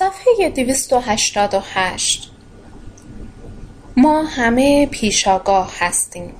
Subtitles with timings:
[0.00, 2.30] صفحه 288
[3.96, 6.32] ما همه پیشاگاه هستیم.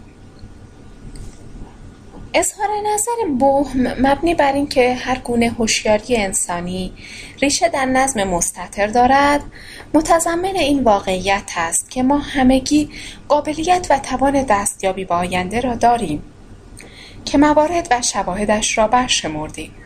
[2.35, 6.93] اظهار نظر بهم مبنی بر اینکه هر گونه هوشیاری انسانی
[7.43, 9.43] ریشه در نظم مستطر دارد
[9.95, 12.91] متضمن این واقعیت است که ما همگی
[13.29, 16.23] قابلیت و توان دستیابی به آینده را داریم
[17.25, 19.80] که موارد و شواهدش را برشمردیم.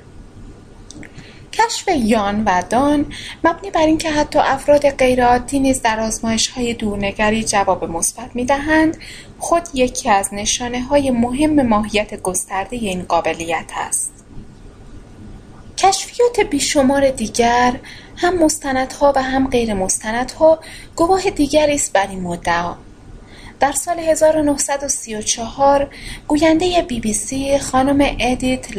[1.55, 3.07] کشف یان و دان
[3.45, 8.97] مبنی بر اینکه حتی افراد غیرعادی نیز در آزمایش‌های دورنگری جواب مثبت می‌دهند
[9.39, 10.31] خود یکی از
[10.91, 14.13] های مهم ماهیت گسترده این قابلیت است.
[15.79, 17.73] کشفیات بیشمار دیگر
[18.17, 20.59] هم مستندها و هم غیر مستندها
[20.97, 22.75] گواه دیگری است بر این مدعا.
[23.65, 25.89] در سال 1934
[26.29, 28.77] گوینده بی بی سی خانم ادیت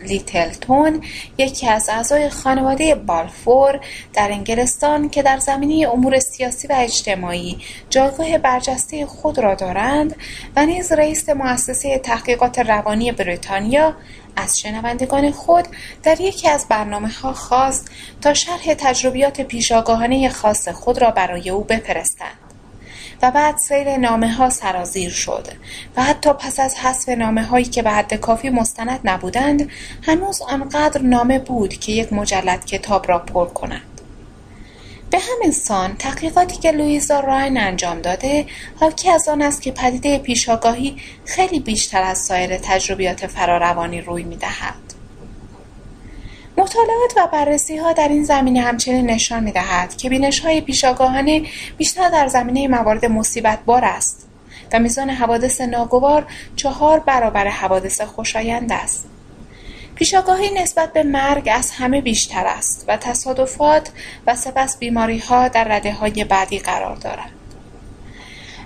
[0.00, 1.02] لیتلتون
[1.38, 3.80] یکی از اعضای خانواده بالفور
[4.14, 7.58] در انگلستان که در زمینه امور سیاسی و اجتماعی
[7.90, 10.16] جایگاه برجسته خود را دارند
[10.56, 13.94] و نیز رئیس مؤسسه تحقیقات روانی بریتانیا
[14.36, 15.68] از شنوندگان خود
[16.02, 17.90] در یکی از برنامه ها خواست
[18.20, 22.47] تا شرح تجربیات پیشاگاهانه خاص خود را برای او بفرستند.
[23.22, 25.48] و بعد سیر نامه ها سرازیر شد.
[25.96, 29.70] و حتی پس از حذف نامه هایی که به حد کافی مستند نبودند
[30.02, 33.82] هنوز آنقدر نامه بود که یک مجلد کتاب را پر کند
[35.10, 38.46] به همین سان تحقیقاتی که لویزا راین انجام داده
[38.80, 44.87] حاکی از آن است که پدیده پیشاگاهی خیلی بیشتر از سایر تجربیات فراروانی روی می‌دهد.
[46.58, 51.42] مطالعات و بررسیها در این زمینه همچنین نشان می‌دهد که های پیشاگاهانه
[51.76, 54.28] بیشتر در زمینه موارد مصیبت بار است
[54.72, 59.06] و میزان حوادث ناگوار چهار برابر حوادث خوشایند است.
[59.94, 63.90] پیشاگاهی نسبت به مرگ از همه بیشتر است و تصادفات
[64.26, 64.78] و سپس
[65.28, 67.30] ها در رده های بعدی قرار دارند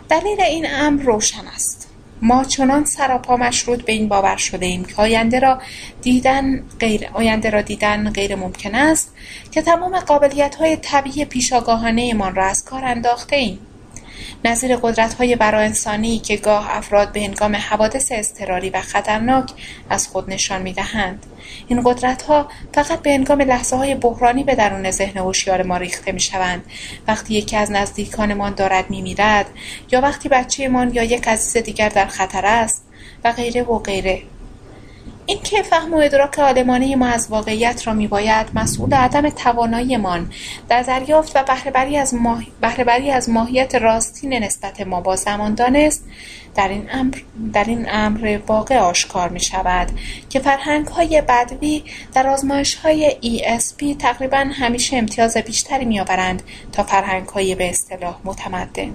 [0.08, 1.91] دلیل این امر روشن است.
[2.22, 5.58] ما چنان سراپا مشروط به این باور شده ایم که آینده را
[6.02, 9.14] دیدن غیر, آینده را دیدن غیر ممکن است
[9.50, 13.58] که تمام قابلیت های طبیعی پیشاگاهانه را از کار انداخته ایم.
[14.44, 14.78] نظیر
[15.18, 19.50] های انسانی که گاه افراد به هنگام حوادث اضطراری و خطرناک
[19.90, 21.26] از خود نشان می‌دهند.
[21.68, 21.82] این
[22.28, 26.64] ها فقط به هنگام های بحرانی به درون ذهن هوشیار ما ریخته می‌شوند.
[27.08, 29.46] وقتی یکی از نزدیکانمان دارد می‌میرد
[29.92, 32.84] یا وقتی بچه‌مان یا یک عزیز دیگر در خطر است
[33.24, 34.22] و غیره و غیره.
[35.32, 40.30] اینکه فهم و ادراک آدمانه ما از واقعیت را میباید مسئول عدم تواناییمان
[40.68, 42.42] در دریافت و بهرهبری از, ماه...
[43.12, 46.04] از ماهیت راستین نسبت ما با زمان دانست
[46.54, 47.18] در این امر,
[47.52, 49.90] در این امر واقع آشکار می شود
[50.30, 56.82] که فرهنگ های بدوی در آزمایش های ESP تقریبا همیشه امتیاز بیشتری می آورند تا
[56.82, 58.94] فرهنگ های به اصطلاح متمدن.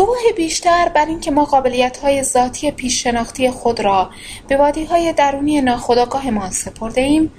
[0.00, 4.10] گواه بیشتر بر اینکه ما قابلیت‌های ذاتی پیششناختی خود را
[4.48, 7.32] به وادی‌های درونی ناخودآگاهمان سپرده‌ایم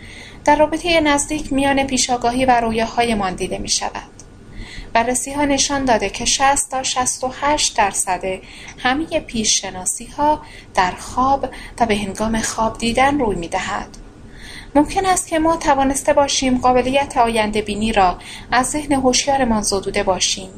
[0.46, 4.10] در رابطه نزدیک میان پیشاگاهی و رویاهایمان دیده می‌شود.
[5.36, 8.24] ها نشان داده که 60 تا 68 درصد
[8.78, 10.42] همه پیششناسی ها
[10.76, 13.98] در خواب و به هنگام خواب دیدن روی می دهد.
[14.76, 18.18] ممکن است که ما توانسته باشیم قابلیت آینده بینی را
[18.52, 20.50] از ذهن هوشیارمان زدوده باشیم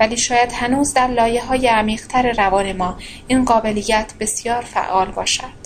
[0.00, 2.98] ولی شاید هنوز در لایه های عمیقتر روان ما
[3.28, 5.62] این قابلیت بسیار فعال باشد.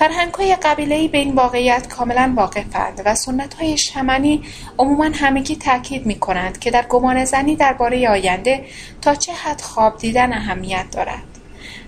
[0.00, 4.42] فرهنگ های قبیله‌ای به این واقعیت کاملا واقفند و سنت های شمنی
[4.78, 8.64] عموما همگی تاکید می کنند که در گمان زنی درباره آینده
[9.02, 11.22] تا چه حد خواب دیدن اهمیت دارد.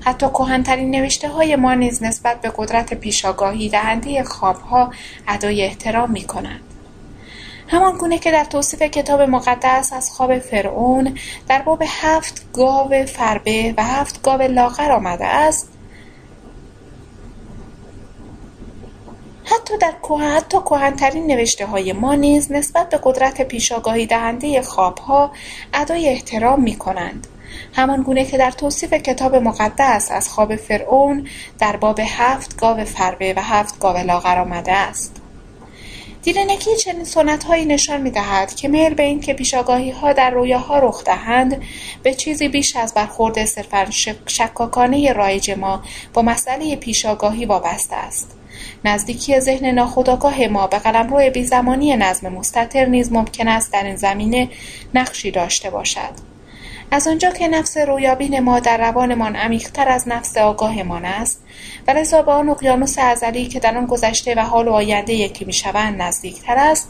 [0.05, 4.93] حتی کهنترین نوشته های ما نیز نسبت به قدرت پیشاگاهی دهنده خوابها
[5.29, 6.72] ادای احترام می کنند.
[7.73, 11.19] همان گونه که در توصیف کتاب مقدس از خواب فرعون
[11.49, 15.69] در باب هفت گاو فربه و هفت گاو لاغر آمده است
[19.45, 19.93] حتی در
[20.37, 25.33] حتی کهنترین نوشته های ما نیز نسبت به قدرت پیشاگاهی دهنده خوابها
[25.75, 27.27] ادای احترام می کنند.
[27.73, 33.35] همان گونه که در توصیف کتاب مقدس از خواب فرعون در باب هفت گاو فربه
[33.37, 35.22] و هفت گاو لاغر آمده است.
[36.23, 37.07] دیرنگی چنین
[37.49, 41.63] هایی نشان می‌دهد که میل به اینکه پیشاگاهیها در رویاها رخ دهند
[42.03, 43.87] به چیزی بیش از برخورد صرفا
[44.27, 45.83] شکاکانه رایج ما
[46.15, 48.37] با مسئله پیشاگاهی وابسته است.
[48.85, 54.49] نزدیکی ذهن ناخودآگاه ما به قلمرو بیزمانی نظم مستطر نیز ممکن است در این زمینه
[54.95, 56.32] نقشی داشته باشد.
[56.95, 61.43] از آنجا که نفس رویابین ما در روانمان عمیقتر از نفس آگاهمان است
[61.89, 65.45] و لذا به آن اقیانوس ازلی که در آن گذشته و حال و آینده یکی
[65.45, 66.89] می‌شوند نزدیکتر است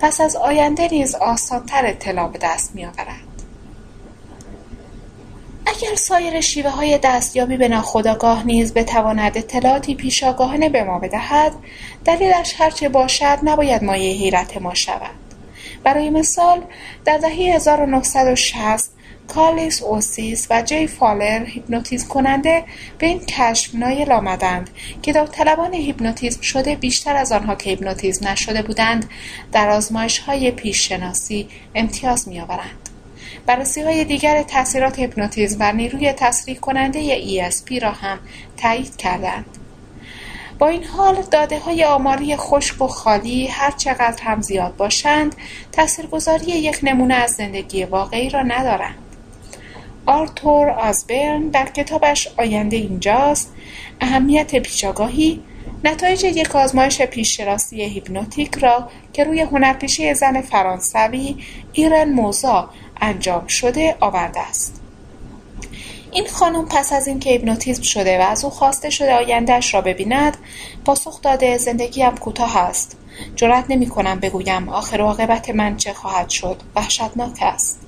[0.00, 3.06] پس از آینده نیز آسانتر اطلاع به دست میآورد.
[5.66, 11.52] اگر سایر شیوه های دستیابی به ناخودآگاه نیز بتواند اطلاعاتی پیشاگاهانه به ما بدهد
[12.04, 15.10] دلیلش هرچه باشد نباید مایه حیرت ما شود.
[15.84, 16.62] برای مثال
[17.04, 18.90] در دهه 1960
[19.34, 22.64] کارلیس اوسیس و جی فالر هیپنوتیزم کننده
[22.98, 24.70] به این کشف نایل آمدند
[25.02, 29.10] که داوطلبان هیپنوتیزم شده بیشتر از آنها که هیپنوتیزم نشده بودند
[29.52, 32.88] در آزمایش های پیش شناسی امتیاز می آورند.
[33.46, 38.18] بررسی های دیگر تاثیرات هیپنوتیزم بر نیروی تصریح کننده ESP را هم
[38.56, 39.46] تایید کردند.
[40.58, 45.34] با این حال داده های آماری خشک و خالی هر چقدر هم زیاد باشند
[45.72, 49.01] تاثیرگذاری یک نمونه از زندگی واقعی را ندارند.
[50.06, 53.52] آرتور آزبرن در کتابش آینده اینجاست.
[54.00, 55.42] اهمیت پیشاگاهی
[55.84, 61.36] نتایج یک آزمایش پیششناسی هیپنوتیک را که روی هنرپیشه زن فرانسوی
[61.72, 62.70] ایرن موزا
[63.00, 64.80] انجام شده آورده است.
[66.12, 70.36] این خانم پس از اینکه هیپنوتیزم شده و از او خواسته شده آیندهش را ببیند
[70.84, 72.96] پاسخ داده زندگیم کوتاه است.
[73.36, 76.56] جرأت نمی کنم بگویم آخر عاقبت من چه خواهد شد.
[76.76, 77.81] وحشتناک است.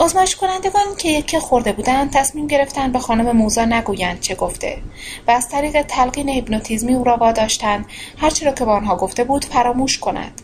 [0.00, 4.78] آزمایش کنندگان که یکی خورده بودند تصمیم گرفتند به خانم موزا نگویند چه گفته.
[5.28, 7.86] و از طریق تلقین هیپنوتیزمی او را واداشتند.
[8.18, 10.42] هرچه را که به آنها گفته بود فراموش کند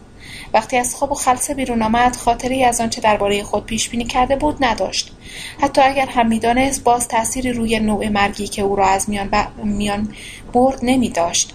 [0.55, 4.37] وقتی از خواب و خلصه بیرون آمد خاطری از آنچه درباره خود پیش بینی کرده
[4.37, 5.13] بود نداشت.
[5.61, 9.31] حتی اگر هم می‌دانست باز تأثیری روی نوع مرگی که او را از میان,
[9.65, 10.15] میان
[10.53, 11.55] برد نمی داشت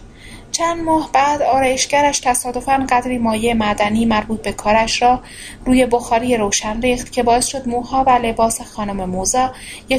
[0.52, 5.20] چند ماه بعد آرایشگرش تصادفا قدری مایع معدنی مربوط به کارش را
[5.66, 9.52] روی بخاری روشن ریخت که باعث شد موها و لباس خانم موزا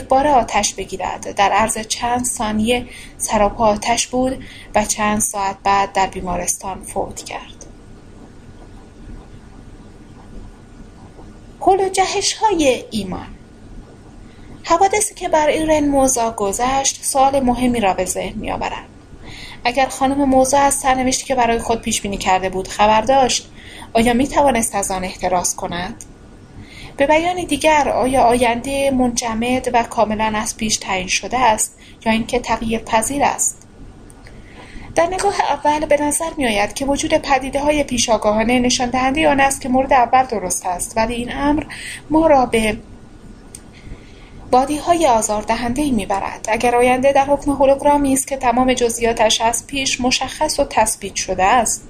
[0.08, 1.34] بار آتش بگیرد.
[1.34, 2.86] در عرض چند ثانیه
[3.18, 4.44] سراپا آتش بود
[4.74, 7.66] و چند ساعت بعد در بیمارستان فوت کرد.
[11.80, 13.26] و جهش های ایمان.
[14.64, 18.99] حوادثی که بر ایرن موزا گذشت سال مهمی را به ذهن می آورد.
[19.64, 23.50] اگر خانم موزا از سرنوشتی که برای خود پیش بینی کرده بود خبر داشت
[23.92, 26.04] آیا می توانست از آن احتراز کند؟
[26.96, 32.38] به بیان دیگر آیا آینده منجمد و کاملا از پیش تعیین شده است یا اینکه
[32.38, 33.66] تغییر پذیر است؟
[34.94, 39.40] در نگاه اول به نظر می آید که وجود پدیده های پیشاگاهانه نشان دهنده آن
[39.40, 41.64] است که مورد اول درست است ولی این امر
[42.10, 42.76] ما را به
[44.50, 46.46] بادیهای آزاردهندهای می‌برد.
[46.48, 51.44] اگر آینده در حکم هولوگرامی است که تمام جزئیاتش از پیش مشخص و تثبیت شده
[51.44, 51.88] است.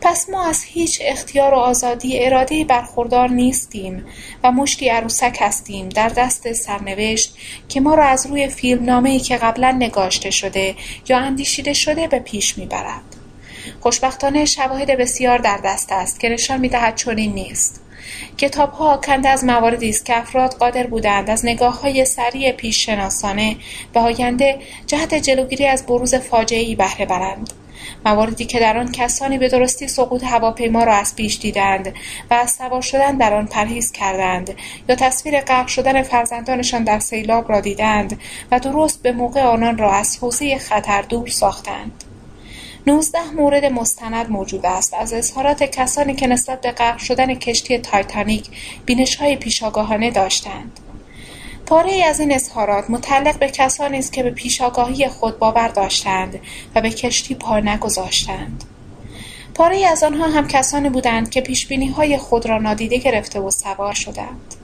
[0.00, 4.06] پس ما از هیچ اختیار و آزادی ارادهای برخوردار نیستیم
[4.44, 7.36] و مشتی عروسک هستیم در دست سرنوشت
[7.68, 8.48] که ما را از روی
[9.04, 10.74] ای که قبلا نگاشته شده
[11.08, 13.02] یا اندیشیده شده به پیش می‌برد.
[13.80, 17.83] خوشبختانه شواهد بسیار در دست است که نشان می‌دهد چنین نیست.
[18.38, 21.44] کتابها آکنده از مواردی است که افراد قادر بودند از
[21.82, 23.56] های سریع پیششناسانه
[23.92, 26.14] به آینده جهت جلوگیری از بروز
[26.50, 27.52] ای بهره برند.
[28.06, 31.94] مواردی که در آن کسانی به درستی سقوط هواپیما را از پیش دیدند
[32.30, 34.54] و از سوار شدن در آن پرهیز کردند
[34.88, 38.20] یا تصویر غرق شدن فرزندانشان در سیلاب را دیدند
[38.50, 42.04] و درست به موقع آنان را از حوزه خطر دور ساختند.
[42.86, 44.94] نوزده مورد مستند موجود است.
[44.94, 48.48] از اظهارات کسانی که نسبت به غرق شدن کشتی تایتانیک
[49.20, 50.80] های پیشاگاهانه داشتند.
[51.70, 56.40] ای از این اظهارات متعلق به کسانی است که به پیشاگاهی خود باور داشتند
[56.74, 58.64] و به کشتی پا نگذاشتند.
[59.72, 61.42] ای از آنها هم کسانی بودند که
[61.96, 64.54] های خود را نادیده گرفته و سوار شدند.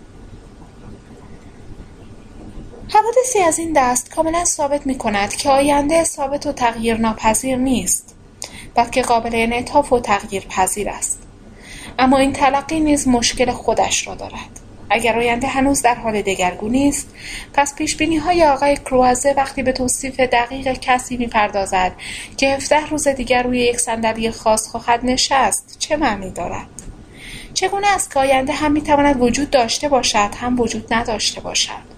[2.94, 8.16] حوادثی از این دست کاملا ثابت می کند که آینده ثابت و تغییر ناپذیر نیست.
[8.74, 11.22] بلکه قابل انعطاف و تغییر پذیر است.
[11.98, 14.60] اما این تلقی نیز مشکل خودش را دارد.
[14.90, 17.08] اگر آینده هنوز در حال دگرگونی است
[17.54, 21.92] پس پیش بینی های آقای کروازه وقتی به توصیف دقیق کسی می‌پردازد
[22.36, 26.66] که 17 روز دیگر روی یک صندلی خاص خواهد نشست چه معنی دارد؟
[27.54, 31.90] چگونه است که آینده هم می‌تواند وجود داشته باشد هم وجود نداشته باشد؟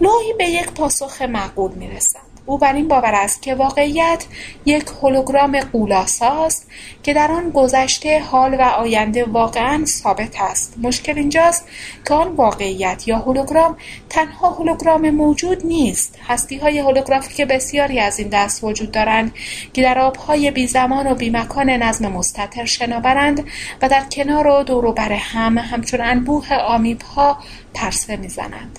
[0.00, 2.27] لوحی به یک پاسخ معقول می‌رسد.
[2.48, 4.24] او بر این باور است که واقعیت
[4.64, 6.70] یک هولوگرام قولاساست
[7.02, 10.74] که در آن گذشته حال و آینده واقعا ثابت است.
[10.82, 11.68] مشکل اینجاست
[12.06, 13.76] که آن واقعیت یا هولوگرام
[14.08, 16.18] تنها هولوگرام موجود نیست.
[16.28, 19.32] هستی های هولوگرافیک بسیاری از این دست وجود دارند
[19.72, 23.44] که در آبهای بی زمان و بی مکان نظم مستطر شناورند
[23.82, 27.38] و در کنار و دور بر هم همچون انبوه آمیب ها
[27.74, 28.78] پرسه می‌زنند.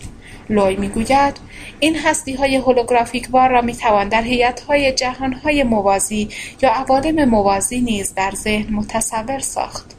[0.50, 1.49] لوی می‌گوید
[1.80, 6.30] این هستی های هولوگرافیک بار را می‌توان در هیئت های جهان های موازی
[6.62, 9.96] یا عوالم موازی نیز در ذهن متصور ساخت.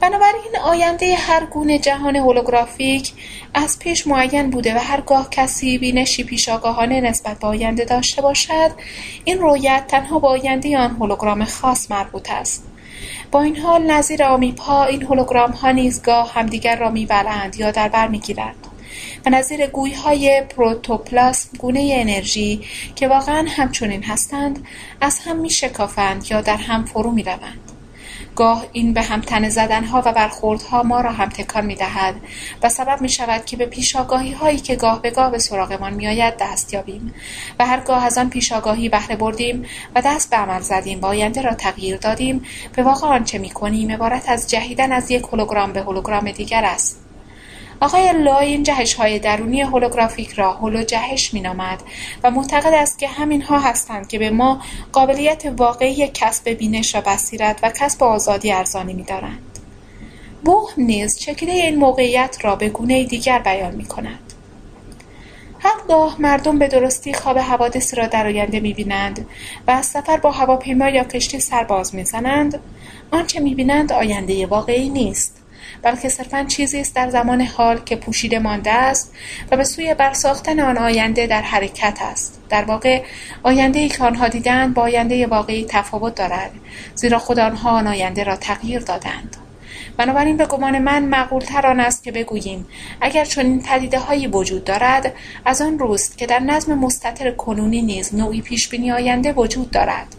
[0.00, 3.12] بنابراین آینده هر گونه جهان هولوگرافیک
[3.54, 8.70] از پیش معین بوده و هرگاه کسی بینشی پیشاگاهانه نسبت به آینده داشته باشد
[9.24, 12.64] این رویت تنها با آینده آن هولوگرام خاص مربوط است.
[13.30, 18.08] با این حال نظیر آمیبها این هولوگرامها نیز گاه همدیگر را میبلند یا در بر
[18.08, 18.66] می‌گیرند
[19.26, 22.60] و نظیر گویهای پروتوپلاسم گونه انرژی
[22.94, 24.66] که واقعا همچنین هستند
[25.00, 27.72] از هم میشکافند یا در هم فرو می‌روند.
[28.36, 32.14] گاه این به هم تنه زدنها و برخوردها ما را هم تکان می‌دهد
[32.62, 36.34] و سبب می شود که به پیشاگاهی هایی که گاه به گاه به سراغمان میآید
[36.40, 37.14] دست یابیم
[37.58, 41.54] و هرگاه از آن پیشاگاهی بهره بردیم و دست به عمل زدیم و آینده را
[41.54, 42.44] تغییر دادیم
[42.76, 47.05] به واقع آنچه می کنیم عبارت از جهیدن از یک هولوگرام به هولوگرام دیگر است.
[47.80, 51.82] آقای لای این جهش های درونی هولوگرافیک را هولو جهش می نامد
[52.24, 54.60] و معتقد است که همینها هستند که به ما
[54.92, 59.58] قابلیت واقعی کسب بینش و بصیرت و کسب آزادی ارزانی می دارند.
[60.44, 64.32] بوهم نیز چکیده این موقعیت را به گونه دیگر بیان می کند.
[65.58, 69.26] هرگاه مردم به درستی خواب حوادثی را در آینده می‌بینند
[69.66, 72.60] و از سفر با هواپیما یا کشتی سر باز می‌زنند
[73.10, 75.42] آنچه می‌بینند آینده واقعی نیست
[75.82, 79.14] بلکه صرفا چیزی است در زمان حال که پوشیده مانده است
[79.50, 82.40] و به سوی برساختن آن آینده در حرکت است.
[82.48, 83.02] در واقع
[83.44, 86.50] ای که آنها دیدند با آینده واقعی تفاوت دارد
[86.94, 89.36] زیرا خود آنها آن آینده را تغییر دادند.
[89.96, 92.66] بنابراین به گمان من معقولتر آن است که بگوییم
[93.00, 95.12] اگر چنین پدیده هایی وجود دارد
[95.44, 100.16] از آن روست که در نظم مستطر کنونی نیز نوعی پیشبینی آینده وجود دارد.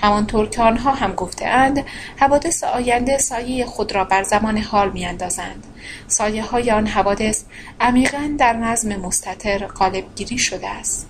[0.00, 1.84] همانطور که آنها هم گفتهاند
[2.16, 5.66] حوادث آینده سایه خود را بر زمان حال میاندازند.
[6.06, 7.42] سایه های آن حوادث
[7.80, 11.06] عمیقا در نظم مستطر قالبگیری شده است.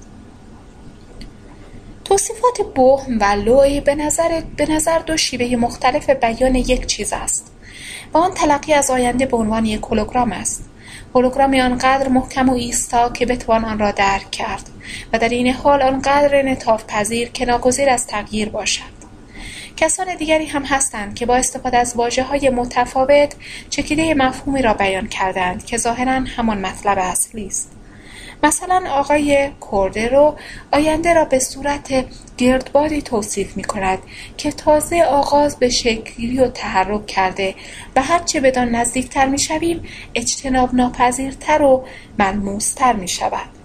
[2.04, 7.52] توصیفات بهم و لوی به نظر, به نظر دو شیوه مختلف بیان یک چیز است.
[8.14, 10.64] و آن تلقی از آینده به عنوان یک هولوگرام است.
[11.14, 14.70] هولوگرامی آنقدر محکم و ایستا که بتوان آن را درک کرد
[15.12, 18.98] و در این حال آنقدر انعطاف پذیر که ناگزیر از تغییر باشد.
[19.76, 23.34] کسان دیگری هم هستند که با استفاده از واجه های متفاوت
[23.70, 27.77] چکیده مفهومی را بیان کردند که ظاهرا همان مطلب اصلی است.
[28.42, 30.36] مثلا آقای کوردرو
[30.72, 32.04] آینده را به صورت
[32.36, 33.98] گردبادی توصیف می کند
[34.36, 37.54] که تازه آغاز به شکلی و تحرک کرده
[37.96, 39.82] و هرچه بدان نزدیکتر می شویم
[40.14, 41.84] اجتناب ناپذیرتر و
[42.18, 43.57] ملموستر می شود.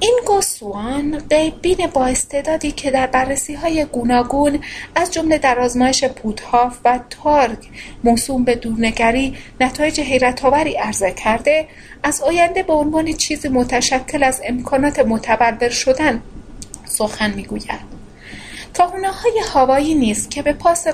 [0.00, 4.58] این گوسوان غیببین با استعدادی که در بررسی های گوناگون
[4.94, 7.58] از جمله در آزمایش پودهاف و تارگ
[8.04, 11.68] موسوم به دورنگری نتایج حیرتآوری عرضه کرده
[12.02, 16.22] از آینده به عنوان چیزی متشکل از امکانات متبلور شدن
[16.86, 17.93] سخن می‌گوید.
[18.82, 20.86] های هوایی نیست که به پاس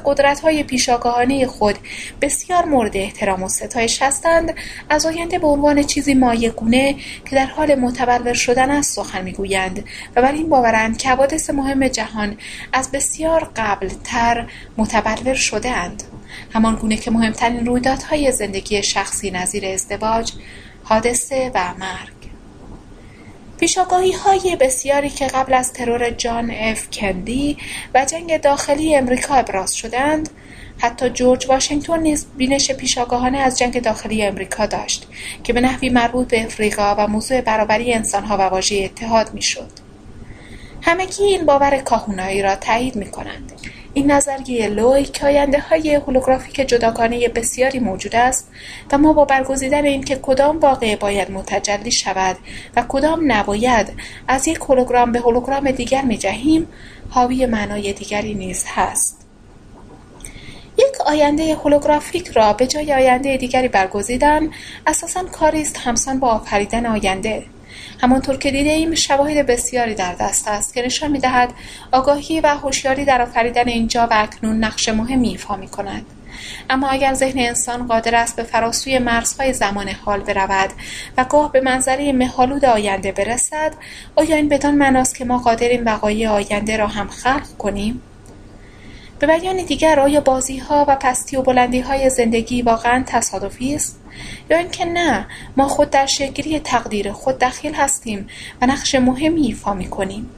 [0.43, 1.79] های پیشاگاهانه خود
[2.21, 4.55] بسیار مورد احترام و ستایش هستند
[4.89, 6.97] از آینده به عنوان چیزی مایگونه
[7.31, 9.85] که در حال متبلور شدن است سخن می‌گویند
[10.17, 12.37] و بر این باورند که حوادث مهم جهان
[12.73, 14.47] از بسیار قبلتر
[14.77, 16.03] متبلور شده اند
[16.53, 20.33] همان گونه که مهمترین رویدادهای زندگی شخصی نظیر ازدواج
[20.85, 22.20] حادثه و مرگ.
[24.25, 27.57] های بسیاری که قبل از ترور جان اف کندی
[27.95, 30.29] و جنگ داخلی امریکا ابراز شدند
[30.79, 35.09] حتی جورج واشنگتن نیز بینش پیشاگاهانه از جنگ داخلی امریکا داشت
[35.45, 39.71] که به نحوی مربوط به افریقا و موضوع برابری انسانها و واژه اتحاد می‌شد
[40.83, 43.53] همگی این باور کاهونایی را تایید می کنند.
[43.95, 48.51] این نظریه لوی که آینده های هولوگرافیک جداگانه بسیاری موجود است
[48.93, 52.37] و ما با برگزیدن اینکه کدام واقعه باید متجلی شود
[52.77, 53.93] و کدام نباید
[54.29, 56.69] از یک هولوگرام به هولوگرام دیگر می جهیم
[57.11, 59.27] حاوی معنای دیگری نیز هست.
[60.79, 64.51] یک آینده هولوگرافیک را به جای آینده دیگری برگزیدن
[64.87, 67.43] اساسا کاری است همسان با آفریدن آینده.
[68.01, 71.53] همانطور که ایم شواهد بسیاری در دست است که نشان می‌دهد
[71.93, 76.07] آگاهی و هوشیاری در آفریدن اینجا و اکنون نقش مهمی ایفا کند
[76.71, 80.71] اما اگر ذهن انسان قادر است به فراسوی مرزهای زمان حال برود
[81.19, 83.73] و گاه به منظره مهالود آینده برسد
[84.17, 88.03] آیا این بدان معناست که ما قادریم وقایع آینده را هم خلق کنیم؟
[89.21, 94.01] به بیان دیگر آیا بازی ها و پستی و بلندی های زندگی واقعا تصادفی است؟
[94.51, 98.27] یا اینکه نه ما خود در شکلی تقدیر خود دخیل هستیم
[98.63, 100.31] و نقش مهمی ایفا می کنیم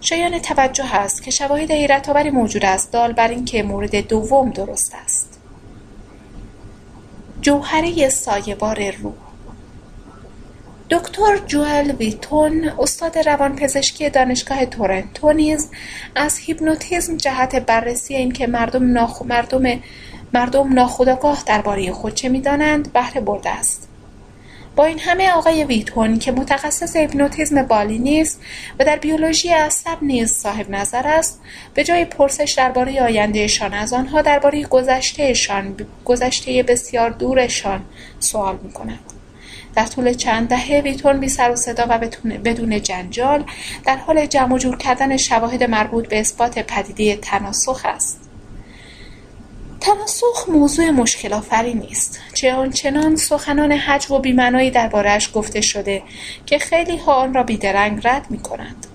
[0.00, 4.94] شایان توجه است که شواهد حیرت آوری موجود است دال بر اینکه مورد دوم درست
[5.04, 5.40] است.
[7.40, 9.27] جوهره سایبار روح
[10.90, 15.70] دکتر جوئل ویتون استاد روانپزشکی دانشگاه تورنتو نیز
[16.14, 19.22] از هیپنوتیزم جهت بررسی اینکه مردم ناخ...
[19.22, 19.80] مردم
[20.32, 23.88] مردم ناخودآگاه درباره خود چه می‌دانند بهره برده است
[24.76, 28.40] با این همه آقای ویتون که متخصص هیپنوتیزم بالی نیست
[28.78, 31.40] و در بیولوژی عصب نیز صاحب نظر است
[31.74, 37.80] به جای پرسش درباره آیندهشان از آنها درباره گذشتهشان گذشته بسیار دورشان
[38.20, 39.17] سوال می کند.
[39.78, 41.98] در طول چند دهه ویتون بی سر و صدا و
[42.44, 43.44] بدون جنجال
[43.86, 48.20] در حال جمع جور کردن شواهد مربوط به اثبات پدیده تناسخ است.
[49.80, 56.02] تناسخ موضوع مشکل آفری نیست چه آنچنان سخنان حجو و بیمنایی دربارهاش گفته شده
[56.46, 58.87] که خیلی ها آن را بیدرنگ رد می کنند.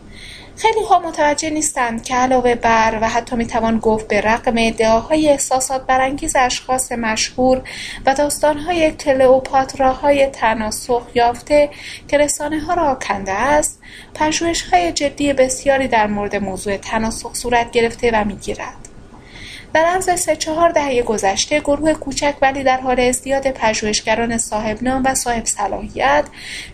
[0.57, 5.29] خیلی ها متوجه نیستند که علاوه بر و حتی می توان گفت به رقم ادعاهای
[5.29, 7.61] احساسات برانگیز اشخاص مشهور
[8.05, 11.69] و داستانهای کلئوپاتراهای تناسخ یافته
[12.07, 13.81] که رسانه ها را کنده است
[14.13, 18.83] پژوهش های جدی بسیاری در مورد موضوع تناسخ صورت گرفته و می گیرد.
[19.73, 25.03] در عرض سه چهار دهه گذشته گروه کوچک ولی در حال ازدیاد پژوهشگران صاحب نام
[25.05, 26.25] و صاحب صلاحیت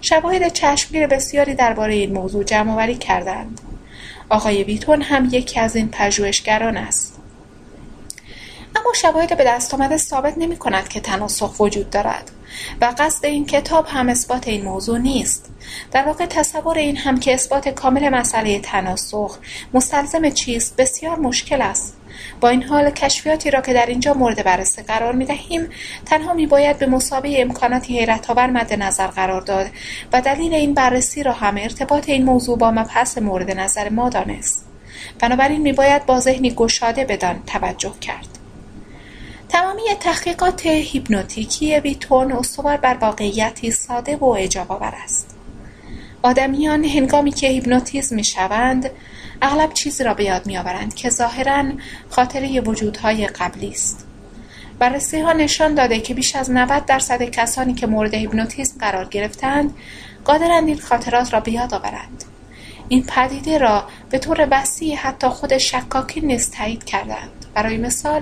[0.02, 3.69] شواهد چشمگیر بسیاری درباره این موضوع جمعآوری کردند
[4.30, 7.20] آقای ویتون هم یکی از این پژوهشگران است.
[8.76, 12.32] اما شواهد به دست آمده ثابت نمی کند که تناسخ وجود دارد.
[12.82, 15.50] و قصد این کتاب هم اثبات این موضوع نیست.
[15.92, 19.38] در واقع تصور این هم که اثبات کامل مسئله تناسخ
[19.74, 21.96] مستلزم چیست بسیار مشکل است.
[22.42, 25.70] با این حال کشفیاتی را که در اینجا مورد بررسی قرار می دهیم
[26.06, 29.68] تنها می باید به مسابه امکاناتی حیرت آور مد نظر قرار داد
[30.14, 34.66] و دلیل این بررسی را هم ارتباط این موضوع با مبحث مورد نظر ما دانست.
[35.20, 38.39] بنابراین می باید با ذهنی گشاده بدان توجه کرد.
[39.50, 45.36] تمامی تحقیقات هیپنوتیکی ویتون استوار بر واقعیتی ساده و اعجاب آور است.
[46.24, 48.90] آدمیان هنگامی که هیپنوتیزم می شوند
[49.42, 51.64] اغلب چیزی را به یاد میآورند که ظاهرا
[52.10, 54.06] خاطره وجودهای قبلی است.
[54.80, 59.74] بررسی ها نشان داده که بیش از 90 درصد کسانی که مورد هیپنوتیزم قرار گرفتند
[60.26, 62.24] قادرند این خاطرات را به یاد آورند.
[62.90, 67.46] این پدیده را به طور وسیع حتی خود شکاکی نیز تایید کردند.
[67.54, 68.22] برای مثال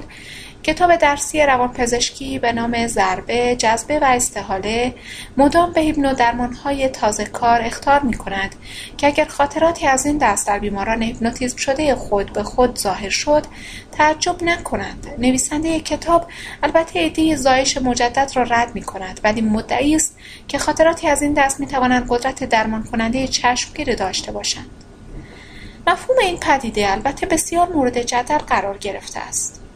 [0.67, 4.93] کتاب درسی روانپزشکی به نام ضربه، جذبه و استحاله
[5.37, 8.55] مدام به هیپنو درمانهای تازه کار اختار می کند
[8.97, 13.45] که اگر خاطراتی از این دست در بیماران هیپنوتیزم شده خود به خود ظاهر شد
[13.91, 15.07] تعجب نکنند.
[15.17, 16.27] نویسنده کتاب
[16.63, 21.33] البته ایده زایش مجدد را رد می کند ولی مدعی است که خاطراتی از این
[21.33, 24.69] دست می توانند قدرت درمان کننده چشمگیری داشته باشند.
[25.87, 29.66] مفهوم این پدیده البته بسیار مورد جدل قرار گرفته است.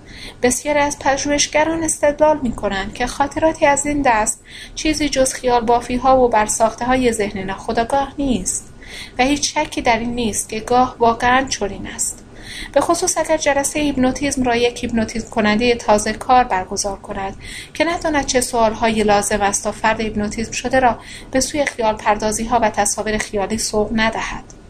[0.41, 4.43] بسیاری از پژوهشگران استدلال می کنند که خاطراتی از این دست
[4.75, 8.73] چیزی جز خیال بافی ها و برساخته های ذهن ناخودآگاه نیست
[9.19, 12.25] و هیچ شکی در این نیست که گاه واقعا چنین است.
[12.73, 17.35] به خصوص اگر جلسه هیپنوتیزم را یک هیپنوتیزم کننده تازه کار برگزار کند
[17.73, 20.99] که نداند چه سوالهایی لازم است تا فرد هیپنوتیزم شده را
[21.31, 24.60] به سوی خیال پردازی ها و تصاویر خیالی سوق ندهد.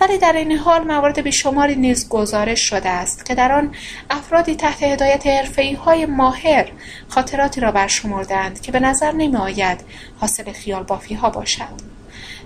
[0.00, 3.74] ولی در این حال موارد بیشماری نیز گزارش شده است که در آن
[4.10, 6.68] افرادی تحت هدایت حرفهای های ماهر
[7.08, 9.80] خاطراتی را برشمردند که به نظر نمی آید
[10.20, 11.96] حاصل خیال بافی ها باشد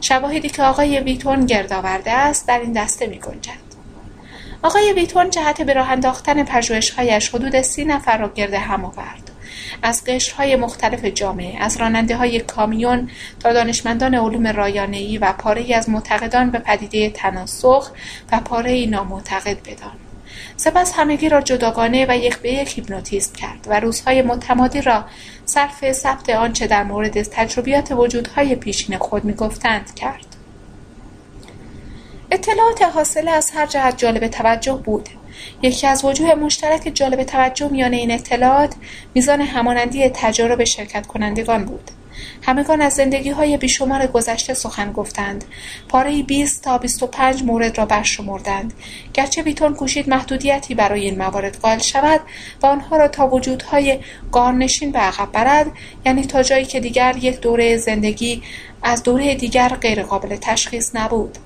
[0.01, 3.71] شواهدی که آقای ویتون گرد آورده است در این دسته می گنجد.
[4.63, 9.31] آقای ویتون جهت به راه انداختن پژوهشهایش حدود سی نفر را گرد هم آورد
[9.83, 15.89] از قشرهای مختلف جامعه از راننده های کامیون تا دانشمندان علوم رایانه‌ای و پاره از
[15.89, 17.91] معتقدان به پدیده تناسخ
[18.33, 19.93] و پاره نامعتقد بدان.
[20.57, 25.05] سپس همگی را جداگانه و یک به یک هیپنوتیزم کرد و روزهای متمادی را
[25.45, 30.27] صرف ثبت آنچه در مورد تجربیات وجودهای پیشین خود می‌گفتند کرد.
[32.31, 35.09] اطلاعات حاصله از هر جهت جالب توجه بود.
[35.63, 38.75] یکی از وجوه مشترک جالب توجه میان این اطلاعات
[39.15, 41.91] میزان همانندی تجارب شرکت کنندگان بود.
[42.43, 45.45] همگان از زندگی های بیشمار گذشته سخن گفتند.
[45.89, 48.73] پاره 20 تا 25 مورد را برشمردند.
[49.15, 52.21] گرچه ویتون کوشید محدودیتی برای این موارد قائل شود
[52.63, 53.99] و آنها را تا وجودهای
[54.33, 55.67] قارنشین به عقب برد
[56.07, 58.43] یعنی تا جایی که دیگر یک دوره زندگی
[58.83, 61.39] از دوره دیگر غیرقابل تشخیص نبود.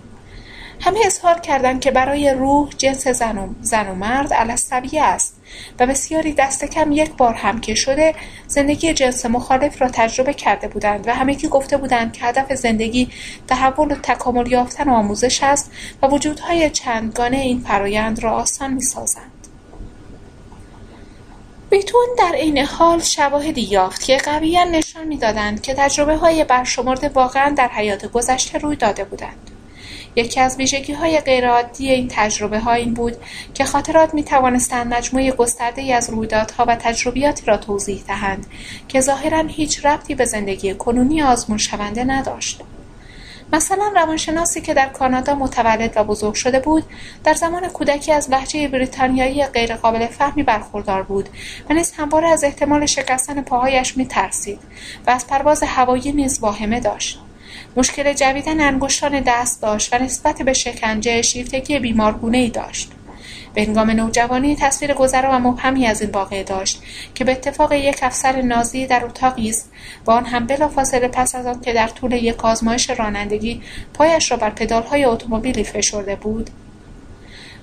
[0.84, 5.36] همه اظهار کردند که برای روح جنس زن و, زن و مرد علصبیه است
[5.80, 8.14] و بسیاری دست کم یک بار هم که شده
[8.46, 13.08] زندگی جنس مخالف را تجربه کرده بودند و همگی گفته بودند که هدف زندگی
[13.48, 15.70] تحول و تکامل یافتن و آموزش است
[16.02, 19.30] و وجودهای چندگانه این فرایند را آسان می‌سازند.
[21.70, 27.54] بیتون در این حال شواهدی یافت که قویا نشان می‌دادند که تجربه های برشمرده واقعا
[27.56, 29.50] در حیات گذشته روی داده بودند.
[30.16, 30.58] یکی از
[31.00, 33.16] های غیرعادی این تجربه ها این بود
[33.54, 38.46] که خاطرات می توانستند مجموعه گسترده ای از رویدادها و تجربیاتی را توضیح دهند
[38.88, 42.60] که ظاهرا هیچ ربطی به زندگی کنونی آزمون شونده نداشت.
[43.52, 46.84] مثلا روانشناسی که در کانادا متولد و بزرگ شده بود
[47.24, 51.28] در زمان کودکی از لحجه بریتانیایی غیرقابل فهمی برخوردار بود
[51.70, 54.58] و نیز همواره از احتمال شکستن پاهایش میترسید
[55.06, 57.23] و از پرواز هوایی نیز واهمه داشت
[57.76, 62.90] مشکل جویدن انگشتان دست داشت و نسبت به شکنجه شیفتگی بیمارگونه ای داشت.
[63.54, 66.82] به هنگام نوجوانی تصویر گذرا و مبهمی از این واقعه داشت
[67.14, 69.70] که به اتفاق یک افسر نازی در اتاقی است
[70.06, 73.62] و آن هم بلافاصله پس از آن که در طول یک آزمایش رانندگی
[73.94, 76.50] پایش را بر پدالهای اتومبیلی فشرده بود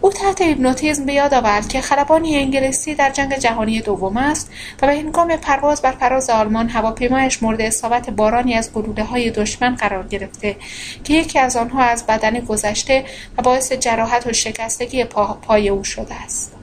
[0.01, 4.87] او تحت هیپنوتیزم به یاد آورد که خلبانی انگلیسی در جنگ جهانی دوم است و
[4.87, 10.07] به هنگام پرواز بر فراز آلمان هواپیمایش مورد اصابت بارانی از گلوله های دشمن قرار
[10.07, 10.55] گرفته
[11.03, 13.05] که یکی از آنها از بدن گذشته
[13.37, 15.03] و باعث جراحت و شکستگی
[15.41, 16.55] پای او شده است.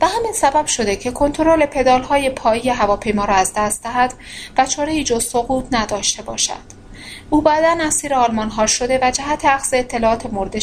[0.00, 4.14] و همین سبب شده که کنترل پدال پایی هواپیما را از دست دهد
[4.58, 6.83] و چاره جز سقوط نداشته باشد.
[7.30, 10.54] او بعدا اسیر ها شده و جهت اخذ اطلاعات مورد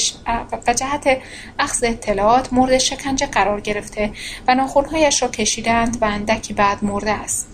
[0.67, 1.17] و جهت
[1.59, 4.11] اخذ اطلاعات مورد شکنجه قرار گرفته
[4.47, 7.47] و ناخونهایش را کشیدند و اندکی بعد مرده است.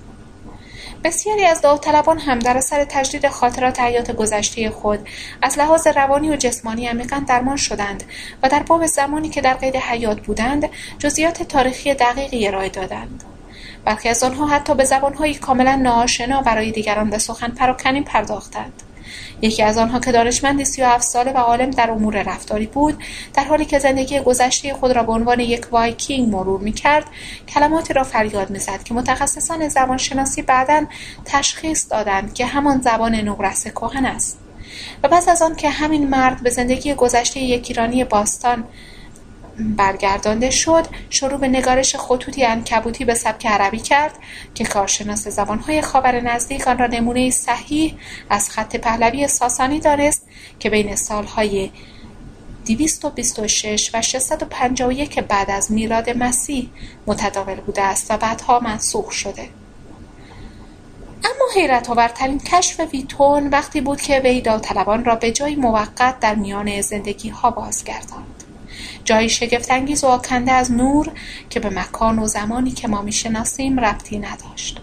[1.04, 5.10] بسیاری از داوطلبان هم در اثر تجدید خاطرات حیات گذشته خود
[5.42, 8.04] از لحاظ روانی و جسمانی عمیقا درمان شدند
[8.44, 13.24] و در باب زمانی که در قید حیات بودند جزئیات تاریخی دقیقی ارائه دادند.
[13.86, 18.84] برخی از آنها حتی به زبانهایی کاملا ناآشنا برای دیگران به سخن پراکنی پرداختند.
[19.42, 20.12] یکی از آنها که
[20.80, 24.92] و هفت ساله و عالم در امور رفتاری بود در حالی که زندگی گذشته خود
[24.92, 27.06] را به عنوان یک وایکینگ مرور می‌کرد
[27.48, 30.86] کلماتی را فریاد می‌زد که متخصصان زبانشناسی بعدا
[31.26, 34.40] تشخیص دادند که همان زبان نورس کهن است.
[35.04, 38.64] و پس از آن که همین مرد به زندگی گذشته یک ایرانی باستان
[39.60, 44.12] برگردانده شد شروع به نگارش خطوطی انکبوتی به سبک عربی کرد
[44.56, 47.98] که کارشناس زبانهای خاور نزدیک آن را نمونه صحیح
[48.30, 50.28] از خط پهلوی ساسانی دانست
[50.60, 51.70] که بین سالهای
[52.66, 56.70] 226 و 651 بعد از میلاد مسیح
[57.08, 59.50] متداول بوده است و بعدها منسوخ شده.
[61.24, 66.36] اما حیرت آورترین کشف ویتون وقتی بود که وی داوطلبان را به جای موقت در
[66.36, 68.37] میان زندگی ها بازگرداند.
[69.04, 71.12] جایی شگفتانگیز و آکنده از نور
[71.50, 74.82] که به مکان و زمانی که ما می‌شناسیم ربطی نداشت.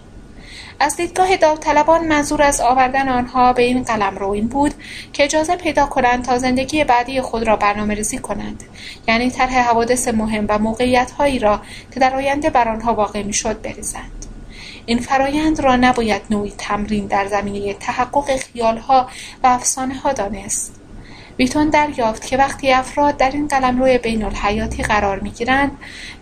[0.79, 4.73] از دیدگاه داوطلبان منظور از آوردن آنها به این قلمرو این بود
[5.13, 8.63] که اجازه پیدا کنند تا زندگی بعدی خود را برنامه ریزی کنند.
[9.07, 11.61] یعنی طرح حوادث مهم و موقعیت هایی را
[11.93, 14.25] که در آینده بر آنها واقع می‌شد بریزند.
[14.85, 19.09] این فرایند را نباید نوعی تمرین در زمینه تحقق خیالها
[19.43, 20.84] و افسانه ها دانست.
[21.39, 25.71] ویتون دریافت که وقتی افراد در این قلمرو الحیاتی قرار می‌گیرند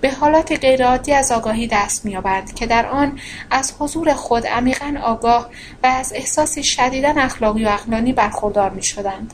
[0.01, 3.19] به حالات غیرعادی از آگاهی دست مییابند که در آن
[3.51, 5.49] از حضور خود عمیقا آگاه
[5.83, 9.33] و از احساسی شدیدا اخلاقی و عقلانی برخوردار می‌شدند.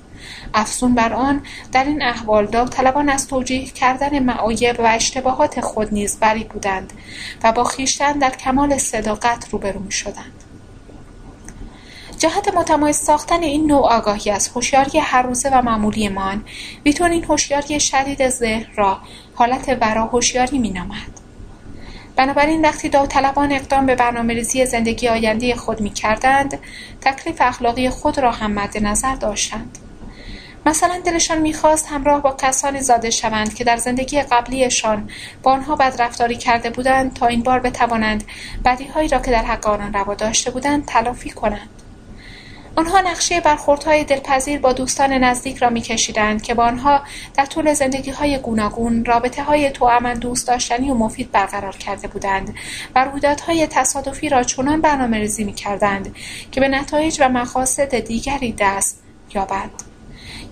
[0.54, 6.20] افزون بر آن در این احوال داوطلبان از توجیه کردن معایب و اشتباهات خود نیز
[6.20, 6.94] بری بودند
[7.44, 10.49] و با خویشتن در کمال صداقت روبرو می‌شدند.
[12.20, 16.44] جهت متمایز ساختن این نوع آگاهی از هوشیاری هر روزه و معمولیمان.
[16.86, 18.98] ویتون این هوشیاری شدید ذهن را
[19.36, 21.20] حالت ورا هوشیاری مینامد.
[22.16, 26.60] بنابراین وقتی داوطلبان اقدام به برنامه‌ریزی زندگی آینده خود می‌کردند
[27.02, 29.78] تکلیف اخلاقی خود را هم مد نظر داشتند.
[30.66, 35.10] مثلا دلشان می‌خواست همراه با کسانی زاده شوند که در زندگی قبلیشان
[35.44, 38.24] با آنها بدرفتاری کرده بودند تا این بار بتوانند
[38.66, 41.70] بدیهایی را که در حق آنان روا داشته بودند تلافی کنند.
[42.76, 47.02] آنها نقشه برخوردهای دلپذیر با دوستان نزدیک را میکشیدند که با آنها
[47.34, 52.56] در طول زندگی های گوناگون رابطه های توأما دوست داشتنی و مفید برقرار کرده بودند
[52.96, 56.16] و رویدادهای تصادفی را چنان برنامه ریزی می‌کردند
[56.52, 59.04] که به نتایج و مقاصد دیگری دست
[59.34, 59.89] یابد.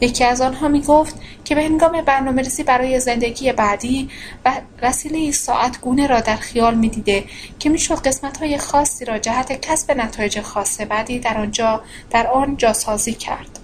[0.01, 4.09] یکی از آنها می گفت که به هنگام برنامه ریزی برای زندگی بعدی
[4.45, 7.23] و وسیله ساعت گونه را در خیال می دیده
[7.59, 12.27] که می شد قسمت های خاصی را جهت کسب نتایج خاص بعدی در آنجا در
[12.27, 13.59] آن جاسازی کرد.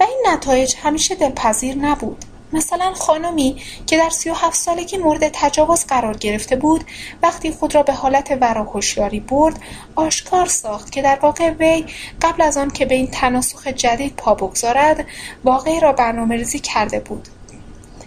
[0.00, 2.24] و این نتایج همیشه دلپذیر نبود.
[2.52, 6.84] مثلا خانمی که در سی و هفت سالگی مورد تجاوز قرار گرفته بود
[7.22, 9.60] وقتی خود را به حالت هوشیاری برد
[9.94, 11.84] آشکار ساخت که در واقع وی
[12.22, 15.06] قبل از آن که به این تناسخ جدید پا بگذارد
[15.44, 17.28] واقعی را برنامه ریزی کرده بود.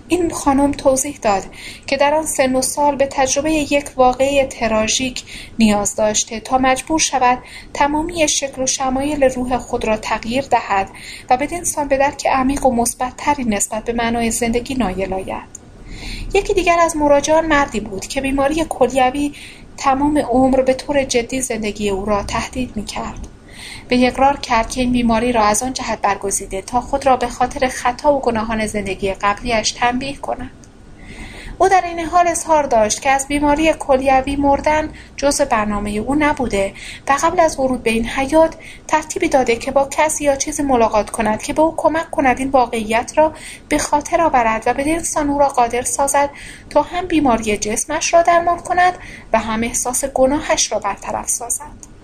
[0.08, 1.44] این خانم توضیح داد
[1.88, 5.24] که در آن سن و سال به تجربه یک واقعی تراژیک
[5.60, 7.40] نیاز داشته تا مجبور شود
[7.74, 10.90] تمامی شکل و شمایل روح خود را تغییر دهد
[11.30, 15.66] و بدین سان به درک عمیق و مثبتتری نسبت به معنای زندگی نایل آید
[16.34, 19.34] یکی دیگر از مراجعان مردی بود که بیماری کلیوی
[19.78, 23.35] تمام عمر به طور جدی زندگی او را تهدید می کرد.
[23.88, 27.28] به اقرار کرد که این بیماری را از آن جهت برگزیده تا خود را به
[27.28, 30.52] خاطر خطا و گناهان زندگی قبلیش تنبیه کند.
[31.58, 36.74] او در این حال اظهار داشت که از بیماری کلیوی مردن جزء برنامه او نبوده
[37.08, 38.56] و قبل از ورود به این حیات
[38.88, 42.50] ترتیبی داده که با کسی یا چیزی ملاقات کند که به او کمک کند این
[42.50, 43.34] واقعیت را
[43.70, 46.30] به خاطر آورد و به انسان او را قادر سازد
[46.70, 48.94] تا هم بیماری جسمش را درمان کند
[49.34, 51.95] و هم احساس گناهش را برطرف سازد.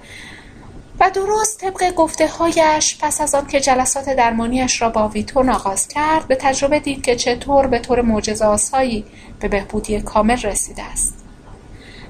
[1.02, 6.36] و درست طبق گفتههایش پس از آنکه جلسات درمانیش را با ویتون آغاز کرد به
[6.36, 9.06] تجربه دید که چطور به طور معجزهآسایی
[9.40, 11.26] به بهبودی کامل رسیده است.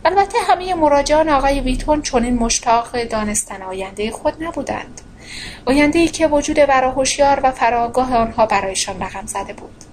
[0.06, 5.02] البته همه مراجعان آقای ویتون چنین مشتاق دانستن آینده خود نبودند.
[5.68, 9.91] ای که وجود وراهوشیار و فراگاه آنها برایشان رقم زده بود.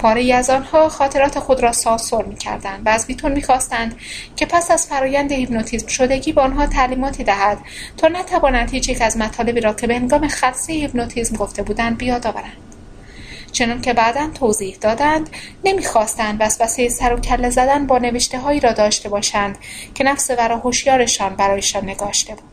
[0.00, 3.96] پاره از آنها خاطرات خود را سانسور می‌کردند و از ویتون می‌خواستند
[4.36, 7.58] که پس از فرایند هیپنوتیزم شدگی به آنها تعلیماتی دهد.
[7.96, 12.26] تا نتوانند هیچ یک از مطالبی را که به هنگام خدسه هیپنوتیزم گفته بودند بیاد
[12.26, 12.56] آورند.
[13.52, 15.30] چنان که بعدا توضیح دادند
[15.64, 19.58] نمی‌خواستند وسوسه سر و کله زدن با نوشته هایی را داشته باشند
[19.94, 22.49] که نفس هوشیارشان برایشان نگاشته بود.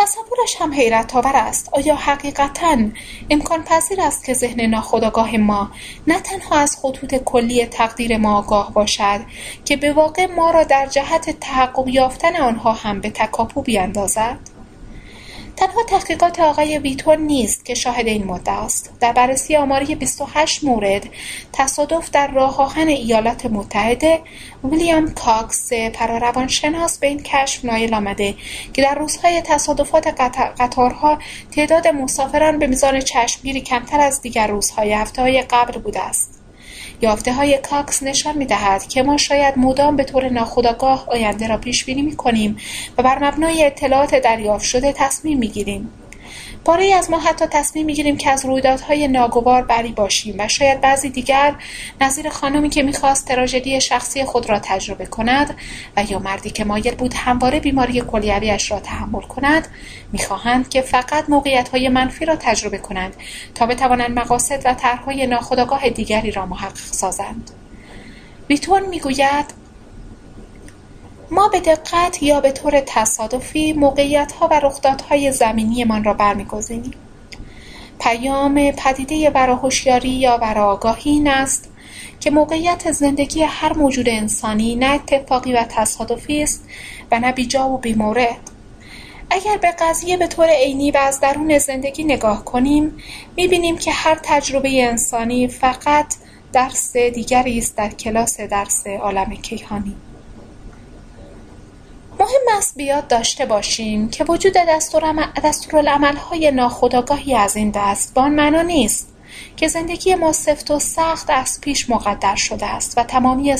[0.00, 1.68] تصورش هم حیرت آور است.
[1.72, 2.76] آیا حقیقتا
[3.30, 5.70] امکان پذیر است که ذهن ناخودآگاه ما
[6.06, 9.20] نه تنها از خطوط کلی تقدیر ما آگاه باشد
[9.64, 14.38] که به واقع ما را در جهت تحقق یافتن آنها هم به تکاپو بیاندازد؟
[15.60, 18.90] تنها تحقیقات آقای ویتون نیست که شاهد این مدعا است.
[19.00, 21.06] در بررسی آماری 28 مورد
[21.52, 24.20] تصادف در راه آهن ایالات متحده
[24.64, 28.34] ویلیام کاکس پراروانشناس به این کشف نایل آمده
[28.72, 30.06] که در روزهای تصادفات
[30.58, 31.18] قطارها
[31.50, 36.39] تعداد مسافران به میزان چشمگیری کمتر از دیگر روزهای هفته های قبل بوده است.
[37.08, 42.56] های کاکس نشان می‌دهد که ما شاید مدام به طور ناخودآگاه آینده را پیش‌بینی می‌کنیم
[42.98, 45.99] و بر مبنای اطلاعات دریافت شده تصمیم می‌گیریم.
[46.64, 51.10] پاره از ما حتی تصمیم می‌گیریم که از رویدادهای ناگوار بری باشیم و شاید بعضی
[51.10, 51.54] دیگر
[52.00, 55.56] نظیر خانمی که می‌خواست تراژدی شخصی خود را تجربه کند
[55.96, 59.68] و یا مردی که مایل بود همواره بیماری کلیویش را تحمل کند
[60.12, 63.16] می‌خواهند که فقط موقعیت منفی را تجربه کنند
[63.54, 67.50] تا بتوانند مقاصد و طرحهای ناخودآگاه دیگری را محقق سازند.
[68.46, 69.59] بیتون می‌گوید
[71.30, 76.94] ما به دقت یا به طور تصادفی موقعیت‌ها و رخدادهای زمینیمان را برمی‌گزینیم.
[78.00, 81.68] پیام پدیده وراهوشیاری یا وراآگاهی این است
[82.20, 86.64] که موقعیت زندگی هر موجود انسانی نه اتفاقی و تصادفی است
[87.12, 88.50] و نه بیجا و بیمورد
[89.30, 92.96] اگر به قضیه به طور عینی و از درون زندگی نگاه کنیم
[93.36, 96.14] می‌بینیم که هر تجربه انسانی فقط
[96.52, 99.96] درس دیگری است در کلاس درس عالم کیهانی
[102.20, 104.52] مهم است بیاد داشته باشیم که وجود
[105.44, 109.08] دستورالعملهای ناخودآگاهی از این دست به آن معنا نیست
[109.56, 113.54] که زندگی ما سفت و سخت از پیش مقدر شده است و تمامی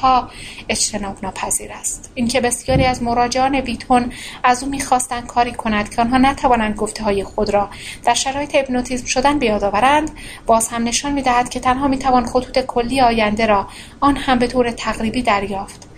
[0.00, 0.30] ها
[0.68, 2.10] اجتناب ناپذیر است.
[2.14, 4.12] اینکه بسیاری از مراجعان ویتون
[4.44, 7.70] از او می‌خواستند کاری کند که آنها نتوانند گفته های خود را
[8.04, 10.10] در شرایط هیپنوتیزم شدن بیاد آورند
[10.46, 13.66] باز هم نشان می‌دهد که تنها می‌توان خطوط کلی آینده را
[14.00, 15.89] آن هم به طور تقریبی دریافت.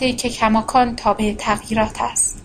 [0.00, 2.42] ای که کماکان تابع تغییرات است.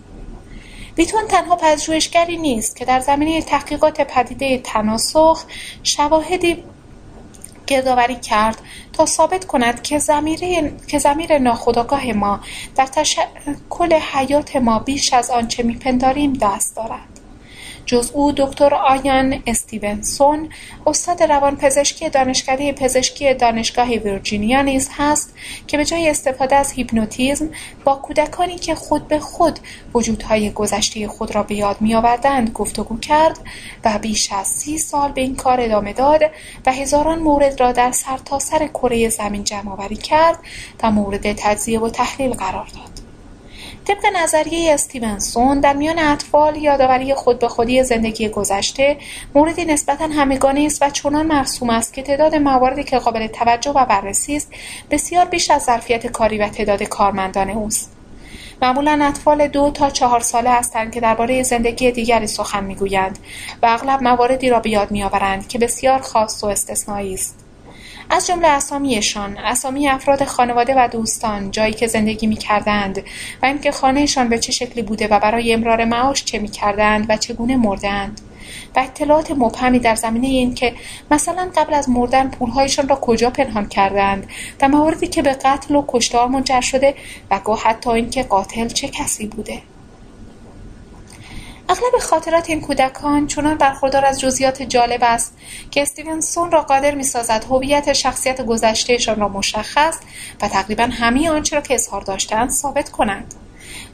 [0.94, 5.44] بیتون تنها پژوهشگری نیست که در زمینه تحقیقات پدیده تناسخ
[5.82, 6.64] شواهدی
[7.66, 8.58] گردآوری کرد
[8.92, 9.82] تا ثابت کند
[10.86, 12.40] که زمیر ناخودآگاه ما
[12.76, 17.13] در تشکل حیات ما بیش از آنچه میپنداریم دست دارد.
[17.86, 20.48] جز او دکتر آیان استیونسون
[20.86, 25.34] استاد روانپزشکی دانشکده پزشکی دانشگاه ویرجینیا نیز هست
[25.66, 27.48] که به جای استفاده از هیپنوتیزم
[27.84, 29.58] با کودکانی که خود به خود
[29.94, 33.38] وجودهای گذشته خود را به یاد میآوردند گفتگو کرد
[33.84, 36.22] و بیش از سی سال به این کار ادامه داد
[36.66, 40.38] و هزاران مورد را در سرتاسر سر کره زمین جمع کرد
[40.82, 42.93] و مورد تجزیه و تحلیل قرار داد.
[43.84, 48.96] طبق نظریه استیونسون در میان اطفال یادآوری خود به خودی زندگی گذشته
[49.34, 53.84] موردی نسبتا همگانی است و چنان مرسوم است که تعداد مواردی که قابل توجه و
[53.84, 54.52] بررسی است
[54.90, 57.92] بسیار بیش از ظرفیت کاری و تعداد کارمندان اوست.
[58.62, 63.18] معمولا اطفال دو تا چهار ساله هستند که درباره زندگی دیگری سخن می‌گویند
[63.62, 67.43] و اغلب مواردی را به یاد میآورند که بسیار خاص و استثنایی است.
[68.10, 73.02] از جمله اسامیشان، اسامی افراد خانواده و دوستان، جایی که زندگی می‌کردند
[73.42, 77.56] و اینکه خانهشان به چه شکلی بوده و برای امرار معاش چه می‌کردند و چگونه
[77.56, 78.20] مردند.
[78.76, 80.74] و اطلاعات مبهمی در زمینه این که
[81.10, 84.26] مثلا قبل از مردن پولهایشان را کجا پنهان کردند
[84.62, 86.94] و مواردی که به قتل و کشتار منجر شده
[87.30, 89.62] و گاه حتی اینکه قاتل چه کسی بوده.
[91.68, 95.36] اغلب خاطرات این کودکان چنان برخوردار از جزئیات جالب است
[95.70, 99.98] که استیونسون را قادر می‌سازد هویت شخصیت گذشتهشان را مشخص
[100.42, 103.34] و تقریبا همه آنچه را که اظهار داشتند ثابت کنند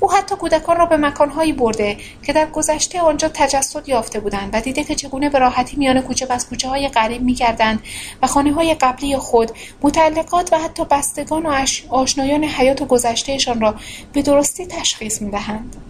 [0.01, 4.61] او حتی کودکان را به مکانهایی برده که در گذشته آنجا تجسد یافته بودند و
[4.61, 7.83] دیده که چگونه به راحتی میان کوچه بس کوچه های غریب میگردند
[8.23, 9.51] و خانه های قبلی خود
[9.83, 13.75] متعلقات و حتی بستگان و آشنایان حیات و گذشتهشان را
[14.13, 15.90] به درستی تشخیص می‌دهند.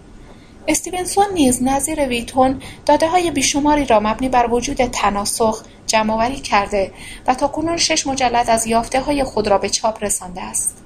[0.71, 2.61] استیونسون نیز نظیر ویتون
[3.11, 6.91] های بیشماری را مبنی بر وجود تناسخ جمعآوری کرده
[7.27, 8.67] و تاکنون شش مجلد از
[9.05, 10.77] های خود را به چاپ رسانده است.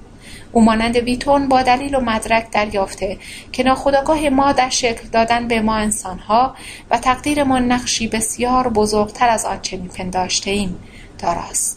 [0.52, 3.18] او مانند ویتون با دلیل و مدرک دریافته
[3.52, 6.54] که ناخودآگاه ما در شکل دادن به ما انسانها
[6.90, 7.00] و
[7.46, 10.78] ما نقشی بسیار بزرگتر از آنچه میپنداشتهایم.
[11.18, 11.75] داراست.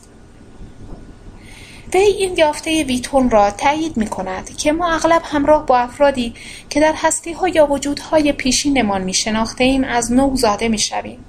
[1.94, 6.34] وی این یافته ویتون را تایید می کند که ما اغلب همراه با افرادی
[6.70, 9.14] که در هستی ها یا وجودهای پیشینمان می
[9.60, 11.26] ایم از نو زاده می شویم.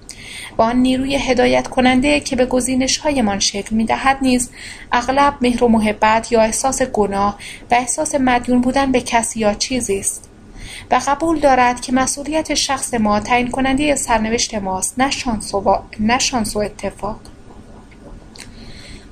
[0.59, 4.51] و آن نیروی هدایت کننده که به گزینش هایمان شکل می دهد نیز
[4.93, 7.39] اغلب مهر و محبت یا احساس گناه
[7.71, 10.31] و احساس مدیون بودن به کسی یا چیزی است
[10.91, 17.21] و قبول دارد که مسئولیت شخص ما تعیین کننده سرنوشت ماست نه شانس و اتفاق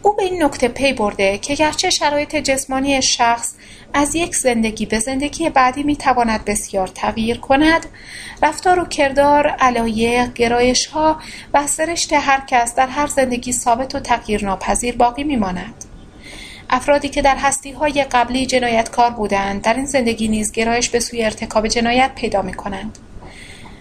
[0.03, 3.55] او به این نکته پی برده که گرچه شرایط جسمانی شخص
[3.95, 7.87] از یک زندگی به زندگی بعدی می‌تواند بسیار تغییر کند
[8.43, 11.21] رفتار و کردار علایق گرایشها
[11.55, 15.85] و سرشت هر کس در هر زندگی ثابت و تغییر ناپذیر باقی میماند
[16.71, 21.25] افرادی که در هستی های قبلی جنایتکار بودند در این زندگی نیز گرایش به سوی
[21.25, 22.99] ارتکاب جنایت پیدا می کنند.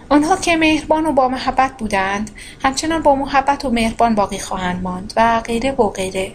[0.08, 2.30] آنها که مهربان و با محبت بودند
[2.62, 6.32] همچنان با محبت و مهربان باقی خواهند ماند و غیره و غیره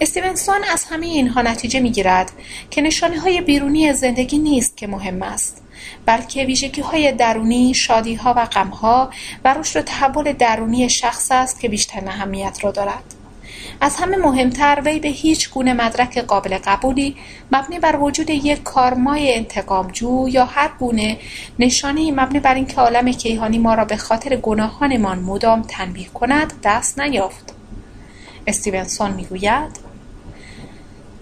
[0.00, 2.32] استیونسون از همه اینها نتیجه می‌گیرد
[2.70, 5.62] که نشانه های بیرونی زندگی نیست که مهم است
[6.06, 9.10] بلکه ویژگی های درونی، شادی ها و غم ها
[9.44, 13.15] و رشد و تحول درونی شخص است که بیشتر اهمیت را دارد.
[13.80, 17.16] از همه مهمتر وی به هیچ گونه مدرک قابل قبولی
[17.52, 21.18] مبنی بر وجود یک کارمای انتقامجو یا هر گونه
[21.58, 27.00] نشانه مبنی بر اینکه عالم کیهانی ما را به خاطر گناهانمان مدام تنبیه کند دست
[27.00, 27.54] نیافت.
[28.46, 29.85] استیونسون می‌گوید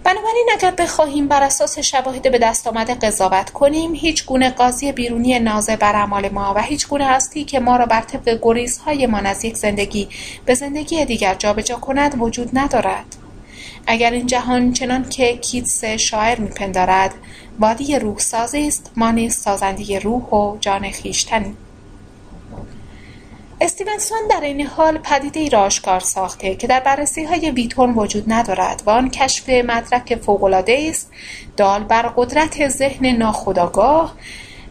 [0.05, 5.39] بنابراین اگر بخواهیم بر اساس شواهد به دست آمده قضاوت کنیم هیچ گونه قاضی بیرونی
[5.39, 9.45] نازه بر اعمال ما و هیچ گونه هستی که ما را بر طبق گریزهایمان از
[9.45, 10.07] یک زندگی
[10.45, 13.05] به زندگی دیگر جابجا کند وجود ندارد.
[13.87, 17.13] اگر این جهان چنان که کیتس شاعر میپندارد
[17.59, 21.57] وادی روح سازی است ما نیز سازنده روح و جان خویشتنیم
[23.61, 28.23] استیونسون در این حال پدیده ای را آشکار ساخته که در بررسی های ویتون وجود
[28.27, 31.11] ندارد و آن کشف مدرک فوقالعاده است.
[31.57, 34.15] دال بر قدرت ذهن ناخودآگاه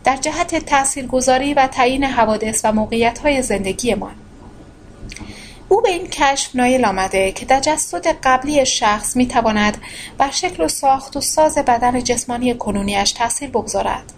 [0.05, 4.14] در جهت تاثیرگذاری و تعیین حوادث و موقعیت های زندگیمان.
[5.68, 9.79] او به این کشف نایل آمده که تجسد قبلی شخص می تواند
[10.18, 14.12] بر شکل و ساخت و ساز بدن جسمانی کنونیش تاثیر بگذارد.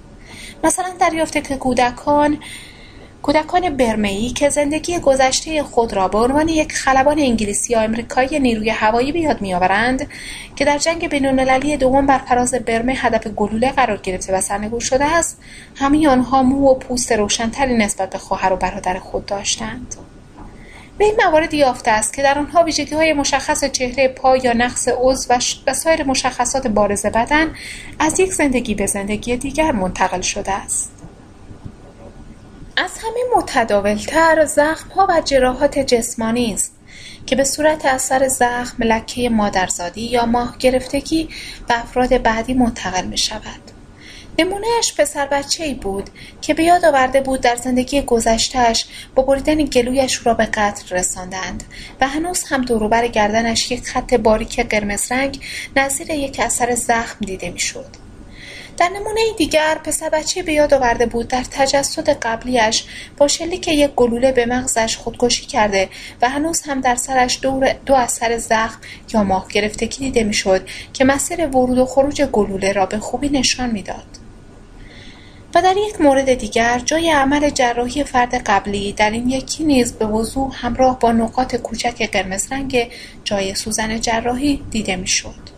[0.65, 2.39] مثلا دریافته که کودکان
[3.27, 8.71] کودکان برمه‌ای که زندگی گذشته خود را به عنوان یک خلبان انگلیسی یا امریکایی نیروی
[8.71, 10.09] هوایی به یاد میآورند
[10.57, 15.05] که در جنگ بینالمللی دوم بر فراز برمه هدف گلوله قرار گرفته و سرنگون شده
[15.05, 15.39] است
[15.77, 19.95] همه آنها مو و پوست روشنتری نسبت به خواهر و برادر خود داشتند.
[20.99, 24.89] به این موارد یافته است که در آنها ویژگی های مشخص چهره پا یا نقص
[24.89, 25.35] عضو
[25.67, 27.55] و سایر مشخصات بارز بدن
[27.99, 30.96] از یک زندگی به زندگی دیگر منتقل شده است.
[32.77, 36.73] از همه متداولتر زخم ها و جراحات جسمانی است
[37.27, 41.29] که به صورت اثر زخم لکه مادرزادی یا ماه گرفتگی
[41.69, 43.71] به افراد بعدی منتقل می شود.
[44.39, 46.11] نمونهش پسر بچه ای بود
[46.41, 51.65] که به یاد آورده بود در زندگی گذشتهش با بریدن گلویش را به قتل رساندند
[52.01, 55.41] و هنوز هم دوروبر گردنش یک خط باریک قرمز رنگ
[55.77, 58.06] نظیر یک اثر زخم دیده می‌شد.
[58.77, 62.85] در نمونه دیگر پسر بچه به یاد آورده بود در تجسد قبلیش
[63.17, 65.89] با شلیک یک گلوله به مغزش خودکشی کرده
[66.23, 68.81] و هنوز هم در سرش دور دو اثر زخم
[69.15, 73.71] یا ماه گرفتگی دیده می‌شد که مسیر ورود و خروج گلوله را به خوبی نشان
[73.71, 74.07] می‌داد.
[75.55, 80.07] و در یک مورد دیگر جای عمل جراحی فرد قبلی در این یکی نیز به
[80.07, 82.91] وضوح همراه با نقاط کوچک قرمز رنگ
[83.25, 85.56] جای سوزن جراحی دیده می‌شد.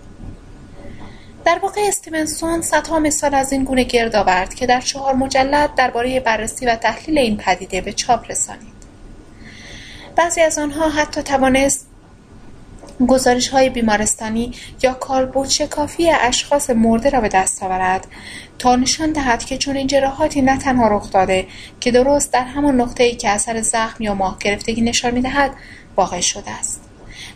[1.45, 6.21] در واقع استیونسون صدها مثال از این گونه گرد آورد که در چهار مجلد درباره
[6.21, 8.79] بررسی و تحلیل این پدیده به چاپ رسانید.
[10.17, 11.87] بعضی از آنها حتی توانست
[13.09, 18.07] گزارش های بیمارستانی یا کاربرد شکافی اشخاص مرده را به دست آورد
[18.59, 21.47] تا نشان دهد که چون این جراحاتی نه تنها رخ داده
[21.81, 25.51] که درست در همان نقطه ای که اثر زخم یا ماه گرفتگی نشان می‌دهد
[25.97, 26.88] واقع شده است.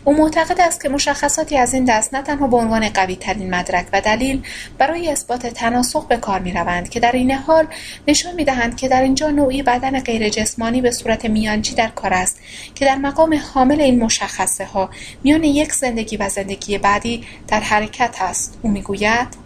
[0.05, 4.01] او معتقد است که مشخصاتی از این دست نه تنها به عنوان ترین مدرک و
[4.01, 4.43] دلیل
[4.77, 7.67] برای اثبات تناسق به کار روند که در این حال
[8.07, 12.39] نشان دهند که در اینجا نوعی بدن غیر جسمانی به صورت میانجی در کار است
[12.75, 14.89] که در مقام حامل این مشخصه ها
[15.23, 18.59] میان یک زندگی و زندگی بعدی در حرکت است.
[18.61, 19.42] او می‌گوید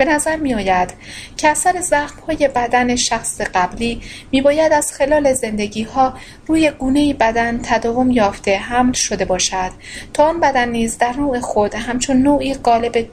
[0.00, 0.94] به نظر می آید
[1.36, 4.00] که اثر زخم های بدن شخص قبلی
[4.32, 6.14] می باید از خلال زندگی ها
[6.46, 9.70] روی گونه بدن تداوم یافته حمل شده باشد
[10.14, 13.08] تا آن بدن نیز در نوع خود همچون نوعی قالب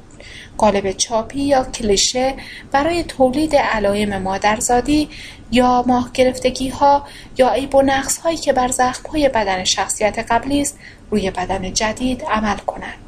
[0.58, 2.34] قالب چاپی یا کلیشه
[2.72, 5.10] برای تولید علائم مادرزادی
[5.52, 7.08] یا ماه گرفتگی ها
[7.38, 10.80] یا عیب و نقص هایی که بر زخم های بدن شخصیت قبلی است
[11.12, 13.07] روی بدن جدید عمل کند.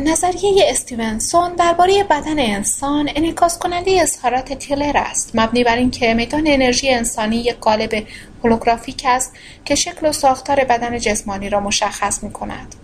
[0.00, 5.30] نظریه استیونسون درباره بدن انسان انعکاس کننده اظهارات تیلر است.
[5.34, 8.06] مبنی بر اینکه میدان انرژی انسانی یک قالب
[8.44, 9.32] هولوگرافیک است
[9.64, 12.74] که شکل و ساختار بدن جسمانی را مشخص می کند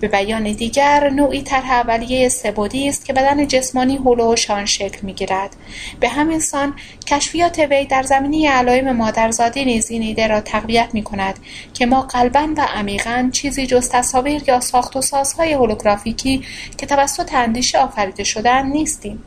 [0.00, 5.56] به بیان دیگر نوعی طرح اولیه سه‌بعدی است که بدن جسمانی هولوش آن شکل می‌گیرد.
[6.00, 6.74] به همین سان
[7.06, 11.38] کشفیات وی در زمینه علائم مادرزادی نیز این ایده را تقویت می‌کند
[11.74, 16.42] که ما قلبا و عمیقا چیزی جز تصاویر یا ساخت و سازهای هولوگرافیکی
[16.78, 19.24] که توسط اندیشه آفریده شدهاند نیستیم.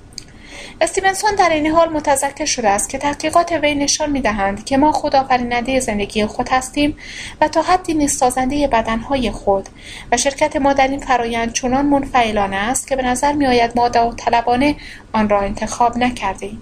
[0.84, 5.80] استیونسون در این حال متذکر شده است که تحقیقات وی نشان می‌دهند که ما خودآفریننده
[5.80, 6.98] زندگی خود هستیم
[7.42, 9.70] و تا حدی نیز سازنده بدنهای خود
[10.12, 14.76] و شرکت ما در این فرایند چنان منفعلانه است که به نظر میآید ما داوطلبانه
[15.14, 16.62] آن را انتخاب نکردهایم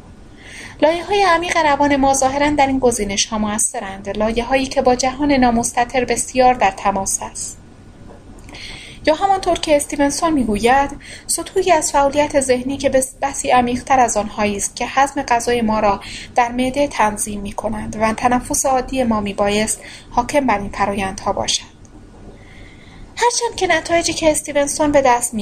[0.82, 4.96] لایه های عمیق روان ما ظاهرا در این گزینش ها موثرند لایه هایی که با
[4.96, 7.61] جهان نامستطر بسیار در تماس است.
[9.06, 10.90] یا همانطور که استیونسون می‌گوید
[11.28, 12.90] سطوحی از فعالیت ذهنی که
[13.22, 16.00] بسی عمیقتر از آنهایی است که هضم غذای ما را
[16.36, 21.34] در معده تنظیم می کنند و تنفس عادی ما می بایست حاکم بر این فرایندها
[21.34, 21.72] باشد.
[23.16, 25.34] هرچند که نتایجی که استیونسون به دست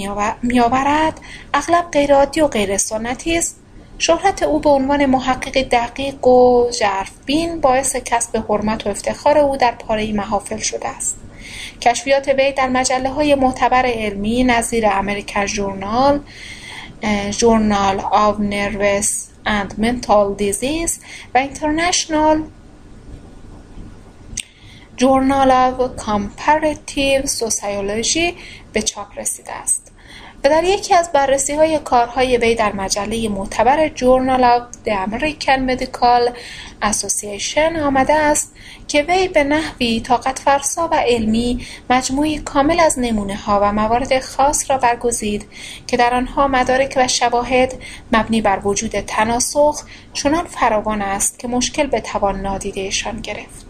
[0.42, 1.20] میآورد
[1.54, 3.56] اغلب غیرعادی و غیر سنتی است.
[3.98, 6.72] شهرت او به عنوان محقق دقیق و
[7.26, 11.18] بین باعث کسب حرمت و افتخار او در پاره محافل شده است.
[11.82, 16.20] کشفیات وی در مجله های معتبر علمی نظیر American Journal
[17.32, 21.00] Journal of Nervous and Mental Diseases
[21.36, 22.44] و International
[24.98, 28.36] Journal of Comparative Sociology
[28.74, 29.89] به چاپ رسیده است.
[30.44, 35.60] و در یکی از بررسی های کارهای وی در مجله معتبر Journal of the American
[35.60, 36.30] Medical
[36.82, 38.56] Association آمده است
[38.88, 44.20] که وی به نحوی طاقت فرسا و علمی مجموعی کامل از نمونه ها و موارد
[44.20, 45.46] خاص را برگزید
[45.88, 47.74] که در آنها مدارک و شواهد
[48.12, 49.84] مبنی بر وجود تناسخ
[50.14, 53.69] چنان فراوان است که مشکل به توان نادیدهشان گرفت.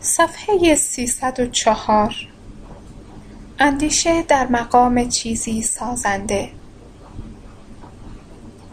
[0.00, 2.14] صفحه سیصد و چهار.
[3.58, 6.50] اندیشه در مقام چیزی سازنده.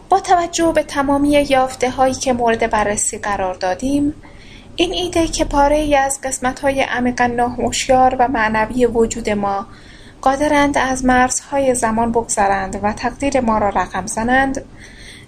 [0.08, 4.14] با توجه به تمامی یافته هایی که مورد بررسی قرار دادیم
[4.76, 9.66] این ایده که پاره ای از قسمت های عمیقا ناهوشیار و معنوی وجود ما
[10.20, 14.64] قادرند از مرزهای زمان بگذرند و تقدیر ما را رقم زنند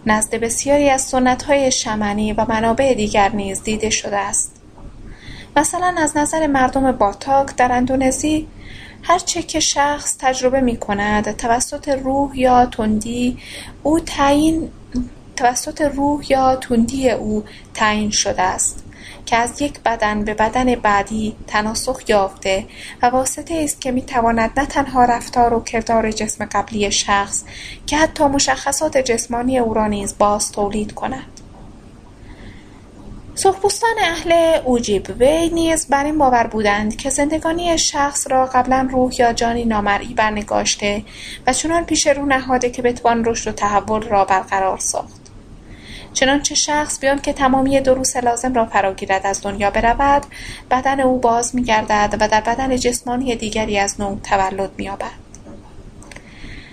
[0.06, 4.57] نزد بسیاری از سنت های شمنی و منابع دیگر نیز دیده شده است.
[5.56, 8.48] مثلا از نظر مردم باتاک در اندونزی
[9.02, 13.38] هرچه که شخص تجربه می کند توسط روح یا تندی
[13.82, 14.70] او تعیین
[15.36, 17.44] توسط روح یا تندی او
[17.74, 18.84] تعیین شده است
[19.26, 22.66] که از یک بدن به بدن بعدی تناسخ یافته
[23.02, 27.44] و واسطه است که می‌تواند نه تنها رفتار و کردار جسم قبلی شخص
[27.86, 31.37] که حتی مشخصات جسمانی او را نیز باز تولید کند.
[33.38, 34.32] سرخپوستان اهل
[34.64, 40.14] اوجیبوی نیز بر این باور بودند که زندگانی شخص را قبلا روح یا جانی نامرئی
[40.14, 41.04] برنگاشته
[41.46, 45.20] و چنان پیش رو نهاده که بتوان رشد و تحول را برقرار ساخت.
[46.14, 50.26] چنانچه شخص بیان که تمامی دروس لازم را فراگیرد از دنیا برود
[50.70, 55.28] بدن او باز میگردد و در بدن جسمانی دیگری از نو تولد مییابد.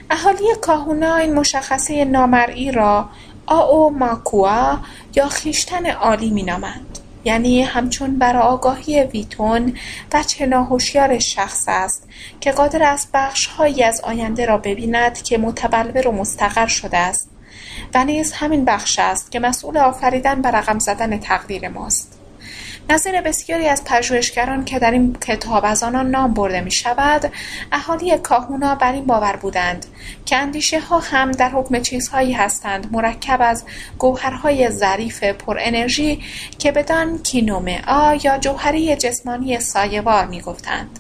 [0.10, 3.10] اهالی کاهونا این مشخصه نامرئی را
[3.46, 4.78] آو ماکوا
[5.16, 7.00] یا خیشتن عالی مینامند.
[7.26, 9.78] یعنی همچون آگاهی ویتون
[10.12, 12.08] بچه ناهوشیار شخص است
[12.40, 17.30] که قادر است بخشهایی از آینده را ببیند که متبلور و مستقر شده است
[17.94, 22.15] و نیز همین بخش است که مسئول آفریدن و رقم زدن تقدیر ماست.
[22.90, 27.32] نظیر بسیاری از پژوهشگران که در این کتاب از آنان نام برده می شود
[27.72, 29.86] اهالی کاهونا بر این باور بودند
[30.26, 33.64] که اندیشه ها هم در حکم چیزهایی هستند مرکب از
[33.98, 36.24] گوهرهای ظریف پر انرژی
[36.60, 37.20] که بدان
[37.88, 41.00] آ یا جوهری جسمانی سایوار می گفتند.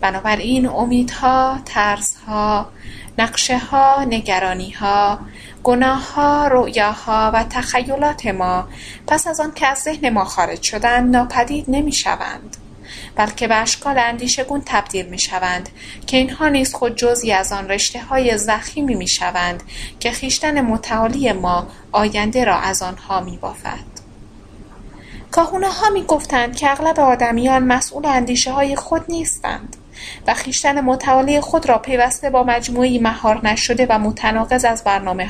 [0.00, 2.68] بنابراین امیدها، ترسها،
[3.18, 5.18] نقشه ها، نگرانی ها،
[5.62, 8.68] گناه ها، رؤیاها و تخیلات ما
[9.06, 12.56] پس از آن که از ذهن ما خارج شدند ناپدید نمی شوند.
[13.16, 15.68] بلکه به اشکال اندیشگون تبدیل می شوند
[16.06, 19.62] که اینها نیز خود جزی از آن رشته های زخیمی می شوند
[20.00, 23.98] که خیشتن متعالی ما آینده را از آنها می بافد.
[25.30, 29.76] کاهونه ها می گفتند که اغلب آدمیان مسئول اندیشه های خود نیستند.
[30.26, 34.82] و خویشتن متعالی خود را پیوسته با مجموعی مهار نشده و متناقض از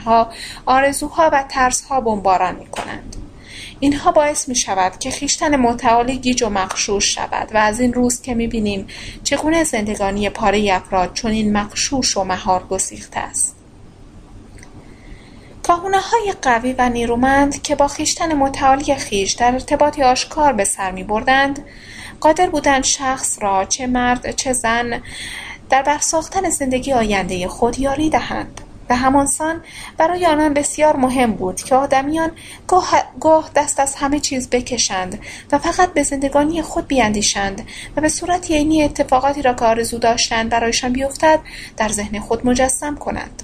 [0.04, 0.30] ها
[0.66, 3.16] آرزوها و ترسها بمباران کنند.
[3.80, 8.22] اینها باعث می شود که خیشتن متعالی گیج و مخشوش شود و از این روز
[8.22, 8.86] که می بینیم
[9.24, 13.58] چگونه زندگانی پاره افراد چون این مخشوش و مهار گسیخته است.
[15.62, 20.90] کاهونه های قوی و نیرومند که با خیشتن متعالی خیش در ارتباطی آشکار به سر
[20.90, 21.64] می بردند
[22.20, 25.02] قادر بودند شخص را چه مرد چه زن
[25.70, 28.60] در برساختن زندگی آینده خود یاری دهند.
[28.90, 29.60] و همانسان
[29.96, 32.30] برای آنان بسیار مهم بود که آدمیان
[32.66, 35.18] گاه, گاه دست از همه چیز بکشند
[35.52, 40.50] و فقط به زندگانی خود بیاندیشند و به صورت عینی اتفاقاتی را که آرزو داشتند
[40.50, 41.40] برایشان بیفتد
[41.76, 43.42] در ذهن خود مجسم کنند.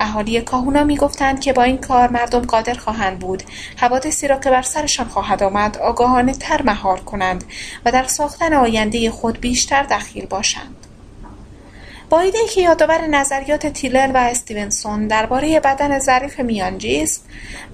[0.00, 3.42] اهالی کاهونا می‌گفتند که با این کار مردم قادر خواهند بود.
[3.76, 7.44] حوادثی را که بر سرشان خواهد آمد آگاهانه تر مهار کنند
[7.84, 10.76] و در ساختن آینده خود بیشتر دخیل باشند.
[12.10, 17.24] با ایده که یادآور نظریات تیلر و استیونسون درباره بدن ظریف میانجی است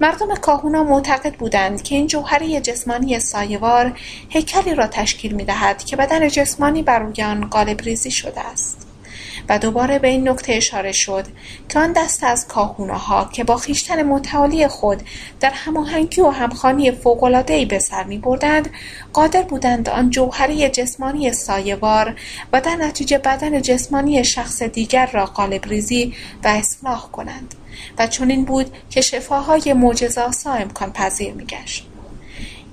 [0.01, 3.99] مردم کاهونا معتقد بودند که این جوهره جسمانی سایوار
[4.29, 8.88] هیکلی را تشکیل می‌دهد که بدن جسمانی بر روی آن قالب ریزی شده است.
[9.49, 11.25] و دوباره به این نکته اشاره شد
[11.69, 12.47] که آن دست از
[12.89, 15.03] ها که با خیشتن متعالی خود
[15.39, 18.69] در هماهنگی و همخانی فوق‌العاده‌ای به سر میبردند
[19.13, 22.15] قادر بودند آن جوهره جسمانی سایه‌وار
[22.53, 27.55] و در نتیجه بدن جسمانی شخص دیگر را قالب ریزی و اصلاح کنند
[27.97, 31.85] و چنین بود که شفاهای معجزه‌آسا امکان پذیر میگشت.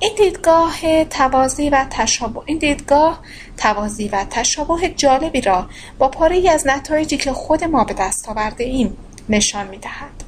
[0.01, 3.21] این دیدگاه توازی و تشابه این دیدگاه
[3.57, 8.65] توازی و تشابه جالبی را با پاره از نتایجی که خود ما به دست آورده
[8.65, 8.97] ایم
[9.29, 10.25] نشان می دهد.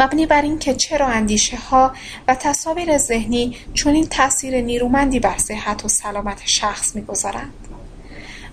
[0.00, 1.92] مبنی بر اینکه چرا اندیشه ها
[2.28, 7.54] و تصاویر ذهنی چنین تاثیر نیرومندی بر صحت و سلامت شخص می‌گذارند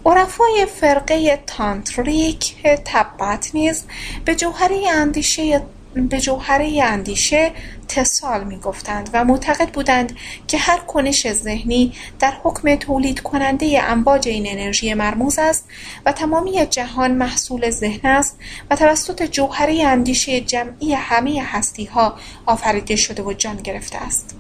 [0.06, 2.56] عرفای فرقه تانتریک
[2.86, 3.84] تبت نیز
[4.26, 5.62] به جوهره اندیشه
[6.08, 7.52] به جوهره اندیشه
[7.88, 14.48] تصال می‌گفتند و معتقد بودند که هر کنش ذهنی در حکم تولید کننده امواج این
[14.48, 15.66] انرژی مرموز است
[16.06, 18.40] و تمامی جهان محصول ذهن است
[18.70, 24.36] و توسط جوهره اندیشه جمعی همه هستی ها آفریده شده و جان گرفته است.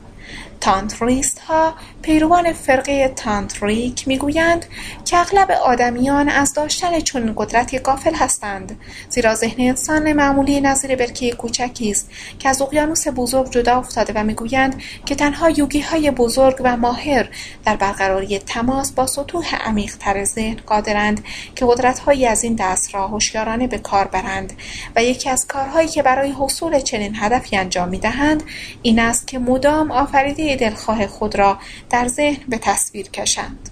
[0.61, 4.65] تانتریست ها پیروان فرقه تانتریک می‌گویند
[5.05, 8.79] که اغلب آدمیان از داشتن چون قدرتی قافل هستند
[9.09, 14.23] زیرا ذهن انسان معمولی نظیر برکه کوچکی است که از اقیانوس بزرگ جدا افتاده و
[14.23, 17.29] می‌گویند که تنها یوگی های بزرگ و ماهر
[17.65, 21.23] در برقراری تماس با سطوح عمیق تر ذهن قادرند
[21.55, 24.53] که قدرت هایی از این دست را هوشیارانه به کار برند
[24.95, 28.43] و یکی از کارهایی که برای حصول چنین هدفی انجام می‌دهند
[28.81, 31.57] این است که مدام آفریده دلخواه خود را
[31.89, 33.69] در ذهن به تصویر کشند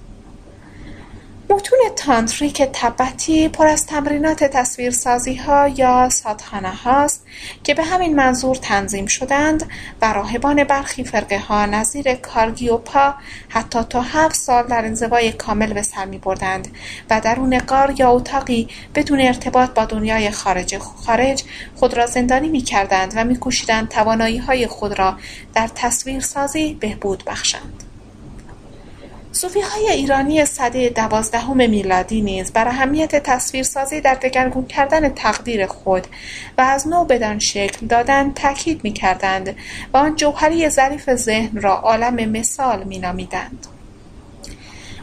[1.49, 7.25] متون تانتریک تبتی پر از تمرینات تصویرسازی ها یا سادهانه هاست
[7.63, 9.69] که به همین منظور تنظیم شدند
[10.01, 13.15] و راهبان برخی فرقه ها نظیر کارگیوپا
[13.49, 16.67] حتی تا هفت سال در انزوای کامل به سر می بردند
[17.09, 21.43] و درون قار یا اتاقی بدون ارتباط با دنیای خارج خارج
[21.75, 23.39] خود را زندانی می کردند و می
[23.89, 25.17] توانایی های خود را
[25.53, 27.86] در تصویرسازی بهبود بخشند.
[29.45, 36.07] های ایرانی سده دوازدهم میلادی نیز بر اهمیت تصویرسازی در دگرگون کردن تقدیر خود
[36.57, 39.55] و از نو بدان شکل دادن تاکید می‌کردند
[39.93, 43.67] و آن جوهری ظریف ذهن را عالم مثال مینامیدند.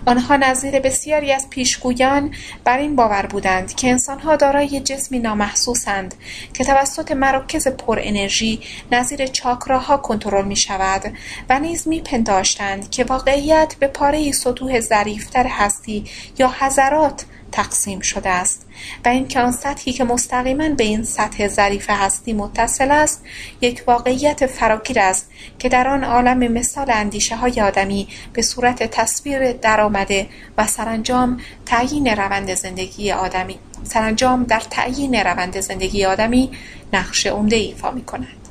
[0.06, 2.34] آنها نظیر بسیاری از پیشگویان
[2.64, 6.14] بر این باور بودند که انسانها دارای جسمی نامحسوسند
[6.52, 8.60] که توسط مراکز پر انرژی
[8.92, 11.02] نظیر چاکراها کنترل می شود
[11.50, 16.04] و نیز می پنداشتند که واقعیت به پاره سطوح ظریفتر هستی
[16.38, 17.24] یا حضرات
[17.54, 18.66] تقسیم شده است
[19.04, 23.24] و اینکه آن سطحی که مستقیما به این سطح ظریف هستی متصل است
[23.60, 29.52] یک واقعیت فراگیر است که در آن عالم مثال اندیشه های آدمی به صورت تصویر
[29.52, 30.26] درآمده
[30.58, 36.50] و سرانجام تعیین روند زندگی آدمی سرانجام در تعیین روند زندگی آدمی
[36.92, 38.43] نقش عمده ایفا می کند.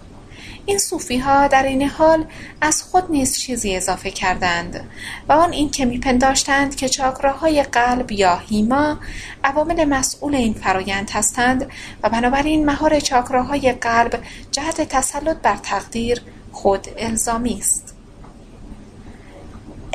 [0.65, 0.79] این
[1.21, 2.25] ها در این حال
[2.61, 4.89] از خود نیز چیزی اضافه کردند
[5.29, 8.97] و آن این که میپنداشتند که چاکراهای قلب یا هیما
[9.43, 11.71] عوامل مسئول این فرایند هستند
[12.03, 17.95] و بنابراین مهار چاکراهای قلب جهت تسلط بر تقدیر خود الزامی است.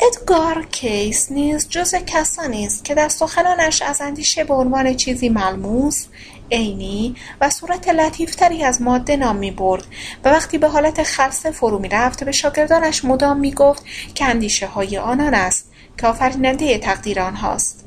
[0.03, 6.07] ادگار کیس نیز جز کسانی است که در سخنانش از اندیشه به عنوان چیزی ملموس
[6.51, 9.84] عینی و صورت لطیفتری از ماده نام می برد
[10.24, 13.84] و وقتی به حالت خلصه فرو می رفت به شاگردانش مدام می گفت
[14.14, 17.84] که اندیشه های آنان است که آفریننده تقدیر آنهاست.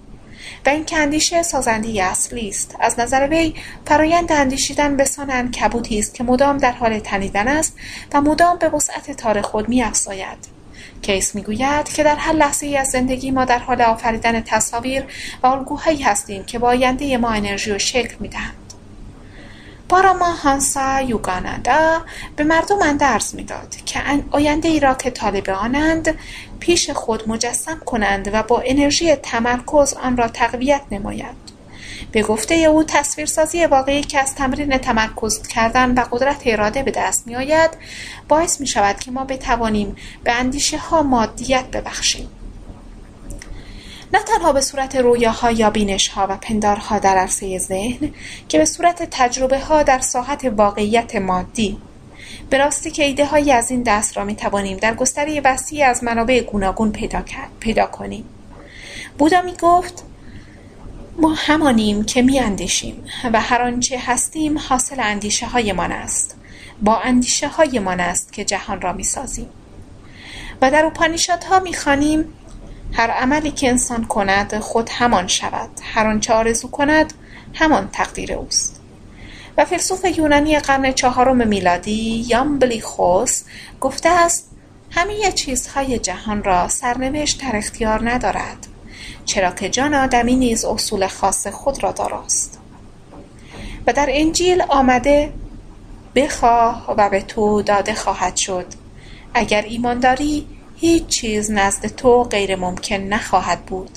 [0.66, 2.76] و این که اندیشه سازنده اصلی است.
[2.80, 3.54] از نظر وی
[3.86, 7.78] فرایند اندیشیدن به سان کبوتی است که مدام در حال تنیدن است
[8.14, 10.61] و مدام به وسعت تار خود میافزاید.
[11.02, 15.04] کیس می‌گوید که در هر لحظه ای از زندگی ما در حال آفریدن تصاویر
[15.44, 18.74] و الگوهایی هستیم که با آینده ما انرژی و شکل می‌دهند.
[19.90, 22.02] باراما هانسا یوگانادا
[22.36, 24.00] به مردم اندرز می‌داد که
[24.32, 26.18] آینده ای را که طالب آنند
[26.60, 31.51] پیش خود مجسم کنند و با انرژی تمرکز آن را تقویت نمایند
[32.12, 37.28] به گفته او تصویرسازی واقعی که از تمرین تمرکز کردن و قدرت اراده به دست
[37.28, 37.72] می آید
[38.28, 42.30] باعث می شود که ما بتوانیم به اندیشه ها مادیت ببخشیم.
[44.14, 48.14] نه تنها به صورت رویاها یا بینشها و پندارها در عرصه ذهن
[48.48, 51.78] که به صورت تجربه ها در ساحت واقعیت مادی.
[52.50, 56.04] به راستی که ایده های از این دست را می توانیم در گستره وسیع از
[56.04, 57.24] منابع گوناگون پیدا,
[57.60, 58.26] پیدا کنیم.
[59.18, 60.04] بودا می گفت
[61.18, 63.04] ما همانیم که می اندیشیم
[63.34, 66.36] و هر آنچه هستیم حاصل اندیشه هایمان است.
[66.82, 69.50] با اندیشه هایمان است که جهان را می سازیم
[70.62, 70.92] و در
[71.50, 72.26] ها می خانیم
[72.94, 75.70] هر عملی که انسان کند خود همان شود.
[75.84, 77.14] هر آنچه آرزو کند
[77.54, 78.82] همان تقدیر اوست.
[79.58, 83.44] و فیلسوف یونانی قرن چهارم میلادی یامبلیخوس
[83.82, 84.52] گفته است
[84.92, 88.68] همه چیزهای جهان را سرنوشت در اختیار ندارد.
[89.26, 92.60] چرا که جان آدمی نیز اصول خاص خود را داراست.
[93.88, 95.34] و در انجیل آمده
[96.16, 98.66] بخواه و به تو داده خواهد شد.
[99.34, 103.90] اگر ایمان داری هیچ چیز نزد تو غیر ممکن نخواهد بود.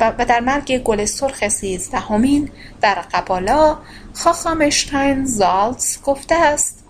[0.00, 3.76] و در مرگ گل سرخ سیزدهمین در قبالا
[4.14, 6.84] خاخامشتاین زالتس گفته است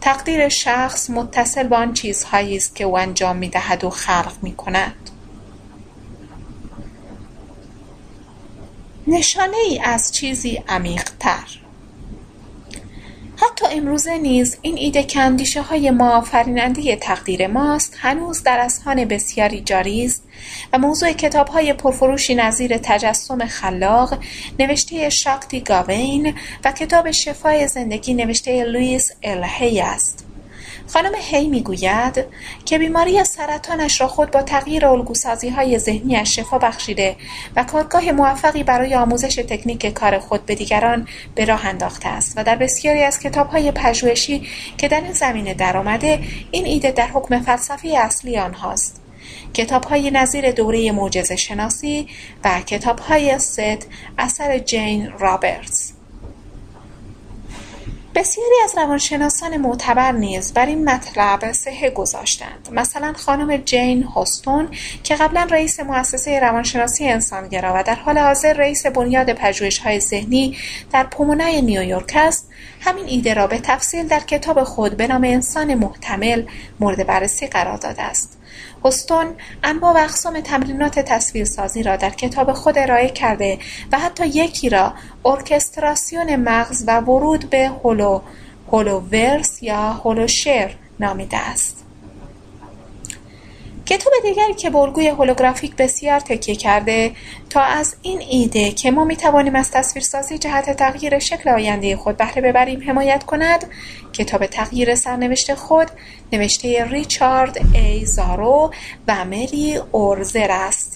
[0.00, 5.10] تقدیر شخص متصل به آن چیزهایی است که او انجام می‌دهد و خلق می کند
[9.06, 11.62] نشانه ای از چیزی عمیقتر.
[13.36, 19.60] حتی امروزه نیز این ایده که های ما آفریننده تقدیر ماست هنوز در اذهان بسیاری
[19.60, 20.24] جاری است
[20.72, 21.12] و موضوع
[21.52, 24.18] های پرفروشی نظیر تجسم خلاق
[24.58, 26.34] نوشته شاکتی گاوین
[26.64, 30.31] و کتاب شفای زندگی نوشته لوئیس الهی است.
[30.92, 32.24] خانم هی می‌گوید
[32.64, 37.16] که بیماری سرطانش را خود با تغییر الگوسازی های ذهنیش شفا بخشیده
[37.56, 42.44] و کارگاه موفقی برای آموزش تکنیک کار خود به دیگران به راه انداخته است و
[42.44, 46.20] در بسیاری از کتاب های پژوهشی که در این زمینه درآمده
[46.50, 49.00] این ایده در حکم فلسفی اصلی آنهاست.
[49.54, 52.08] کتاب های نظیر دوره معجزه شناسی
[52.44, 53.86] و کتاب های ست
[54.18, 55.91] اثر جین رابرتس.
[58.14, 62.68] بسیاری از روانشناسان معتبر نیز بر این مطلب صحه گذاشتند.
[62.72, 64.68] مثلا خانم جین هستون
[65.02, 70.56] که قبلا رئیس مؤسسه روانشناسی انسانگرا و در حال حاضر رئیس بنیاد پژوهش‌های ذهنی
[70.92, 72.48] در پومونای نیویورک است
[72.80, 76.42] همین ایده را به تفصیل در کتاب خود به نام انسان محتمل
[76.80, 78.41] مورد بررسی قرار داده است.
[78.84, 79.26] هستون
[79.64, 83.58] انواع و اقسام تمرینات تصویرسازی را در کتاب خود ارائه کرده
[83.92, 84.92] و حتی یکی را
[85.24, 88.20] ارکستراسیون مغز و ورود به هولو
[88.72, 91.81] هولوورس یا هولوشر نامیده است.
[93.92, 97.12] کتاب دیگری که به هولوگرافیک بسیار تکیه کرده
[97.50, 102.42] تا از این ایده که ما می‌توانیم از تصویرسازی جهت تغییر شکل آینده خود بهره
[102.42, 103.64] ببریم حمایت کند
[104.12, 105.90] کتاب تغییر سرنوشت خود
[106.32, 108.72] نوشته ریچارد ای زارو
[109.08, 110.91] و مری اورزر است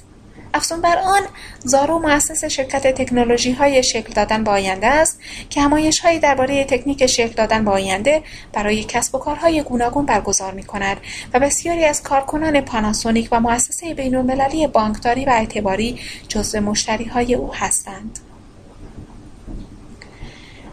[0.56, 1.22] افزون بر آن
[1.64, 7.06] زارو مؤسس شرکت تکنولوژی های شکل دادن با آینده است که همایش هایی درباره تکنیک
[7.06, 10.96] شکل دادن با آینده برای کسب و کارهای گوناگون برگزار می کند
[11.34, 17.34] و بسیاری از کارکنان پاناسونیک و مؤسسه بین المللی بانکداری و اعتباری جزو مشتری های
[17.34, 18.18] او هستند.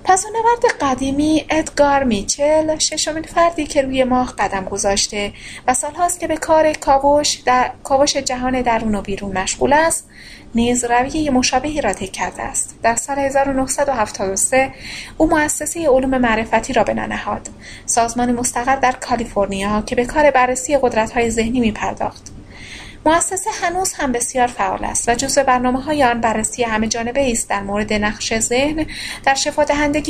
[0.05, 5.33] پسانورد قدیمی ادگار میچل ششمین فردی که روی ماه قدم گذاشته
[5.67, 7.71] و سالهاست که به کار کاوش, در...
[7.83, 10.09] کاوش جهان درون و بیرون مشغول است
[10.55, 12.75] نیز رویه مشابهی را طی کرده است.
[12.83, 14.71] در سال 1973
[15.17, 17.49] او مؤسسه علوم معرفتی را بنا نهاد.
[17.85, 22.42] سازمان مستقر در کالیفرنیا که به کار بررسی قدرت‌های ذهنی می‌پرداخت.
[23.05, 25.43] مؤسسه هنوز هم بسیار فعال است و جزو
[25.85, 28.85] های آن بررسی همه جانبه است در مورد نقش ذهن
[29.25, 29.37] در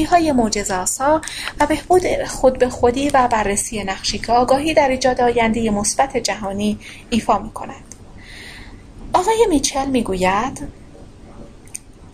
[0.09, 1.21] های معجزه‌آسا
[1.59, 6.79] و بهبود خود به خودی و بررسی نقشی که آگاهی در ایجاد آینده مثبت جهانی
[7.09, 7.95] ایفا می‌کند.
[9.13, 10.67] آقای میچل می‌گوید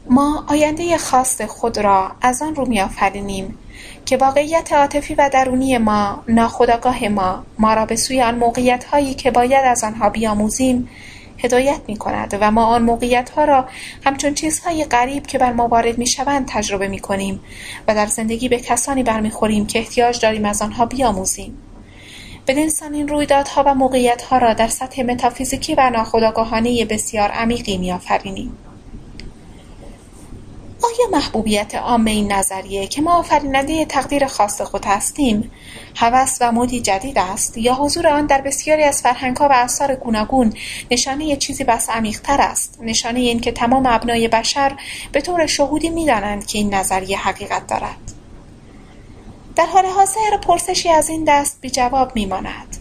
[0.10, 3.58] ما آینده خاص خود را از آن رو میآفرینیم
[4.06, 9.14] که واقعیت عاطفی و درونی ما ناخودآگاه ما ما را به سوی آن موقعیت هایی
[9.14, 10.90] که باید از آنها بیاموزیم
[11.44, 13.66] هدایت می کند و ما آن موقعیت ها را
[14.06, 17.40] همچون چیزهای غریب که بر ما وارد می شوند تجربه می کنیم
[17.88, 21.58] و در زندگی به کسانی برمیخوریم که احتیاج داریم از آنها بیاموزیم.
[22.48, 28.58] بدینسان این رویدادها و موقعیت ها را در سطح متافیزیکی و ناخودآگاهانه بسیار عمیقی میآفرینیم.
[30.84, 35.52] آیا محبوبیت عام این نظریه که ما آفریننده تقدیر خاص خود هستیم
[35.96, 40.54] هوس و مودی جدید است یا حضور آن در بسیاری از فرهنگها و آثار گوناگون
[40.92, 44.78] نشانه چیزی بس عمیقتر است؟ نشانه این که تمام ابنای بشر
[45.12, 48.14] به طور شهودی می‌دانند که این نظریه حقیقت دارد.
[49.56, 52.78] در حال حاضر پرسشی از این دست بی جواب میماند.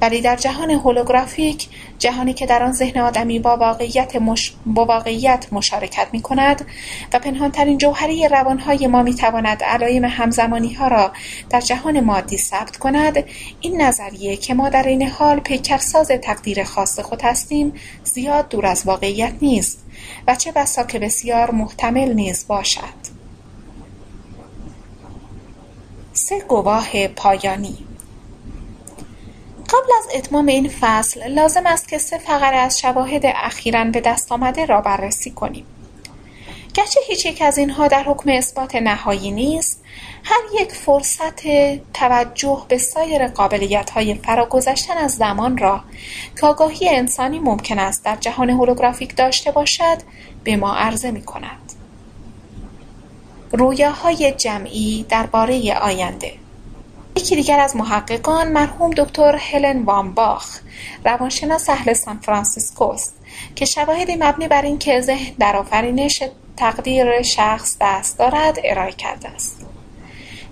[0.00, 4.54] ولی در جهان هولوگرافیک جهانی که در آن ذهن آدمی با واقعیت, مش...
[4.66, 6.66] با واقعیت مشارکت می کند
[7.12, 11.12] و پنهانترین جوهری روانهای ما می تواند علایم همزمانی ها را
[11.50, 13.24] در جهان مادی ثبت کند
[13.60, 17.72] این نظریه که ما در این حال پیکرساز تقدیر خاص خود هستیم
[18.04, 19.86] زیاد دور از واقعیت نیست
[20.26, 23.10] و چه بسا که بسیار محتمل نیز باشد.
[26.12, 27.89] سه گواه پایانی
[29.70, 34.32] قبل از اتمام این فصل لازم است که سه فقره از شواهد اخیرا به دست
[34.32, 35.66] آمده را بررسی کنیم
[36.74, 39.82] گرچه هیچ یک از اینها در حکم اثبات نهایی نیست
[40.24, 41.42] هر یک فرصت
[41.94, 45.80] توجه به سایر قابلیت های فراگذشتن از زمان را
[46.40, 49.98] که آگاهی انسانی ممکن است در جهان هولوگرافیک داشته باشد
[50.44, 51.72] به ما عرضه می کند.
[53.52, 56.32] رویاهای جمعی درباره آینده
[57.20, 60.60] یکی دیگر از محققان مرحوم دکتر هلن وانباخ
[61.04, 63.14] روانشناس اهل سان فرانسیسکو است
[63.54, 66.22] که شواهدی مبنی بر اینکه ذهن در آفرینش
[66.56, 69.66] تقدیر شخص دست دارد ارائه کرده است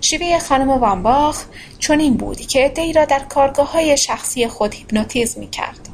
[0.01, 1.43] شیوه خانم وانباخ
[1.79, 5.89] چنین بود که عدهای را در کارگاه های شخصی خود هیپنوتیزم می کرد.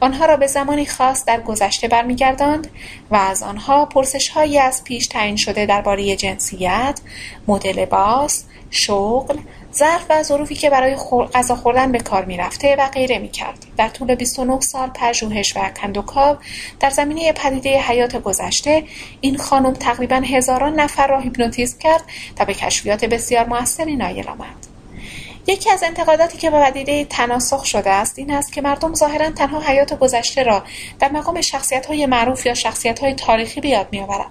[0.00, 2.70] آنها را به زمانی خاص در گذشته برمیگرداند
[3.10, 3.88] و از آنها
[4.34, 7.00] هایی از پیش تعیین شده درباره جنسیت،
[7.48, 9.36] مدل لباس، شغل،
[9.76, 10.96] ظرف و ظروفی که برای
[11.34, 13.66] غذا خوردن به کار می‌رفته و غیره می‌کرد.
[13.76, 16.36] در طول 29 سال پژوهش و کندوکاو
[16.80, 18.84] در زمینه پدیده حیات گذشته
[19.20, 22.02] این خانم تقریبا هزاران نفر را هیپنوتیزم کرد
[22.38, 24.75] و به کشفیات بسیار موثری نایل آمد.
[25.48, 29.60] یکی از انتقاداتی که به پدیده تناسخ شده است این است که مردم ظاهرا تنها
[29.60, 30.64] حیات گذشته را
[30.98, 33.88] در مقام شخصیت های معروف یا شخصیت های تاریخی بیاد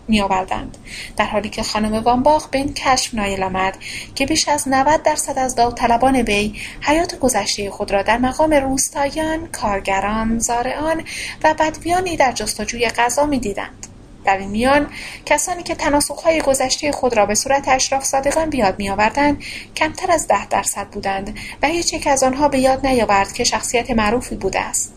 [0.08, 0.78] می آوردند
[1.18, 3.78] در حالی که خانم وانباخ به این کشف نایل آمد
[4.16, 9.48] که بیش از 90 درصد از داوطلبان وی حیات گذشته خود را در مقام روستایان
[9.48, 11.04] کارگران زارعان
[11.44, 13.95] و بدویانی در جستجوی غذا می‌دیدند.
[14.26, 14.88] در این میان
[15.26, 19.44] کسانی که تناسخهای گذشته خود را به صورت اشراف صادقان بیاد میآوردند
[19.76, 23.92] کمتر از ده درصد بودند و هیچ یک از آنها به یاد نیاورد که شخصیت
[23.92, 24.94] معروفی بوده است.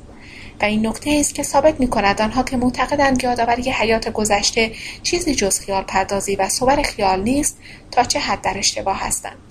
[0.60, 4.72] و این نکته است که ثابت می کند آنها که معتقدند یادآوری حیات گذشته
[5.02, 7.58] چیزی جز خیال پردازی و صور خیال نیست
[7.90, 9.47] تا چه حد در اشتباه هستند.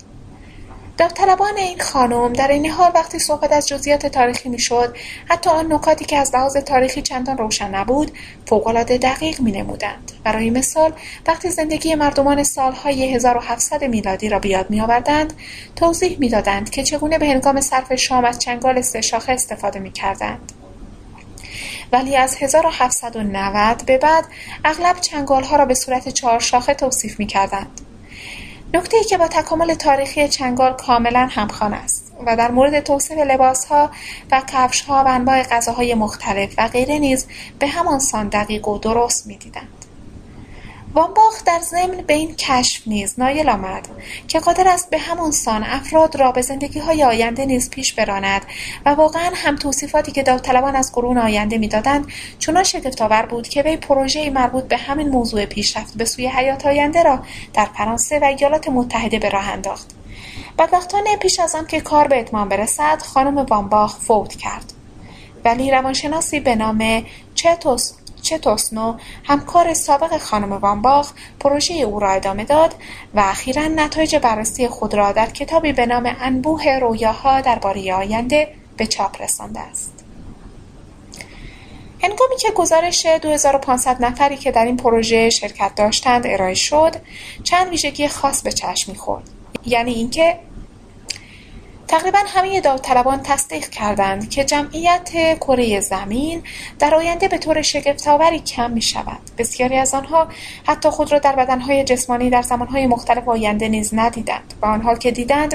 [0.98, 4.96] داوطلبان این خانم در این حال وقتی صحبت از جزئیات تاریخی می‌شد
[5.28, 8.12] حتی آن نکاتی که از لحاظ تاریخی چندان روشن نبود
[8.46, 10.92] فوقالعاده دقیق مینمودند برای مثال
[11.26, 15.32] وقتی زندگی مردمان سالهای 1700 میلادی را بیاد میآوردند
[15.76, 20.52] توضیح می‌دادند که چگونه به هنگام صرف شام از چنگال سه شاخه استفاده می‌کردند
[21.92, 24.24] ولی از 1790 به بعد
[24.64, 27.87] اغلب چنگال ها را به صورت چهار شاخه توصیف می کردند.
[28.74, 33.90] نکته ای که با تکامل تاریخی چنگال کاملا همخوان است و در مورد توصیف لباسها
[34.30, 37.26] و کفشها و انواع غذاهای مختلف و غیره نیز
[37.58, 39.77] به همان سان دقیق و درست می‌دیدند
[40.98, 43.88] وانباخ در ضمن به این کشف نیز نایل آمد
[44.28, 46.42] که قادر است به همان سان افراد را به
[46.86, 48.42] های آینده نیز پیش براند
[48.86, 52.06] و واقعا هم توصیفاتی که داوطلبان از قرون آینده می‌دادند
[52.38, 57.02] چنان شگفتآور بود که وی پروژهای مربوط به همین موضوع پیشرفت به سوی حیات آینده
[57.02, 57.18] را
[57.54, 59.90] در فرانسه و ایالات متحده به راه انداخت.
[60.58, 64.72] بدبختانه پیش از آن که کار به اتمام برسد خانم وانباخ فوت کرد.
[65.44, 67.92] ولی روانشناسی به نام چتوس
[68.28, 72.74] چتوسنو همکار سابق خانم وانباخ پروژه او را ادامه داد
[73.14, 78.86] و اخیرا نتایج بررسی خود را در کتابی به نام انبوه رویاها درباره آینده به
[78.86, 80.04] چاپ رسانده است.
[82.02, 86.96] هنگامی که گزارش 2500 نفری که در این پروژه شرکت داشتند ارائه شد
[87.44, 89.30] چند ویژگی خاص به چشم می‌خورد.
[89.66, 90.38] یعنی اینکه
[91.88, 95.10] تقریبا همه داوطلبان تصدیق کردند که جمعیت
[95.40, 96.42] کره زمین
[96.78, 99.18] در آینده به طور شگفتآوری کم می شود.
[99.38, 100.28] بسیاری از آنها
[100.66, 105.10] حتی خود را در بدنهای جسمانی در زمانهای مختلف آینده نیز ندیدند و آنها که
[105.10, 105.54] دیدند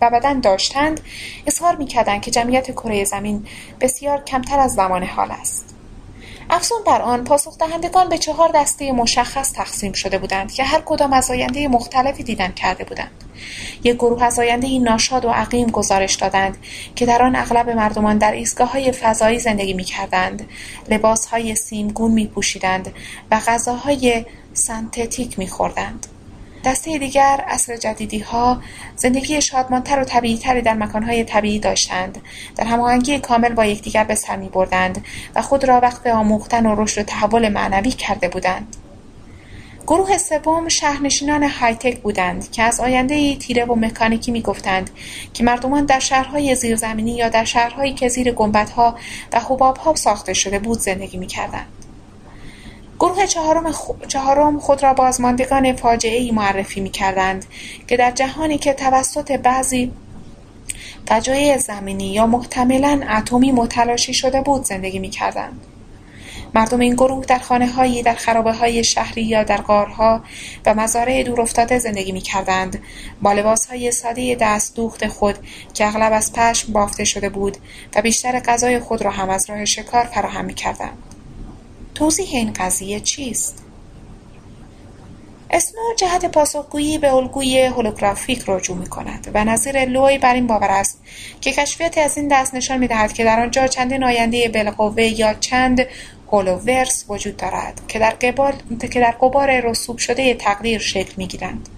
[0.00, 1.00] و بدن داشتند
[1.46, 3.46] اظهار می کردند که جمعیت کره زمین
[3.80, 5.79] بسیار کمتر از زمان حال است.
[6.52, 11.12] افزون بر آن پاسخ دهندگان به چهار دسته مشخص تقسیم شده بودند که هر کدام
[11.12, 13.24] از آینده مختلفی دیدن کرده بودند.
[13.84, 16.58] یک گروه از آینده ناشاد و عقیم گزارش دادند
[16.96, 20.48] که در آن اغلب مردمان در ایستگاههای فضایی زندگی می‌کردند.
[20.88, 22.92] لباسهای سیمگون میپوشیدند
[23.30, 26.06] و غذاهای سنتتیک میخوردند.
[26.64, 28.62] دسته دیگر اصر جدیدی ها
[28.96, 32.18] زندگی شادمانتر و طبیعیتری در مکانهای طبیعی داشتند.
[32.56, 35.04] در هماهنگی کامل با یکدیگر به سر می بردند
[35.34, 38.76] و خود را وقت آموختن و رشد و تحول معنوی کرده بودند.
[39.86, 44.90] گروه سوم شهرنشینان هایتک بودند که از آینده تیره و مکانیکی می‌گفتند
[45.34, 48.98] که مردمان در شهرهای زیرزمینی یا در شهرهایی که زیر گنبدها
[49.32, 51.79] و حبابها ساخته شده بود زندگی می‌کردند.
[53.00, 53.72] گروه چهارم,
[54.08, 57.44] چهارم خود را بازماندگان فاجعه معرفی می کردند
[57.86, 59.92] که در جهانی که توسط بعضی
[61.08, 65.66] فجایع زمینی یا محتملا اتمی متلاشی شده بود زندگی می کردند.
[66.54, 67.38] مردم این گروه در
[67.76, 70.22] هایی در خرابه های شهری یا در غارها
[70.66, 72.82] و مزارع دورافتاده زندگی می کردند
[73.22, 75.38] با لباس های ساده دست دوخت خود
[75.74, 77.56] که اغلب از پشم بافته شده بود
[77.96, 81.09] و بیشتر غذای خود را هم از راه شکار فراهم می کردند.
[82.00, 83.62] توضیح این قضیه چیست؟
[85.50, 90.70] اسنو جهت پاسخگویی به الگوی هولوگرافیک رجوع می کند و نظیر لوی بر این باور
[90.70, 91.02] است
[91.40, 95.34] که کشفیات از این دست نشان می دهد که در آنجا چندین آینده بالقوه یا
[95.34, 95.86] چند
[96.32, 98.54] هولوورس وجود دارد که در قبار,
[98.92, 101.68] که در قبار رسوب شده تقدیر شکل می گیرند.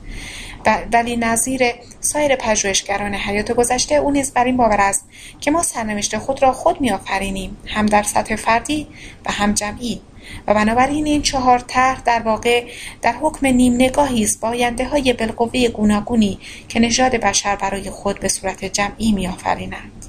[0.92, 1.62] ولی نظیر
[2.00, 5.08] سایر پژوهشگران حیات گذشته او نیز بر این باور است
[5.40, 8.86] که ما سرنوشت خود را خود میآفرینیم هم در سطح فردی
[9.26, 10.00] و هم جمعی
[10.46, 12.64] و بنابراین این چهار طرح در واقع
[13.02, 14.40] در حکم نیم نگاهی است.
[14.42, 14.48] با
[14.90, 20.06] های بالقوه گوناگونی که نژاد بشر برای خود به صورت جمعی میآفرینند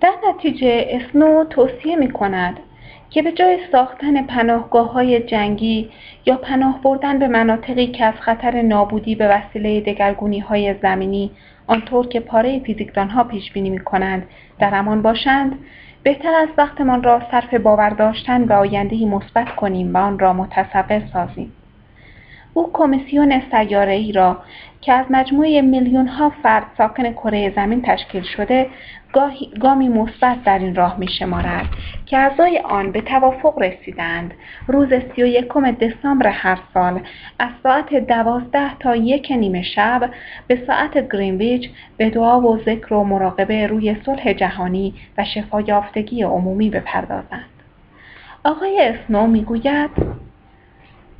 [0.00, 2.56] در نتیجه اسنو توصیه می کند
[3.10, 5.90] که به جای ساختن پناهگاه های جنگی
[6.26, 11.30] یا پناه بردن به مناطقی که از خطر نابودی به وسیله دگرگونی های زمینی
[11.66, 12.62] آنطور که پاره
[12.96, 14.26] ها پیش بینی می کنند
[14.58, 15.58] در امان باشند
[16.02, 21.02] بهتر است وقتمان را صرف باور داشتن به آینده مثبت کنیم و آن را متصور
[21.12, 21.52] سازیم.
[22.54, 23.42] او کمیسیون
[23.88, 24.38] ای را
[24.80, 28.66] که از مجموعه میلیون ها فرد ساکن کره زمین تشکیل شده
[29.60, 31.66] گامی مثبت در این راه می شمارد
[32.06, 34.34] که اعضای آن به توافق رسیدند.
[34.66, 37.00] روز سی و یکم دسامبر هر سال
[37.38, 40.10] از ساعت دوازده تا یک نیمه شب
[40.46, 46.70] به ساعت گرینویچ به دعا و ذکر و مراقبه روی صلح جهانی و شفایافتگی عمومی
[46.70, 47.44] بپردازند.
[48.44, 49.90] آقای اسنو می‌گوید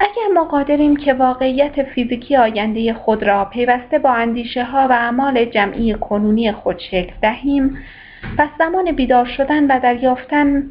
[0.00, 5.44] اگر ما قادریم که واقعیت فیزیکی آینده خود را پیوسته با اندیشه ها و اعمال
[5.44, 7.78] جمعی کنونی خود شکل دهیم
[8.38, 10.70] پس زمان بیدار شدن و دریافتن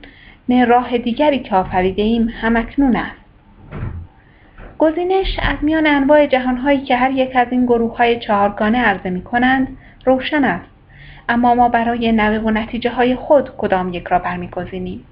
[0.68, 3.20] راه دیگری که آفریده ایم همکنون است.
[4.78, 9.22] گزینش از میان انواع جهانهایی که هر یک از این گروه های چهارگانه عرضه می
[9.22, 10.70] کنند روشن است
[11.30, 15.06] اما ما برای نوه و نتیجه های خود کدام یک را برمیگزینیم؟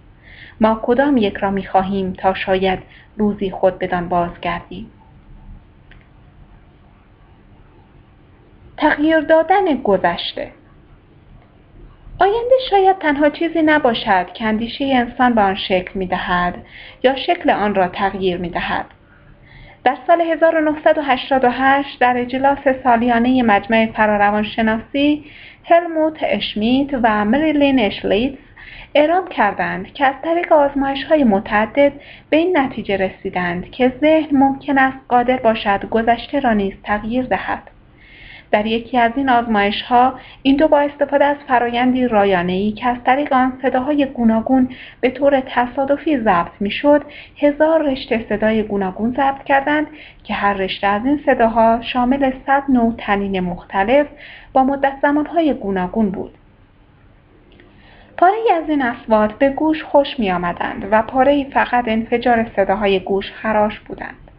[0.62, 2.80] ما کدام یک را می خواهیم تا شاید
[3.18, 4.92] روزی خود بدان بازگردیم
[8.78, 10.52] تغییر دادن گذشته
[12.20, 16.56] آینده شاید تنها چیزی نباشد که اندیشه انسان به آن شکل می دهد
[17.04, 18.86] یا شکل آن را تغییر می دهد.
[19.84, 25.26] در سال 1988 در اجلاس سالیانه مجمع فراروانشناسی
[25.64, 28.47] هلموت اشمیت و مریلین اشلیتس
[28.96, 30.54] اعلام کردند که از طریق
[31.10, 31.92] های متعدد
[32.30, 37.72] به این نتیجه رسیدند که ذهن ممکن است قادر باشد گذشته را نیز تغییر دهد.
[38.52, 42.04] در یکی از این آزمایش ها این دو با استفاده از فرایندی
[42.48, 44.70] ای که از طریق آن صداهای گوناگون
[45.02, 47.04] به طور تصادفی ضبط می‌شد
[47.38, 49.88] هزار رشته صدای گوناگون ضبط کردند
[50.24, 54.08] که هر رشته از این صداها شامل صد نوع تنین مختلف
[54.54, 56.34] با مدت زمانهای گوناگون بود
[58.18, 63.32] پاره از این اصوات به گوش خوش می آمدند و پاره فقط انفجار صداهای گوش
[63.32, 64.32] خراش بودند.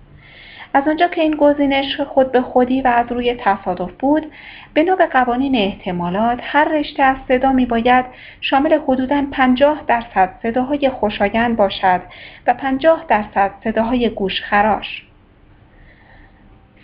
[0.75, 4.33] از آنجا که این گزینش خود به خودی و از روی تصادف بود
[4.75, 8.05] بنا به قوانین احتمالات هر رشته از صدا می باید
[8.41, 12.01] شامل حدوداً 50 درصد صداهای خوشایند باشد
[12.47, 15.08] و 50 درصد صداهای گوش خراش.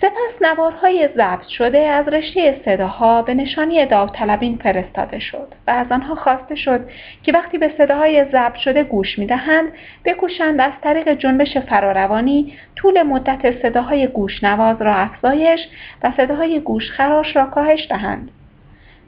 [0.04, 6.14] سپس نوارهای ضبط شده از رشته صداها به نشانی داوطلبین فرستاده شد و از آنها
[6.14, 6.80] خواسته شد
[7.22, 9.72] که وقتی به صداهای ضبط شده گوش می‌دهند
[10.04, 15.60] بکوشند از طریق جنبش فراروانی طول مدت صداهای گوشنواز را افزایش
[16.02, 18.30] و صداهای گوشخراش را کاهش دهند.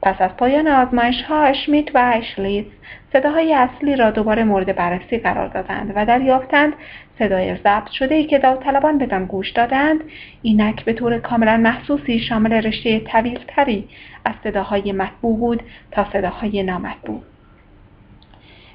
[0.03, 2.70] پس از پایان آزمایش ها اشمیت و اشلیتز
[3.12, 6.72] صداهای اصلی را دوباره مورد بررسی قرار دادند و دریافتند
[7.19, 10.01] صدای ضبط شده ای که داوطلبان بدان گوش دادند.
[10.43, 13.89] اینک به طور کاملا محسوسی شامل رشته طویلتری
[14.25, 17.23] از صداهای مطبوع بود تا صداهای نامطبوع.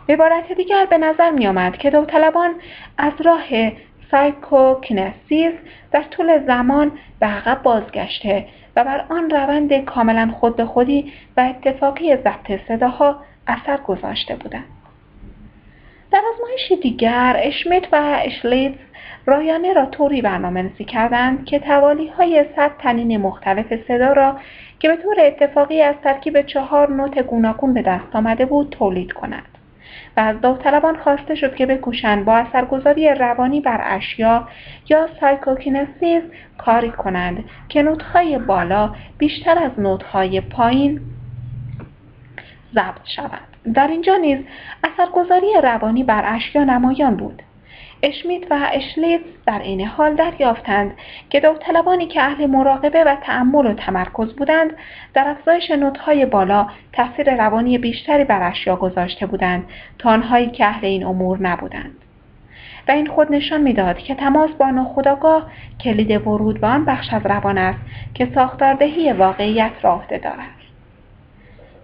[0.08, 2.54] به عبارت دیگر به نظر می آمد که داوطلبان
[2.98, 3.72] از راه
[4.12, 5.54] psychokinesis
[5.92, 11.42] در طول زمان به عقب بازگشته و بر آن روند کاملا خود به خودی و
[11.42, 14.81] اتفاقی ضبط صداها اثر گذاشته بودند.
[16.12, 18.78] در آزمایش دیگر اشمیت و اشلیتز
[19.26, 24.38] رایانه را طوری برنامه ریزی کردند که توالی های صد طنین مختلف صدا را
[24.80, 29.58] که به طور اتفاقی از ترکیب چهار نوت گوناگون به دست آمده بود تولید کنند
[30.18, 34.48] و از داوطلبان خواسته شد که بکوشند با اثرگذاری روانی بر اشیا
[34.90, 36.24] یا psychokinesis
[36.58, 41.02] کاری کنند که نوتهای بالا بیشتر از نوتهای پایین
[42.74, 43.51] ضبط شوند.
[43.74, 44.40] در اینجا نیز
[44.84, 47.42] اثرگذاری روانی بر اشیا نمایان بود.
[48.04, 50.92] اشمیت و اشلیتز در این حال دریافتند
[51.30, 54.74] که داوطلبانی که اهل مراقبه و تأمل و تمرکز بودند
[55.14, 59.64] در افزایش نوتهای بالا تاثیر روانی بیشتری بر اشیا گذاشته بودند
[60.00, 61.96] تا آنهایی که اهل این امور نبودند.
[62.88, 65.52] و این خود نشان می‌داد که تماس با ناخودآگاه
[65.84, 67.80] کلید ورود به آن بخش از روان است
[68.14, 70.61] که ساختاردهی واقعیت را عهده دارد.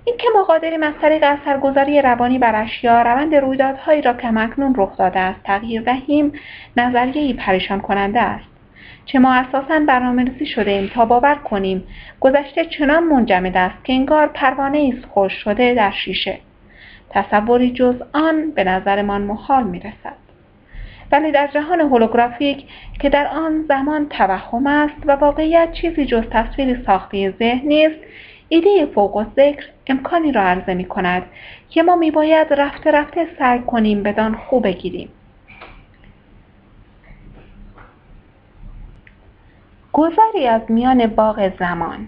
[0.08, 4.97] اینکه ما قادریم از طریق اثرگذاری روانی بر اشیا روند رویدادهایی را که مکنون رخ
[4.97, 6.32] داده است تغییر دهیم
[6.78, 8.45] نظریهای پریشان کننده است.
[9.05, 11.84] چه ما اساسا برنامهریزی شده ایم تا باور کنیم
[12.20, 16.38] گذشته چنان منجمد است که انگار پروانه است خوش شده در شیشه.
[17.10, 20.28] تصوری جز آن به نظرمان محال می‌رسد.
[21.12, 22.64] ولی در جهان هولوگرافیک
[22.99, 28.07] که در آن زمان توهم است و واقعیت چیزی جز تصویری ساخته ذهن نیست
[28.49, 31.23] ایده فوق ذکر امکانی را عرضه می کند
[31.69, 35.09] که ما می باید رفته رفته سعی کنیم بدان خوب بگیریم.
[39.93, 42.07] گذری از میان باغ زمان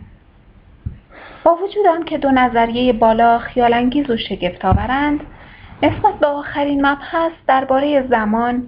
[1.44, 5.20] با وجود که دو نظریه بالا خیالانگیز و شگفت آورند
[5.84, 8.68] نسبت به آخرین مبحث درباره زمان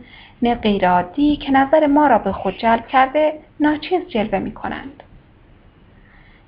[0.61, 5.03] غیرعادی که نظر ما را به خود جلب کرده ناچیز جلوه می کنند.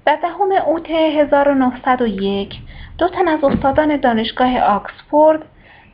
[0.06, 2.56] در دهم اوت 1901
[2.97, 5.41] دو تن از استادان دانشگاه آکسفورد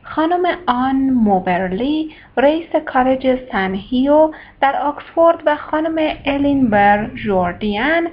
[0.02, 4.30] خانم آن موبرلی رئیس کالج سنهیو
[4.60, 8.08] در آکسفورد و خانم الین بر جوردیان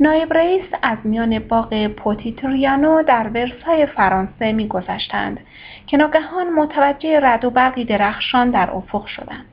[0.00, 5.40] نایب رئیس از میان باغ پوتیتریانو در ورسای فرانسه میگذشتند
[5.86, 9.46] که ناگهان متوجه رد و برقی درخشان در افق شدند.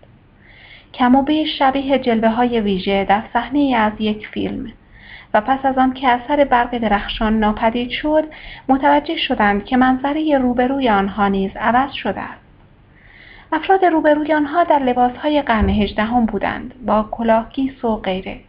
[0.93, 4.71] کم و بیش شبیه جلوه های ویژه در صحنه از یک فیلم.
[5.33, 8.23] و پس از آن که اثر برق درخشان ناپدید شد
[8.67, 12.41] متوجه شدند که منظره روبروی آنها نیز عوض شده است.
[13.51, 18.39] افراد روبروی آنها در لباسهای قرن هجدهم بودند با کلاهگیس و غیره.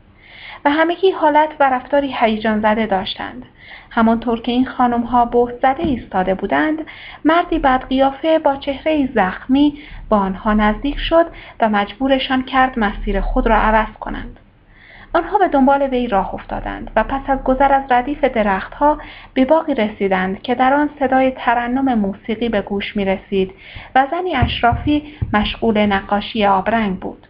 [0.64, 3.42] و همگی حالت و رفتاری هیجان زده داشتند.
[3.90, 6.78] همانطور که این خانم ها بهت زده ایستاده بودند
[7.24, 9.78] مردی بد قیافه با چهره زخمی
[10.08, 11.26] با آنها نزدیک شد
[11.60, 14.40] و مجبورشان کرد مسیر خود را عوض کنند.
[15.12, 18.98] آنها به دنبال وی راه افتادند و پس از گذر از ردیف درختها
[19.34, 23.52] به باقی رسیدند که در آن صدای ترنم موسیقی به گوش می رسید
[23.94, 27.26] و زنی اشرافی مشغول نقاشی آبرنگ بود.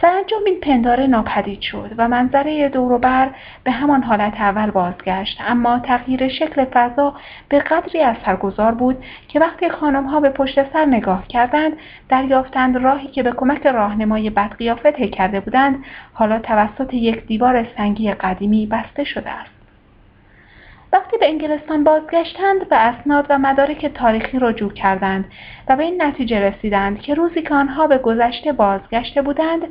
[0.00, 3.30] سرانجام این پنداره ناپدید شد و منظره دوروبر
[3.64, 5.40] به همان حالت اول بازگشت.
[5.46, 7.14] اما تغییر شکل فضا
[7.48, 11.72] به قدری اثرگذار بود که وقتی خانمها به پشت سر نگاه کردند
[12.08, 15.84] دریافتند راهی که به کمک راهنمای بدقیافه طی کرده بودند.
[16.12, 19.57] حالا توسط یک دیوار سنگی قدیمی بسته شده است.
[20.92, 25.24] وقتی به انگلستان بازگشتند به اسناد و مدارک تاریخی رجوع کردند
[25.68, 29.62] و به این نتیجه رسیدند که روزی که آنها به گذشته بازگشته بودند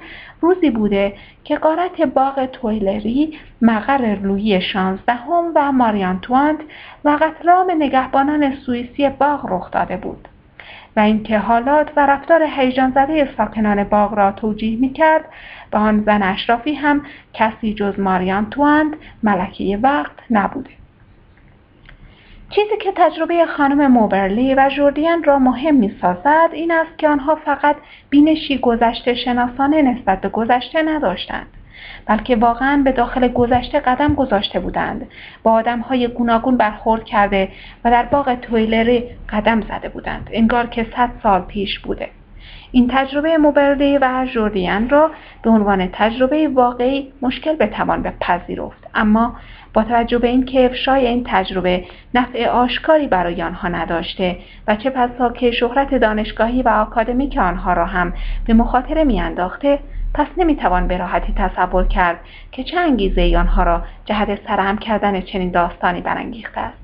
[0.42, 1.14] روزی بوده
[1.44, 6.60] که قارت باغ تویلری مقر لویی شانزدهم و ماریانتوانت
[7.06, 10.28] و قتلام نگهبانان سوئیسی باغ رخ داده بود
[10.96, 15.26] و اینکه حالات و رفتار هیجان زده ساکنان باغ را توجیه می کرد
[15.74, 17.02] و آن زن اشرافی هم
[17.34, 20.70] کسی جز ماریانتواند ملکه وقت نبوده.
[22.50, 27.36] چیزی که تجربه خانم موبرلی و جوردین را مهم می سازد این است که آنها
[27.36, 27.76] فقط
[28.10, 31.48] بینشی گذشته شناسانه نسبت به گذشته نداشتند
[32.06, 35.08] بلکه واقعا به داخل گذشته قدم گذاشته بودند.
[35.44, 37.50] با آدم های گوناگون برخورد کرده
[37.84, 40.30] و در باغ تویلری قدم زده بودند.
[40.32, 42.10] انگار که صد سال پیش بوده.
[42.72, 48.88] این تجربه موبرلی و جوردین را به عنوان تجربه واقعی مشکل بتوان بپذیرفت.
[48.96, 49.36] اما
[49.78, 55.32] با توجه به اینکه افشای این تجربه نفع آشکاری برای آنها نداشته و چه پسا
[55.32, 58.14] که شهرت دانشگاهی و آکادمیک آنها را هم
[58.48, 59.80] به مخاطره میانداخته
[60.14, 62.20] پس نمی‌توان به راحتی تصور کرد
[62.52, 66.78] که چه انگیزه ای آنها را جهت سرهم کردن چنین داستانی برانگیخته است.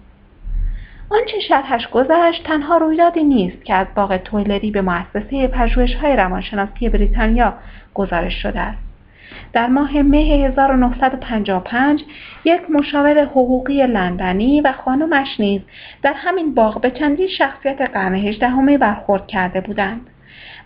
[1.10, 7.54] آنچه شرحش گذشت تنها رویدادی نیست که از باغ تویلری به مؤسسه پژوهش‌های روانشناسی بریتانیا
[7.94, 8.93] گزارش شده است.
[9.54, 12.04] در ماه مه 1955
[12.46, 15.62] یک مشاور حقوقی لندنی و خانمش نیز
[16.02, 20.10] در همین باغ به چندین شخصیت قرن هجدهمی برخورد کرده بودند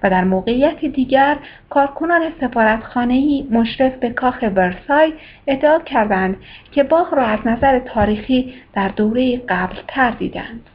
[0.03, 1.37] و در موقعیتی دیگر
[1.69, 5.13] کارکنان سفارتخانهای مشرف به کاخ ورسای
[5.47, 6.37] ادعا کردند
[6.71, 10.69] که باغ را از نظر تاریخی در دوره قبل تر دیدند.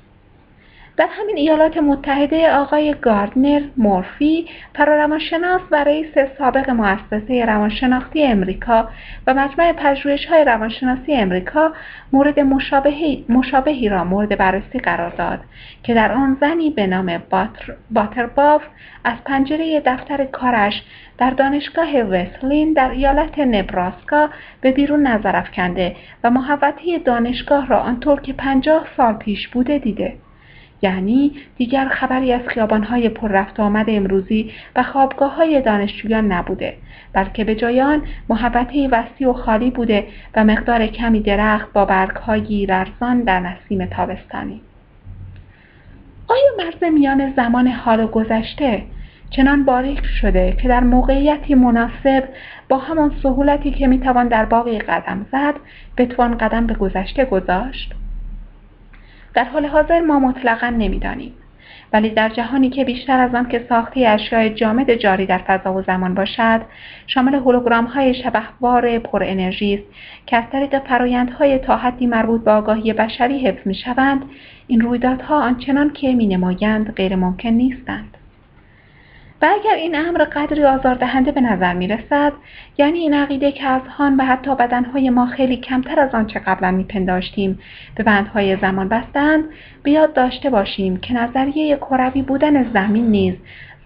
[1.02, 8.88] در همین ایالات متحده آقای گاردنر مورفی پراروانشناس و رئیس سابق مؤسسه روانشناختی امریکا
[9.26, 9.94] و مجمع
[10.30, 11.72] های روانشناسی امریکا
[12.12, 15.40] مورد مشابهی, مشابهی را مورد بررسی قرار داد
[15.82, 18.62] که در آن زنی به نام باتر، باترباف
[19.04, 20.82] از پنجره دفتر کارش
[21.18, 24.28] در دانشگاه وستلین در ایالت نبراسکا
[24.60, 30.16] به بیرون نظر افکنده و محوطه دانشگاه را آنطور که پنجاه سال پیش بوده دیده.
[30.82, 34.82] یعنی دیگر خبری از خیابانهای پر رفت آمد امروزی و
[35.36, 36.74] های دانشجویان نبوده
[37.12, 40.06] بلکه به جای آن محبته وسیع و خالی بوده
[40.36, 44.60] و مقدار کمی درخت با برگهایی لرزان در نسیم تابستانی.
[46.28, 48.82] آیا مرز میان زمان حال و گذشته
[49.30, 52.24] چنان باریک شده که در موقعیتی مناسب
[52.68, 55.54] با همان سهولتی که می‌توان در باقی قدم زد
[55.96, 57.94] بتوان قدم به گذشته گذاشت؟
[59.34, 61.32] در حال حاضر ما مطلقا نمی‌دانیم.
[61.92, 65.82] ولی در جهانی که بیشتر از آن که ساخته اشیاء جامد جاری در فضا و
[65.82, 66.60] زمان باشد
[67.06, 69.84] شامل هولوگرام های شبهوار پر انرژی است
[70.26, 74.22] که از طریق فرایندهای تا حدی مربوط به آگاهی بشری حفظ می شوند
[74.66, 78.16] این رویدادها آنچنان که می نمایند غیر ممکن نیستند.
[79.42, 82.32] و اگر این امر قدری آزاردهنده به نظر می رسد
[82.78, 87.58] یعنی این عقیده که اذهان و حتی بدنهای ما خیلی کمتر از آنچه قبلا میپنداشتیم
[87.94, 89.44] به بندهای زمان بستند
[89.82, 93.34] بیاد داشته باشیم که نظریه کروی بودن زمین نیز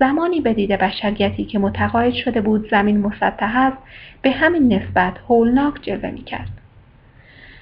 [0.00, 3.78] زمانی به دید بشریتی که متقاعد شده بود زمین مسطح است
[4.22, 6.48] به همین نسبت هولناک جلوه می‌کرد.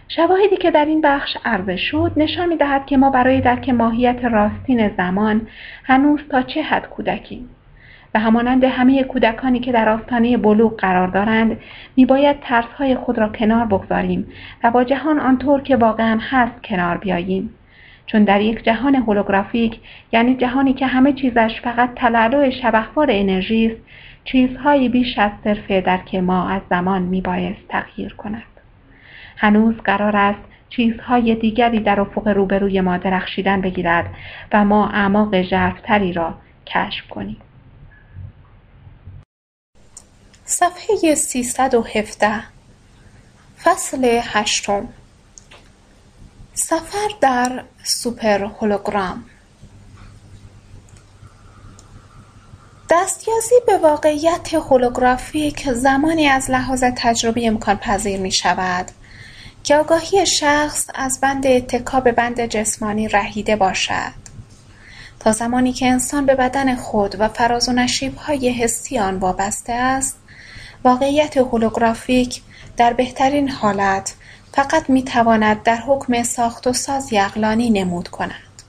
[0.08, 4.88] شواهدی که در این بخش عرضه شد نشان می‌دهد که ما برای درک ماهیت راستین
[4.96, 5.46] زمان
[5.84, 7.48] هنوز تا چه حد کودکیم.
[8.14, 11.60] و همانند همه کودکانی که در آستانه بلوغ قرار دارند
[11.96, 14.26] میباید ترسهای خود را کنار بگذاریم
[14.64, 17.50] و با جهان آنطور که واقعا هست کنار بیاییم.
[18.06, 19.80] چون در یک جهان هولوگرافیک
[20.12, 23.80] یعنی جهانی که همه چیزش فقط تلالو شبخوار انرژی است
[24.24, 28.42] چیزهایی بیش از صرف درک ما از زمان میبایست تغییر کند.
[29.36, 34.06] هنوز قرار است چیزهای دیگری در افق روبروی ما درخشیدن بگیرد
[34.52, 36.34] و ما اعماق ژرفتری را
[36.66, 37.36] کشف کنیم.
[40.46, 42.42] صفحه 317
[43.62, 44.88] فصل هشتم.
[46.54, 49.24] سفر در سوپر هولوگرام.
[52.90, 58.90] دستیازی به واقعیت هولوگرافیک زمانی از لحاظ تجربی امکان پذیر می شود
[59.62, 64.24] که آگاهی شخص از بند اتکا به بند جسمانی رهیده باشد.
[65.20, 70.18] تا زمانی که انسان به بدن خود و فراز و نشیبهای حسی آن وابسته است
[70.84, 72.42] واقعیت هولوگرافیک
[72.76, 74.14] در بهترین حالت
[74.52, 78.62] فقط می‌تواند در حکم ساخت و ساز اقلانی نمود کند.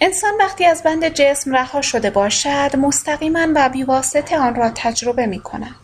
[0.00, 5.40] انسان وقتی از بند جسم رها شده باشد مستقیما و بیواسطه آن را تجربه می
[5.40, 5.74] کند.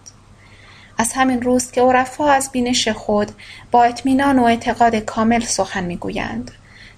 [0.99, 3.33] از همین روز که عرفا از بینش خود
[3.71, 6.51] با اطمینان و اعتقاد کامل سخن می‌گویند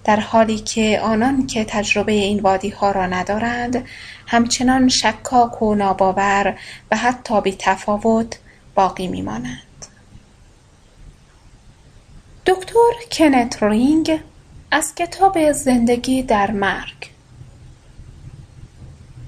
[0.09, 3.85] در حالی که آنان که تجربه این وادی ها را ندارند
[4.27, 6.59] همچنان شکاک و ناباور
[6.91, 8.39] و حتی بی تفاوت
[8.75, 9.87] باقی میمانند.
[12.47, 14.21] دکتر کنت رینگ
[14.71, 17.11] از کتاب زندگی در مرگ.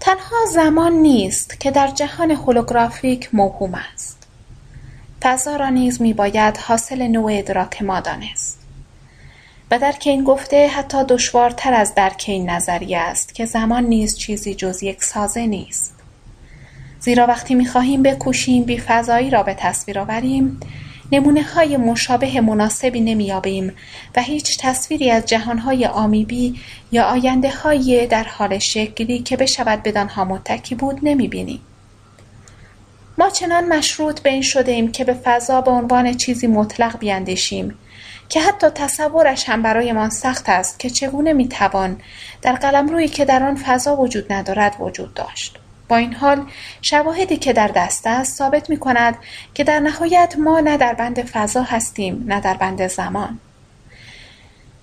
[0.01, 4.29] تنها زمان نیست که در جهان هولوگرافیک موهوم است.
[5.23, 8.60] فضا را نیز میباید حاصل نوع ادراک ما دانست
[9.71, 14.55] و درک این گفته حتی دشوارتر از درک این نظریه است که زمان نیز چیزی
[14.55, 15.95] جز یک سازه نیست
[17.01, 20.61] زیرا وقتی می‌خواهیم بکوشیم بی فضایی را به تصویر آوریم
[21.13, 23.73] نمونه های مشابه مناسبی نمیابیم
[24.17, 26.61] و هیچ تصویری از جهانهای آمیبی
[26.93, 31.61] یا آینده های در حال شکلی که بشود بدانها متکی بود نمی‌بینیم.
[33.19, 37.75] ما چنان مشروط به این شده ایم که به فضا به عنوان چیزی مطلق بیاندیشیم
[38.31, 42.01] که حتی تصورش هم برایمان سخت است که چگونه می‌توان
[42.43, 45.59] در قلمرویی که در آن فضا وجود ندارد وجود داشت.
[45.89, 46.47] با این حال
[46.83, 49.19] شواهدی که در دست است ثابت می کند
[49.55, 53.39] که در نهایت ما نه در بند فضا هستیم نه در بند زمان.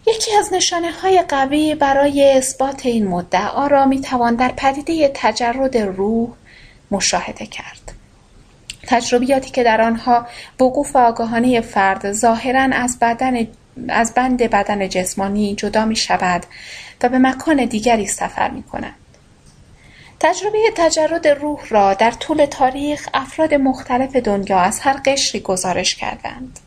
[0.07, 5.77] یکی از نشانه های قوی برای اثبات این مدعا را می توان در پدیده تجرد
[5.77, 6.29] روح
[6.91, 7.96] مشاهده کرد.
[8.87, 10.27] تجربیاتی که در آنها
[10.59, 13.47] وقوف آگاهانه فرد ظاهرا از بدن
[13.89, 16.45] از بند بدن جسمانی جدا می شود
[17.03, 18.95] و به مکان دیگری سفر می کند.
[20.19, 26.59] تجربه تجرد روح را در طول تاریخ افراد مختلف دنیا از هر قشری گزارش کردند.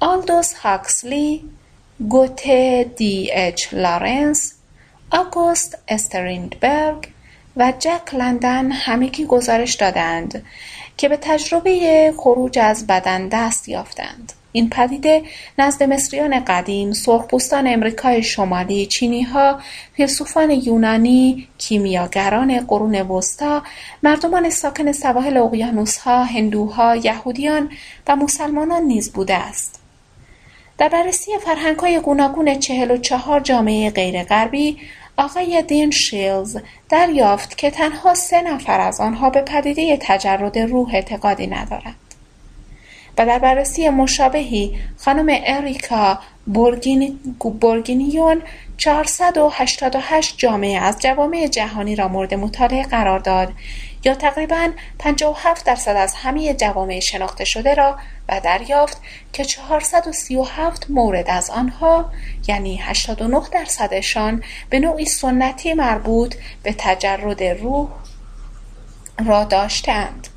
[0.00, 1.44] آلدوس هاکسلی،
[2.08, 4.54] گوته دی اچ لارنس،
[5.10, 7.08] آگوست استریندبرگ
[7.56, 10.44] و جک لندن همگی گزارش دادند
[10.96, 14.32] که به تجربه خروج از بدن دست یافتند.
[14.52, 15.22] این پدیده
[15.58, 19.60] نزد مصریان قدیم، سرخپوستان امریکای شمالی، چینیها،
[19.96, 23.62] فیلسوفان یونانی، کیمیاگران قرون وسطا،
[24.02, 27.70] مردمان ساکن سواحل اقیانوسها، هندوها، یهودیان
[28.06, 29.78] و مسلمانان نیز بوده است.
[30.78, 34.78] در بررسی فرهنگهای گوناگون چهل و چهار جامعه غیرغربی
[35.16, 36.56] آقای دین شیلز
[36.88, 41.94] دریافت که تنها سه نفر از آنها به پدیده تجرد روح اعتقادی ندارند.
[43.18, 46.18] و در بررسی مشابهی خانم اریکا
[47.60, 48.42] بورگینیون
[48.76, 53.52] 488 جامعه از جوامع جهانی را مورد مطالعه قرار داد
[54.04, 57.98] یا تقریبا 57 درصد از همه جوامع شناخته شده را
[58.28, 59.00] و دریافت
[59.32, 62.12] که 437 مورد از آنها
[62.48, 67.88] یعنی 89 درصدشان به نوعی سنتی مربوط به تجرد روح
[69.26, 70.28] را داشتند.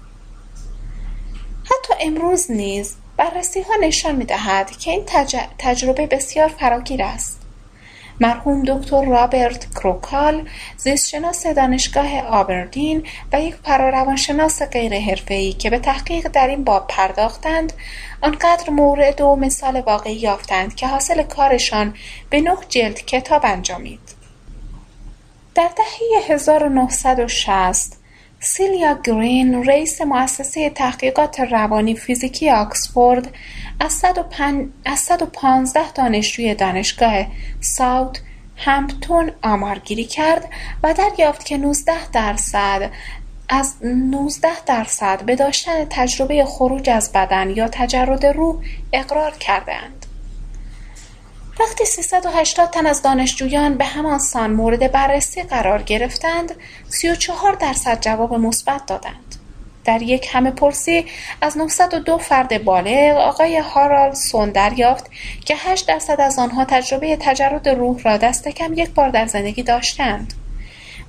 [1.63, 5.05] حتی امروز نیز بررسی ها نشان می دهد که این
[5.57, 7.34] تجربه بسیار فراگیر است
[8.19, 16.27] مرحوم دکتر رابرت کروکال زیستشناس دانشگاه آبردین و یک پراروانشناس غیر حرفه‌ای که به تحقیق
[16.27, 17.73] در این باب پرداختند
[18.21, 21.93] آنقدر مورد و مثال واقعی یافتند که حاصل کارشان
[22.29, 23.99] به نه جلد کتاب انجامید.
[25.55, 27.97] در دهه 1960
[28.39, 33.35] سیلیا گرین رئیس مؤسسه تحقیقات روانی فیزیکی آکسفورد
[33.79, 37.25] از 115 دانشجوی دانشگاه
[37.61, 38.21] ساوت
[38.57, 40.49] همپتون آمارگیری کرد
[40.83, 42.91] و دریافت که 19 درصد
[43.49, 48.63] از 19 درصد به داشتن تجربه خروج از بدن یا تجرد روح
[48.93, 50.04] اقرار کردند.
[51.59, 56.55] وقتی 380 تن از دانشجویان به همان سان مورد بررسی قرار گرفتند،
[56.89, 59.35] 34 درصد جواب مثبت دادند.
[59.85, 61.05] در یک همه پرسی
[61.41, 65.09] از 902 فرد بالغ آقای هارال سون دریافت
[65.45, 69.63] که 8 درصد از آنها تجربه تجرد روح را دست کم یک بار در زندگی
[69.63, 70.33] داشتند.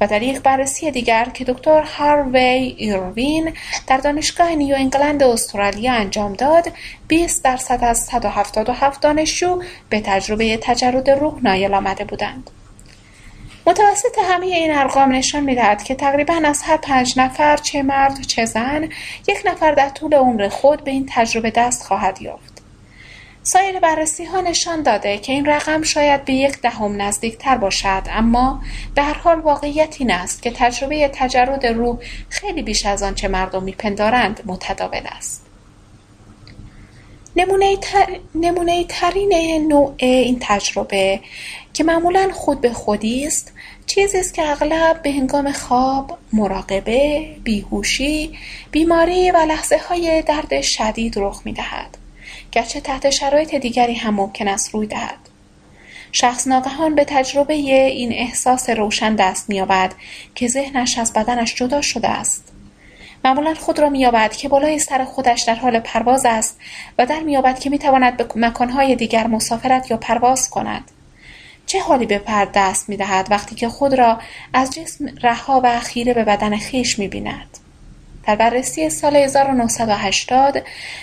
[0.01, 3.53] و در یک بررسی دیگر که دکتر هاروی ایروین
[3.87, 6.73] در دانشگاه نیو انگلند استرالیا انجام داد
[7.09, 12.51] 20 درصد از 177 دانشجو به تجربه تجرد روح نایل آمده بودند.
[13.67, 18.45] متوسط همه این ارقام نشان می‌دهد که تقریبا از هر پنج نفر چه مرد چه
[18.45, 18.83] زن
[19.29, 22.56] یک نفر در طول عمر خود به این تجربه دست خواهد یافت.
[23.47, 28.63] سایر بررسی ها نشان داده که این رقم شاید به یک دهم نزدیکتر باشد اما
[28.95, 31.99] به هر حال واقعیت این است که تجربه تجرد روح
[32.29, 35.47] خیلی بیش از آنچه مردم میپندارند متداول است
[38.35, 41.21] نمونه, ترین نوع این تجربه
[41.75, 43.53] که معمولا خود به خودی است
[43.87, 48.39] چیزی است که اغلب به هنگام خواب، مراقبه، بیهوشی،
[48.71, 52.06] بیماری و لحظه های درد شدید رخ می دهد.
[52.57, 55.19] گرچه تحت شرایط دیگری هم ممکن است روی دهد.
[56.13, 59.93] شخص ناگهان به تجربه این احساس روشن دست مییابد
[60.35, 62.53] که ذهنش از بدنش جدا شده است.
[63.25, 66.59] معمولا خود را مییابد که بالای سر خودش در حال پرواز است
[66.99, 70.91] و در مییابد که می‌تواند به مکانهای دیگر مسافرت یا پرواز کند.
[71.67, 74.19] چه حالی به پر دست می‌دهد وقتی که خود را
[74.53, 77.66] از جسم رها و خیره به بدن خیش می‌بیند؟
[78.27, 80.63] در بررسی سال 1980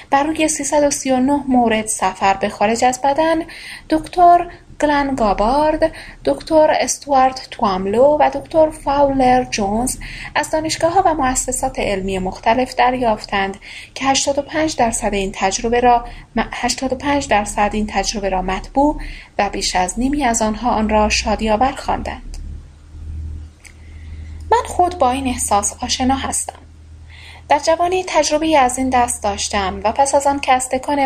[0.10, 3.44] بر روی 339 مورد سفر به خارج از بدن
[3.90, 4.48] دکتر
[4.82, 5.92] گلن گابارد،
[6.26, 9.98] دکتر استوارت تواملو و دکتر فاولر جونز
[10.36, 13.58] از دانشگاه ها و مؤسسات علمی مختلف دریافتند
[13.96, 16.06] که 85 درصد این تجربه را
[16.52, 19.02] 85 درصد این تجربه را مطبوع
[19.38, 22.38] و بیش از نیمی از آنها آن را شادیآور خواندند.
[24.52, 26.63] من خود با این احساس آشنا هستم.
[27.50, 30.60] در جوانی تجربه از این دست داشتم و پس از آن که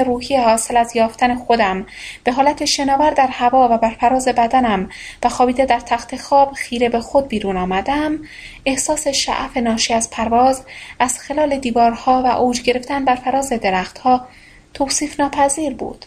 [0.05, 1.85] روحی حاصل از یافتن خودم
[2.23, 4.89] به حالت شناور در هوا و بر فراز بدنم
[5.23, 8.19] و خوابیده در تخت خواب خیره به خود بیرون آمدم
[8.65, 10.63] احساس شعف ناشی از پرواز
[10.99, 14.27] از خلال دیوارها و اوج گرفتن بر فراز درختها
[14.73, 16.05] توصیف ناپذیر بود.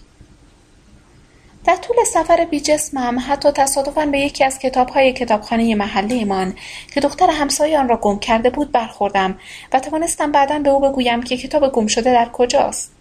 [1.64, 6.54] در طول سفر جسمم حتی تصادفا به یکی از کتابهای کتابخانه محلیمان
[6.94, 9.38] که دختر همسایه آن را گم کرده بود برخوردم
[9.72, 12.92] و توانستم بعدا به او بگویم که کتاب گم شده در کجاست.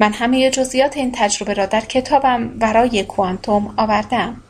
[0.00, 4.42] من همه جزئیات این تجربه را در کتابم ورای کوانتوم آوردم.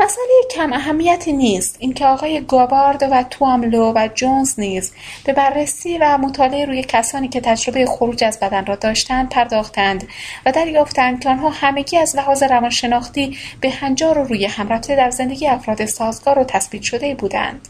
[0.00, 1.76] مسئله کم اهمیتی نیست.
[1.78, 4.92] اینکه آقای گابارد و تواملو و جونز نیز
[5.24, 10.08] به بررسی و مطالعه روی کسانی که تجربه خروج از بدن را داشتند پرداختند
[10.46, 15.10] و دریافتند که آنها همگی از لحاظ روانشناختی به هنجار و روی هم رفته در
[15.10, 17.68] زندگی افراد سازگار و تثبیت شده بودند.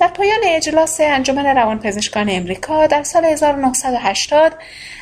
[0.00, 4.52] در پایان اجلاس انجمن روانپزشکان امریکا در سال 1980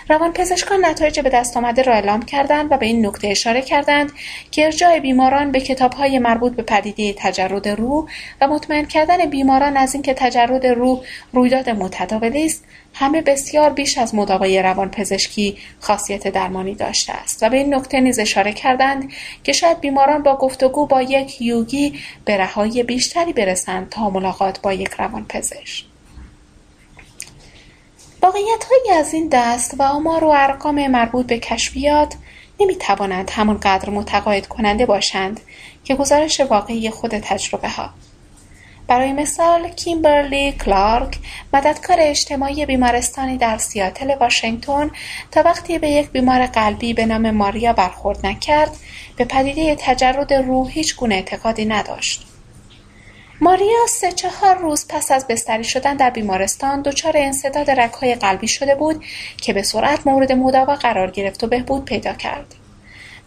[0.08, 4.12] روانپزشکان نتایج به دست آمده را اعلام کردند و به این نکته اشاره کردند
[4.50, 8.10] که ارجاع بیماران به کتابهای مربوط به پدیده تجرد روح
[8.40, 11.00] و مطمئن کردن بیماران از اینکه تجرد روح
[11.32, 12.64] رویداد متداولی است
[12.94, 18.18] همه بسیار بیش از مداوای روانپزشکی خاصیت درمانی داشته است و به این نکته نیز
[18.18, 19.10] اشاره کردند
[19.44, 24.72] که شاید بیماران با گفتگو با یک یوگی به رهایی بیشتری برسند تا ملاقات با
[24.72, 25.87] یک روانپزشک.
[28.22, 32.14] هایی از این دست و آمار و ارقام مربوط به کشفیات
[32.60, 35.40] نمی‌توانند همانقدر متقاعد کننده باشند
[35.84, 37.90] که گزارش واقعی خود تجربه ها.
[38.86, 41.18] برای مثال کیمبرلی کلارک
[41.52, 44.90] مددکار اجتماعی بیمارستانی در سیاتل واشنگتن
[45.30, 48.76] تا وقتی به یک بیمار قلبی به نام ماریا برخورد نکرد
[49.16, 52.27] به پدیده تجرد روح هیچ گونه اعتقادی نداشت
[53.40, 58.74] ماریا سه چهار روز پس از بستری شدن در بیمارستان دچار انسداد رگهای قلبی شده
[58.74, 59.04] بود
[59.36, 62.54] که به سرعت مورد مداوا قرار گرفت و بهبود پیدا کرد.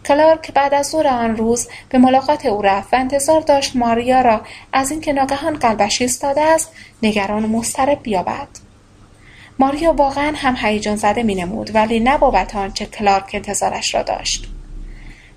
[0.06, 4.42] کلارک بعد از ظهر آن روز به ملاقات او رفت و انتظار داشت ماریا را
[4.74, 6.72] از اینکه ناگهان قلبش ایستاده است
[7.04, 8.48] نگران و مضطرب بیابد.
[9.60, 14.48] ماریا واقعا هم هیجان زده مینمود ولی نه بابت آنچه کلارک انتظارش را داشت.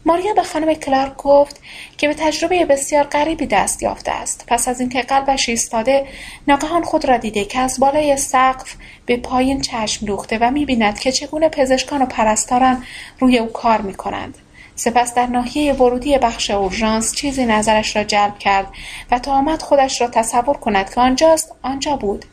[0.07, 1.61] ماریا به خانم کلارک گفت
[1.99, 4.45] که به تجربه بسیار غریبی دست یافته است.
[4.49, 6.07] پس از اینکه قلبش ایستاده
[6.49, 8.75] ناگهان خود را دیده که از بالای سقف
[9.07, 12.85] به پایین چشم دوخته و می‌بیند که چگونه پزشکان و پرستاران
[13.21, 14.39] روی او کار می‌کنند.
[14.77, 18.67] سپس در ناحیه ورودی بخش اورژانس چیزی نظرش را جلب کرد
[19.11, 22.25] و تا آمد خودش را تصور کند که آنجاست آنجا بود.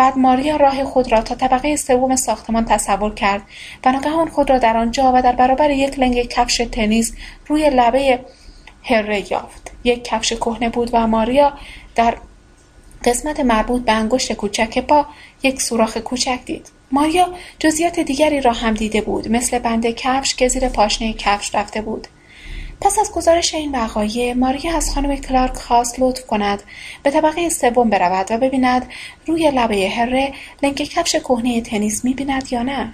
[0.00, 3.42] بعد ماریا راه خود را تا طبقه سوم ساختمان تصور کرد.
[3.84, 7.12] و ناگهان خود را در آنجا و در برابر یک لنگ کفش تنیس
[7.46, 8.20] روی لبه
[8.82, 9.72] هره یافت.
[9.84, 11.52] یک کفش کهنه بود و ماریا
[11.94, 12.16] در
[13.04, 15.06] قسمت مربوط به انگشت کوچک پا
[15.42, 16.68] یک سوراخ کوچک دید.
[16.92, 17.28] ماریا
[17.58, 19.28] جزئیات دیگری را هم دیده بود.
[19.28, 22.08] مثل بند کفش که زیر پاشنه کفش رفته بود.
[22.80, 26.62] پس از گزارش این وقایع ماریا از خانم کلارک خواست لطف کند
[27.02, 28.90] به طبقه سوم برود و ببیند
[29.26, 30.32] روی لبه هره
[30.62, 32.92] لنگ کفش کهنه تنیس می‌بیند یا نه.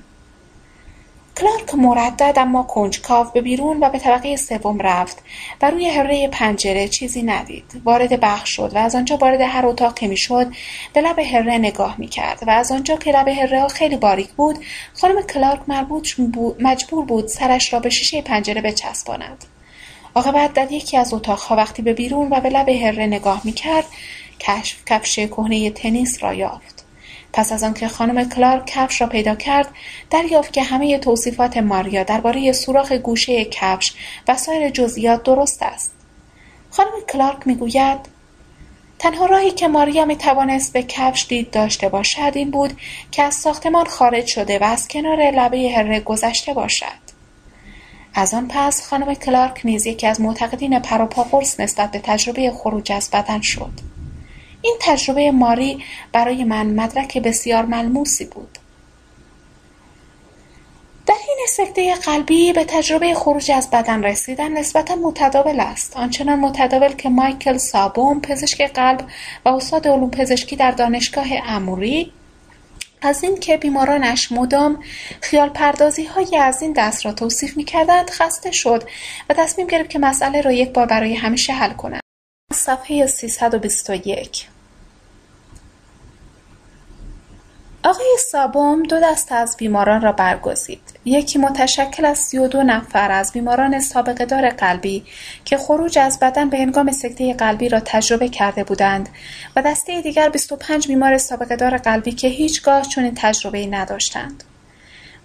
[1.41, 5.19] کلارک مردد اما کنجکاو به بیرون و به طبقه سوم رفت
[5.63, 7.83] و روی هره پنجره چیزی ندید.
[7.85, 10.47] وارد بخش شد و از آنجا وارد هر اتاق که می‌شد
[10.93, 14.59] به لب هره نگاه می‌کرد و از آنجا که لب هره خیلی باریک بود
[14.95, 15.61] خانم کلارک
[16.59, 19.45] مجبور بود سرش را به شیشه پنجره بچسباند.
[20.17, 23.85] عاقبت در یکی از اتاقها وقتی به بیرون و به لب هره نگاه می‌کرد
[24.41, 26.85] کشف کفش کهنه تنیس را یافت.
[27.33, 29.69] پس از آنکه خانم کلارک کفش را پیدا کرد
[30.11, 33.93] دریافت که همه توصیفات ماریا درباره سوراخ گوشه کفش
[34.29, 35.93] و سایر جزئیات درست است.
[36.71, 37.99] خانم کلارک می‌گوید
[38.99, 42.81] تنها راهی که ماریا می توانست به کفش دید داشته باشد این بود
[43.11, 47.06] که از ساختمان خارج شده و از کنار لبه هره گذشته باشد.
[48.19, 53.11] از آن پس خانم کلارک نیز یکی از معتقدین پروپاقرص نسبت به تجربه خروج از
[53.13, 53.71] بدن شد.
[54.63, 58.59] این تجربه ماری برای من مدرک بسیار ملموسی بود.
[61.07, 65.97] در این سکته قلبی به تجربه خروج از بدن رسیدن نسبتا متداول است.
[65.97, 69.07] آنچنان متداول که مایکل سابوم پزشک قلب
[69.45, 72.13] و استاد علوم پزشکی در دانشگاه اموری
[73.03, 74.83] از اینکه بیمارانش مدام
[75.21, 78.83] خیال پردازی های از این دست را توصیف می کردند خسته شد
[79.31, 82.01] و تصمیم گرفت که مسئله را یک بار برای همیشه حل کند.
[82.53, 84.49] صفحه 321
[87.87, 90.81] آقای سابوم دو دست از بیماران را برگزید.
[91.05, 93.83] یکی متشکل از سی و دو نفر از بیماران
[94.29, 95.05] دار قلبی
[95.45, 99.09] که خروج از بدن به هنگام سکته قلبی را تجربه کرده بودند
[99.57, 101.17] و دسته دیگر 25 بیمار
[101.61, 104.45] دار قلبی که هیچگاه چنین تجربه نداشتند.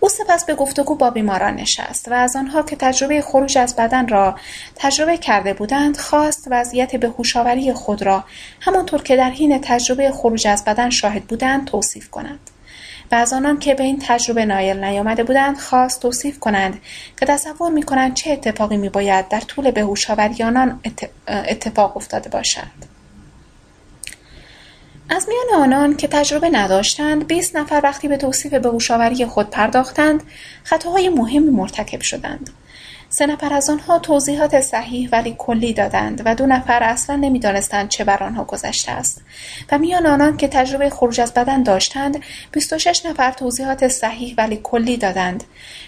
[0.03, 4.07] او سپس به گفتگو با بیماران نشست و از آنها که تجربه خروج از بدن
[4.07, 4.35] را
[4.75, 8.23] تجربه کرده بودند خواست وضعیت به هوشاوری خود را
[8.59, 12.50] همانطور که در حین تجربه خروج از بدن شاهد بودند توصیف کنند
[13.11, 16.81] و از آنان که به این تجربه نایل نیامده بودند خواست توصیف کنند
[17.19, 20.79] که تصور می‌کنند چه اتفاقی میباید در طول بهوشآوری آنان
[21.27, 22.91] اتفاق افتاده باشد.
[25.09, 30.23] از میان آنان که تجربه نداشتند بیست نفر وقتی به توصیف بهوشآوری خود پرداختند
[30.63, 32.49] خطاهای مهمی مرتکب شدند.
[33.13, 38.03] سه نفر از آنها توضیحات صحیح ولی کلی دادند و دو نفر اصلا نمی‌دانستند چه
[38.03, 39.21] بر آنها گذشته است.
[39.71, 42.17] و میان آنان که تجربه خروج از بدن داشتند
[42.51, 45.43] 26 نفر توضیحات صحیح ولی کلی دادند.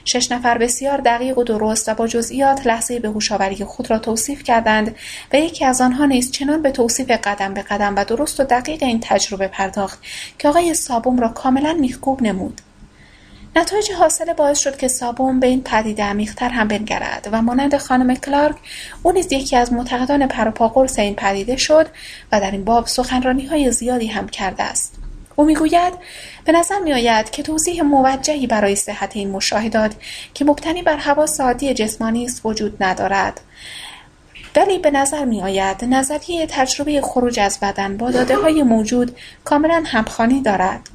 [0.05, 4.43] شش نفر بسیار دقیق و درست و با جزئیات لحظه به هوشآوری خود را توصیف
[4.43, 4.95] کردند
[5.33, 8.83] و یکی از آنها نیز چنان به توصیف قدم به قدم و درست و دقیق
[8.83, 9.99] این تجربه پرداخت
[10.39, 12.61] که آقای صابوم را کاملا میخکوب نمود.
[13.55, 18.15] نتایج حاصل باعث شد که سابون به این پدیده عمیقتر هم بنگرد و مانند خانم
[18.15, 18.55] کلارک
[19.03, 21.87] او نیز یکی از معتقدان پروپاقرص این پدیده شد
[22.31, 24.95] و در این باب سخنرانی های زیادی هم کرده است.
[25.35, 25.93] او می‌گوید
[26.45, 29.95] به نظر میآید که توضیح موجهی برای صحت این مشاهدات
[30.33, 33.41] که مبتنی بر حواس عادی جسمانی است وجود ندارد.
[34.55, 39.83] ولی به نظر می آید نظریه تجربه خروج از بدن با داده های موجود کاملا
[39.85, 40.89] همخوانی دارد.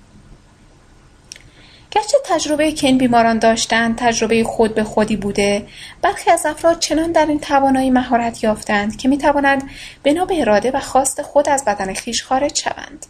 [1.91, 5.67] گرچه تجربه که این بیماران داشتند تجربه خود به خودی بوده
[6.03, 9.71] برخی از افراد چنان در این توانایی مهارت یافتند که می توانند
[10.05, 13.07] بنا به اراده و خواست خود از بدن خیش خارج شوند.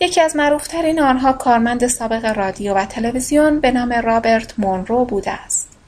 [0.00, 5.79] یکی از معروفترین آنها کارمند سابق رادیو و تلویزیون به نام رابرت مونرو بوده است.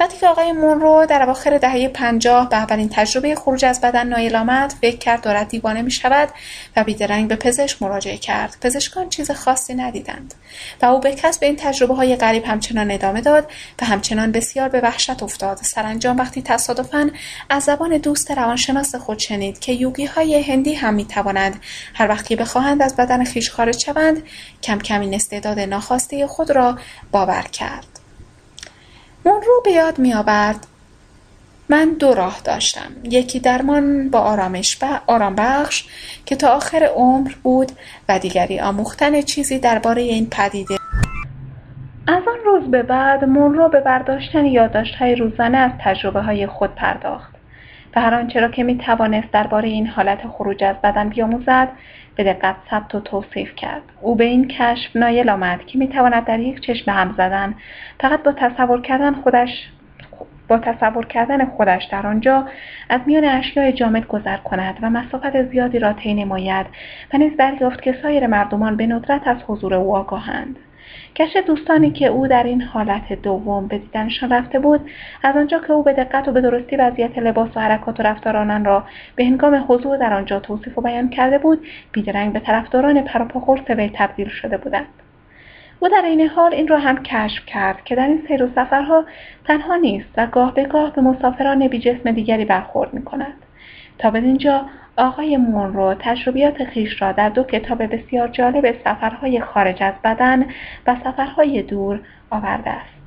[0.00, 4.36] وقتی که آقای مونرو در اواخر دهه پنجاه به اولین تجربه خروج از بدن نایل
[4.36, 6.28] آمد فکر کرد دارد دیوانه می شود
[6.76, 8.56] و بیدرنگ به پزشک مراجعه کرد.
[8.60, 10.34] پزشکان چیز خاصی ندیدند
[10.82, 13.50] و او به کسب این تجربه های غریب همچنان ادامه داد
[13.82, 15.56] و همچنان بسیار به وحشت افتاد.
[15.56, 17.10] سرانجام وقتی تصادفا
[17.50, 21.60] از زبان دوست روانشناس خود شنید که یوگی های هندی هم می توانند
[21.94, 24.22] هر وقت که بخواهند از بدن خیش خارج شوند
[24.62, 26.78] کم کم این استعداد ناخواسته خود را
[27.12, 27.97] باور کرد.
[29.24, 30.66] رو به یاد میآورد.
[31.68, 32.90] من دو راه داشتم.
[33.04, 35.84] یکی درمان با آرامش آرام بخش
[36.26, 37.72] که تا آخر عمر بود
[38.08, 40.74] و دیگری آموختن چیزی درباره این پدیده.
[42.06, 44.44] از آن روز به بعد مونرو به برداشتن
[45.00, 47.34] های روزانه از تجربه های خود پرداخت.
[47.96, 51.68] و هر آنچه را که می توانست درباره این حالت خروج از بدن بیاموزد
[52.18, 53.82] به دقت ثبت و توصیف کرد.
[54.00, 57.54] او به این کشف نایل آمد که می‌تواند در یک چشم هم زدن
[58.00, 59.68] فقط با تصور کردن خودش
[60.48, 62.46] با تصور کردن خودش در آنجا
[62.88, 66.66] از میان اشیاء جامد گذر کند و مسافت زیادی را طی نماید
[67.14, 70.58] و نیز دریافت که سایر مردمان به ندرت از حضور او آگاهند.
[71.18, 74.80] گشت دوستانی که او در این حالت دوم به دیدنشان رفته بود
[75.22, 78.36] از آنجا که او به دقت و به درستی وضعیت لباس و حرکات و رفتار
[78.36, 78.84] آنان را
[79.16, 83.90] به هنگام حضور در آنجا توصیف و بیان کرده بود بیدرنگ به طرفداران پراپاخورس وی
[83.94, 84.86] تبدیل شده بودند
[85.80, 89.04] او در این حال این را هم کشف کرد که در این سیر و سفرها
[89.44, 93.34] تنها نیست و گاه به گاه به مسافران بی جسم دیگری برخورد می کند.
[93.98, 94.66] تا به اینجا
[94.98, 100.46] آقای مونرو تجربیات خیش را در دو کتاب بسیار جالب سفرهای خارج از بدن
[100.86, 102.00] و سفرهای دور
[102.30, 102.97] آورده است.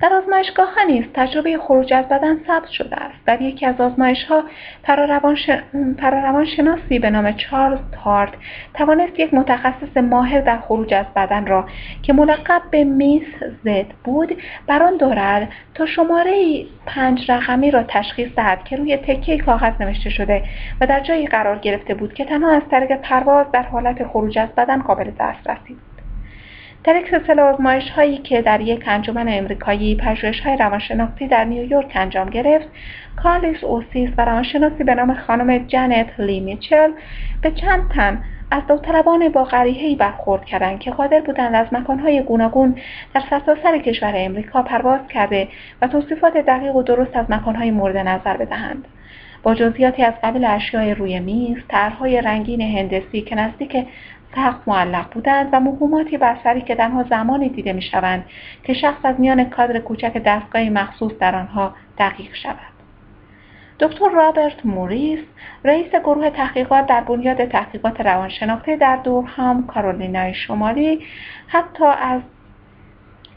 [0.00, 3.24] در آزمایشگاه ها نیز تجربه خروج از بدن ثبت شده است.
[3.26, 4.44] در یکی از آزمایش ها
[6.56, 8.32] شناسی به نام چارلز تارت
[8.74, 11.66] توانست یک متخصص ماهر در خروج از بدن را
[12.02, 13.26] که ملقب به میس
[13.64, 14.96] زد بود بر آن
[15.74, 20.42] تا شماره پنج رقمی را تشخیص دهد که روی تکه کاغذ نوشته شده
[20.80, 24.48] و در جایی قرار گرفته بود که تنها از طریق پرواز در حالت خروج از
[24.48, 25.76] بدن قابل دسترسی
[26.84, 31.92] در یک سلسله آزمایش هایی که در یک انجمن امریکایی پژوهش های روانشناختی در نیویورک
[31.94, 32.68] انجام گرفت
[33.22, 36.90] کارلیس اوسیس و روانشناسی به نام خانم جنت لی میچل
[37.42, 42.76] به چند تن از داوطلبان با غریحهای برخورد کردند که قادر بودند از مکانهای گوناگون
[43.14, 45.48] در سرتاسر کشور امریکا پرواز کرده
[45.82, 48.88] و توصیفات دقیق و درست از مکانهای مورد نظر بدهند.
[49.44, 53.86] با جزئیاتی از قبیل اشیای روی میز طرحهای رنگین هندسی که نزدیک
[54.36, 58.24] سخت معلق بودند و مهماتی بصری که تنها زمانی دیده می‌شوند
[58.64, 62.74] که شخص از میان کادر کوچک دستگاهی مخصوص در آنها دقیق شود.
[63.80, 65.20] دکتر رابرت موریس
[65.64, 71.06] رئیس گروه تحقیقات در بنیاد تحقیقات روانشناختی در دورهام کارولینای شمالی
[71.46, 72.20] حتی از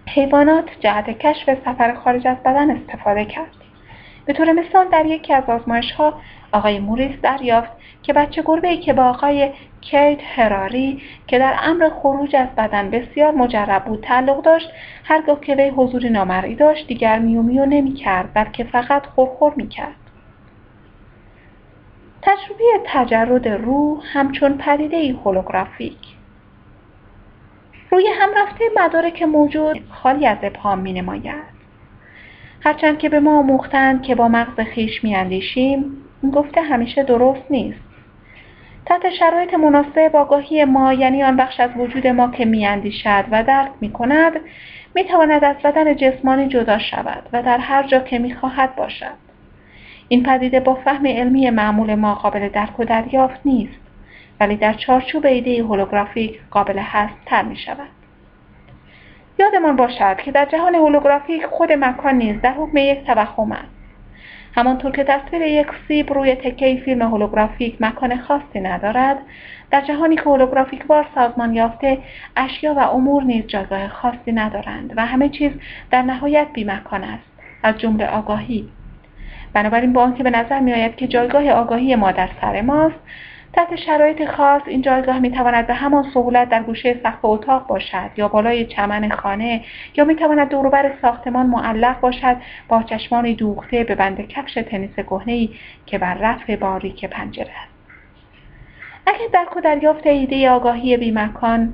[0.07, 3.66] حیوانات جهت کشف سفر خارج از بدن استفاده کرد.
[4.27, 6.13] به طور مثال در یکی از آزمایش ها
[6.51, 7.71] آقای موریس دریافت
[8.03, 9.51] که بچه گربه ای که با آقای
[9.81, 14.69] کیت هراری که در امر خروج از بدن بسیار مجرب بود تعلق داشت
[15.03, 19.67] هرگاه که وی حضور نامرئی داشت دیگر میو میو نمی کرد بلکه فقط خورخور می
[19.67, 19.95] کرد.
[22.21, 25.97] تجربه تجرد روح همچون پدیده ای هولوگرافیک
[27.91, 31.56] روی هم رفته مدارک موجود خالی از ابهام می نماید.
[32.67, 35.85] هرچند که به ما آموختند که با مغز خیش می اندیشیم
[36.23, 37.79] این گفته همیشه درست نیست.
[38.85, 43.71] تحت شرایط مناسب آگاهی ما یعنی آن بخش از وجود ما که میاندیشد و درک
[43.81, 44.33] می کند
[44.95, 49.15] می تواند از بدن جسمانی جدا شود و در هر جا که می خواهد باشد.
[50.07, 53.79] این پدیده با فهم علمی معمول ما قابل درک و دریافت نیست
[54.39, 57.96] ولی در چارچوب ایده هولوگرافیک قابل هست تر می شود.
[59.39, 63.77] یادمان باشد که در جهان هولوگرافیک خود مکان نیز در حکم یک توهم است.
[64.55, 69.17] همانطور که تصویر یک سیب روی تکه فیلم هولوگرافیک مکان خاصی ندارد
[69.71, 71.97] در جهانی که هولوگرافیک بار سازمان یافته
[72.35, 75.51] اشیا و امور نیز جایگاه خاصی ندارند و همه چیز
[75.91, 77.23] در نهایت بیمکان است
[77.63, 78.69] از جمله آگاهی
[79.53, 82.99] بنابراین با آنکه به نظر میآید که جایگاه آگاهی ما در سر ماست
[83.57, 88.09] تحت شرایط خاص این جایگاه می تواند به همان سهولت در گوشه سقف اتاق باشد
[88.17, 89.63] یا بالای چمن خانه
[89.95, 95.49] یا می تواند دوروبر ساختمان معلق باشد با چشمانی دوخته به بند کفش تنیس کهنهای
[95.85, 97.73] که بر رف باریک پنجره است.
[99.05, 101.73] اگر درک و دریافت ایده آگاهی بیمکان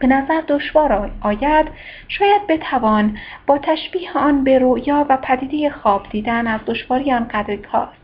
[0.00, 1.66] به نظر دشوار آید
[2.08, 7.28] شاید بتوان با تشبیه آن به رویا و پدیده خواب دیدن از دشواری آن
[7.72, 7.99] کاست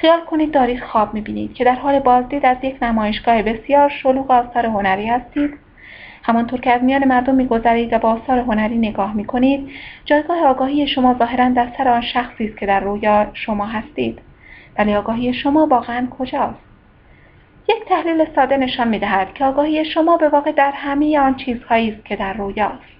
[0.00, 4.66] خیال کنید دارید خواب می‌بینید که در حال بازدید از یک نمایشگاه بسیار شلوغ آثار
[4.66, 5.58] هنری هستید.
[6.22, 9.70] همانطور که از میان مردم میگذرید و با آثار هنری نگاه می‌کنید
[10.04, 14.18] جایگاه آگاهی شما ظاهرا در سر آن شخصی است که در رویا شما هستید.
[14.78, 16.60] ولی آگاهی شما واقعا کجاست؟
[17.68, 22.04] یک تحلیل ساده نشان می‌دهد که آگاهی شما به واقع در همه آن چیزهایی است
[22.04, 22.99] که در رویاست.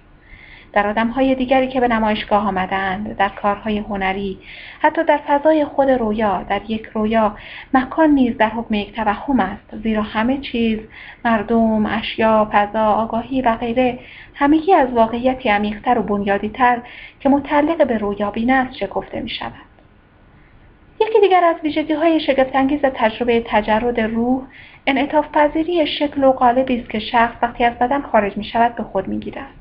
[0.73, 4.37] در آدمهای دیگری که به نمایشگاه آمدند در کارهای هنری
[4.79, 7.35] حتی در فضای خود رویا در یک رویا
[7.73, 10.79] مکان نیز در حکم یک توهم است زیرا همه چیز
[11.25, 13.99] مردم اشیا فضا آگاهی و غیره
[14.35, 16.81] همگی از واقعیتی عمیقتر و بنیادیتر
[17.19, 19.71] که متعلق به رویابین است شکفته می شود
[21.01, 24.43] یکی دیگر از ویژگی های شگفتانگیز تجربه تجرد روح
[24.87, 28.83] انعطاف پذیری شکل و قالبی است که شخص وقتی از بدن خارج می شود به
[28.83, 29.60] خود می گیرد.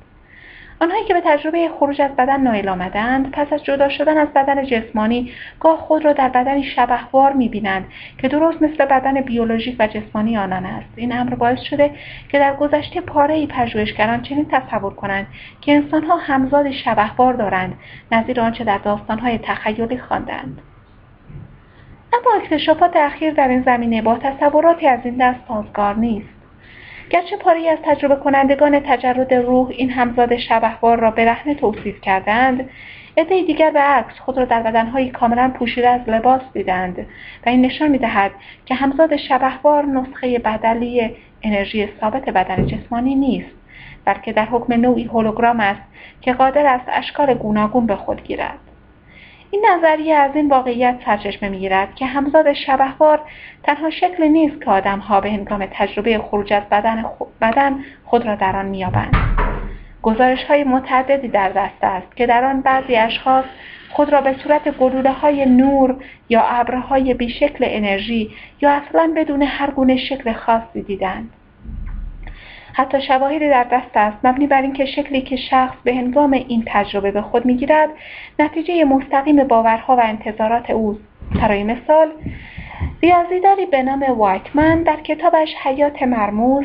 [0.82, 4.65] آنهایی که به تجربه خروج از بدن نایل آمدند پس از جدا شدن از بدن
[4.66, 7.85] جسمانی گاه خود را در بدنی شبهوار می‌بینند
[8.19, 10.89] که درست مثل بدن بیولوژیک و جسمانی آنان است.
[10.97, 11.90] این امر باعث شده
[12.28, 15.27] که در گذشته پاره ای پژوهشگران چنین تصور کنند
[15.61, 17.74] که انسانها همزاد شبهوار دارند
[18.12, 20.62] نظیر آنچه در داستانهای تخیلی خواندند.
[22.12, 26.39] اما اکتشافات اخیر در این زمینه با تصوراتی از این دست سازگار نیست.
[27.10, 32.70] گرچه پاری از تجربه کنندگان تجرد روح این همزاد شبهوار را برهنه توصیف کردند
[33.16, 37.06] عده دیگر به عکس خود را در بدنهایی کاملا پوشیده از لباس دیدند
[37.46, 38.30] و این نشان می‌دهد
[38.66, 41.10] که همزاد شبهوار نسخه بدلی
[41.42, 43.50] انرژی ثابت بدن جسمانی نیست
[44.04, 45.82] بلکه در حکم نوعی هولوگرام است
[46.20, 48.69] که قادر است اشکال گوناگون به خود گیرد.
[49.51, 53.20] این نظریه از این واقعیت سرچشمه می‌گیرد که همزاد شبهوار
[53.62, 57.05] تنها شکل نیست که آدمها به هنگام تجربه خروج از بدن,
[57.40, 59.14] بدن خود را در آن مییابند.
[60.02, 63.44] گزارش های متعددی در دست است که در آن بعضی اشخاص
[63.90, 65.97] خود را به صورت گلوله های نور
[66.28, 68.31] یا ابرهای بیشکل انرژی
[68.62, 71.31] یا اصلا بدون هر گونه شکل خاصی دیدند.
[72.72, 74.16] حتی شواهدی در دست است.
[74.24, 77.90] مبنی بر اینکه شکلی که شخص به هنگام این تجربه به خود می‌گیرد
[78.38, 81.01] نتیجه مستقیم باورها و انتظارات اوست.
[81.34, 82.09] برای مثال
[83.02, 86.64] ریاضیداری به نام وایتمن در کتابش حیات مرموز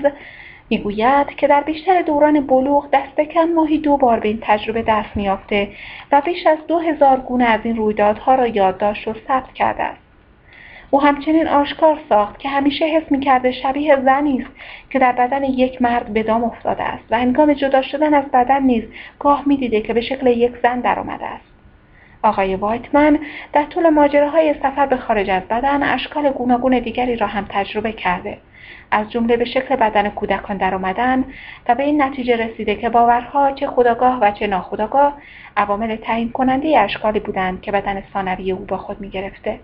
[0.70, 5.10] می‌گوید که در بیشتر دوران بلوغ دست کم ماهی دو بار به این تجربه دست
[5.18, 5.68] میافته
[6.12, 10.05] و بیش از دو هزار گونه از این رویدادها را یادداشت و ثبت کرده است.
[10.92, 14.52] او همچنین آشکار ساخت که همیشه حس می‌کرده شبیه زنی است
[14.90, 18.64] که در بدن یک مرد به دام افتاده است و هنگام جدا شدن از بدن
[18.64, 18.84] نیز
[19.20, 21.46] گاه می‌دیده که به شکل یک زن درآمده است.
[22.24, 23.20] آقای وایتمن
[23.54, 28.38] در طول ماجراهای سفر به خارج از بدن اشکال گوناگون دیگری را هم تجربه کرده.
[28.92, 31.24] از جمله به شکل بدن کودکان درآمدن
[31.70, 35.18] و به این نتیجه رسیده که باورها چه خداگاه و چه ناخداگاه
[35.58, 39.60] عوامل تعیین کننده اشکالی بودند که بدن ثانوی او با خود می‌گرفته.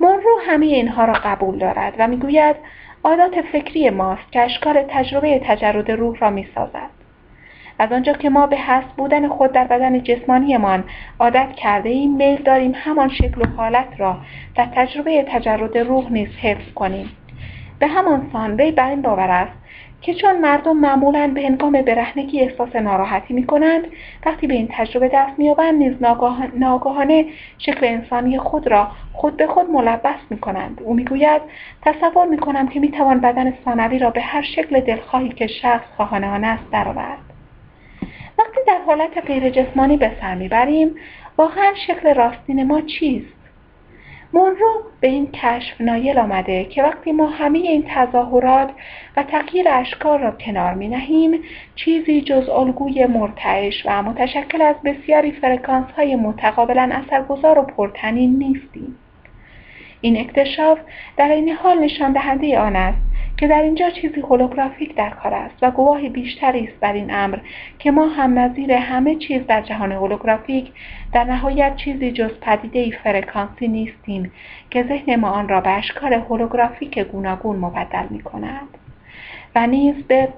[0.00, 2.56] مونرو همه اینها را قبول دارد و می‌گوید
[3.04, 6.90] عادات فکری ماست که اشکال تجربه تجرد روح را می‌سازد.
[7.78, 10.84] از آنجا که ما به حس بودن خود در بدن جسمانیمان
[11.18, 14.16] عادت کرده ایم میل داریم همان شکل و حالت را
[14.54, 17.10] در تجربه تجرد روح نیز حفظ کنیم.
[17.78, 19.52] به همان سان وی بر این باور است
[20.02, 23.86] که چون مردم معمولا به هنگام برهنگی احساس ناراحتی می کنند
[24.26, 25.92] وقتی به این تجربه دست مییابند نیز
[26.54, 27.24] ناگاهانه
[27.58, 31.42] شکل انسانی خود را خود به خود ملبس می کنند او می‌گوید
[31.82, 35.86] تصور می کنم که می توان بدن ثانوی را به هر شکل دلخواهی که شخص
[35.96, 37.18] خواهان آن است درآورد.
[38.38, 40.94] وقتی در حالت غیر جسمانی به سر می‌بریم
[41.38, 43.37] واقعا شکل راستین ما چیست؟
[44.32, 48.70] مونرو به این کشف نایل آمده که وقتی ما همه این تظاهرات
[49.16, 51.40] و تغییر اشکال را کنار می نهیم
[51.74, 58.96] چیزی جز الگوی مرتعش و متشکل از بسیاری فرکانس های متقابلا اثرگذار و پرتنین نیستیم.
[60.00, 60.78] این اکتشاف
[61.16, 62.98] در این حال نشان دهنده آن است
[63.38, 67.38] که در اینجا چیزی هولوگرافیک در کار است و گواهی بیشتری است بر این امر
[67.78, 70.72] که ما هم نظیر همه چیز در جهان هولوگرافیک
[71.12, 74.32] در نهایت چیزی جز پدیده فرکانسی نیستیم
[74.70, 78.68] که ذهن ما آن را به اشکال هولوگرافیک گوناگون مبدل می کند
[79.54, 80.28] و نیز به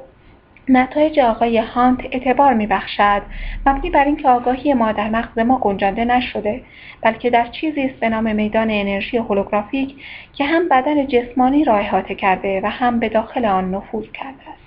[0.68, 3.22] نتایج آقای هانت اعتبار میبخشد.
[3.66, 6.62] مبنی بر اینکه آگاهی ما در مغز ما گنجانده نشده
[7.02, 9.94] بلکه در چیزی است به نام میدان انرژی هولوگرافیک
[10.32, 14.60] که هم بدن جسمانی را احاطه کرده و هم به داخل آن نفوذ کرده است.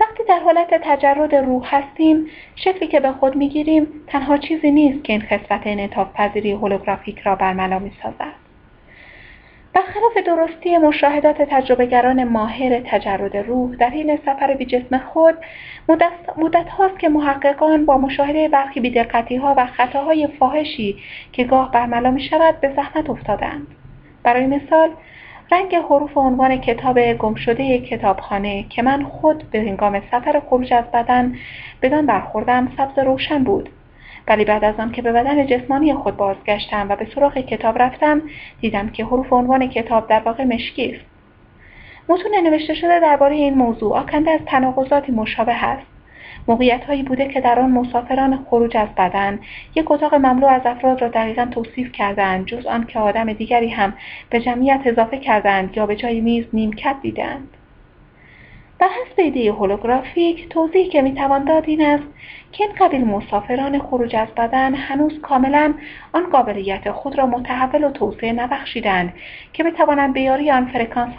[0.00, 5.12] وقتی در حالت تجرد روح هستیم شکلی که به خود می‌گیریم تنها چیزی نیست که
[5.12, 8.39] این خصلت انعطاف پذیری هولوگرافیک را برملا می‌سازد.
[9.74, 15.34] برخلاف درستی مشاهدات تجربهگران ماهر تجرد روح در حین سفر به جسم خود
[16.36, 20.96] مدت هاست که محققان با مشاهده برخی بیدقتی ها و خطاهای فاحشی
[21.32, 23.66] که گاه برملا می شود به زحمت افتادند.
[24.22, 24.90] برای مثال
[25.52, 31.34] رنگ حروف عنوان کتاب گمشده کتابخانه که من خود به هنگام سفر خروج از بدن
[31.82, 33.68] بدان برخوردم سبز روشن بود
[34.28, 38.22] ولی بعد از آن که به بدن جسمانی خود بازگشتم و به سراغ کتاب رفتم
[38.60, 41.04] دیدم که حروف عنوان کتاب در واقع مشکی است.
[42.08, 45.86] متون نوشته شده درباره این موضوع آکنده از تناقضاتی مشابه است.
[46.48, 49.38] موقعیت هایی بوده که در آن مسافران خروج از بدن
[49.74, 53.94] یک اتاق مملو از افراد را دقیقا توصیف کردند جز آن که آدم دیگری هم
[54.30, 57.48] به جمعیت اضافه کردند یا به جای میز نیمکت دیدند
[58.80, 62.04] بر حسب ایده هولوگرافیک توضیحی که می‌توان داد این است
[62.52, 65.74] که این قبیل مسافران خروج از بدن هنوز کاملا
[66.12, 69.12] آن قابلیت خود را متحول و توسعه نبخشیدند
[69.52, 71.12] که بتوانند بیاری آن فرکانس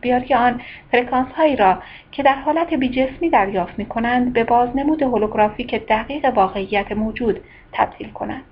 [0.00, 0.60] بیاری آن
[0.92, 1.78] فرکانس هایی را
[2.12, 7.40] که در حالت بیجسمی دریافت می کنند به بازنمود هولوگرافیک دقیق واقعیت موجود
[7.72, 8.44] تبدیل کنند.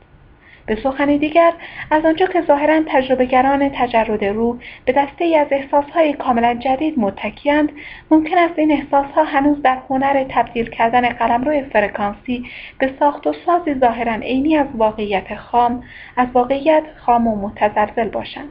[0.66, 1.52] به سخن دیگر
[1.90, 7.72] از آنجا که ظاهرا تجربهگران تجرد روح به دسته ای از احساسهای کاملا جدید متکیند
[8.10, 12.44] ممکن است این احساسها هنوز در هنر تبدیل کردن قلمرو فرکانسی
[12.78, 15.82] به ساخت و سازی ظاهرا عینی از واقعیت خام
[16.16, 18.50] از واقعیت خام و متزلزل باشند.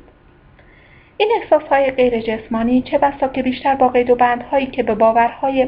[1.18, 5.68] این احساسهای غیر جسمانی چه بسا که بیشتر با قید و بندهایی که به باورهای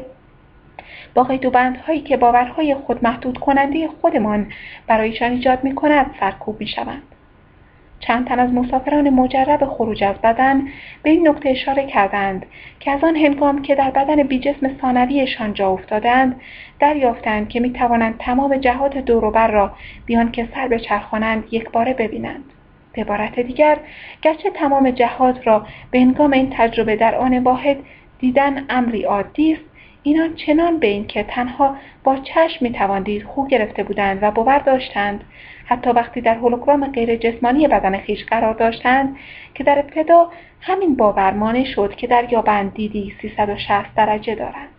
[1.17, 4.51] با بندهایی که باورهای خود محدود کننده خودمان
[4.87, 7.01] برایشان ایجاد می کند سرکوب می شوند.
[7.99, 10.67] چند تن از مسافران مجرب خروج از بدن
[11.03, 12.45] به این نکته اشاره کردند
[12.79, 16.41] که از آن هنگام که در بدن بیجسم ثانویشان جا افتادند
[16.79, 19.71] دریافتند که می توانند تمام جهات دوروبر را
[20.05, 22.43] بیان که سر بچرخانند یک باره ببینند
[22.93, 23.77] به عبارت دیگر
[24.21, 27.77] گرچه تمام جهات را به هنگام این تجربه در آن واحد
[28.19, 29.66] دیدن امری عادی است
[30.07, 34.59] اینان چنان به این که تنها با چشم می‌توان دید خو گرفته بودند و باور
[34.59, 35.23] داشتند.
[35.65, 39.15] حتی وقتی در هولوگرام غیر جسمانی بدن خیش قرار داشتند
[39.53, 40.29] که در ابتدا
[40.61, 44.69] همین باور مانع شد که در یابند دیدی 360 درجه دارند.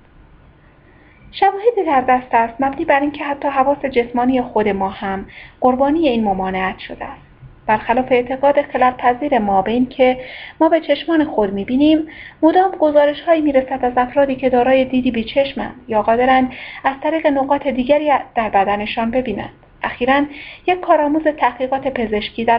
[1.32, 5.26] شواهدی در دست است مبنی بر اینکه حتی حواس جسمانی خود ما هم
[5.60, 7.27] قربانی این ممانعت شده است.
[7.68, 10.18] برخلاف اعتقاد خلال پذیر ما به این که
[10.60, 12.06] ما به چشمان خود می‌بینیم
[12.42, 16.52] مدام گزارش هایی می‌رسد از افرادی که دارای دیدی بیچشمند یا قادرند
[16.84, 19.67] از طریق نقاط دیگری در بدنشان ببینند.
[19.82, 20.24] اخیرا
[20.66, 22.58] یک کارآموز تحقیقات پزشکی در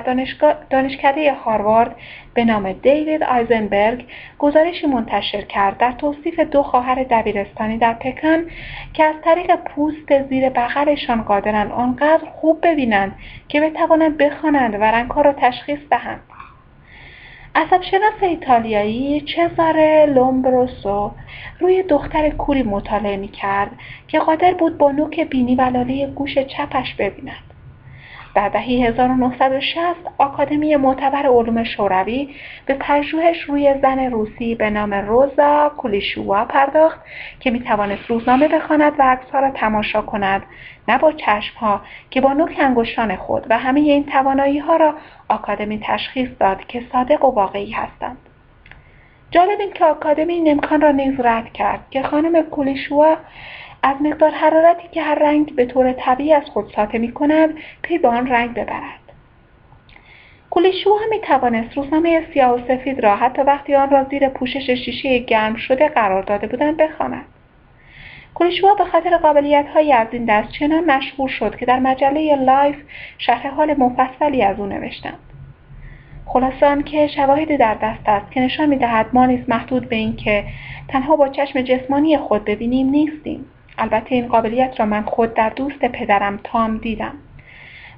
[0.70, 1.96] دانشکده هاروارد
[2.34, 4.06] به نام دیوید آیزنبرگ
[4.40, 8.44] گزارشی منتشر کرد در توصیف دو خواهر دبیرستانی در پکن
[8.94, 13.16] که از طریق پوست زیر بغلشان قادرند آنقدر خوب ببینند
[13.48, 16.29] که بتوانند بخوانند و رنگها را تشخیص دهند.
[17.56, 21.12] عصبشناس ایتالیایی چزاره لومبروسو
[21.60, 23.72] روی دختر کوری مطالعه می کرد
[24.08, 27.50] که قادر بود با نوک بینی و لاله گوش چپش ببیند.
[28.40, 32.36] در دهه 1960 آکادمی معتبر علوم شوروی
[32.66, 37.00] به پژوهش روی زن روسی به نام روزا کولیشوا پرداخت
[37.40, 40.44] که می توانست روزنامه بخواند و عکسها را تماشا کند
[40.88, 44.94] نه با چشمها که با نوک انگشتان خود و همه این توانایی ها را
[45.30, 48.18] آکادمی تشخیص داد که صادق و واقعی هستند.
[49.32, 53.18] جالب این که آکادمی این امکان را نیز رد کرد که خانم کولیشوا
[53.84, 57.50] از مقدار حرارتی که هر رنگ به طور طبیعی از خود ساطع می کند
[57.82, 59.00] پی به آن رنگ ببرد.
[60.50, 64.70] کولیشو هم می توانست روزنامه سیاه و سفید را حتی وقتی آن را زیر پوشش
[64.70, 67.26] شیشه گرم شده قرار داده بودند بخواند.
[68.34, 72.76] کولیشوا به خاطر قابلیت های از این دست چنان مشهور شد که در مجله لایف
[73.18, 75.20] شرح حال مفصلی از او نوشتند.
[76.26, 80.44] خلاصه که شواهدی در دست است که نشان می‌دهد ما نیز محدود به این که
[80.88, 83.46] تنها با چشم جسمانی خود ببینیم نیستیم
[83.80, 87.14] البته این قابلیت را من خود در دوست پدرم تام دیدم.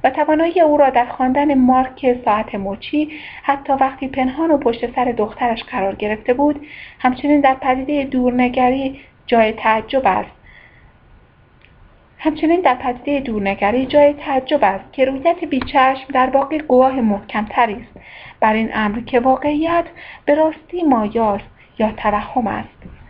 [0.04, 3.10] و توانایی او را در خواندن مارک ساعت مچی
[3.44, 6.66] حتی وقتی پنهان و پشت سر دخترش قرار گرفته بود
[7.00, 10.32] همچنین در پدیده دورنگری جای تعجب است.
[12.18, 18.06] همچنین در پدیده دورنگری جای تعجب است که رویت بیچشم در واقع گواه محکمتری است.
[18.40, 19.86] بر این امر که واقعیت
[20.26, 21.46] به راستی مایاست
[21.80, 23.01] یا توهم است.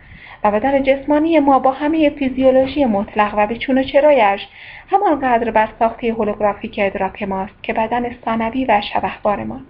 [0.44, 4.48] و بدن جسمانی ما با همه فیزیولوژی مطلق و به چون و چرایش
[4.90, 9.66] همانقدر بر ساخته هولوگرافیک ادراک ماست که بدن ثانوی و شبهبارمان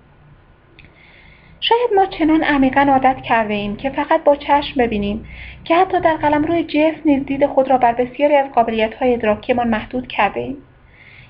[1.61, 5.27] شاید ما چنان عمیقا عادت کرده ایم که فقط با چشم ببینیم
[5.65, 9.15] که حتی در قلم روی جسم نیز دید خود را بر بسیاری از قابلیت های
[9.15, 10.57] ادراکیمان محدود کرده ایم.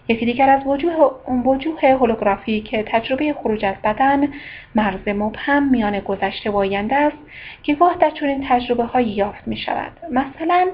[0.09, 1.11] یکی دیگر از وجوه,
[1.45, 4.29] وجوه هولوگرافی که تجربه خروج از بدن
[4.75, 7.19] مرز مبهم میان گذشته و آینده است
[7.63, 9.93] که گاه در چنین تجربه هایی یافت می شود.
[10.11, 10.69] مثلا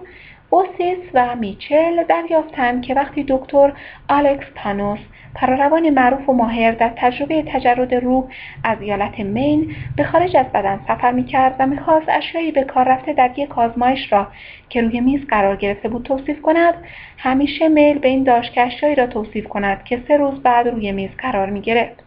[0.50, 3.72] اوسیس و میچل دریافتند که وقتی دکتر
[4.08, 5.00] آلکس تانوس
[5.34, 8.24] پراروان معروف و ماهر در تجربه تجرد روح
[8.64, 13.12] از ایالت مین به خارج از بدن سفر می‌کرد و می‌خواست اشیایی به کار رفته
[13.12, 14.26] در یک آزمایش را
[14.68, 16.74] که روی میز قرار گرفته بود توصیف کند.
[17.18, 20.92] همیشه میل به این داشت که اشیایی را توصیف کند که سه روز بعد روی
[20.92, 22.04] میز قرار می‌گرفت.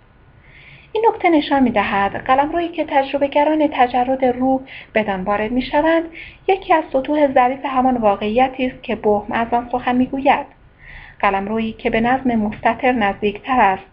[0.94, 4.62] این نکته نشان می‌دهد قلمرویی که تجربهگران تجرد روح
[4.96, 6.04] بدان وارد می‌شوند
[6.48, 10.61] یکی از سطوح ظریف همان واقعیتی است که بهم از آن سخن می‌گوید.
[11.22, 13.84] قلمرویی که به نظم مستطر نزدیکتر است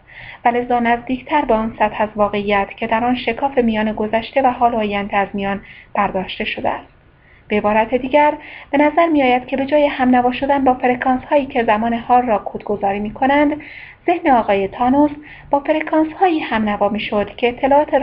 [0.45, 4.47] و لذا نزدیکتر به آن سطح از واقعیت که در آن شکاف میان گذشته و
[4.47, 5.61] حال آینده از میان
[5.93, 6.99] برداشته شده است
[7.47, 8.33] به عبارت دیگر
[8.71, 12.21] به نظر می آید که به جای همنوا شدن با فرکانس هایی که زمان حال
[12.21, 13.61] را کودگذاری می کنند
[14.05, 15.11] ذهن آقای تانوس
[15.49, 17.93] با فرکانس هایی همنوا می شد که اطلاعات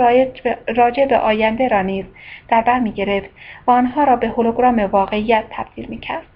[0.77, 2.05] راجع به آینده را نیز
[2.49, 3.31] در بر می گرفت
[3.67, 6.36] و آنها را به هولوگرام واقعیت تبدیل می کرد.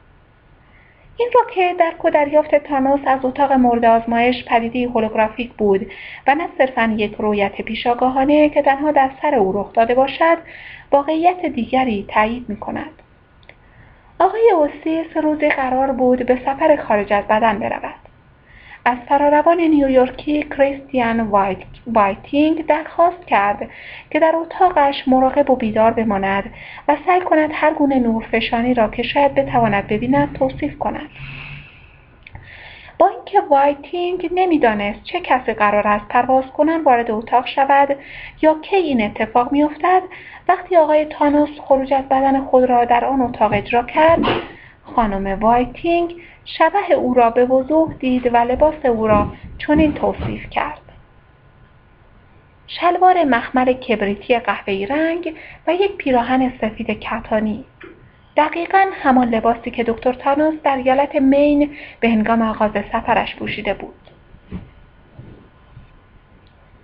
[1.20, 5.90] این را که درک و دریافت تانوس از اتاق مورد آزمایش پدیده هولوگرافیک بود
[6.26, 10.38] و نه صرفا یک رویت پیشاگاهانه که تنها در سر او رخ داده باشد
[10.92, 12.90] واقعیت دیگری تایید می کند.
[14.18, 18.09] آقای اوسیس روزی قرار بود به سفر خارج از بدن برود.
[18.84, 21.20] از فراروان نیویورکی کریستیان
[21.86, 23.68] وایتینگ درخواست کرد
[24.10, 26.44] که در اتاقش مراقب و بیدار بماند
[26.88, 31.10] و سعی کند هر گونه نورفشانی را که شاید بتواند ببیند توصیف کند.
[32.98, 37.96] با اینکه وایتینگ نمی‌دانست چه کسی قرار است پرواز کنان وارد اتاق شود
[38.42, 40.02] یا کی این اتفاق میافتد
[40.48, 44.20] وقتی آقای تانوس خروج از بدن خود را در آن اتاق اجرا کرد
[44.82, 46.14] خانم وایتینگ
[46.44, 49.26] شبح او را به وضوح دید و لباس او را
[49.58, 50.80] چنین توصیف کرد.
[52.66, 55.34] شلوار مخمر کبریتی قهوه‌ای رنگ
[55.66, 57.64] و یک پیراهن سفید کتانی.
[58.36, 63.99] دقیقا همان لباسی که دکتر تانوس در ایالت مین به هنگام آغاز سفرش پوشیده بود.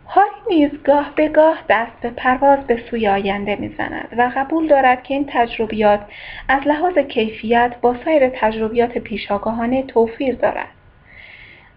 [0.09, 5.03] هاری نیز گاه به گاه دست به پرواز به سوی آینده می‌زند و قبول دارد
[5.03, 6.01] که این تجربیات
[6.49, 10.69] از لحاظ کیفیت با سایر تجربیات پیشاگاهانه توفیر دارد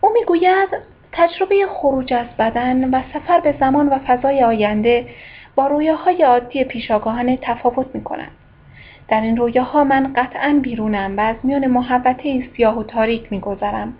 [0.01, 0.69] او می‌گوید
[1.11, 5.05] تجربه خروج از بدن و سفر به زمان و فضای آینده
[5.55, 8.31] با رویاهای عادی پیشاگاهانه تفاوت می کند.
[9.07, 13.93] در این رویاها من قطعا بیرونم و از میان محوطه سیاه و تاریک میگذرم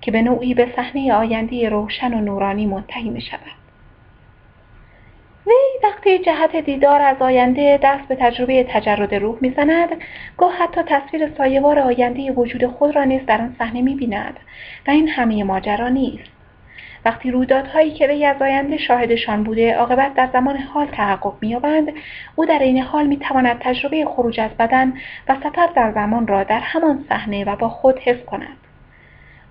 [0.00, 3.59] که به نوعی به صحنه آینده روشن و نورانی منتهی می شود.
[5.90, 9.88] وقتی جهت دیدار از آینده دست به تجربه تجرد روح می‌زند
[10.36, 14.36] گاه حتی تصویر سایهوار آینده وجود خود را نیز در آن صحنه می‌بیند
[14.86, 16.30] و این همه ماجرا نیست.
[17.04, 21.92] وقتی رویدادهایی که وی از آینده شاهدشان بوده عاقبت در زمان حال تحقق مییابند
[22.36, 24.92] او در این حال می‌تواند تجربه خروج از بدن
[25.28, 28.56] و سفر در زمان را در همان صحنه و با خود حس کند.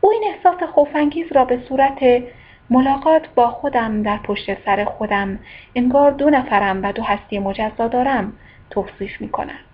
[0.01, 2.23] او این احساس خوفانگیز را به صورت
[2.69, 5.39] ملاقات با خودم در پشت سر خودم
[5.75, 8.33] انگار دو نفرم و دو هستی مجزا دارم
[8.69, 9.69] توصیف می کند.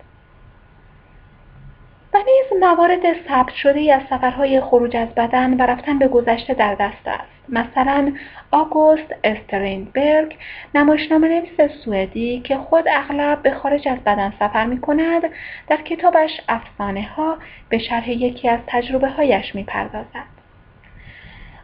[2.14, 6.74] و نیز موارد ثبت شده از سفرهای خروج از بدن و رفتن به گذشته در
[6.74, 7.36] دست است.
[7.48, 8.12] مثلا
[8.50, 10.36] آگوست استرینبرگ
[10.74, 15.22] نمایشنامه نویس سوئدی که خود اغلب به خارج از بدن سفر می کند
[15.68, 20.35] در کتابش افسانه ها به شرح یکی از تجربه هایش می پردازد.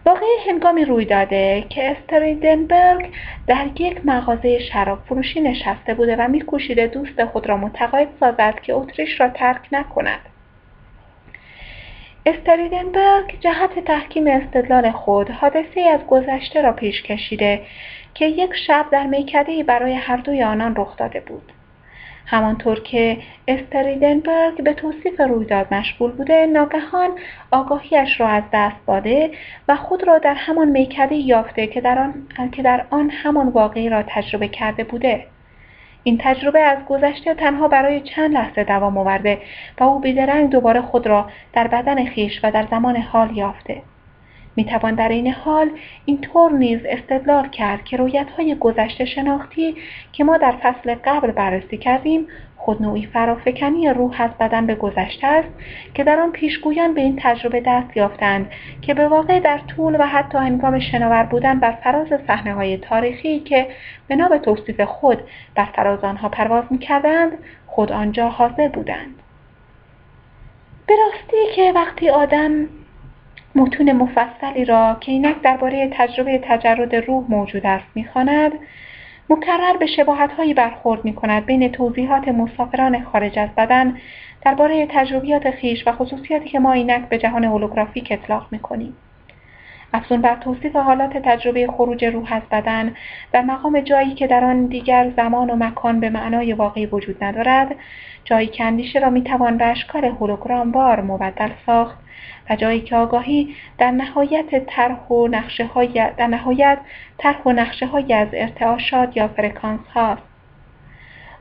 [0.06, 3.10] واقعی هنگامی روی داده که استریدنبرگ
[3.46, 8.74] در یک مغازه شراب فروشی نشسته بوده و میکوشیده دوست خود را متقاعد سازد که
[8.74, 10.20] اتریش را ترک نکند.
[12.26, 17.60] استریدنبرگ جهت تحکیم استدلال خود حادثه از گذشته را پیش کشیده
[18.14, 21.52] که یک شب در میکدهای برای هر دوی آنان رخ داده بود.
[22.26, 23.16] همانطور که
[23.48, 27.10] استریدنبرگ به توصیف رویداد مشغول بوده ناگهان
[27.50, 29.30] آگاهیش را از دست داده
[29.68, 33.88] و خود را در همان میکده یافته که در آن, که در آن همان واقعی
[33.88, 35.26] را تجربه کرده بوده.
[36.04, 39.38] این تجربه از گذشته تنها برای چند لحظه دوام آورده
[39.80, 43.82] و او بیدرنگ دوباره خود را در بدن خیش و در زمان حال یافته.
[44.56, 45.70] می‌توان در این حال
[46.04, 49.76] اینطور نیز استدلال کرد که های گذشته شناختی
[50.12, 52.26] که ما در فصل قبل بررسی کردیم
[52.56, 55.48] خود نوعی فرافکنی روح از بدن به گذشته است
[55.94, 58.50] که در آن پیشگویان به این تجربه دست یافتند
[58.82, 63.40] که به واقع در طول و حتی هنگام شناور بودن بر فراز صحنه های تاریخی
[63.40, 63.66] که
[64.08, 65.18] به نام توصیف خود
[65.54, 67.32] بر فراز آنها پرواز می‌کردند
[67.66, 69.14] خود آنجا حاضر بودند.
[70.86, 72.68] به راستی که وقتی آدم
[73.54, 78.52] متون مفصلی را که اینک درباره تجربه تجرد روح موجود است می‌خواند
[79.30, 83.96] مکرر به شباهتهایی برخورد می کند بین توضیحات مسافران خارج از بدن
[84.44, 88.96] درباره تجربیات خیش و خصوصیاتی که ما اینک به جهان هولوگرافیک اطلاق می کنیم.
[89.94, 92.94] افزون بر توصیف حالات تجربه خروج روح از بدن
[93.32, 97.76] در مقام جایی که در آن دیگر زمان و مکان به معنای واقعی وجود ندارد
[98.24, 102.01] جایی که اندیشه را می‌توان به اشکال هولوگرام بار مبدل ساخت
[102.50, 106.78] و جایی که آگاهی در نهایت طرح و نقشه های در نهایت
[107.18, 110.22] طرح و نقشه های از ارتعاشات یا فرکانس هاست.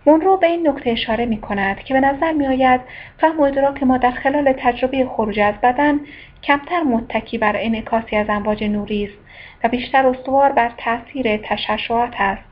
[0.05, 2.81] مونرو به این نکته اشاره می کند که به نظر می آید
[3.17, 5.99] فهم و ادراک ما در خلال تجربه خروج از بدن
[6.43, 9.17] کمتر متکی بر انعکاسی از امواج نوری است
[9.63, 12.50] و بیشتر استوار بر تاثیر تشعشعات است.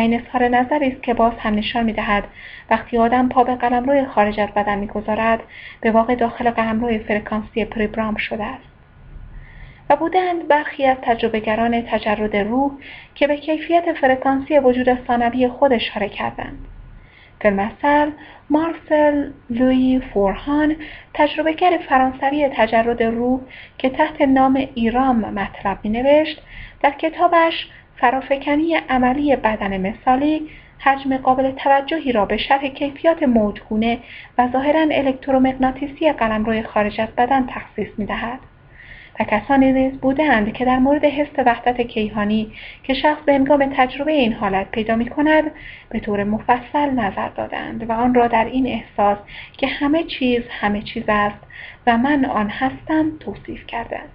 [0.00, 2.24] این اظهار نظری است که باز هم نشان می‌دهد.
[2.70, 5.40] وقتی آدم پا به قلمروی خارج از بدن می‌گذارد
[5.80, 8.66] به واقع داخل قلمروی فرکانسی پریبرام شده است.
[9.90, 12.72] و بودند برخی از تجربهگران تجرد روح
[13.14, 16.58] که به کیفیت فرکانسی وجود ثانوی خود اشاره کردند.
[17.40, 18.10] فیلمسل
[18.50, 20.76] مارسل لوی فورهان
[21.14, 23.40] تجربهگر فرانسوی تجرد روح
[23.78, 26.42] که تحت نام ایرام مطلب می نوشت
[26.82, 30.48] در کتابش فرافکنی عملی بدن مثالی
[30.78, 33.98] حجم قابل توجهی را به شرح کیفیات موجگونه
[34.38, 38.38] و ظاهرا الکترومغناطیسی قلمروی خارج از بدن تخصیص می دهد.
[39.20, 42.52] و کسانی نیز بودند که در مورد حس وحدت کیهانی
[42.82, 45.44] که شخص به انگام تجربه این حالت پیدا می کند
[45.90, 49.18] به طور مفصل نظر دادند و آن را در این احساس
[49.58, 51.38] که همه چیز همه چیز است
[51.86, 54.10] و من آن هستم توصیف کردند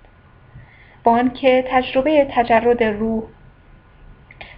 [1.03, 3.23] با آنکه تجربه تجرد روح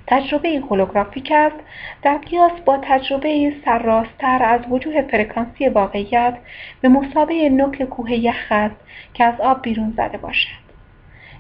[0.08, 1.56] تجربه هولوگرافیک است
[2.02, 6.38] در قیاس با تجربه سرراستتر از وجوه فرکانسی واقعیت
[6.82, 8.76] به مسابه نوک کوه یخ است
[9.14, 10.63] که از آب بیرون زده باشد.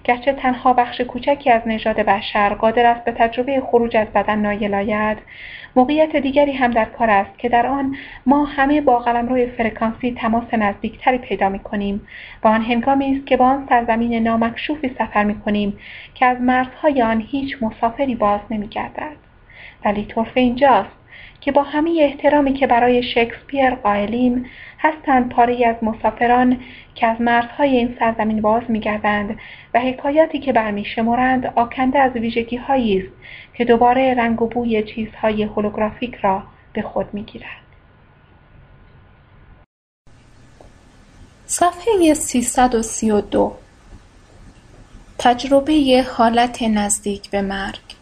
[0.04, 4.74] گرچه تنها بخش کوچکی از نژاد بشر قادر است به تجربه خروج از بدن نایل
[4.74, 5.18] آید
[5.76, 10.54] موقعیت دیگری هم در کار است که در آن ما همه با قلمروی فرکانسی تماس
[10.54, 12.08] نزدیکتری پیدا می کنیم
[12.44, 15.78] و آن هنگامی است که با آن سرزمین نامکشوفی سفر می کنیم
[16.16, 19.16] که از مرزهای آن هیچ مسافری باز نمی گردد.
[19.86, 21.04] ولی طرف اینجاست
[21.42, 24.46] که با همه احترامی که برای شکسپیر قائلیم
[24.84, 26.60] هستند پاری از مسافران
[26.96, 29.38] که از مرزهای این سرزمین باز میگردند
[29.74, 33.14] و حکایاتی که برمیشمرند آکنده از ویژگی است
[33.54, 36.44] که دوباره رنگ و بوی چیزهای هولوگرافیک را
[36.74, 37.64] به خود می‌گیرد
[41.46, 43.56] صفحه 332
[45.20, 47.93] تجربه حالت نزدیک به مرگ.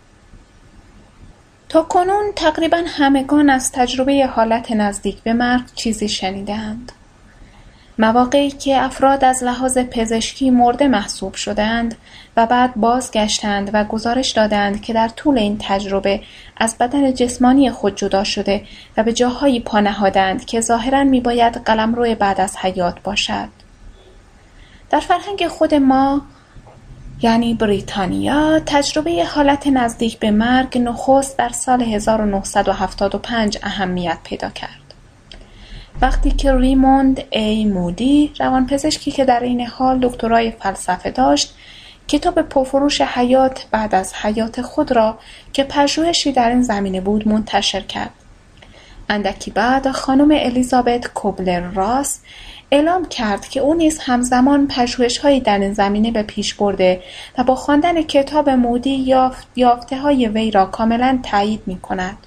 [1.71, 6.91] تا کنون تقریبا همگان از تجربه حالت نزدیک به مرگ چیزی شنیدند.
[7.99, 11.95] مواقعی که افراد از لحاظ پزشکی مرده محسوب شدند
[12.37, 16.21] و بعد بازگشتند و گزارش دادند که در طول این تجربه
[16.57, 18.63] از بدن جسمانی خود جدا شده
[18.97, 23.49] و به جاهایی پا نهادند که ظاهرا میباید قلمرو بعد از حیات باشد.
[24.89, 26.21] در فرهنگ خود ما
[27.23, 34.81] یعنی بریتانیا تجربه حالت نزدیک به مرگ نخست در سال 1975 اهمیت پیدا کرد.
[36.01, 41.55] وقتی که ریموند ای مودی روانپزشکی که در این حال دکترای فلسفه داشت
[42.07, 45.17] کتاب پرفروش حیات بعد از حیات خود را
[45.53, 48.11] که پژوهشی در این زمینه بود منتشر کرد
[49.09, 52.19] اندکی بعد خانم الیزابت کوبلر راس
[52.71, 57.03] اعلام کرد که او نیز همزمان پژوهش‌هایی در این زمینه به پیش برده
[57.37, 59.21] و با خواندن کتاب مودی
[59.55, 62.17] یافت های وی را کاملا تایید می‌کند.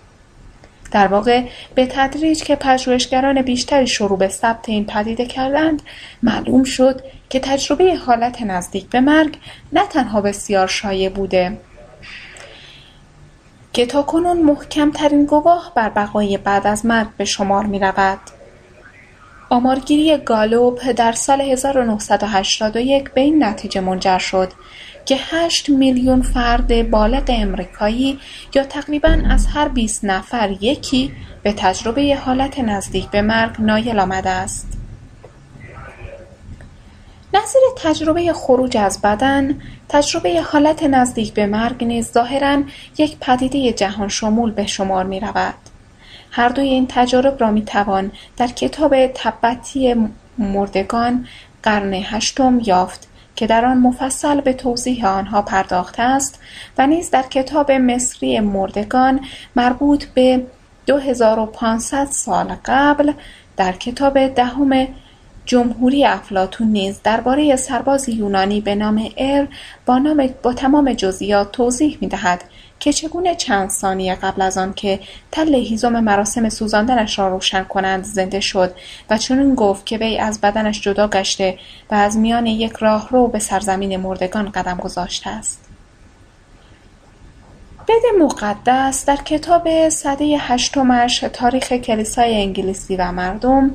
[0.93, 1.45] در واقع
[1.75, 5.83] به تدریج که پژوهشگران بیشتری شروع به ثبت این پدیده کردند
[6.23, 9.37] معلوم شد که تجربه حالت نزدیک به مرگ
[9.73, 11.59] نه تنها بسیار شایع بوده
[13.73, 18.19] که تاکنون محکمترین گواه بر بقای بعد از مرگ به شمار می رود.
[19.49, 24.53] آمارگیری گالوپ در سال 1981 به این نتیجه منجر شد
[25.05, 28.19] که 8 میلیون فرد بالغ امریکایی
[28.55, 31.13] یا تقریبا از هر 20 نفر یکی
[31.43, 34.79] به تجربه حالت نزدیک به مرگ نایل آمده است.
[37.35, 42.63] نظیر تجربه خروج از بدن، تجربه حالت نزدیک به مرگ نیز ظاهرا
[42.99, 45.55] یک پدیده جهان شمول به شمار می رود.
[46.37, 49.95] هر دوی این تجارب را می توان در کتاب تبتی
[50.39, 51.27] مردگان
[51.63, 56.41] قرن هشتم یافت که در آن مفصل به توضیح آنها پرداخته است
[56.79, 59.21] و نیز در کتاب مصری مردگان
[59.57, 60.47] مربوط به
[60.87, 63.13] 2500 سال قبل
[63.57, 64.89] در کتاب دهم
[65.47, 69.49] جمهوری افلاتون نیز درباره سرباز یونانی به نام ار
[69.87, 72.45] با, نام با تمام جزئیات توضیح می‌دهد.
[72.85, 75.01] که چگونه چند ثانیه قبل از آن که
[75.33, 78.75] تل هیزم مراسم سوزاندنش را روشن کنند زنده شد
[79.11, 81.59] و چنین گفت که وی از بدنش جدا گشته
[81.91, 85.65] و از میان یک راهرو به سرزمین مردگان قدم گذاشته است.
[87.89, 93.71] بد مقدس در کتاب صده هشتمش تاریخ کلیسای انگلیسی و مردم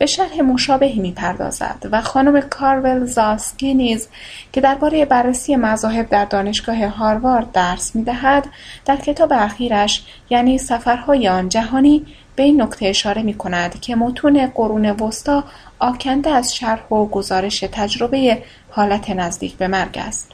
[0.00, 4.08] به شرح مشابهی می‌پردازد و خانم کارول زاسکی نیز
[4.52, 8.46] که درباره بررسی مذاهب در دانشگاه هاروارد درس می‌دهد
[8.84, 12.06] در کتاب اخیرش یعنی سفرهای آن جهانی
[12.36, 15.44] به این نکته اشاره می کند که متون قرون وسطا
[15.78, 20.32] آکنده از شرح و گزارش تجربه حالت نزدیک به مرگ است.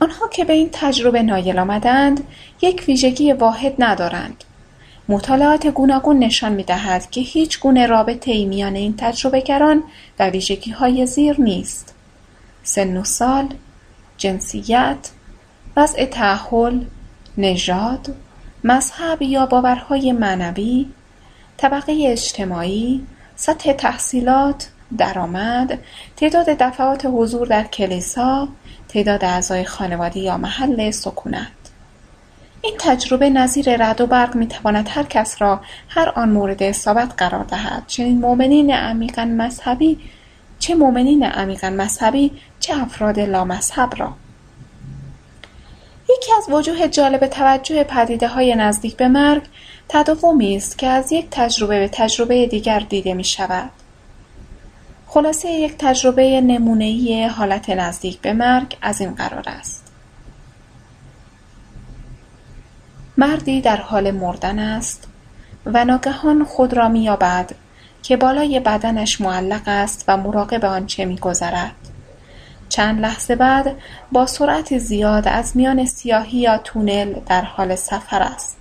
[0.00, 2.24] آنها که به این تجربه نایل آمدند
[2.62, 4.44] یک ویژگی واحد ندارند
[5.08, 9.82] مطالعات گوناگون نشان می‌دهد که هیچ گونه رابطه ای میان این تجربهگران
[10.18, 11.94] و ویژگی های زیر نیست.
[12.62, 13.48] سن و سال
[14.16, 15.10] جنسیت
[15.76, 16.84] وضع تحول
[17.38, 18.16] نژاد
[18.64, 20.86] مذهب یا باورهای معنوی
[21.56, 23.06] طبقه اجتماعی
[23.36, 24.68] سطح تحصیلات
[24.98, 25.78] درآمد
[26.16, 28.48] تعداد دفعات حضور در کلیسا
[28.88, 31.63] تعداد اعضای خانواده یا محل سکونت.
[32.64, 37.44] این تجربه نظیر رد و برق می‌تواند هر کس را هر آن مورد اصابت قرار
[37.44, 39.98] دهد چنین مؤمنین عمیقا مذهبی
[40.58, 42.30] چه مؤمنین عمیقا مذهبی
[42.60, 44.12] چه افراد لامذهب را
[46.10, 49.42] یکی از وجوه جالب توجه پدیده های نزدیک به مرگ
[49.88, 53.70] تداومی است که از یک تجربه به تجربه دیگر دیده می شود.
[55.06, 59.83] خلاصه یک تجربه نمونه‌ای حالت نزدیک به مرگ از این قرار است.
[63.16, 65.08] مردی در حال مردن است
[65.66, 67.50] و ناگهان خود را مییابد
[68.02, 71.74] که بالای بدنش معلق است و مراقب آنچه میگذرد
[72.68, 73.76] چند لحظه بعد
[74.12, 78.56] با سرعت زیاد از میان سیاهی یا تونل در حال سفر است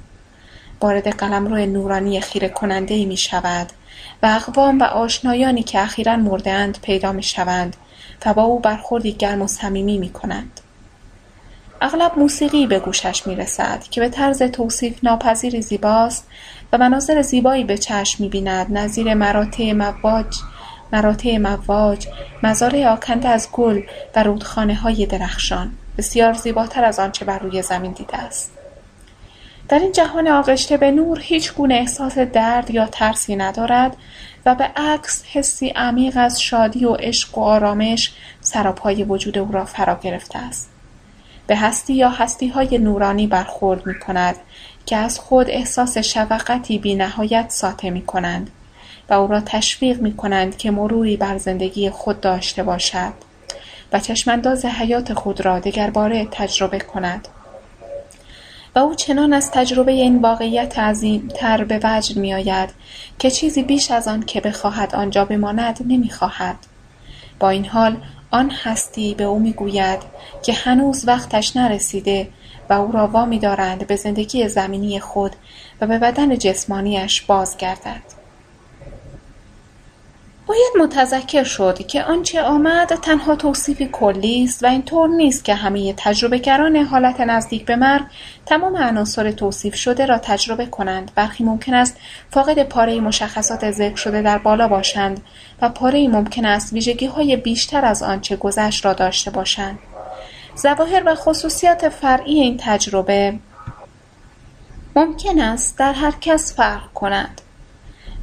[0.81, 3.67] وارد قلمرو نورانی خیره کننده می شود
[4.23, 7.75] و اقوام و آشنایانی که اخیرا مردهاند پیدا می شوند
[8.25, 10.59] و با او برخوردی گرم و صمیمی می کنند.
[11.83, 16.27] اغلب موسیقی به گوشش می‌رسد که به طرز توصیف ناپذیری زیباست
[16.73, 18.77] و مناظر زیبایی به چشم می‌بیند.
[18.77, 20.35] نظیر مراتع مواج
[20.93, 22.07] مراتع مواج
[22.43, 23.81] مزارع آکنده از گل
[24.15, 25.71] و رودخانه های درخشان.
[25.97, 28.51] بسیار زیباتر از آنچه بر روی زمین دیده است.
[29.69, 33.97] در این جهان آغشته به نور هیچ گونه احساس درد یا ترسی ندارد
[34.45, 39.65] و به عکس حسی عمیق از شادی و عشق و آرامش سراپای وجود او را
[39.65, 40.72] فرا گرفته است.
[41.47, 42.13] به هستی یا
[42.53, 44.35] های نورانی برخورد می کند
[44.85, 48.49] که از خود احساس شفقتی بینهایت ساطع می کنند
[49.09, 53.13] و او را تشویق می کنند که مروری بر زندگی خود داشته باشد
[53.93, 55.61] و چشمانداز حیات خود را
[55.93, 57.27] باره تجربه کند
[58.75, 62.69] و او چنان از تجربه این واقعیت عظیم تر به وجد می آید
[63.19, 66.55] که چیزی بیش از آن که بخواهد آنجا بماند نمی خواهد.
[67.39, 67.97] با این حال
[68.33, 69.99] آن هستی به او می‌گوید
[70.43, 72.29] که هنوز وقتش نرسیده
[72.69, 75.35] و او را وامی دارند به زندگی زمینی خود
[75.81, 78.22] و به بدن جسمانیش بازگردد.
[80.47, 85.93] باید متذکر شد که آنچه آمد تنها توصیفی کلی است و اینطور نیست که همه
[85.97, 88.03] تجربهگران حالت نزدیک به مرگ
[88.45, 91.11] تمام عناصر توصیف شده را تجربه کنند.
[91.15, 91.97] برخی ممکن است
[92.31, 95.21] فاقد پاره مشخصات ذکر شده در بالا باشند
[95.61, 99.79] و پاره ممکن است ویژگی های بیشتر از آنچه گذشت را داشته باشند.
[100.57, 103.39] ظواهر و خصوصیات فرعی این تجربه
[104.95, 107.41] ممکن است در هر کس فرق کنند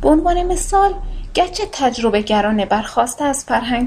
[0.03, 0.95] به عنوان مثال
[1.35, 3.45] گرچه تجربهگران برخواسته از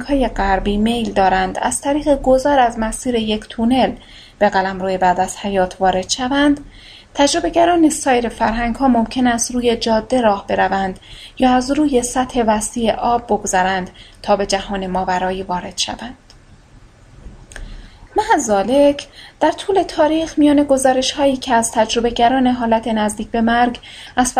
[0.07, 3.91] های غربی میل دارند از طریق گذار از مسیر یک تونل
[4.39, 6.65] به روی بعد از حیات وارد شوند
[7.13, 8.31] تجربهگران سایر
[8.79, 10.99] ها ممکن است روی جاده راه بروند
[11.39, 13.89] یا از روی سطح وسیع آب بگذرند
[14.21, 16.22] تا به جهان ماورایی وارد شوند.
[18.15, 19.07] محضالک
[19.39, 20.67] در طول تاریخ میان
[21.17, 23.79] هایی که از تجربهگران حالت نزدیک به مرگ
[24.15, 24.33] از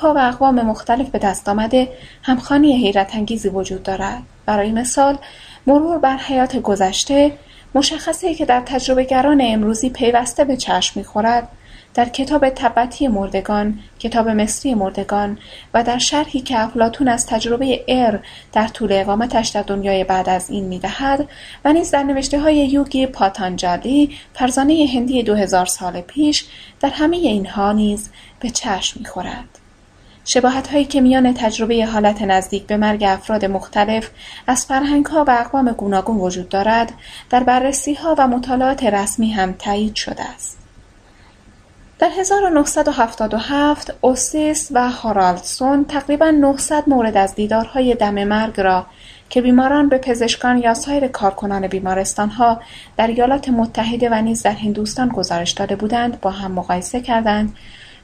[0.00, 1.88] ها و اقوام مختلف به دست آمده
[2.22, 4.22] همخوانی حیرت انگیزی وجود دارد.
[4.46, 5.18] برای مثال
[5.66, 7.32] مرور بر حیات گذشته
[7.74, 11.48] مشخصه که در تجربهگران امروزی پیوسته به چشم می‌خورد
[11.94, 15.38] در کتاب تبتی مردگان، کتاب مصری مردگان
[15.74, 18.20] و در شرحی که افلاتون از تجربه ار
[18.52, 21.28] در طول اقامتش در دنیای بعد از این می‌دهد
[21.64, 26.46] و نیز در نوشته های یوگی پاتانجالی فرزانه هندی دو هزار سال پیش
[26.80, 28.10] در همه اینها نیز
[28.40, 29.58] به چشم می‌خورد.
[30.24, 34.10] شباهت هایی که میان تجربه حالت نزدیک به مرگ افراد مختلف
[34.46, 36.92] از فرهنگ ها و اقوام گوناگون وجود دارد
[37.30, 40.59] در بررسی ها و مطالعات رسمی هم تایید شده است.
[42.00, 48.86] در 1977 اوسیس و هارالدسون تقریبا 900 مورد از دیدارهای دم مرگ را
[49.28, 52.60] که بیماران به پزشکان یا سایر کارکنان بیمارستانها
[52.96, 57.56] در ایالات متحده و نیز در هندوستان گزارش داده بودند با هم مقایسه کردند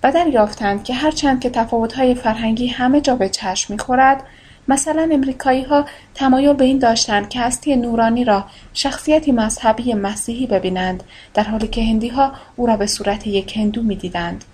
[0.02, 4.22] و دریافتند که هرچند که تفاوت‌های فرهنگی همه جا به چشم می‌خورد
[4.68, 5.22] مثلا
[5.70, 5.84] ها
[6.14, 8.44] تمایل به این داشتند که هستی نورانی را
[8.74, 11.02] شخصیتی مذهبی مسیحی ببینند
[11.34, 14.44] در حالی که هندیها او را به صورت یک هندو می‌دیدند.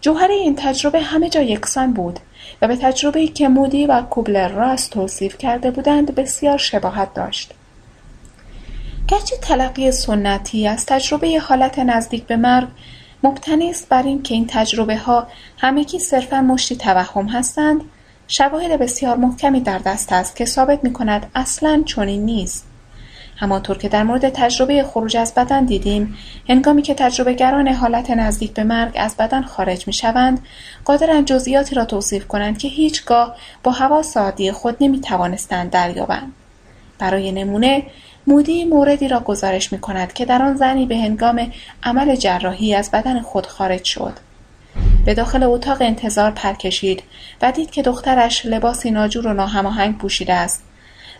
[0.00, 2.20] جوهر این تجربه همه جا یکسان بود
[2.62, 7.54] و به تجربه‌ای که مودی و کوبلر راست توصیف کرده بودند بسیار شباهت داشت.
[9.08, 12.68] گرچه تلقی سنتی از تجربه حالت نزدیک به مرگ
[13.22, 15.26] مبتنی است بر این که این تجربه ها
[15.58, 17.80] همگی صرفا مشتی توهم هستند
[18.36, 22.66] شواهد بسیار محکمی در دست است که ثابت می کند اصلا چنین نیست.
[23.36, 26.18] همانطور که در مورد تجربه خروج از بدن دیدیم
[26.48, 30.40] هنگامی که تجربهگران حالت نزدیک به مرگ از بدن خارج می شوند
[30.84, 36.32] قادرند جزئیاتی را توصیف کنند که هیچگاه با حواس عادی خود نمی توانستند دریابند.
[36.98, 37.82] برای نمونه
[38.26, 41.52] مودی موردی را گزارش می کند که در آن زنی به هنگام
[41.82, 44.31] عمل جراحی از بدن خود خارج شد.
[45.04, 47.02] به داخل اتاق انتظار پر کشید
[47.42, 50.64] و دید که دخترش لباسی ناجور و ناهماهنگ پوشیده است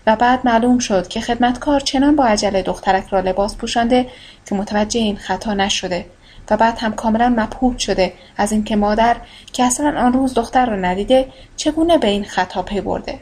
[0.06, 4.06] و بعد معلوم شد که خدمتکار چنان با عجله دخترک را لباس پوشانده
[4.46, 6.06] که متوجه این خطا نشده
[6.50, 9.16] و بعد هم کاملا مبهوت شده از اینکه مادر
[9.52, 13.20] که اصلا آن روز دختر را ندیده چگونه به این خطا پی برده.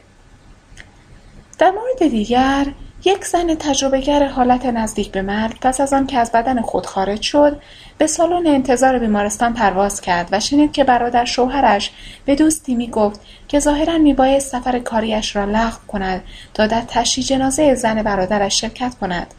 [1.59, 2.67] در مورد دیگر
[3.05, 7.21] یک زن تجربهگر حالت نزدیک به مرگ پس از آن که از بدن خود خارج
[7.21, 7.61] شد
[8.01, 11.91] به سالن انتظار بیمارستان پرواز کرد و شنید که برادر شوهرش
[12.25, 16.23] به دوستی می گفت که ظاهرا میبایست سفر کاریش را لغو کند
[16.53, 19.33] تا در تشییع جنازه زن برادرش شرکت کند.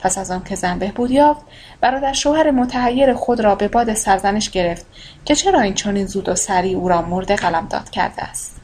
[0.00, 1.40] پس از آن که زن بهبود یافت
[1.80, 4.86] برادر شوهر متحیر خود را به باد سرزنش گرفت
[5.24, 8.57] که چرا این چنین زود و سریع او را مرده قلمداد کرده است.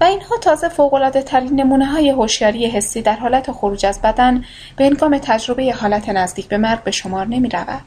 [0.00, 4.44] و اینها تازه فوقالعاده ترین نمونه های هوشیاری حسی در حالت خروج از بدن
[4.76, 7.82] به انگام تجربه حالت نزدیک به مرگ به شمار نمی رود.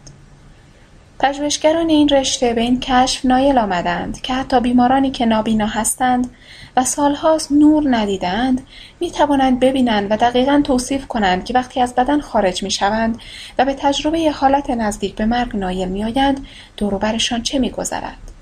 [1.20, 6.30] پژوهشگران این رشته به این کشف نایل آمدند که حتی بیمارانی که نابینا هستند
[6.78, 8.68] و سالهاست نور ندیدند
[9.00, 13.20] می توانند ببینند و دقیقا توصیف کنند که وقتی از بدن خارج می شوند
[13.58, 16.46] و به تجربه حالت نزدیک به مرگ نایل می آیند
[16.78, 18.33] دوروبرشان چه می گذرد.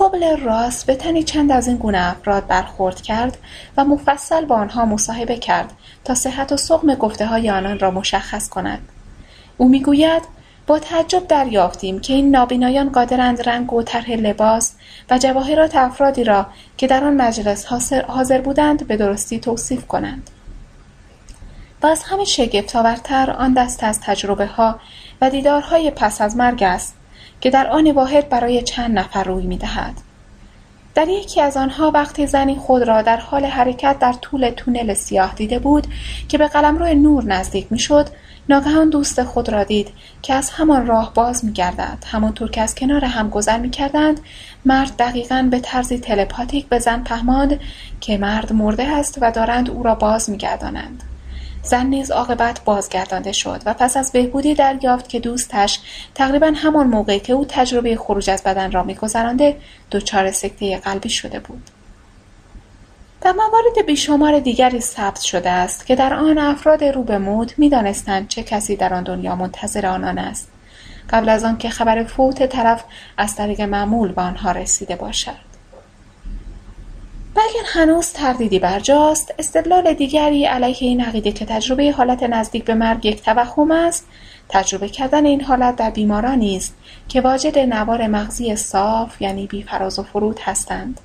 [0.00, 3.38] کوبلر راس به تنی چند از این گونه افراد برخورد کرد
[3.76, 5.72] و مفصل با آنها مصاحبه کرد
[6.04, 8.88] تا صحت و سقم گفته های آنان را مشخص کند.
[9.56, 10.22] او می‌گوید
[10.66, 14.72] با تعجب دریافتیم که این نابینایان قادرند رنگ و طرح لباس
[15.10, 16.46] و جواهرات افرادی را
[16.76, 17.66] که در آن مجلس
[18.08, 20.30] حاضر بودند به درستی توصیف کنند.
[21.82, 24.80] و از همه شگفتآورتر آن دست از تجربه ها
[25.20, 26.99] و دیدارهای پس از مرگ است
[27.40, 29.94] که در آن واحد برای چند نفر روی می‌دهد.
[30.94, 35.34] در یکی از آنها وقتی زنی خود را در حال حرکت در طول تونل سیاه
[35.34, 35.86] دیده بود
[36.28, 38.08] که به قلمرو نور نزدیک می‌شد
[38.48, 39.88] ناگهان دوست خود را دید
[40.22, 42.04] که از همان راه باز میگردد.
[42.06, 44.20] همانطور که از کنار هم گذر می‌کردند
[44.64, 47.60] مرد دقیقا به طرزی تلپاتیک به زن پهماند
[48.00, 51.02] که مرد مرده است و دارند او را باز میگردانند.
[51.62, 55.80] زن نیز عاقبت بازگردانده شد و پس از بهبودی دریافت که دوستش
[56.14, 59.56] تقریبا همان موقعی که او تجربه خروج از بدن را میگذرانده
[59.90, 61.70] دچار سکته قلبی شده بود.
[63.20, 68.28] در موارد بیشمار دیگری ثبت شده است که در آن افراد رو به موت می‌دانستند
[68.28, 70.48] چه کسی در آن دنیا منتظر آنان است.
[71.10, 72.84] قبل از آنکه خبر فوت طرف
[73.16, 75.49] از طریق معمول به آنها رسیده باشد.
[77.36, 79.34] و اگر هنوز تردیدی برجاست.
[79.38, 84.06] استدلال دیگری علیه این عقیده که تجربه حالت نزدیک به مرگ یک توهم است.
[84.48, 86.76] تجربه کردن این حالت در بیمارانی است
[87.08, 91.00] که واجد نوار مغزی صاف یعنی بی فراز و فرود هستند.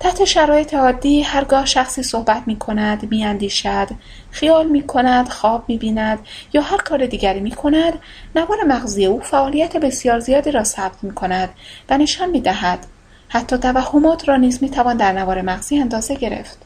[0.00, 3.88] تحت شرایط عادی هرگاه شخصی صحبت می کند، می اندیشد،
[4.30, 6.18] خیال می کند، خواب می بیند
[6.52, 7.92] یا هر کار دیگری می کند،
[8.36, 11.48] نوار مغزی او فعالیت بسیار زیادی را ثبت می کند
[11.90, 12.86] و نشان می دهد
[13.28, 16.58] حتی توهمات را نیز می‌توان در نوار مغزی اندازه گرفت.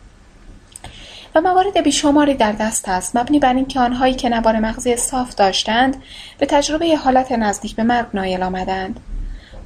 [1.35, 6.03] و موارد بیشماری در دست است مبنی بر اینکه آنهایی که نوار مغزی صاف داشتند
[6.39, 9.01] به تجربه حالت نزدیک به مرگ نایل آمدند.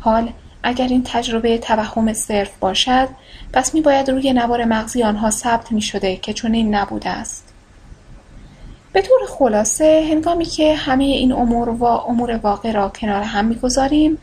[0.00, 0.32] حال
[0.62, 3.08] اگر این تجربه توهم صرف باشد
[3.52, 7.52] پس می باید روی نوار مغزی آنها ثبت می شده که چنین نبوده است.
[8.92, 14.18] به طور خلاصه هنگامی که همه این امور و امور واقع را کنار هم می‌گذاریم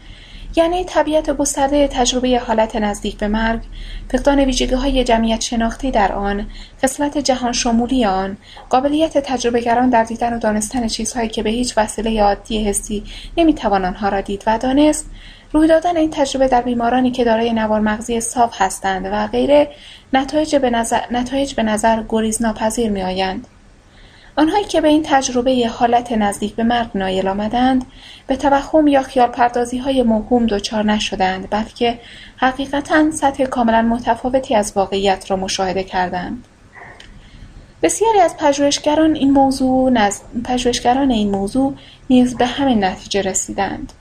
[0.55, 3.61] یعنی طبیعت گسترده تجربه حالت نزدیک به مرگ
[4.11, 6.47] فقدان ویژگی های جمعیت شناختی در آن
[6.83, 8.37] خصلت جهان شمولی آن
[8.69, 13.03] قابلیت تجربهگران در دیدن و دانستن چیزهایی که به هیچ وسیله عادی حسی
[13.37, 15.09] نمی‌توان آنها را دید و دانست
[15.51, 19.69] روی دادن این تجربه در بیمارانی که دارای نوار مغزی صاف هستند و غیره
[20.13, 23.47] نتایج به نظر, نتایج به نظر گریز ناپذیر می آیند.
[24.35, 27.85] آنهایی که به این تجربه حالت نزدیک به مرگ نایل آمدند
[28.27, 31.99] به توهم یا خیال پردازی های موهوم دچار نشدند بلکه
[32.37, 36.45] حقیقتا سطح کاملا متفاوتی از واقعیت را مشاهده کردند.
[37.83, 40.19] بسیاری از پژوهشگران این موضوع نز...
[40.43, 41.73] پژوهشگران این موضوع
[42.09, 43.93] نیز به همین نتیجه رسیدند.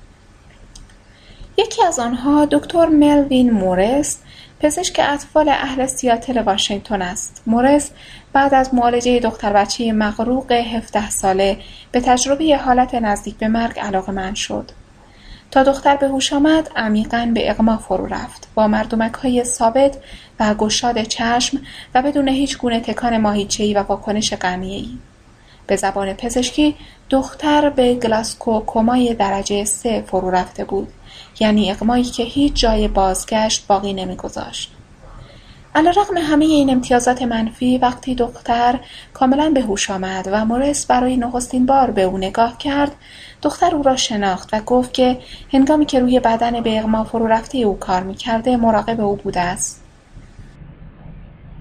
[1.56, 4.18] یکی از آنها دکتر ملوین مورس
[4.62, 7.42] پزشک اطفال اهل سیاتل واشنگتن است.
[7.46, 7.90] مورس
[8.32, 11.58] بعد از معالجه دختر بچه مغروق 17 ساله
[11.92, 14.70] به تجربه حالت نزدیک به مرگ علاقمند شد.
[15.50, 19.96] تا دختر به هوش آمد عمیقا به اغما فرو رفت با مردمک های ثابت
[20.40, 21.60] و گشاد چشم
[21.94, 24.88] و بدون هیچ گونه تکان ماهیچه‌ای و واکنش ای.
[25.66, 26.74] به زبان پزشکی
[27.10, 30.92] دختر به گلاسکو کمای درجه سه فرو رفته بود
[31.42, 34.72] یعنی اقمایی که هیچ جای بازگشت باقی نمیگذاشت.
[35.74, 38.78] علیرغم همه این امتیازات منفی وقتی دختر
[39.14, 42.92] کاملا به هوش آمد و مورس برای نخستین بار به او نگاه کرد
[43.42, 45.18] دختر او را شناخت و گفت که
[45.52, 49.84] هنگامی که روی بدن به اغما فرو رفته او کار می‌کرده مراقب او بوده است.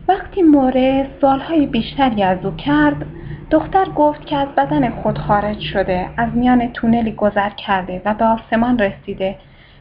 [0.07, 3.05] وقتی مورس سالهای بیشتری از او کرد
[3.51, 8.25] دختر گفت که از بدن خود خارج شده از میان تونلی گذر کرده و به
[8.25, 9.35] آسمان رسیده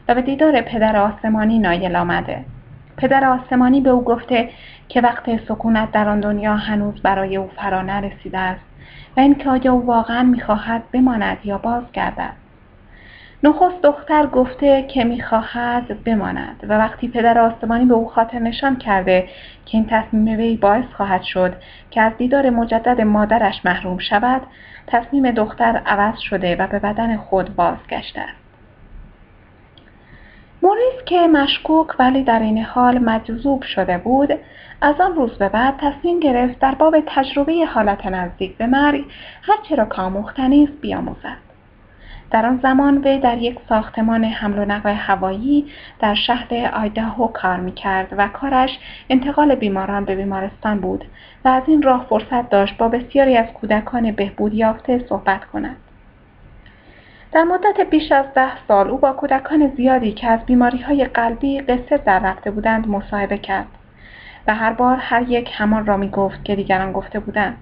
[0.07, 2.45] و به دیدار پدر آسمانی نایل آمده.
[2.97, 4.49] پدر آسمانی به او گفته
[4.89, 8.61] که وقت سکونت در آن دنیا هنوز برای او فرا نرسیده است
[9.17, 12.33] و اینکه آیا او واقعا می‌خواهد بماند یا بازگردد.
[13.43, 19.27] نخست دختر گفته که می‌خواهد بماند و وقتی پدر آسمانی به او خاطر نشان کرده
[19.65, 21.53] که این تصمیم وی باعث خواهد شد
[21.91, 24.41] که از دیدار مجدد مادرش محروم شود
[24.87, 28.21] تصمیم دختر عوض شده و به بدن خود بازگشته.
[28.21, 28.40] است
[30.63, 34.29] موریس که مشکوک ولی در این حال مجذوب شده بود
[34.81, 39.05] از آن روز به بعد تصمیم گرفت در باب تجربه حالت نزدیک به مرگ
[39.41, 41.37] هرچه را که آموختنی است بیاموزد.
[42.31, 45.65] در آن زمان وی در یک ساختمان حمل و نقل هوایی
[45.99, 48.79] در شهر آیداهو کار می‌کرد و کارش
[49.09, 51.05] انتقال بیماران به بیمارستان بود
[51.45, 55.77] و از این راه فرصت داشت با بسیاری از کودکان بهبود یافته صحبت کند.
[57.33, 61.59] در مدت بیش از ده سال او با کودکان زیادی که از بیماری های قلبی
[61.59, 63.67] قصه در رفته بودند مصاحبه کرد
[64.47, 67.57] و هر بار هر یک همان را می گفت که دیگران گفته بودند.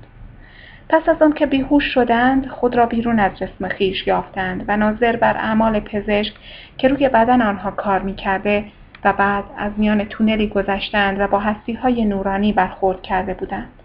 [0.89, 5.37] پس از که بیهوش شدند خود را بیرون از جسم خیش یافتند و ناظر بر
[5.37, 6.33] اعمال پزشک
[6.77, 8.65] که روی بدن آنها کار می‌کرده
[9.05, 13.78] و بعد از میان تونلی گذشتند و با هستی های نورانی برخورد کرده بودند.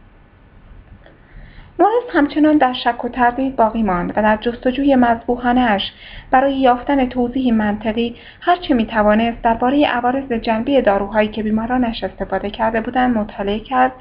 [1.79, 5.93] مورس همچنان در شک و تردید باقی ماند و در جستجوی مذبوحانهاش
[6.31, 13.17] برای یافتن توضیحی منطقی هرچه می‌توانست درباره عوارض جنبی داروهایی که بیمارانش استفاده کرده بودند
[13.17, 13.93] مطالعه کرد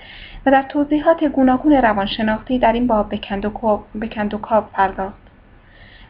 [0.46, 3.10] و در توضیحات گوناگون روانشناختی در این باب
[3.96, 5.24] به کندوکاو پرداخت.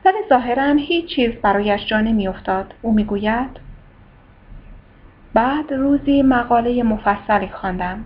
[0.06, 2.74] ولی ظاهرا هیچ چیز برایش جا نمیافتاد.
[2.82, 3.50] او می‌گوید
[5.34, 8.04] بعد روزی مقاله مفصلی خواندم.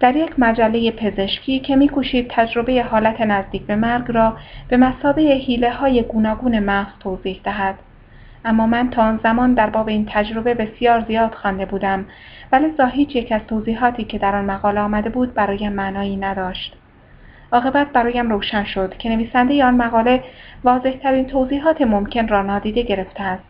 [0.00, 4.36] در یک مجله پزشکی که میکوشید تجربه حالت نزدیک به مرگ را
[4.68, 7.74] به مسابه حیله های گوناگون مغز توضیح دهد.
[8.44, 12.04] اما من تا آن زمان در باب این تجربه بسیار زیاد خوانده بودم
[12.52, 16.76] ولی هیچ یک از توضیحاتی که در آن مقاله آمده بود برایم معنایی نداشت.
[17.52, 20.22] عاقبت برایم روشن شد که نویسنده آن مقاله
[20.64, 23.44] واضحترین توضیحات ممکن را نادیده گرفته است.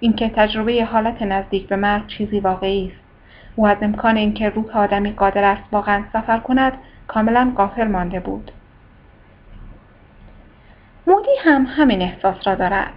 [0.00, 2.99] اینکه تجربه حالت نزدیک به مرگ چیزی واقعی است.
[3.60, 6.72] او از امکان اینکه روح آدمی قادر است واقعا سفر کند
[7.06, 8.50] کاملا غافل مانده بود.
[11.06, 12.92] مودی هم همین احساس را دارد.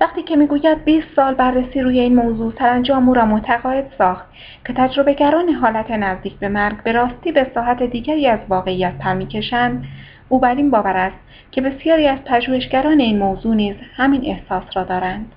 [0.00, 4.24] وقتی که می‌گوید 20 سال بررسی روی این موضوع سرانجام او را متقاعد ساخت
[4.66, 9.84] که تجربهگران حالت نزدیک به مرگ به راستی به ساحت دیگری از واقعیت پر می‌کشند.
[10.28, 11.18] او بر این باور است
[11.50, 15.32] که بسیاری از پژوهشگران این موضوع نیز همین احساس را دارند.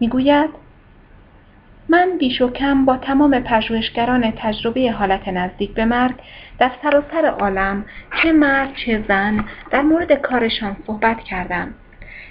[0.00, 0.50] می‌گوید
[1.90, 6.14] من بیش و کم با تمام پژوهشگران تجربه حالت نزدیک به مرگ
[6.58, 7.84] در سراسر عالم
[8.22, 11.74] چه مرد چه زن در مورد کارشان صحبت کردم.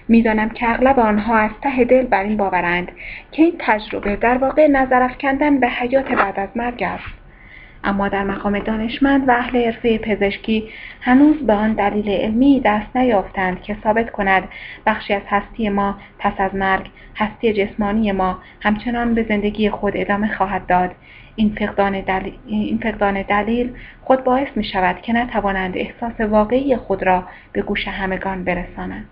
[0.07, 2.91] می‌دانم که اغلب آنها از ته دل بر این باورند
[3.31, 7.18] که این تجربه در واقع نظر افکندن به حیات بعد از مرگ است.
[7.83, 10.69] اما در مقام دانشمند و اهل حرفه پزشکی
[11.01, 14.43] هنوز به آن دلیل علمی دست نیافتند که ثابت کند
[14.85, 20.35] بخشی از هستی ما پس از مرگ هستی جسمانی ما همچنان به زندگی خود ادامه
[20.35, 20.91] خواهد داد.
[21.35, 27.03] این فقدان, دلیل، این فقدان دلیل خود باعث می شود که نتوانند احساس واقعی خود
[27.03, 27.23] را
[27.53, 29.09] به گوش همگان برسانند.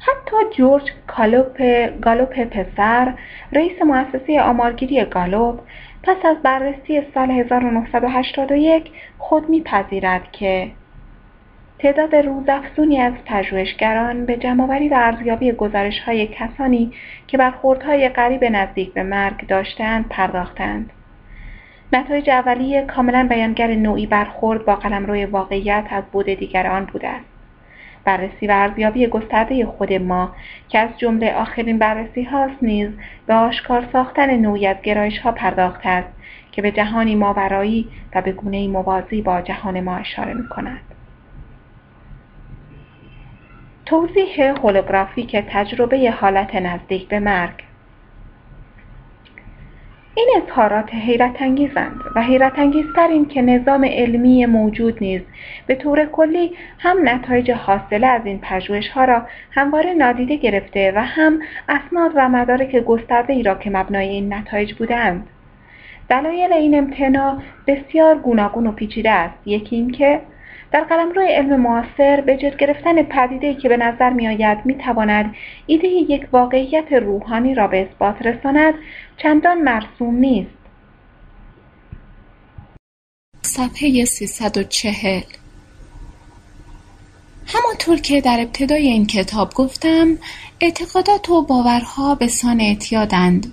[0.00, 0.82] حتی جورج
[1.16, 1.62] گالوپ,
[2.02, 3.14] گالوپ پسر
[3.52, 5.60] رئیس مؤسسه آمارگیری گالوپ
[6.02, 10.70] پس از بررسی سال 1981 خود میپذیرد که
[11.78, 15.54] تعداد روزافزونی از پژوهشگران به جمعآوری و ارزیابی
[16.06, 16.92] های کسانی
[17.26, 20.90] که برخوردهای قریب نزدیک به مرگ داشتهاند پرداختند
[21.92, 27.29] نتایج اولیه کاملا بیانگر نوعی برخورد با قلمرو واقعیت از بود دیگر آن بوده است.
[28.04, 30.34] بررسی و ارزیابی گسترده خود ما
[30.68, 32.90] که از جمله آخرین بررسی هاست نیز
[33.26, 36.08] به آشکار ساختن نوعی از گرایش ها پرداخته است
[36.52, 40.80] که به جهانی ماورایی و به گونه موازی با جهان ما اشاره می کند.
[43.86, 47.69] توضیح هولوگرافیک تجربه حالت نزدیک به مرگ
[50.20, 55.22] این اظهارات حیرت انگیزند و حیرت انگیزتر این که نظام علمی موجود نیز
[55.66, 61.02] به طور کلی هم نتایج حاصله از این پژوهش ها را همواره نادیده گرفته و
[61.02, 65.26] هم اسناد و مدارک گسترده ای را که مبنای این نتایج بودند
[66.08, 67.36] دلایل این امتناع
[67.66, 69.34] بسیار گوناگون و پیچیده است.
[69.46, 70.20] یکی اینکه
[70.72, 75.34] در قلمرو علم معاصر به جد گرفتن پدیده‌ای که به نظر میآید می‌تواند
[75.66, 78.74] ایده یک واقعیت روحانی را به اثبات رساند
[79.22, 80.60] چندان مرسوم نیست
[83.42, 85.22] صفحه 340
[87.46, 90.18] همانطور که در ابتدای این کتاب گفتم
[90.60, 93.52] اعتقادات و باورها به سان اعتیادند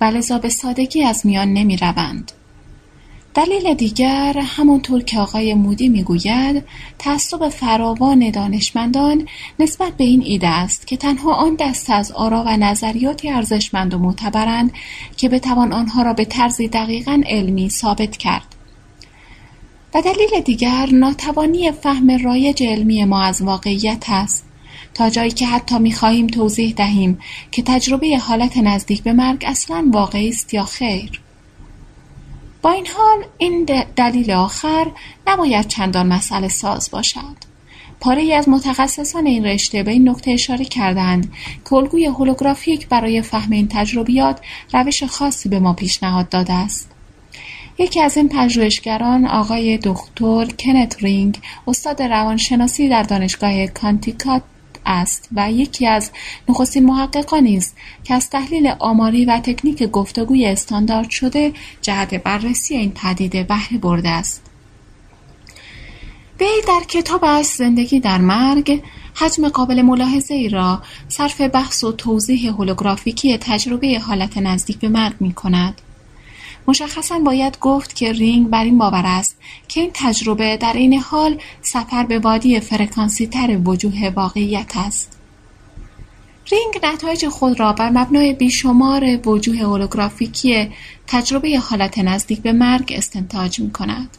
[0.00, 2.32] و لذا به سادگی از میان نمی روند.
[3.34, 6.64] دلیل دیگر همانطور که آقای مودی می‌گوید
[6.98, 9.28] تعصب فراوان دانشمندان
[9.58, 13.98] نسبت به این ایده است که تنها آن دست از آرا و نظریاتی ارزشمند و
[13.98, 14.72] معتبرند
[15.16, 18.54] که بتوان آنها را به طرزی دقیقا علمی ثابت کرد.
[19.94, 24.44] و دلیل دیگر ناتوانی فهم رایج علمی ما از واقعیت است.
[24.94, 27.18] تا جایی که حتی می‌خواهیم توضیح دهیم
[27.50, 31.23] که تجربه حالت نزدیک به مرگ اصلا واقعی است یا خیر.
[32.64, 33.64] با این حال این
[33.96, 34.86] دلیل آخر
[35.26, 37.36] نباید چندان مسئله ساز باشد.
[38.00, 41.32] پاره ای از متخصصان این رشته به این نکته اشاره کردند
[41.64, 44.40] که الگوی هولوگرافیک برای فهم این تجربیات
[44.72, 46.90] روش خاصی به ما پیشنهاد داده است.
[47.78, 54.42] یکی از این پژوهشگران آقای دکتر کنت رینگ استاد روانشناسی در دانشگاه کانتیکات
[54.86, 56.10] است و یکی از
[56.48, 61.52] نخستین محققانی است که از تحلیل آماری و تکنیک گفتگوی استاندارد شده
[61.82, 64.42] جهت بررسی این پدیده بهره برده است
[66.40, 68.82] وی در کتابش زندگی در مرگ
[69.14, 75.14] حجم قابل ملاحظه ای را صرف بحث و توضیح هولوگرافیکی تجربه حالت نزدیک به مرگ
[75.20, 75.80] می کند.
[76.68, 79.36] مشخصا باید گفت که رینگ بر این باور است
[79.68, 85.18] که این تجربه در این حال سفر به وادی فرکانسی تر وجوه واقعیت است.
[86.50, 90.68] رینگ نتایج خود را بر مبنای بیشمار وجوه هولوگرافیکی
[91.06, 94.16] تجربه حالت نزدیک به مرگ استنتاج می کند.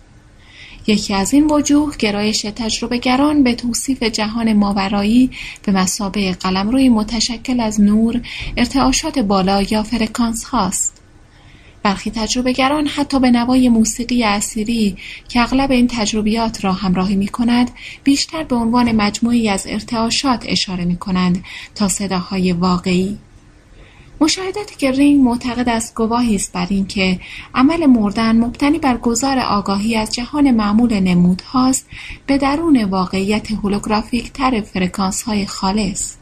[0.88, 5.32] یکی از این وجوه گرایش تجربه گران به توصیف جهان ماورایی
[5.64, 8.22] به مثابه قلمروی متشکل از نور،
[8.58, 10.95] ارتعاشات بالا یا فرکانس هاست.
[11.86, 14.98] برخی تجربهگران حتی به نوای موسیقی اثیری
[15.30, 17.72] که اغلب این تجربیات را همراهی می کند
[18.04, 21.44] بیشتر به عنوان مجموعه‌ای از ارتعاشات اشاره می کنند
[21.76, 23.18] تا صداهای واقعی.
[24.22, 27.20] مشاهداتی که رینگ معتقد است گواهی است بر اینکه
[27.56, 31.88] عمل مردن مبتنی بر گذار آگاهی از جهان معمول نمودهاست
[32.28, 36.16] به درون واقعیت هولوگرافیک تر فرکانس های خالص.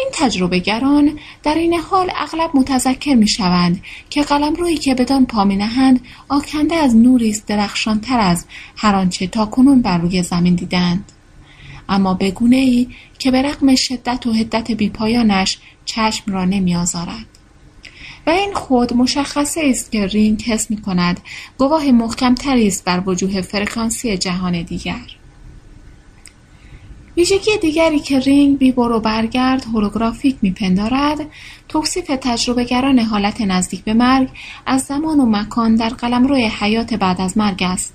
[0.00, 6.74] این تجربهگران در این حال اغلب متذکر می‌شوند که قلمرویی که بدان پا نهند آکنده
[6.74, 8.46] از نوری است درخشانتر از
[8.76, 11.12] هر آنچه تاکنون بر روی زمین دیدند.
[11.88, 17.26] اما به ای که به رغم شدت و حدت بیپایانش چشم را نمیآزارد.
[18.26, 21.20] و این خود مشخصه است که رینگ حس می کند
[21.58, 25.19] گواه محکمتری است بر وجوه فرکانسی جهان دیگر.
[27.16, 31.26] ویژگی دیگری که رینگ بی برو برگرد هولوگرافیک میپندارد
[31.68, 34.28] توصیف تجربهگران حالت نزدیک به مرگ
[34.66, 37.94] از زمان و مکان در قلمرو حیات بعد از مرگ است.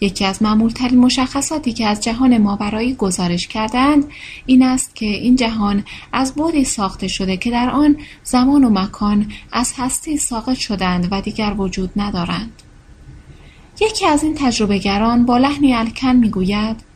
[0.00, 4.04] یکی از معمولترین مشخصاتی که از جهان ماورایی گزارش کردند
[4.46, 9.32] این است که این جهان از بودی ساخته شده که در آن زمان و مکان
[9.52, 12.62] از هستی ساقط شدند و دیگر وجود ندارند.
[13.80, 16.93] یکی از این تجربهگران با لحنی الکن می‌گوید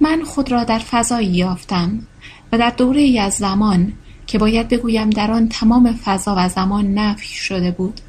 [0.00, 2.06] من خود را در فضایی یافتم
[2.52, 3.92] و در دوره ای از زمان
[4.26, 8.00] که باید بگویم در آن تمام فضا و زمان نفی شده بود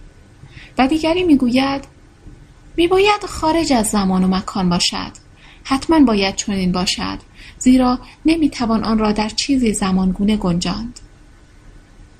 [0.77, 1.83] و دیگری می‌گوید
[2.77, 5.11] میباید خارج از زمان و مکان باشد
[5.63, 7.19] حتما باید چنین باشد
[7.57, 10.99] زیرا نمی‌توان آن را در چیزی زمانگونه گنجاند.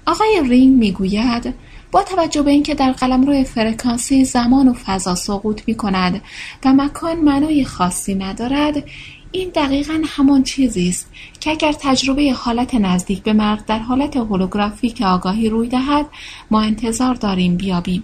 [0.06, 1.54] آقای رینگ می‌گوید
[1.91, 6.22] با توجه به اینکه در قلمرو فرکانسی زمان و فضا سقوط می کند
[6.66, 8.84] و مکان معنای خاصی ندارد
[9.31, 15.01] این دقیقا همان چیزی است که اگر تجربه حالت نزدیک به مرگ در حالت هولوگرافیک
[15.01, 16.06] آگاهی روی دهد
[16.51, 18.03] ما انتظار داریم بیابیم.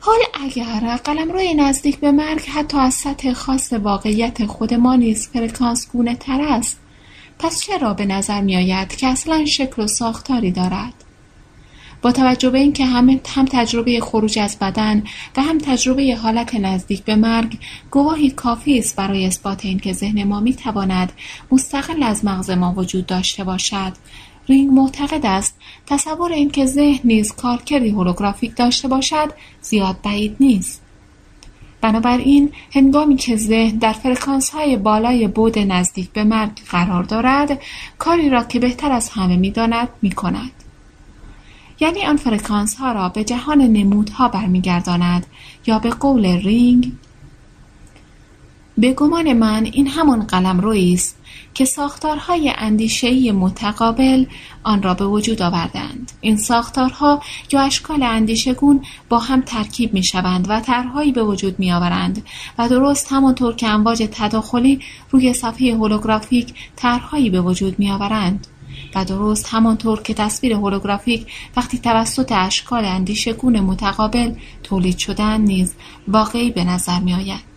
[0.00, 5.88] حال اگر قلمروی نزدیک به مرگ حتی از سطح خاص واقعیت خود ما نیز فرکانس
[5.92, 6.80] گونه تر است
[7.38, 10.92] پس چرا به نظر می آید که اصلا شکل و ساختاری دارد؟
[12.02, 15.02] با توجه به اینکه هم هم تجربه خروج از بدن
[15.36, 17.58] و هم تجربه حالت نزدیک به مرگ
[17.90, 21.12] گواهی کافی است برای اثبات اینکه ذهن ما می‌تواند
[21.52, 23.92] مستقل از مغز ما وجود داشته باشد.
[24.48, 25.56] رینگ معتقد است
[25.86, 29.32] تصور اینکه ذهن نیز کارکردی هولوگرافیک داشته باشد
[29.62, 30.82] زیاد بعید نیست.
[31.80, 37.62] بنابراین هنگامی که ذهن در فرکانس های بالای بعد نزدیک به مرگ قرار دارد
[37.98, 40.50] کاری را که بهتر از همه می‌داند می‌کند.
[41.80, 45.26] یعنی آن فرکانس ها را به جهان نمودها برمیگرداند
[45.66, 46.92] یا به قول رینگ.
[48.78, 51.16] به گمان من این همان قلمرو است
[51.54, 54.24] که ساختارهای اندیشهای متقابل
[54.62, 56.12] آن را به وجود آوردند.
[56.20, 61.72] این ساختارها یا اشکال اندیشگون با هم ترکیب می شوند و طرحهایی به وجود می
[61.72, 62.22] آورند
[62.58, 64.80] و درست همانطور که امواج تداخلی
[65.10, 68.46] روی صفحه هولوگرافیک طرحهایی به وجود می آورند
[68.94, 71.26] و درست همانطور که تصویر هولوگرافیک
[71.56, 75.74] وقتی توسط اشکال اندیشگون متقابل تولید شدن نیز
[76.08, 77.50] واقعی به نظر می آید.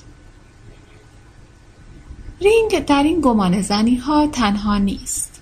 [2.42, 5.34] رینگ در این گمانه زنی ها تنها نیست.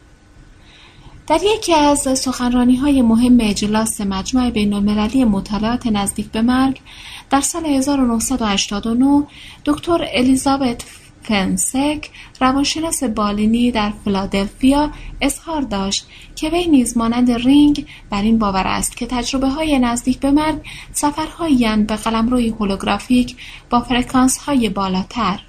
[1.27, 6.79] در یکی از سخنرانی های مهم اجلاس مجمع بین المللی مطالعات نزدیک به مرگ
[7.29, 9.23] در سال 1989
[9.65, 10.83] دکتر الیزابت
[11.23, 12.09] فنسک
[12.41, 14.91] روانشناس بالینی در فیلادلفیا
[15.21, 20.19] اظهار داشت که وی نیز مانند رینگ بر این باور است که تجربه های نزدیک
[20.19, 20.59] به مرگ
[20.93, 23.35] سفرهایی به قلمروی هولوگرافیک
[23.69, 25.39] با فرکانس های بالاتر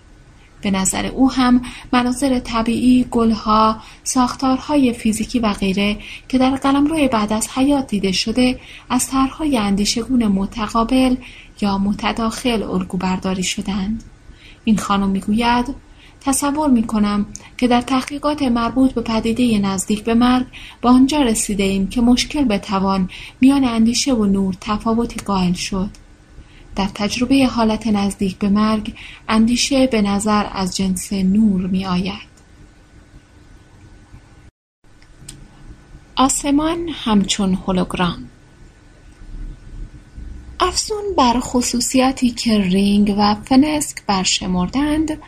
[0.62, 1.62] به نظر او هم
[1.92, 8.60] مناظر طبیعی، گلها، ساختارهای فیزیکی و غیره که در قلمرو بعد از حیات دیده شده
[8.90, 11.16] از طرحهای اندیشگون متقابل
[11.60, 13.42] یا متداخل الگو برداری.
[14.64, 15.74] این خانم می‌گوید
[16.20, 17.26] تصور می کنم
[17.58, 20.46] که در تحقیقات مربوط به پدیده نزدیک به مرگ
[20.80, 23.10] به آنجا رسیده ایم که مشکل بتوان
[23.40, 25.90] میان اندیشه و نور تفاوتی قائل شد.
[26.76, 28.94] در تجربه حالت نزدیک به مرگ
[29.28, 32.32] اندیشه به نظر از جنس نور می آید.
[36.16, 38.28] آسمان همچون هولوگرام
[40.64, 45.18] افزون بر خصوصیاتی که رینگ و فنسک برشمردند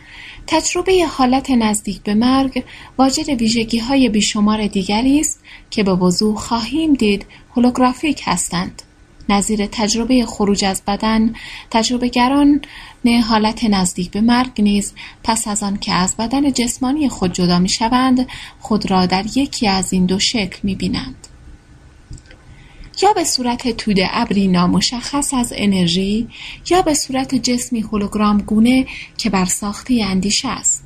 [0.46, 2.64] تجربه حالت نزدیک به مرگ
[2.98, 3.42] واجد
[3.88, 5.40] های بیشمار دیگری است
[5.70, 8.82] که به وضوح خواهیم دید هولوگرافیک هستند
[9.28, 11.34] نظیر تجربه خروج از بدن
[11.70, 12.60] تجربهگران
[13.28, 14.92] حالت نزدیک به مرگ نیز
[15.24, 18.28] پس از آن که از بدن جسمانی خود جدا می شوند
[18.60, 21.33] خود را در یکی از این دو شکل می بینند.
[23.02, 26.28] یا به صورت توده ابری نامشخص از انرژی
[26.70, 30.84] یا به صورت جسمی هولوگرام گونه که بر ساخته اندیشه است.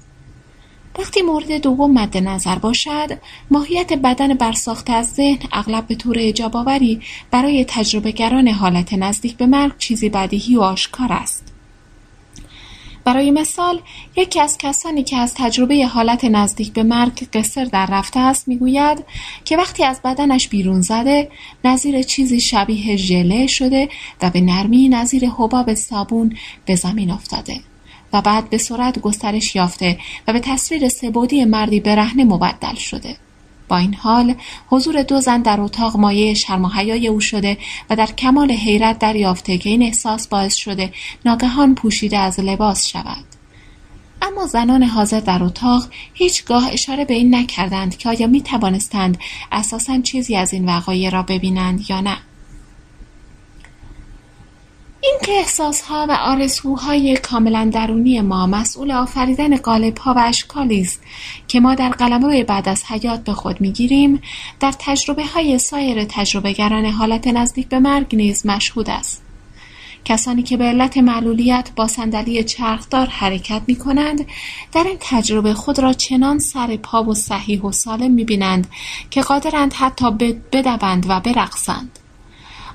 [0.98, 3.18] وقتی مورد دوم مد نظر باشد
[3.50, 9.78] ماهیت بدن برساخته از ذهن اغلب به طور اجاباوری برای تجربهگران حالت نزدیک به مرگ
[9.78, 11.57] چیزی بدیهی و آشکار است
[13.08, 13.80] برای مثال
[14.16, 19.04] یکی از کسانی که از تجربه حالت نزدیک به مرگ قصر در رفته است می‌گوید
[19.44, 21.30] که وقتی از بدنش بیرون زده
[21.64, 23.88] نظیر چیزی شبیه ژله شده
[24.22, 27.60] و به نرمی نظیر حباب صابون به زمین افتاده
[28.12, 29.98] و بعد به سرعت گسترش یافته
[30.28, 33.16] و به تصویر سبودی مردی برهنه مبدل شده.
[33.68, 34.34] با این حال
[34.68, 37.58] حضور دو زن در اتاق مایه شرم و حیای او شده
[37.90, 40.92] و در کمال حیرت دریافته که این احساس باعث شده
[41.24, 43.24] ناگهان پوشیده از لباس شود.
[44.22, 45.84] اما زنان حاضر در اتاق
[46.14, 49.18] هیچگاه اشاره به این نکردند که آیا می توانستند
[49.52, 52.16] اساسا چیزی از این وقایع را ببینند یا نه.
[55.00, 61.02] اینکه احساسها و آرزوهای کاملا درونی ما مسئول آفریدن قالبها و اشکالی است
[61.48, 64.22] که ما در قلمرو بعد از حیات به خود می‌گیریم
[64.60, 69.22] در تجربه های سایر تجربهگران حالت نزدیک به مرگ نیز مشهود است.
[70.04, 74.26] کسانی که به علت معلولیت با صندلی چرخدار حرکت می کنند
[74.72, 78.66] در این تجربه خود را چنان سر پا و صحیح و سالم می بینند
[79.10, 80.10] که قادرند حتی
[80.52, 81.97] بدوند و برقصند.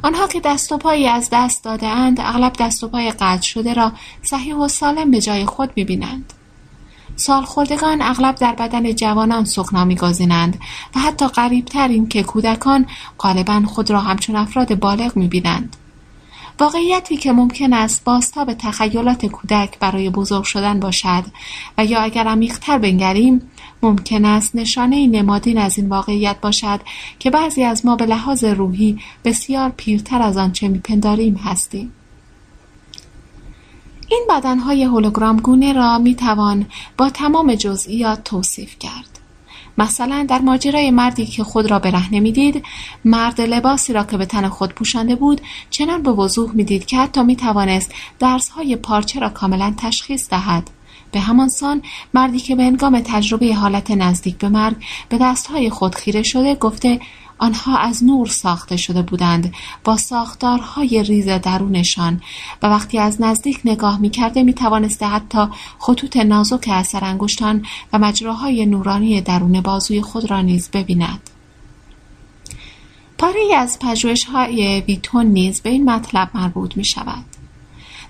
[0.03, 3.73] آنها که دست و پایی از دست داده اند اغلب دست و پای قطع شده
[3.73, 6.34] را صحیح و سالم به جای خود می بینند.
[7.15, 10.59] سالخوردگان اغلب در بدن جوانان سکنا میگزینند
[10.95, 12.85] و حتی قریبتر این که کودکان
[13.19, 15.75] غالبا خود را همچون افراد بالغ می‌بینند
[16.59, 18.05] واقعیتی که ممکن است
[18.45, 21.23] به تخیلات کودک برای بزرگ شدن باشد
[21.77, 23.51] و یا اگر عمیقتر بنگریم
[23.84, 26.80] ممکن است نشانه نمادین از این واقعیت باشد
[27.19, 31.91] که بعضی از ما به لحاظ روحی بسیار پیرتر از آنچه میپنداریم هستیم
[34.10, 36.65] این بدنهای هولوگرام گونه را می توان
[36.97, 39.19] با تمام جزئیات توصیف کرد.
[39.77, 42.64] مثلا در ماجرای مردی که خود را برهنه می‌دید
[43.05, 47.23] مرد لباسی را که به تن خود پوشانده بود چنان به وضوح می‌دید که حتی
[47.23, 50.69] می توانست درسهای پارچه را کاملا تشخیص دهد
[51.14, 51.81] به همان سان
[52.14, 54.76] مردی که به انگام تجربه حالت نزدیک به مرگ
[55.10, 56.99] به دستهای خود خیره شده گفته
[57.38, 59.53] آنها از نور ساخته شده بودند
[59.84, 62.22] با ساختارهای ریز درونشان
[62.64, 65.48] و وقتی از نزدیک نگاه می‌کرده می‌توانسته حتی
[65.80, 71.30] خطوط نازک اثر انگشتان و مجراهای نورانی درون بازوی خود را نیز ببیند
[73.18, 77.26] پاره از پژوهش های ویتون نیز به این مطلب مربوط می شود.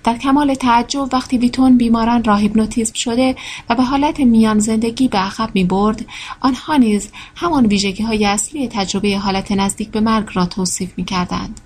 [0.04, 3.36] در کمال تعجب وقتی ویتون بیماران را هیپنوتیزم شده
[3.68, 6.06] و به حالت میان زندگی به عقب می برد
[6.40, 11.60] آنها نیز همان ویژگی های اصلی تجربه حالت نزدیک به مرگ را توصیف می کردند.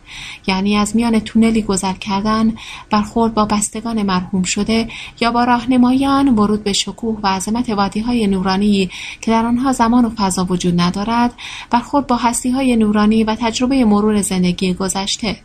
[0.46, 2.54] یعنی از میان تونلی گذر کردن
[2.90, 4.88] برخورد با بستگان مرحوم شده
[5.20, 8.90] یا با راهنمایان ورود به شکوه و عظمت وادی های نورانی
[9.20, 11.34] که در آنها زمان و فضا وجود ندارد
[11.70, 15.36] برخورد با هستی های نورانی و تجربه مرور زندگی گذشته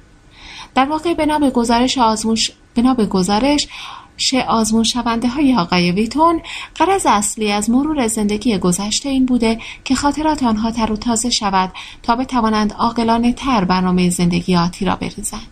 [0.75, 3.67] در واقع بنا به گزارش آزموش بنا به گزارش
[4.47, 6.41] آزمون شونده های آقای ویتون
[6.75, 11.71] قرض اصلی از مرور زندگی گذشته این بوده که خاطرات آنها تر و تازه شود
[12.03, 15.47] تا بتوانند عاقلانه تر برنامه زندگی آتی را بریزند.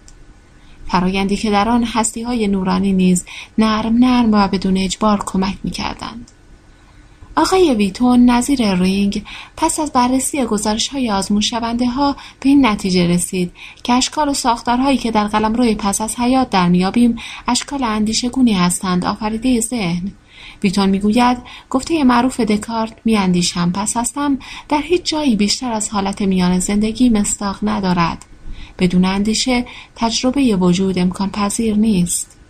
[0.87, 3.25] فرایندی که در آن هستی های نورانی نیز
[3.57, 6.31] نرم نرم و بدون اجبار کمک می کردند.
[7.41, 9.23] آقای ویتون نظیر رینگ
[9.57, 13.51] پس از بررسی گزارش های آزمون شونده ها به این نتیجه رسید
[13.83, 17.15] که اشکال و ساختارهایی که در قلم روی پس از حیات در میابیم
[17.47, 20.11] اشکال اندیشه گونی هستند آفریده ذهن.
[20.63, 21.37] ویتون می‌گوید
[21.69, 24.39] گفته معروف دکارت میاندیشم پس هستم
[24.69, 28.25] در هیچ جایی بیشتر از حالت میان زندگی مستاق ندارد.
[28.79, 29.65] بدون اندیشه
[29.95, 32.40] تجربه وجود امکان پذیر نیست.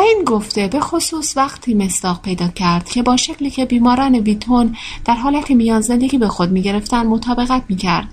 [0.00, 5.14] این گفته به خصوص وقتی مصداق پیدا کرد که با شکلی که بیماران ویتون در
[5.14, 8.08] حالت میان زندگی به خود می‌گرفتند مطابقت می‌کرد.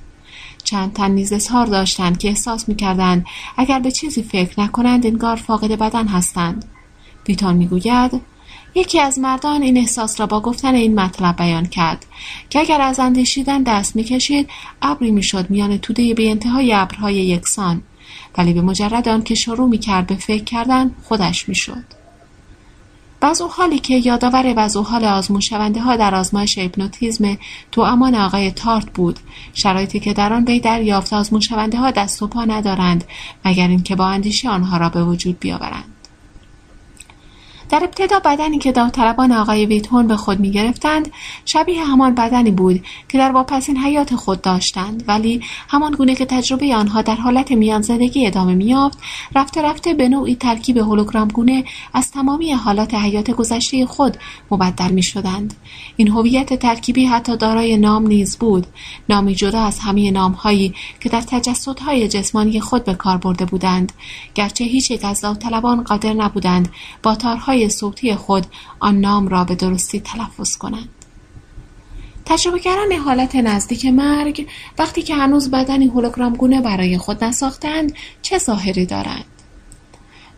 [0.64, 3.26] چند تن نیز اظهار داشتند که احساس می‌کردند
[3.58, 6.66] اگر به چیزی فکر نکنند انگار فاقد بدن هستند.
[7.28, 8.22] ویتون می‌گوید
[8.76, 12.06] یکی از مردان این احساس را با گفتن این مطلب بیان کرد
[12.50, 14.50] که اگر از اندیشیدن دست می‌کشید
[14.82, 17.82] ابری می‌شد میان توده به انتهای ابرهای یکسان.
[18.38, 21.84] ولی به مجرد آنکه شروع می‌کرد به فکر کردن خودش می‌شد.
[23.22, 27.38] وضع حالی که یادآور وضع حال آزمون شونده ها در آزمایش هیپنوتیزم
[27.72, 29.20] تو امان آقای تارت بود
[29.54, 33.04] شرایطی که در آن وی دریافت آزمون شونده ها دست و پا ندارند
[33.46, 35.95] مگر اینکه با اندیشه آنها را به وجود بیاورند.
[37.70, 41.12] در ابتدا بدنی که داوطلبان آقای ویتون به خود می گرفتند
[41.46, 45.04] شبیه همان بدنی بود که در واپسین حیات خود داشتند.
[45.08, 48.98] ولی همان گونه که تجربه آنها در حالت میان زندگی ادامه میافت
[49.36, 51.64] رفته رفته به نوعی ترکیب هولوگرام گونه
[51.94, 54.18] از تمامی حالات حیات گذشته خود
[54.52, 55.54] مبدل می شدند.
[55.96, 58.68] این هویت ترکیبی حتی دارای نام نیز بود.
[59.10, 63.94] نامی جدا از همه نامهایی که در تجسدهای جسمانی خود به کار برده بودند.
[64.36, 66.70] گرچه هیچ یک از داوطلبان قادر نبودند
[67.04, 68.46] با تارهای صوتی خود
[68.80, 70.90] آن نام را به درستی تلفظ کنند.
[72.26, 78.86] تجربهگران حالت نزدیک مرگ وقتی که هنوز بدنی هولوگرام گونه برای خود نساختند چه ظاهری
[78.86, 79.26] دارند؟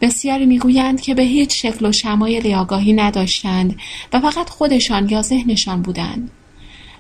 [0.02, 3.80] بسیاری می‌گویند که به هیچ شکل و شمایلی آگاهی نداشتند
[4.14, 6.32] و فقط خودشان یا ذهنشان بودند.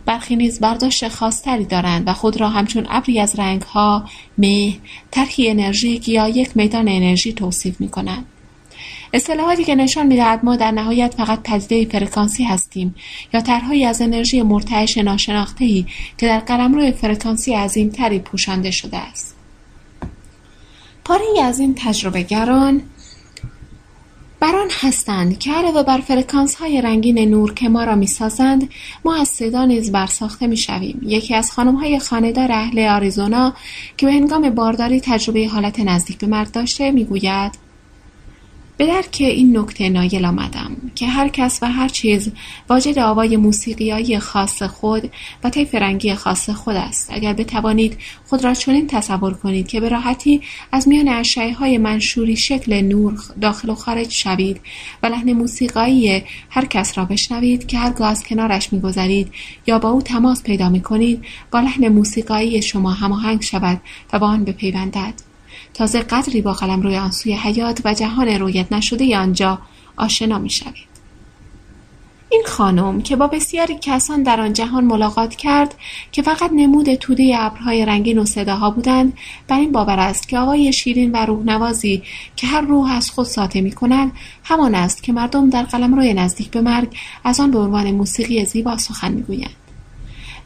[0.05, 4.05] برخی نیز برداشت خاصتری دارند و خود را همچون ابری از رنگها
[4.37, 4.77] مه
[5.11, 8.25] طرحی انرژیک یا یک میدان انرژی توصیف می کنند.
[9.13, 12.95] اصطلاحاتی که نشان می‌دهد ما در نهایت فقط پدیده فرکانسی هستیم
[13.33, 15.85] یا طرحهایی از انرژی مرتعش ناشناختهای
[16.17, 19.35] که در قلمرو فرکانسی عظیمتری پوشانده شده است
[21.05, 22.81] پاره‌ای از این تجربه گران
[24.39, 28.69] بر آن هستند که علاوه بر فرکانس های رنگین نور که ما را می سازند
[29.05, 30.99] ما از صدا نیز برساخته می شویم.
[31.03, 33.53] یکی از خانم های خانه‌دار اهل آریزونا
[33.97, 37.66] که به هنگام بارداری تجربه حالت نزدیک به مرگ داشته می گوید
[38.77, 42.31] به درک این نکته نایل آمدم که هر کس و هر چیز
[42.69, 45.11] واجد آوای موسیقیایی خاص خود
[45.43, 47.09] و طیف رنگی خاص خود است.
[47.13, 50.41] اگر بتوانید خود را چنین تصور کنید که به راحتی
[50.71, 54.61] از میان اشعه های منشوری شکل نور داخل و خارج شوید
[55.03, 59.31] و لحن موسیقایی هر کس را بشنوید که هرگاه از کنارش میگذرید
[59.67, 63.81] یا با او تماس پیدا می کنید با لحن موسیقایی شما هماهنگ شود
[64.13, 65.26] و با آن بپیوندد.
[65.77, 69.59] تازه قدری با روی آن سوی حیات و جهان رویت نشده آنجا
[69.97, 70.87] آشنا می شوید.
[72.29, 75.75] این خانم که با بسیاری کسان در آن جهان ملاقات کرد
[76.11, 79.13] که فقط نمود توده ابرهای رنگین و صداها بودند
[79.47, 82.03] بر این باور است که آقای شیرین و روحنوازی
[82.35, 84.11] که هر روح از خود ساطع می کند
[84.43, 88.77] همان است که مردم در روی نزدیک به مرگ از آن به عنوان موسیقی زیبا
[88.77, 89.66] سخن می‌گویند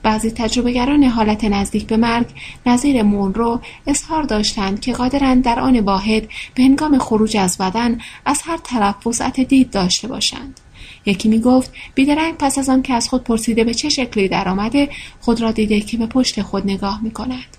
[0.03, 2.27] بعضی تجربهگران حالت نزدیک به مرگ
[2.65, 8.41] نظیر مونرو اظهار داشتند که قادرند در آن واحد به هنگام خروج از بدن از
[8.45, 10.59] هر طرف وسعت دید داشته باشند
[11.05, 14.49] یکی می گفت بیدرنگ پس از آن که از خود پرسیده به چه شکلی در
[14.49, 14.89] آمده
[15.19, 17.57] خود را دیده که به پشت خود نگاه می کند.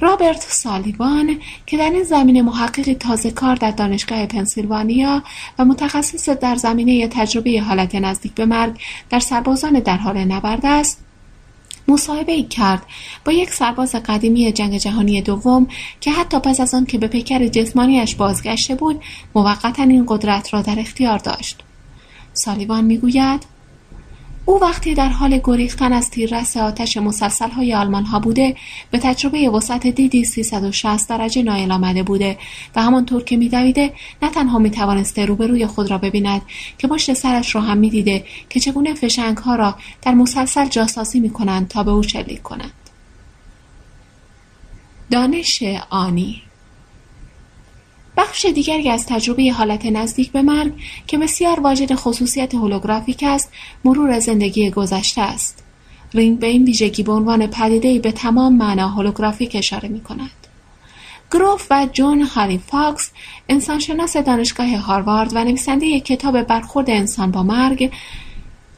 [0.00, 5.22] رابرت سالیوان که در این زمینه محققی تازه کار در دانشگاه پنسیلوانیا
[5.58, 8.78] و متخصص در زمینه تجربه حالت نزدیک به مرگ
[9.10, 11.07] در سربازان در حال نبرد است
[11.88, 12.82] مصاحبه کرد
[13.24, 15.66] با یک سرباز قدیمی جنگ جهانی دوم
[16.00, 19.02] که حتی پس از آن که به پیکر جسمانیش بازگشته بود
[19.34, 21.62] موقتا این قدرت را در اختیار داشت.
[22.32, 23.57] سالیوان می‌گوید
[24.48, 28.56] او وقتی در حال گریختن از تیررس آتش مسلسل های آلمان ها بوده
[28.90, 32.38] به تجربه وسعت دیدی 360 درجه نایل آمده بوده
[32.76, 36.42] و همانطور که میدویده نه تنها می‌توانسته روبروی خود را ببیند
[36.78, 41.68] که پشت سرش را هم می‌دیده که چگونه فشنگ ها را در مسلسل جاسازی می‌کنند
[41.68, 42.72] تا به او شلیک کنند.
[45.10, 46.42] دانش آنی
[48.18, 50.72] بخش دیگری از تجربه حالت نزدیک به مرگ
[51.06, 53.52] که بسیار واجد خصوصیت هولوگرافیک است
[53.84, 55.64] مرور زندگی گذشته است
[56.14, 60.30] رینگ به این ویژگی به عنوان پدیدهای به تمام معنا هولوگرافیک اشاره می کند.
[61.30, 63.10] گروف و جون هالی فاکس
[63.48, 67.92] انسانشناس دانشگاه هاروارد و نویسنده کتاب برخورد انسان با مرگ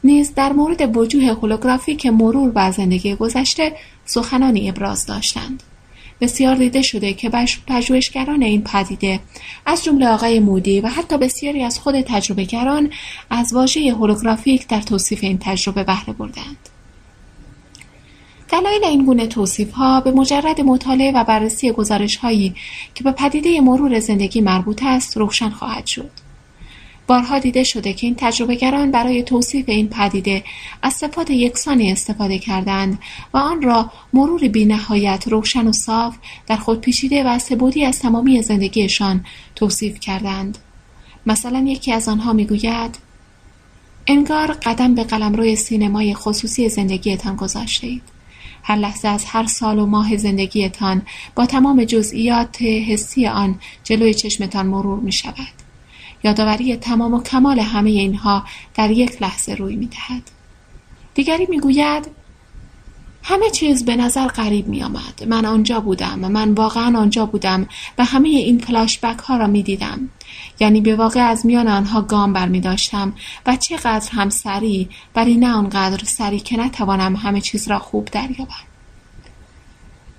[0.03, 5.63] نیز در مورد وجوه هولوگرافیک مرور بر زندگی گذشته سخنانی ابراز داشتند.
[6.21, 7.31] بسیار دیده شده که
[7.67, 9.19] پژوهشگران این پدیده
[9.65, 12.89] از جمله آقای مودی و حتی بسیاری از خود تجربهگران
[13.29, 16.69] از واژه هولوگرافیک در توصیف این تجربه بهره بردند
[18.49, 22.55] دلایل این گونه توصیف ها به مجرد مطالعه و بررسی گزارش هایی
[22.95, 26.20] که به پدیده مرور زندگی مربوط است روشن خواهد شد.
[27.11, 30.43] بارها دیده شده که این تجربهگران برای توصیف این پدیده
[30.81, 32.99] از صفات یکسانی استفاده کردند
[33.33, 36.15] و آن را مرور بینهایت روشن و صاف
[36.47, 39.25] در خود پیچیده و سبودی از تمامی زندگیشان
[39.55, 40.57] توصیف کردند
[41.25, 42.97] مثلا یکی از آنها می‌گوید
[44.07, 48.03] انگار قدم به قلمروی سینمای خصوصی زندگیتان گذاشته اید.
[48.63, 51.01] هر لحظه از هر سال و ماه زندگیتان
[51.35, 55.60] با تمام جزئیات حسی آن جلوی چشمتان مرور می شود.
[56.23, 58.43] یادآوری تمام و کمال همه اینها
[58.75, 60.23] در یک لحظه روی می‌دهد
[61.13, 62.21] دیگری می‌گوید
[63.23, 65.23] همه چیز به نظر غریب می آمد.
[65.27, 66.19] من آنجا بودم.
[66.19, 67.67] من واقعا آنجا بودم
[67.97, 70.09] و همه این فلاشبک ها را می دیدم.
[70.59, 73.13] یعنی به واقع از میان آنها گام بر می داشتم
[73.45, 78.70] و چقدر هم سریع ولی نه آنقدر سریع که نتوانم همه چیز را خوب دریابم.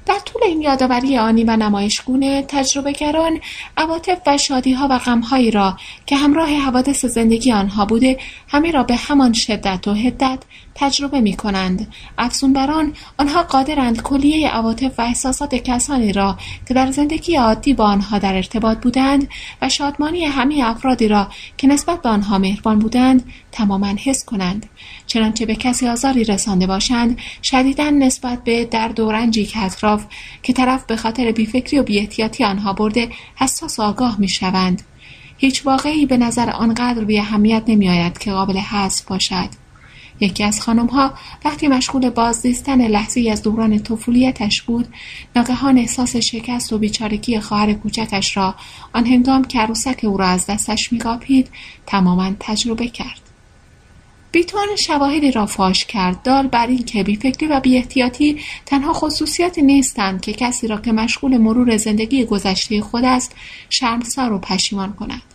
[0.06, 3.40] در طول این یادآوری آنی و نمایشگونه تجربهگران
[3.76, 8.97] عواطف و شادیها و غمهایی را که همراه حوادث زندگی آنها بوده همه را به
[8.97, 10.39] همان شدت و حدت
[10.75, 11.92] تجربه می کنند.
[12.18, 17.75] افزون بر آن آنها قادرند کلیه عواطف و احساسات کسانی را که در زندگی عادی
[17.75, 19.28] با آنها در ارتباط بودند
[19.62, 24.67] و شادمانی همه افرادی را که نسبت به آنها مهربان بودند تماما حس کنند.
[25.07, 30.07] چنانچه به کسی آزاری رسانده باشند شدیدا نسبت به درد و رنجی که اطراف
[30.42, 34.83] که طرف به خاطر بیفکری و بیاحتیاطی آنها برده حساس و آگاه می‌شوند.
[35.39, 39.61] هیچ واقعی به نظر آنقدر بی اهمیت نمیآید که قابل حذف باشد.
[40.23, 44.89] یکی از خانمها وقتی مشغول بازدیستن لحظه از دوران طفولیتش بود
[45.36, 48.55] ناگهان احساس شکست و بیچارگی خواهر کوچکش را
[48.92, 51.49] آن هنگام که عروسک او را از دستش میقاپید
[51.86, 53.20] تماما تجربه کرد.
[54.33, 56.23] بیتون شواهدی را فاش کرد.
[56.23, 61.39] دال بر این که بیفکری و بیاحتیاطی تنها خصوصیاتی نیستند که کسی را که مشغول
[61.39, 63.34] مرور زندگی گذشته خود است
[63.70, 65.31] شرمسار و پشیمان کند.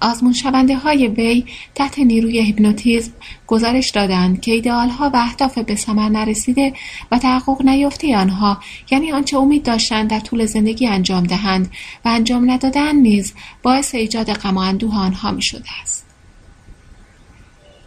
[0.00, 1.44] آزمون شونده های وی
[1.74, 3.12] تحت نیروی هیپنوتیزم
[3.46, 6.72] گزارش دادند که ایدئال ها و اهداف به ثمر نرسیده
[7.12, 8.58] و تحقق نیافته آنها
[8.90, 11.70] یعنی آنچه امید داشتند در طول زندگی انجام دهند
[12.04, 16.08] و انجام ندادن نیز باعث ایجاد غم و آنها می شده است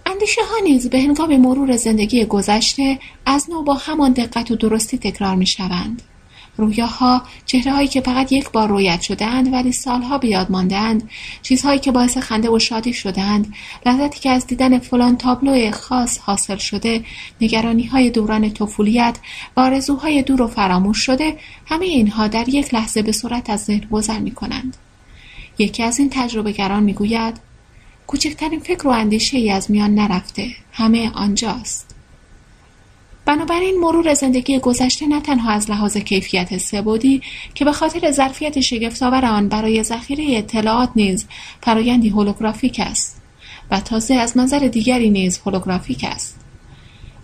[0.06, 4.98] اندیشه ها نیز به هنگام مرور زندگی گذشته از نو با همان دقت و درستی
[4.98, 6.02] تکرار می شوند.
[6.62, 7.22] رویاها
[7.66, 11.10] هایی که فقط یک بار رویت شدهاند ولی سالها به یاد ماندهاند.
[11.42, 13.54] چیزهایی که باعث خنده و شادی شدهاند.
[13.86, 17.04] لذتی که از دیدن فلان تابلو خاص حاصل شده
[17.42, 19.18] نگرانی های دوران طفولیت
[19.58, 23.88] و آرزوهای دور و فراموش شده همه اینها در یک لحظه به صورت از ذهن
[23.92, 24.78] گذر می کنند.
[25.58, 27.52] یکی از این تجربه گران می گوید
[28.08, 31.91] کوچکترین فکر و اندیشه ای از میان نرفته همه آنجاست.
[33.26, 37.22] بنابراین مرور زندگی گذشته نه تنها از لحاظ کیفیت سبودی
[37.54, 41.28] که به خاطر ظرفیت شگفتآور آن برای ذخیره اطلاعات نیز
[41.62, 43.22] فرایندی هولوگرافیک است
[43.72, 46.42] و تازه از نظر دیگری نیز هولوگرافیک است.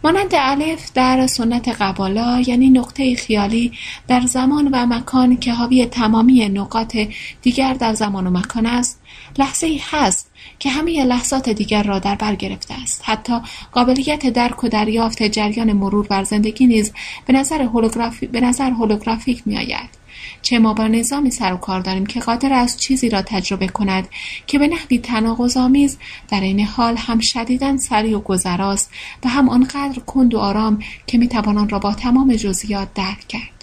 [0.03, 3.71] مانند الف در سنت قبالا یعنی نقطه خیالی
[4.07, 6.97] در زمان و مکان که حاوی تمامی نقاط
[7.41, 9.01] دیگر در زمان و مکان است
[9.37, 13.01] لحظه ای هست که همه لحظات دیگر را در بر گرفته است.
[13.05, 13.33] حتی
[13.71, 16.93] قابلیت درک و دریافت جریان مرور بر زندگی نیز
[17.25, 20.07] به نظر هولوگرافی به نظر هولوگرافیک میآید.
[20.41, 24.07] چه ما با نظامی سر و کار داریم که قادر است چیزی را تجربه کند
[24.47, 25.97] که به نحوی تناقضآمیز
[26.29, 28.91] در این حال هم شدیدا سریع و گذراست
[29.25, 33.57] و هم آنقدر کند و آرام که می‌توان آن را با تمام جزئیات درک کرد.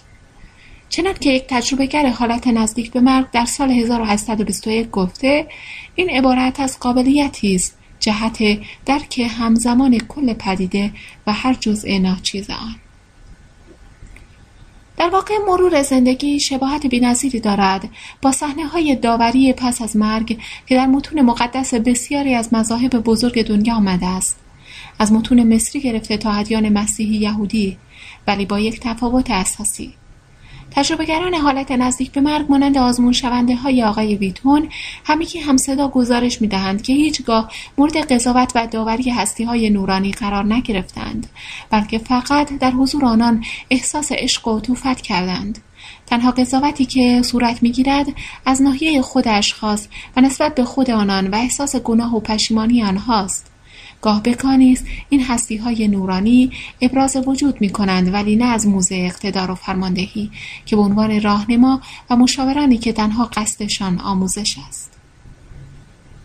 [0.89, 5.47] چنان که یک تجربهگر حالت نزدیک به مرگ در سال 1821 گفته
[5.95, 10.91] این عبارت از قابلیتی است جهت درک همزمان کل پدیده
[11.27, 12.75] و هر جزء ناچیز آن.
[14.97, 17.89] در واقع مرور زندگی شباهت بینظیری دارد.
[18.21, 23.47] با صحنه های داوری پس از مرگ که در متون مقدس بسیاری از مذاهب بزرگ
[23.47, 24.39] دنیا آمده است.
[24.99, 27.77] از متون مصری گرفته تا ادیان مسیحی یهودی
[28.27, 29.93] ولی با یک تفاوت اساسی.
[30.75, 34.69] تجربهگران حالت نزدیک به مرگ مانند آزمون شونده های آقای ویتون
[35.05, 40.53] همگی همصدا گزارش می دهند که هیچگاه مورد قضاوت و داوری هستی های نورانی قرار
[40.53, 41.27] نگرفتند
[41.69, 45.59] بلکه فقط در حضور آنان احساس عشق و توفت کردند.
[46.05, 48.07] تنها قضاوتی که صورت می‌گیرد
[48.45, 49.87] از ناحیه خود اشخاص
[50.17, 53.54] و نسبت به خود آنان و احساس گناه و پشیمانی آنهاست.
[54.05, 55.25] گاه بکانی است این
[55.63, 56.51] های نورانی
[56.81, 60.31] ابراز وجود می کنند ولی نه از موزه اقتدار و فرماندهی
[60.65, 64.91] که به عنوان راهنما و مشاورانی که تنها قصدشان آموزش است.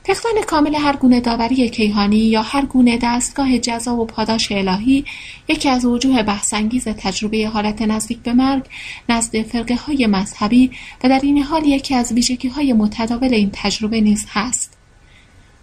[0.04, 5.04] فقدان کامل هر گونه داوری کیهانی یا هر گونه دستگاه جزا و پاداش الهی
[5.48, 8.62] یکی از وجوه بحثانگیز تجربه حالت نزدیک به مرگ
[9.08, 10.70] نزد فرقه های مذهبی
[11.04, 14.69] و در این حال یکی از ویژگی های متداول این تجربه نیز هست.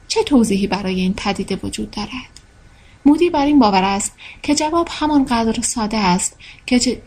[0.07, 2.37] چه توضیحی برای این پدیده وجود دارد؟
[3.05, 4.13] مودی بر این باور است
[4.43, 6.37] که جواب همانقدر ساده است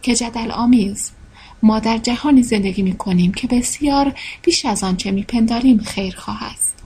[0.02, 1.10] که جدل آمیز.
[1.62, 6.76] ما در جهانی زندگی می کنیم که بسیار بیش از آنچه می پنداریم خیرخواه است.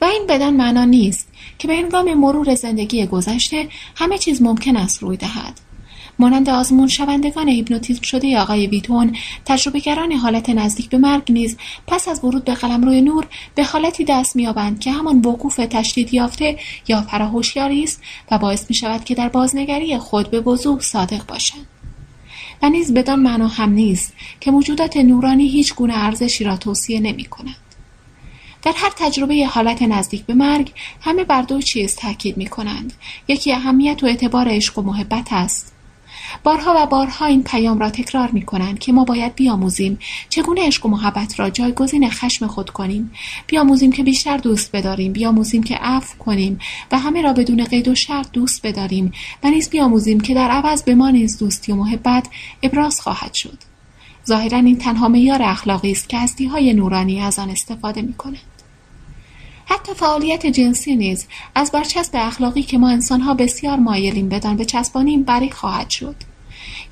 [0.00, 5.02] و این بدان معنا نیست که به هنگام مرور زندگی گذشته همه چیز ممکن است
[5.02, 5.60] روی دهد.
[6.20, 12.24] مانند آزمون شوندگان هیپنوتیزم شده آقای ویتون تجربهگران حالت نزدیک به مرگ نیز پس از
[12.24, 16.58] ورود به قلمرو نور به حالتی دست مییابند که همان وقوف تشدید یافته
[16.88, 21.66] یا فراهوشیاری است و باعث می شود که در بازنگری خود به وضوح صادق باشند
[22.62, 27.24] و نیز بدان معنا هم نیست که موجودات نورانی هیچ گونه ارزشی را توصیه نمی
[27.24, 27.56] کنند.
[28.62, 32.92] در هر تجربه حالت نزدیک به مرگ همه بر دو چیز تاکید می کنند.
[33.28, 35.69] یکی اهمیت و اعتبار عشق و محبت است
[36.44, 39.98] بارها و بارها این پیام را تکرار می کنند که ما باید بیاموزیم.
[40.28, 43.10] چگونه عشق و محبت را جایگزین خشم خود کنیم؟
[43.46, 45.12] بیاموزیم که بیشتر دوست بداریم.
[45.12, 46.58] بیاموزیم که عفو کنیم
[46.92, 50.82] و همه را بدون قید و شرط دوست بداریم و نیز بیاموزیم که در عوض
[50.82, 52.28] به ما نیز دوستی و محبت
[52.62, 53.58] ابراز خواهد شد.
[54.26, 56.18] ظاهرا این تنها معیار اخلاقی است که
[56.52, 58.49] های نورانی از آن استفاده می کنند.
[59.70, 65.50] حتی فعالیت جنسی نیز از برچسب اخلاقی که ما انسانها بسیار مایلیم بدان بچسبانیم بری
[65.50, 66.14] خواهد شد.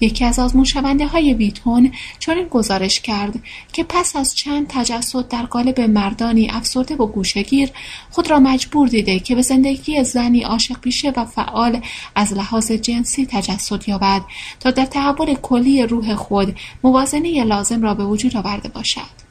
[0.01, 3.41] یکی از آزمون شونده های ویتون چنین گزارش کرد
[3.73, 7.71] که پس از چند تجسد در قالب مردانی افسرده و گوشگیر
[8.11, 11.81] خود را مجبور دیده که به زندگی زنی عاشق پیشه و فعال
[12.15, 14.23] از لحاظ جنسی تجسد یابد
[14.61, 19.28] تا در تحول کلی روح خود موازنه لازم را به وجود آورده باشد.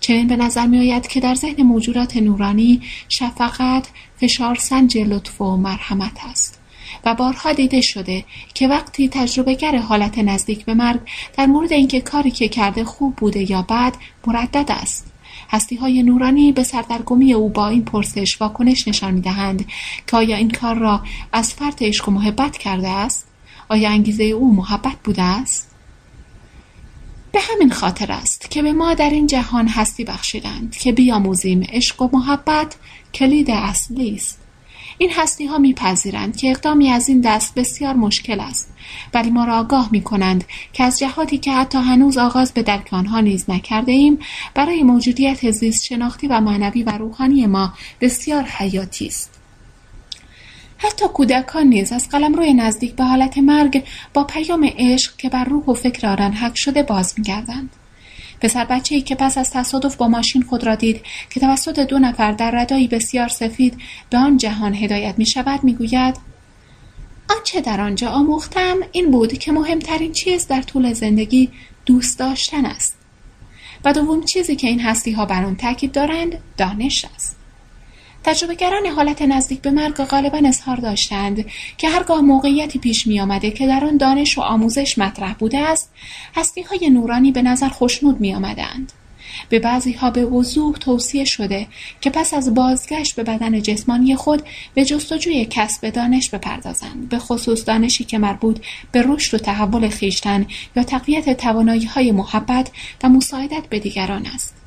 [0.00, 5.56] چنین به نظر می آید که در ذهن موجودات نورانی شفقت فشار سنج لطف و
[5.56, 6.60] مرحمت است
[7.04, 11.00] و بارها دیده شده که وقتی تجربهگر حالت نزدیک به مرگ
[11.36, 13.94] در مورد اینکه کاری که کرده خوب بوده یا بد
[14.26, 15.12] مردد است
[15.50, 19.64] هستی های نورانی به سردرگمی او با این پرسش واکنش نشان می دهند
[20.06, 23.26] که آیا این کار را از فرط عشق و محبت کرده است؟
[23.68, 25.69] آیا انگیزه او محبت بوده است؟
[27.32, 32.02] به همین خاطر است که به ما در این جهان هستی بخشیدند که بیاموزیم عشق
[32.02, 32.76] و محبت
[33.14, 34.40] کلید اصلی است.
[34.98, 38.72] این هستی ها میپذیرند که اقدامی از این دست بسیار مشکل است
[39.14, 42.88] ولی ما را آگاه می کنند که از جهاتی که حتی هنوز آغاز به درک
[42.92, 44.18] آنها نیز نکرده ایم
[44.54, 49.39] برای موجودیت زیست شناختی و معنوی و روحانی ما بسیار حیاتی است.
[50.82, 53.84] حتی کودکان نیز از قلمرو نزدیک به حالت مرگ
[54.14, 57.70] با پیام عشق که بر روح و فکر آنان حک شده باز میگردند.
[58.40, 61.98] پسر بچه ای که پس از تصادف با ماشین خود را دید که توسط دو
[61.98, 63.78] نفر در ردایی بسیار سفید
[64.10, 66.16] به آن جهان هدایت می شود می گوید
[67.36, 71.50] آنچه در آنجا آموختم این بود که مهمترین چیز در طول زندگی
[71.86, 72.96] دوست داشتن است.
[73.84, 77.39] و دوم چیزی که این هستی ها بر آن تاکید دارند دانش است.
[78.24, 81.44] تجربهگران حالت نزدیک به مرگ غالبا اظهار داشتند
[81.78, 85.92] که هرگاه موقعیتی پیش می آمده که در آن دانش و آموزش مطرح بوده است
[86.36, 88.92] هستی های نورانی به نظر خوشنود می آمدند.
[89.48, 91.66] به بعضی ها به وضوح توصیه شده
[92.00, 94.42] که پس از بازگشت به بدن جسمانی خود
[94.74, 98.60] به جستجوی کسب دانش بپردازند به خصوص دانشی که مربوط
[98.92, 102.70] به رشد و تحول خیشتن یا تقویت توانایی های محبت
[103.02, 104.59] و مساعدت به دیگران است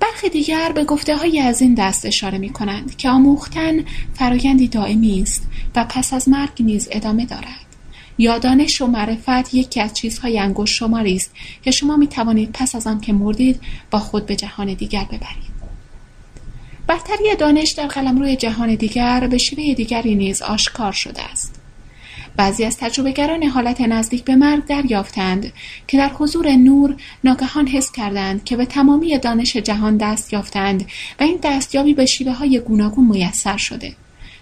[0.00, 5.22] برخی دیگر به گفته های از این دست اشاره می کنند که آموختن فرایندی دائمی
[5.22, 7.66] است و پس از مرگ نیز ادامه دارد.
[8.18, 12.74] یا دانش و معرفت یکی از چیزهای انگشت شماری است که شما می توانید پس
[12.74, 15.50] از آن که مردید با خود به جهان دیگر ببرید.
[16.86, 21.59] برتری دانش در قلمروی جهان دیگر به شیوه دیگری نیز آشکار شده است.
[22.40, 25.52] بعضی از تجربهگران حالت نزدیک به مرگ دریافتند
[25.86, 30.86] که در حضور نور ناگهان حس کردند که به تمامی دانش جهان دست یافتند
[31.20, 33.92] و این دستیابی به شیوه های گوناگون میسر شده.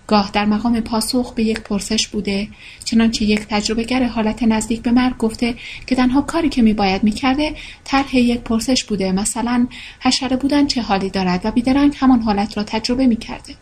[0.07, 2.49] گاه در مقام پاسخ به یک پرسش بوده
[2.85, 5.55] چنانچه یک تجربهگر حالت نزدیک به مرگ گفته
[5.87, 7.55] که تنها کاری که میباید می‌کرده
[7.85, 9.67] طرح یک پرسش بوده مثلا
[10.01, 13.55] حشره بودن چه حالی دارد و بیدرنگ همان حالت را تجربه می‌کرده.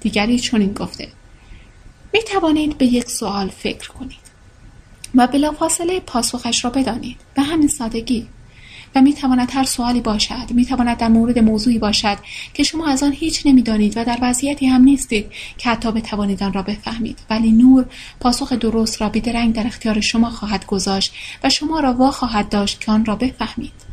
[0.00, 1.08] دیگری چنین گفته
[2.16, 4.26] می توانید به یک سوال فکر کنید
[5.14, 8.26] و بلافاصله پاسخش را بدانید به همین سادگی.
[8.94, 12.16] و می تواند هر سوالی باشد می تواند در مورد موضوعی باشد
[12.54, 15.26] که شما از آن هیچ نمی‌دانید و در وضعیتی هم نیستید
[15.58, 17.18] که حتی بتوانید آن را بفهمید.
[17.30, 17.86] ولی نور
[18.20, 21.14] پاسخ درست را بیدرنگ در اختیار شما خواهد گذاشت
[21.44, 23.85] و شما را وا خواهد داشت که آن را بفهمید.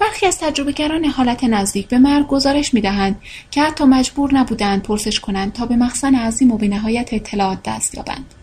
[0.00, 3.20] برخی از تجربهگران حالت نزدیک به مرگ گزارش می‌دهند
[3.50, 8.34] که حتی مجبور نبودند پرسش کنند تا به مخزن عظیم و بینهایت اطلاعات دست یابند.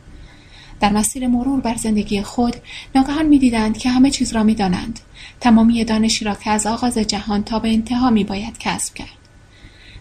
[0.80, 2.56] در مسیر مرور بر زندگی خود
[2.96, 5.00] ناگهان می‌دیدند که همه چیز را می‌دانند.
[5.40, 9.08] تمامی دانشی را که از آغاز جهان تا به انتها میباید کسب کرد.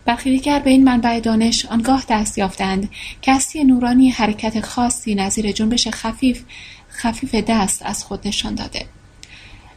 [0.04, 2.90] برخی دیگر به این منبع دانش آنگاه دست یافتند
[3.22, 6.42] که هستی نورانی حرکت خاصی نظیر جنبش خفیف
[6.90, 8.86] خفیف دست از خود نشان داده.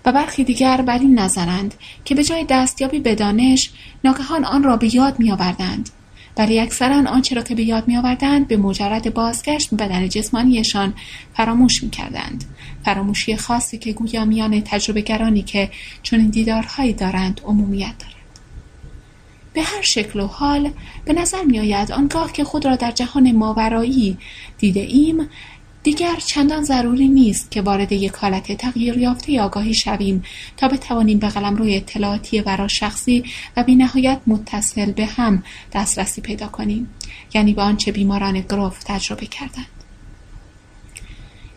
[0.09, 1.73] و برخی دیگر بر این نظرند
[2.05, 3.69] که به جای دستیابی به دانش
[4.03, 5.89] ناگهان آن را به یاد میآوردند.
[6.37, 10.93] ولی اکثرا آنچه را که به یاد میآوردند به مجرد بازگشت به بدن جسمانیشان
[11.33, 12.43] فراموش می‌کردند.
[12.85, 15.71] فراموشی خاصی که گویا میان تجربهگرانی که
[16.03, 18.15] چنین دیدارهایی دارند عمومیت دارد.
[19.53, 20.71] به هر شکل و حال
[21.05, 24.17] به نظر می آید آنگاه که خود را در جهان ماورایی
[24.57, 25.29] دیده ایم
[25.83, 30.23] دیگر چندان ضروری نیست که وارد یک حالت تغییر یافته آگاهی شویم
[30.57, 33.23] تا بتوانیم به روی اطلاعاتی ورا شخصی
[33.57, 35.43] و نهایت متصل به هم
[35.73, 36.89] دسترسی پیدا کنیم
[37.33, 39.67] یعنی به آنچه بیماران گروف تجربه کردند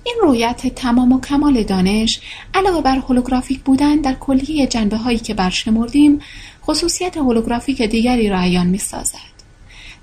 [0.04, 2.20] این رویت تمام و کمال دانش
[2.54, 6.20] علاوه بر هولوگرافیک بودن در کلیه جنبه هایی که برشمردیم
[6.64, 9.31] خصوصیت هولوگرافیک دیگری را عیان می سازد.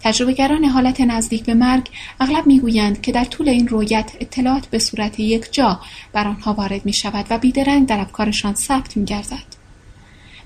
[0.02, 5.20] تجربهگران حالت نزدیک به مرگ اغلب می‌گویند که در طول این رویت اطلاعات به صورت
[5.20, 5.80] یک جا
[6.14, 9.60] بر آنها وارد می شود و بیدرنگ در افکارشان ثبت می گردد.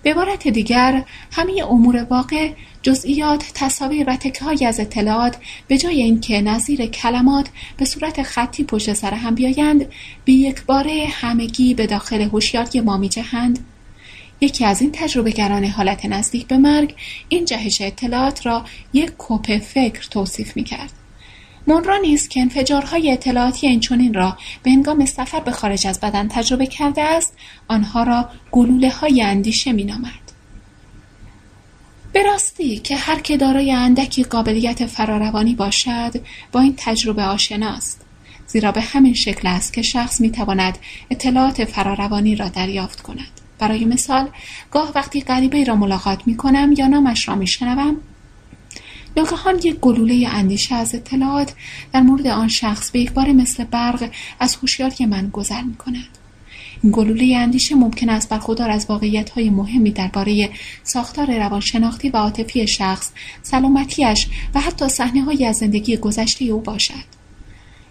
[0.03, 2.51] به عبارت دیگر همه امور واقع
[2.81, 8.93] جزئیات تصاویر و تکه از اطلاعات به جای اینکه نظیر کلمات به صورت خطی پشت
[8.93, 9.85] سر هم بیایند
[10.25, 13.59] به یک باره همگی به داخل هوشیاری ما می جهند
[14.43, 16.95] یکی از این تجربهگران حالت نزدیک به مرگ
[17.29, 20.91] این جهش اطلاعات را یک کپ فکر توصیف می کرد.
[21.67, 26.67] مونرو نیز که انفجارهای اطلاعاتی اینچنین را به هنگام سفر به خارج از بدن تجربه
[26.67, 27.33] کرده است
[27.67, 30.23] آنها را گلوله های اندیشه مینامد.
[32.13, 36.11] به راستی که هر که دارای اندکی قابلیت فراروانی باشد
[36.51, 38.01] با این تجربه آشناست.
[38.47, 40.77] زیرا به همین شکل است که شخص می‌تواند
[41.09, 43.42] اطلاعات فراروانی را دریافت کند.
[43.63, 44.29] برای مثال
[44.71, 47.97] گاه وقتی غریبه را ملاقات می کنم یا نامش را می شنوم
[49.17, 51.53] ناگهان یک گلوله اندیشه از اطلاعات
[51.93, 54.09] در مورد آن شخص به بار مثل برق
[54.39, 56.07] از هوشیاری من گذر می کند.
[56.83, 60.49] این گلوله اندیشه ممکن است برخوردار از واقعیت های مهمی درباره
[60.83, 63.11] ساختار روانشناختی و عاطفی شخص،
[63.41, 67.12] سلامتیش و حتی صحنه از زندگی گذشته او باشد.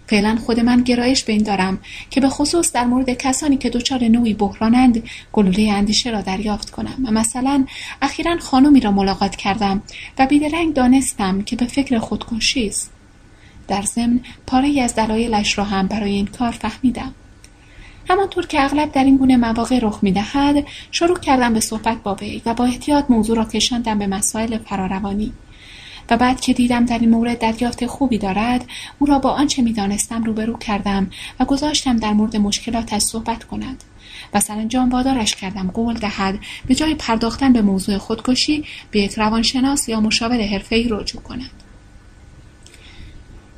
[0.07, 4.03] فعلا خود من گرایش به این دارم که به خصوص در مورد کسانی که دچار
[4.03, 7.05] نوعی بحرانند گلوله اندیشه را دریافت کنم.
[7.05, 7.65] و مثلا
[8.01, 9.81] اخیرا خانمی را ملاقات کردم
[10.19, 12.91] و بیدرنگ دانستم که به فکر خودکشی است.
[13.67, 17.13] در ضمن پاره از دلایلش را هم برای این کار فهمیدم.
[18.09, 22.41] همانطور که اغلب در این گونه مواقع رخ می‌دهد شروع کردم به صحبت با وی
[22.45, 25.33] و با احتیاط موضوع را کشاندم به مسائل فراروانی.
[26.09, 28.65] و بعد که دیدم در این مورد دریافت خوبی دارد
[28.99, 31.09] او را با آنچه می‌دانستم روبرو کردم
[31.39, 33.83] و گذاشتم در مورد مشکلاتش صحبت کند.
[34.33, 39.89] و سرانجام وادارش کردم قول دهد به جای پرداختن به موضوع خودکشی به یک روانشناس
[39.89, 41.51] یا مشاور حرفهای رجوع کند.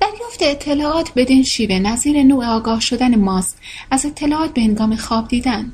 [0.01, 3.61] دریافت اطلاعات بدین شیوه نظیر نوع آگاه شدن ماست.
[3.91, 5.71] از اطلاعات به هنگام خواب دیدن.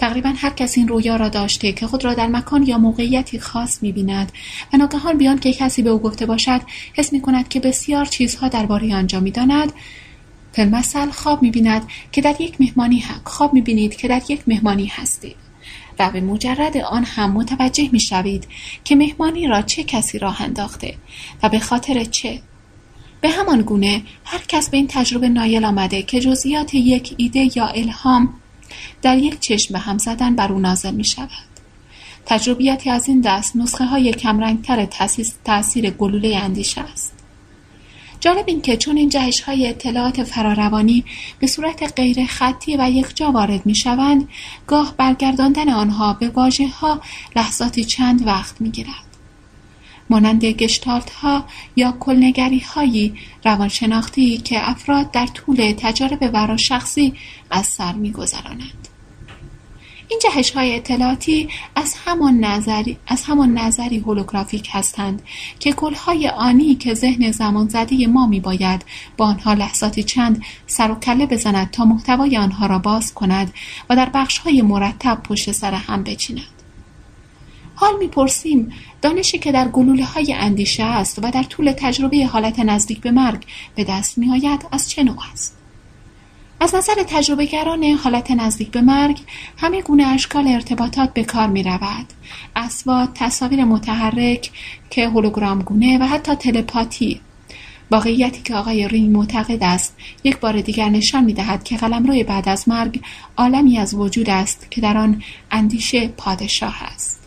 [0.00, 3.82] تقریبا هر کس این رویا را داشته که خود را در مکان یا موقعیتی خاص
[3.82, 4.32] می‌بیند.
[4.72, 6.60] و ناگهان بیان که کسی به او گفته باشد
[6.94, 9.72] حس می کند که بسیار چیزها درباره آنجا می‌داند.
[10.52, 15.36] فیلمسل خواب می‌بیند که در یک مهمانی خواب می‌بینید که در یک مهمانی هستید.
[15.98, 18.46] و به مجرد آن هم متوجه می‌شوید
[18.84, 20.94] که مهمانی را چه کسی راه انداخته
[21.42, 22.40] و به خاطر چه.
[23.20, 27.66] به همان گونه هر کس به این تجربه نایل آمده که جزئیات یک ایده یا
[27.66, 28.39] الهام
[29.02, 31.50] در یک چشم هم زدن بر او نازل می شود.
[32.26, 34.88] تجربیتی از این دست نسخه های کمرنگتر
[35.44, 37.12] تاثیر گلوله اندیشه است.
[38.20, 41.04] جالب این که چون این جهش های اطلاعات فراروانی
[41.38, 44.28] به صورت غیر خطی و یکجا وارد می شوند
[44.66, 47.00] گاه برگرداندن آنها به واجه ها
[47.36, 49.09] لحظاتی چند وقت می گیرد.
[50.10, 51.44] مانند گشتالت ها
[51.76, 53.14] یا کلنگری هایی
[53.44, 57.14] روانشناختی که افراد در طول تجارب ورا شخصی
[57.50, 58.88] از سر می گذرانند.
[60.10, 65.22] این جهش های اطلاعاتی از همان نظری, از همان نظری هولوگرافیک هستند
[65.58, 65.74] که
[66.06, 68.84] های آنی که ذهن زمان زده ما می باید
[69.16, 73.52] با آنها لحظاتی چند سر و کله بزند تا محتوای آنها را باز کند
[73.90, 76.42] و در بخش های مرتب پشت سر هم بچیند.
[77.74, 78.72] حال می‌پرسیم
[79.02, 83.44] دانشی که در گلوله های اندیشه است و در طول تجربه حالت نزدیک به مرگ
[83.74, 85.56] به دست می آید از چه نوع است؟
[86.60, 89.20] از نظر تجربهگران حالت نزدیک به مرگ
[89.56, 92.06] همه گونه اشکال ارتباطات به کار می رود.
[92.56, 94.50] اسواد، تصاویر متحرک
[94.90, 97.20] که هولوگرام گونه و حتی تلپاتی
[97.90, 102.48] واقعیتی که آقای رینگ معتقد است یک بار دیگر نشان می دهد که روی بعد
[102.48, 103.00] از مرگ
[103.36, 107.19] عالمی از وجود است که در آن اندیشه پادشاه است.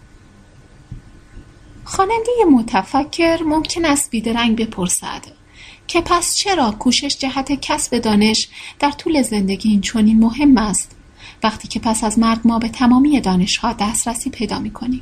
[1.96, 5.26] خواننده متفکر ممکن است بیدرنگ بپرسد
[5.88, 8.48] که پس چرا کوشش جهت کسب دانش
[8.80, 10.96] در طول زندگی این چنین مهم است
[11.44, 15.02] وقتی که پس از مرگ ما به تمامی دانشها دسترسی پیدا می کنیم.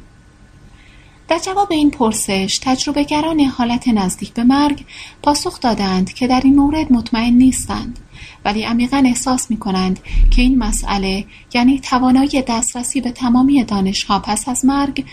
[1.27, 4.85] در جواب این پرسش تجربهگران حالت نزدیک به مرگ
[5.23, 7.99] پاسخ دادند که در این مورد مطمئن نیستند
[8.45, 9.99] ولی عمیقا احساس می کنند
[10.31, 15.05] که این مسئله یعنی توانایی دسترسی به تمامی دانشها پس از مرگ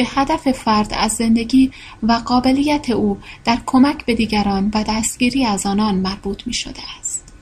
[0.00, 1.70] به هدف فرد از زندگی
[2.02, 7.32] و قابلیت او در کمک به دیگران و دستگیری از آنان مربوط می شده است.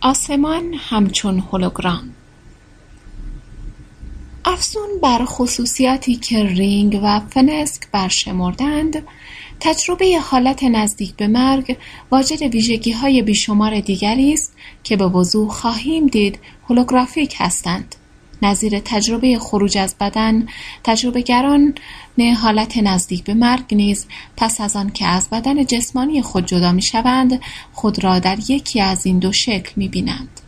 [0.00, 2.14] آسمان همچون هولوگرام
[4.44, 9.06] افزون بر خصوصیاتی که رینگ و فنسک برشمردند
[9.60, 11.76] تجربه حالت نزدیک به مرگ
[12.10, 16.38] واجد ویژگی های بیشمار دیگری است که به وضوح خواهیم دید
[16.68, 17.94] هولوگرافیک هستند
[18.44, 20.46] نظیر تجربه خروج از بدن
[20.84, 21.74] تجربهگران
[22.42, 24.06] حالت نزدیک به مرگ نیز
[24.36, 27.40] پس از آن که از بدن جسمانی خود جدا می شوند
[27.72, 30.40] خود را در یکی از این دو شکل می بینند.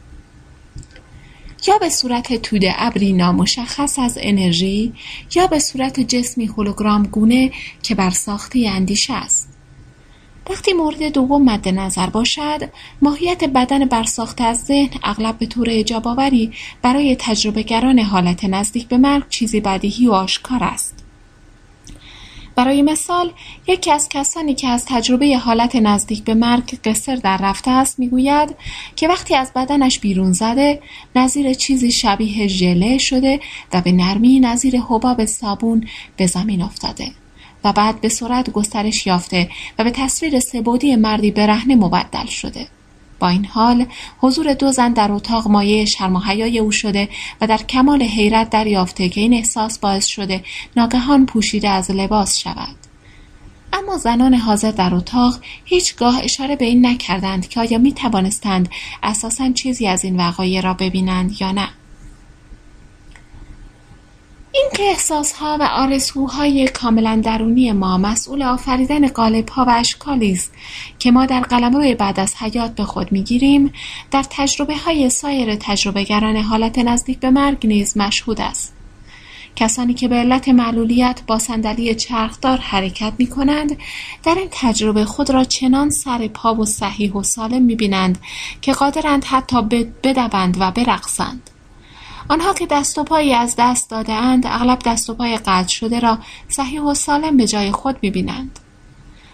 [1.69, 4.93] یا به صورت توده ابری نامشخص از انرژی
[5.35, 7.51] یا به صورت جسمی هولوگرام گونه
[7.83, 9.56] که بر ساخته اندیشه است.
[10.51, 12.69] وقتی مورد دوم مد نظر باشد
[13.03, 16.53] ماهیت بدن برساخته از ذهن اغلب به طور اجاباوری
[16.83, 21.07] برای تجربهگران حالت نزدیک به مرگ چیزی بدیهی و آشکار است.
[22.57, 23.33] برای مثال
[23.69, 28.57] یکی از کسانی که از تجربه حالت نزدیک به مرگ قصر در رفته است می‌گوید
[28.97, 30.83] که وقتی از بدنش بیرون زده
[31.17, 33.41] نظیر چیزی شبیه ژله شده
[33.73, 37.13] و به نرمی نظیر حباب صابون به زمین افتاده.
[37.67, 42.67] و بعد به سرعت گسترش یافته و به تصویر سبودی مردی برهنه مبدل شده.
[43.19, 43.87] با این حال
[44.19, 47.09] حضور دو زن در اتاق مایه شرم و حیای او شده
[47.41, 50.45] و در کمال حیرت دریافته که این احساس باعث شده
[50.77, 52.77] ناگهان پوشیده از لباس شود.
[53.73, 58.69] اما زنان حاضر در اتاق هیچگاه اشاره به این نکردند که آیا می توانستند
[59.03, 61.69] اساسا چیزی از این وقایع را ببینند یا نه.
[64.79, 70.53] اینکه احساسها و آرزوهای کاملا درونی ما مسئول آفریدن قالبها و اشکالی است
[70.99, 73.73] که ما در قلمرو بعد از حیات به خود می‌گیریم
[74.11, 78.75] در تجربه های سایر تجربهگران حالت نزدیک به مرگ نیز مشهود است.
[79.57, 83.77] کسانی که به علت معلولیت با صندلی چرخدار حرکت می کنند
[84.25, 88.19] در این تجربه خود را چنان سر پا و صحیح و سالم می بینند
[88.61, 89.63] که قادرند حتی
[90.03, 91.51] بدوند و برقصند.
[92.29, 96.01] آنها که دست و پایی از دست داده اند اغلب دست و پای قطع شده
[96.01, 98.59] را صحیح و سالم به جای خود می‌بینند.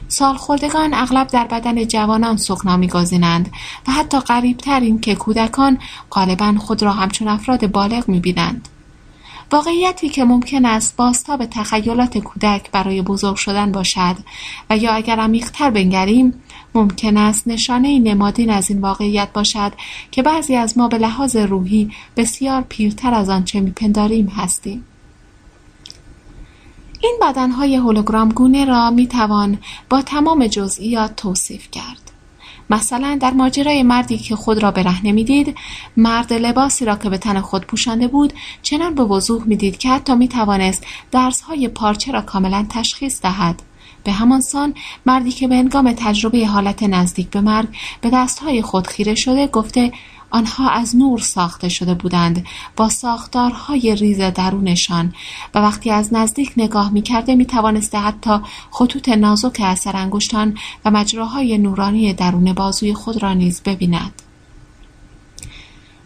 [0.08, 3.52] سالخوردگان اغلب در بدن جوانان سخنا میگزینند
[3.88, 5.78] و حتی قریبتر این که کودکان
[6.10, 8.68] غالبا خود را همچون افراد بالغ می‌بینند.
[9.52, 10.96] واقعیتی که ممکن است
[11.38, 14.16] به تخیلات کودک برای بزرگ شدن باشد
[14.70, 16.42] و یا اگر عمیقتر بنگریم
[16.74, 19.72] ممکن است نشانه نمادین از این واقعیت باشد
[20.10, 24.84] که بعضی از ما به لحاظ روحی بسیار پیرتر از آنچه میپنداریم هستیم
[27.00, 29.58] این بدنهای هولوگرام گونه را می توان
[29.90, 32.12] با تمام جزئیات توصیف کرد.
[32.70, 35.56] مثلا در ماجرای مردی که خود را برهنه می‌دید
[35.96, 40.14] مرد لباسی را که به تن خود پوشانده بود چنان به وضوح می‌دید که حتی
[40.14, 43.62] می توانست درسهای پارچه را کاملا تشخیص دهد
[44.04, 44.74] به همان سان
[45.06, 47.68] مردی که به انگام تجربه حالت نزدیک به مرگ
[48.00, 49.92] به دستهای خود خیره شده گفته
[50.32, 55.14] آنها از نور ساخته شده بودند با ساختارهای ریز درونشان
[55.54, 58.38] و وقتی از نزدیک نگاه می کرده می توانسته حتی
[58.70, 64.22] خطوط نازک اثر انگشتان و مجراهای نورانی درون بازوی خود را نیز ببیند.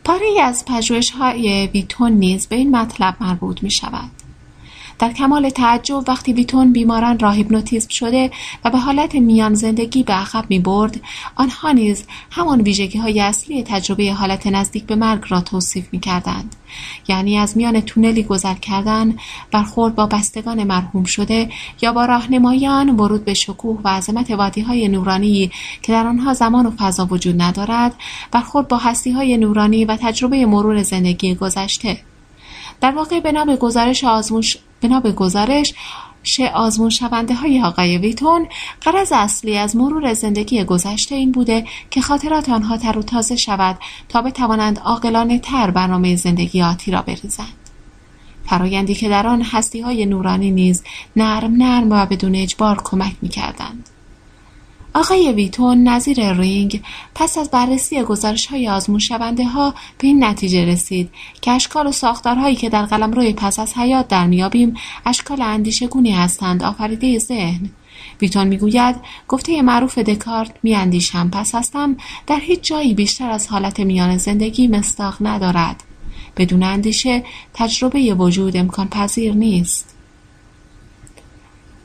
[0.05, 4.11] پاره از پژوهش های ویتون نیز به این مطلب مربوط می شود.
[4.99, 8.31] در کمال تعجب وقتی ویتون بیماران را هیپنوتیزم شده
[8.65, 11.01] و به حالت میان زندگی به عقب می برد
[11.37, 16.57] آنها نیز همان ویژگی های اصلی تجربه حالت نزدیک به مرگ را توصیف می کردند.
[17.09, 19.17] یعنی از میان تونلی گذر کردن
[19.51, 21.49] برخورد با بستگان مرحوم شده
[21.83, 25.51] یا با راهنمایان ورود به شکوه و عظمت وادی های نورانی
[25.83, 27.95] که در آنها زمان و فضا وجود ندارد
[28.33, 31.99] برخورد با هستی های نورانی و تجربه مرور زندگی گذشته
[32.81, 35.75] در واقع بنا به گزارش آزموش بنا به گزارش
[36.55, 38.49] آزمون شونده های آقای ویتون
[38.81, 43.79] قرض اصلی از مرور زندگی گذشته این بوده که خاطرات آنها تر و تازه شود
[44.09, 47.53] تا بتوانند عاقلانه تر برنامه زندگی آتی را بریزند.
[48.47, 50.85] فرایندی که در آن هستی های نورانی نیز
[51.17, 53.89] نرم نرم و بدون اجبار کمک می کردند.
[54.97, 56.83] آقای ویتون نظیر رینگ
[57.15, 61.11] پس از بررسی گزارش های آزمون شونده ها به این نتیجه رسید
[61.41, 64.75] که اشکال و ساختارهایی که در قلم روی پس از حیات در میابیم
[65.07, 67.71] اشکال اندیشگونی هستند آفریده ذهن.
[68.21, 68.97] ویتون می‌گوید
[69.29, 75.17] گفته معروف دکارت میاندیشم پس هستم در هیچ جایی بیشتر از حالت میان زندگی مستاق
[75.21, 75.83] ندارد.
[76.37, 79.96] بدون اندیشه تجربه وجود امکان پذیر نیست.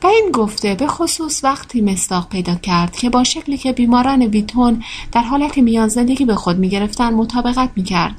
[0.02, 4.84] و این گفته به خصوص وقتی مستاق پیدا کرد که با شکلی که بیماران ویتون
[5.12, 8.14] در حالت میان زندگی به خود می‌گرفتند مطابقت می‌کرد.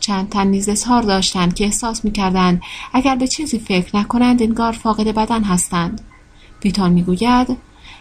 [0.00, 5.08] چند تن نیز اظهار داشتند که احساس می‌کردند اگر به چیزی فکر نکنند انگار فاقد
[5.08, 6.00] بدن هستند.
[6.64, 7.56] ویتون می‌گوید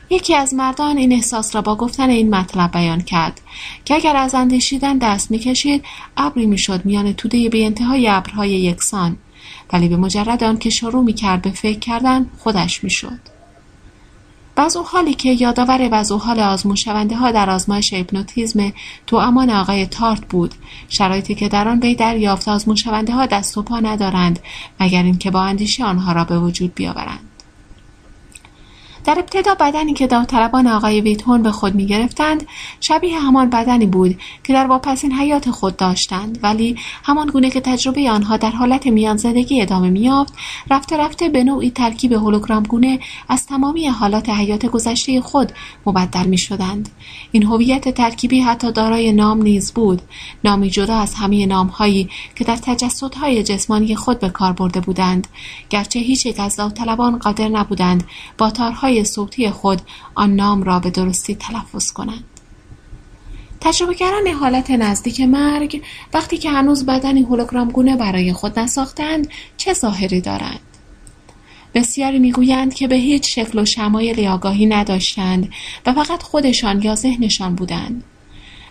[0.10, 3.42] یکی از مردان این احساس را با گفتن این مطلب بیان کرد
[3.86, 5.86] که اگر از اندیشیدن دست می‌کشید
[6.18, 9.18] ابری می‌شد میان توده به انتهای ابرهای یکسان.
[9.74, 13.20] ولی به مجرد آنکه شروع می‌کرد به فکر کردن خودش می‌شد.
[14.58, 18.74] وضع حالی که یادآور وضع حال آزمون شونده ها در آزمایش هیپنوتیزم
[19.08, 20.56] تو امان آقای تارت بود
[20.90, 24.40] شرایطی که در آن وی دریافت آزمون شونده ها دست و پا ندارند
[24.80, 27.20] مگر اینکه با اندیشه آنها را به وجود بیاورند.
[29.08, 32.48] در ابتدا بدنی که داوطلبان آقای ویتون به خود می گرفتند
[32.80, 36.40] شبیه همان بدنی بود که در واپسین حیات خود داشتند.
[36.44, 40.34] ولی همان گونه که تجربه آنها در حالت میان زدگی ادامه میافت
[40.72, 45.52] رفته رفته به نوعی ترکیب هولوگرام گونه از تمامی حالات حیات گذشته خود
[45.86, 46.90] مبدل می شدند.
[47.32, 50.02] این هویت ترکیبی حتی دارای نام نیز بود.
[50.44, 55.28] نامی جدا از همه نامهایی که در تجسدهای جسمانی خود به کار برده بودند.
[55.70, 58.04] گرچه هیچ یک از داوطلبان قادر نبودند
[58.38, 59.82] با تارهای صوتی خود
[60.16, 62.24] آن نام را به درستی تلفظ کنند.
[63.62, 65.82] تجربهگران حالت نزدیک مرگ
[66.14, 70.60] وقتی که هنوز بدنی هولوگرام گونه برای خود نساختند چه ظاهری دارند؟
[71.74, 75.50] بسیاری می‌گویند که به هیچ شکل و شمایلی آگاهی نداشتند
[75.86, 78.04] و فقط خودشان یا ذهنشان بودند.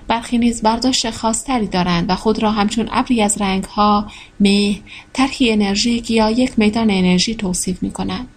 [0.08, 4.06] برخی نیز برداشت خاصتری دارند و خود را همچون ابری از رنگها
[4.40, 4.80] مه
[5.12, 8.28] طرحی انرژیک یا یک میدان انرژی توصیف می‌کنند.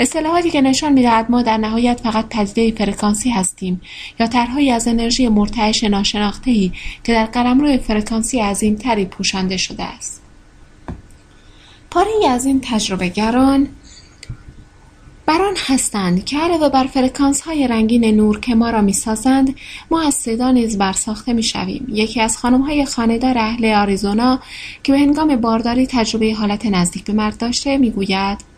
[0.00, 3.80] اصطلاحاتی که نشان می‌دهد ما در نهایت فقط پدیده فرکانسی هستیم
[4.20, 6.72] یا طرحهایی از انرژی مرتعش ناشناختهای
[7.04, 10.22] که در قلمرو فرکانسی عظیمتری پوشانده شده است
[11.90, 12.60] پاره از این
[13.14, 13.68] گران
[15.26, 19.54] بران هستند که علاوه بر فرکانس های رنگین نور که ما را می سازند
[19.90, 21.86] ما از صدا نیز برساخته می شویم.
[21.88, 24.40] یکی از خانم های خاندار اهل آریزونا
[24.82, 28.49] که به هنگام بارداری تجربه حالت نزدیک به مرگ داشته می گوید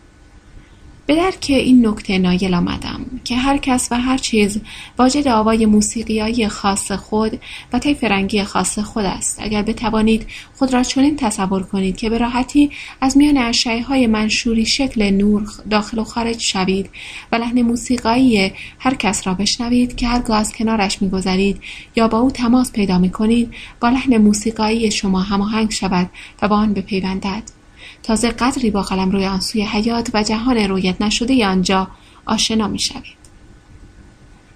[1.05, 4.61] به درک این نکته نایل آمدم که هر کس و هر چیز
[4.99, 7.39] واجد آوای موسیقیایی خاص خود
[7.73, 9.39] و طیف رنگی خاص خود است.
[9.41, 14.65] اگر بتوانید خود را چنین تصور کنید که به راحتی از میان اشعه های منشوری
[14.65, 16.89] شکل نور داخل و خارج شوید
[17.31, 21.61] و لحن موسیقایی هر کس را بشنوید که هرگاه از کنارش میگذرید
[21.95, 26.09] یا با او تماس پیدا می کنید با لحن موسیقایی شما هماهنگ شود
[26.41, 27.62] و با آن بپیوندد.
[28.03, 31.87] تازه قدری با روی آن سوی حیات و جهان رویت نشده آنجا
[32.25, 33.23] آشنا می شوید.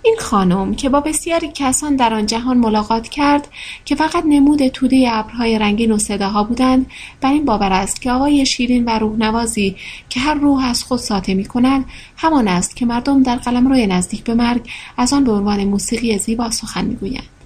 [0.07, 3.47] این خانم که با بسیاری کسان در آن جهان ملاقات کرد
[3.85, 6.85] که فقط نمود توده ابرهای رنگین و صداها بودند
[7.21, 9.75] بر این باور است که آقای شیرین و روحنوازی
[10.09, 11.85] که هر روح از خود ساطع می کند
[12.17, 16.51] همان است که مردم در روی نزدیک به مرگ از آن به عنوان موسیقی زیبا
[16.51, 17.36] سخن می‌گویند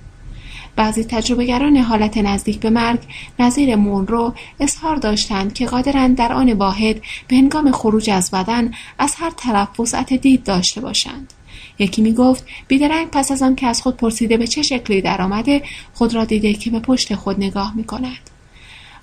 [0.76, 3.00] بعضی تجربهگران حالت نزدیک به مرگ
[3.40, 9.16] نظیر مونرو اظهار داشتند که قادرند در آن واحد به هنگام خروج از بدن از
[9.16, 11.34] هر طرف وسعت دید داشته باشند
[11.80, 15.64] یکی می گفت بیدرنگ پس از آن که از خود پرسیده به چه شکلی درآمده
[15.94, 18.30] خود را دیده که به پشت خود نگاه می کند.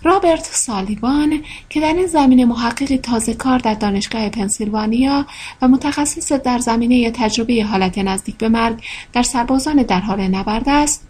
[0.02, 5.26] رابرت سالیوان که در این زمینه محققی تازه کار در دانشگاه پنسیلوانیا
[5.62, 8.82] و متخصص در زمینه تجربه حالت نزدیک به مرگ
[9.12, 11.07] در سربازان در حال نبرد است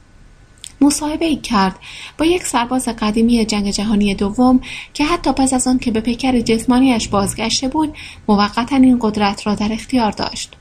[1.20, 1.76] ای کرد
[2.18, 4.60] با یک سرباز قدیمی جنگ جهانی دوم
[4.94, 7.94] که حتی پس از آن که به پیکر جسمانیش بازگشته بود
[8.28, 10.57] موقتا این قدرت را در اختیار داشت.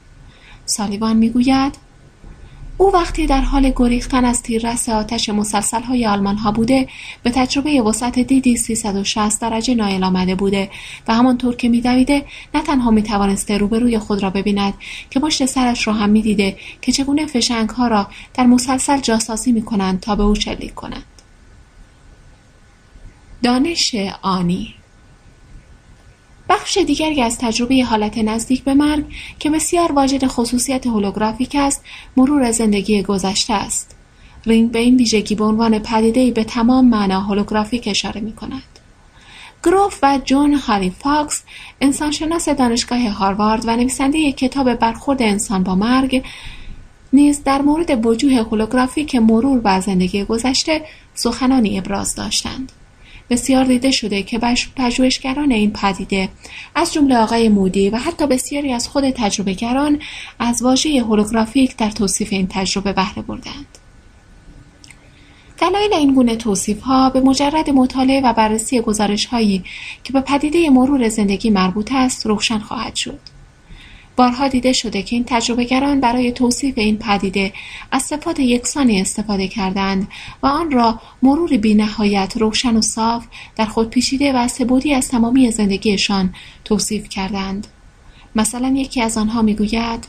[0.66, 1.87] سالیوان می‌گوید
[2.78, 6.88] او وقتی در حال گریختن از تیررس آتش مسلسل های آلمان ها بوده
[7.24, 10.70] به تجربه وسعت دیدی 360 درجه نایل آمده بوده
[11.08, 12.26] و همانطور که میدویده
[12.56, 14.74] نه تنها می توانسته روبروی خود را ببیند
[15.10, 19.62] که پشت سرش را هم می‌دیده که چگونه فشنگ ها را در مسلسل جاسازی می
[19.62, 21.06] کنند تا به او شلیک کنند.
[23.44, 24.74] دانش آنی
[26.50, 29.06] بخش دیگری از تجربه حالت نزدیک به مرگ
[29.40, 31.84] که بسیار واجد خصوصیت هولوگرافیک است
[32.18, 33.96] مرور زندگی گذشته است
[34.46, 38.64] رینگ به این ویژگی به عنوان پدیدهای به تمام معنا هولوگرافیک اشاره می کند.
[39.64, 41.44] گروف و جون هاری فاکس
[41.82, 46.24] انسانشناس دانشگاه هاروارد و نویسنده کتاب برخورد انسان با مرگ
[47.14, 50.82] نیز در مورد وجوه هولوگرافیک مرور و زندگی گذشته
[51.14, 52.72] سخنانی ابراز داشتند.
[53.30, 54.40] بسیار دیده شده که
[54.76, 56.30] پژوهشگران این پدیده
[56.76, 60.00] از جمله آقای مودی و حتی بسیاری از خود تجربهگران
[60.40, 63.78] از واژه هولوگرافیک در توصیف این تجربه بهره بردند
[65.58, 69.64] دلایل این گونه توصیف ها به مجرد مطالعه و بررسی گزارش هایی
[70.04, 73.20] که به پدیده مرور زندگی مربوط است روشن خواهد شد.
[74.18, 77.54] بارها دیده شده که این تجربهگران برای توصیف این پدیده
[77.92, 80.08] از صفات یکسانی استفاده کردند
[80.44, 85.52] و آن را مروری بینهایت روشن و صاف در خود پیچیده و سبودی از تمامی
[85.52, 86.34] زندگیشان
[86.66, 87.68] توصیف کردند
[88.36, 90.08] مثلا یکی از آنها می‌گوید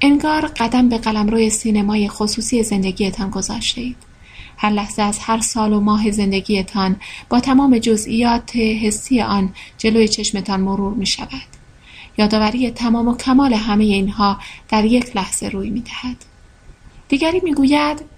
[0.00, 3.96] انگار قدم به قلمروی سینمای خصوصی زندگیتان گذاشتید
[4.56, 6.96] هر لحظه از هر سال و ماه زندگیتان
[7.28, 11.61] با تمام جزئیات حسی آن جلوی چشمتان مرور می شود.
[12.18, 16.16] یادآوری تمام و کمال همه اینها در یک لحظه روی می‌دهد
[17.08, 18.12] دیگری می‌گوید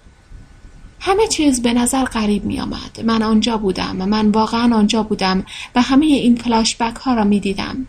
[0.99, 3.01] همه چیز به نظر غریب می آمد.
[3.03, 7.87] من آنجا بودم من واقعا آنجا بودم و همه این فلاشبک ها را می دیدم.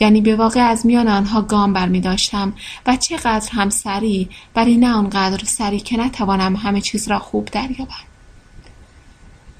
[0.00, 2.52] یعنی به واقع از میان آنها گام بر می داشتم
[2.86, 8.07] و چقدر هم سریع ولی نه آنقدر سریع که نتوانم همه چیز را خوب دریابم.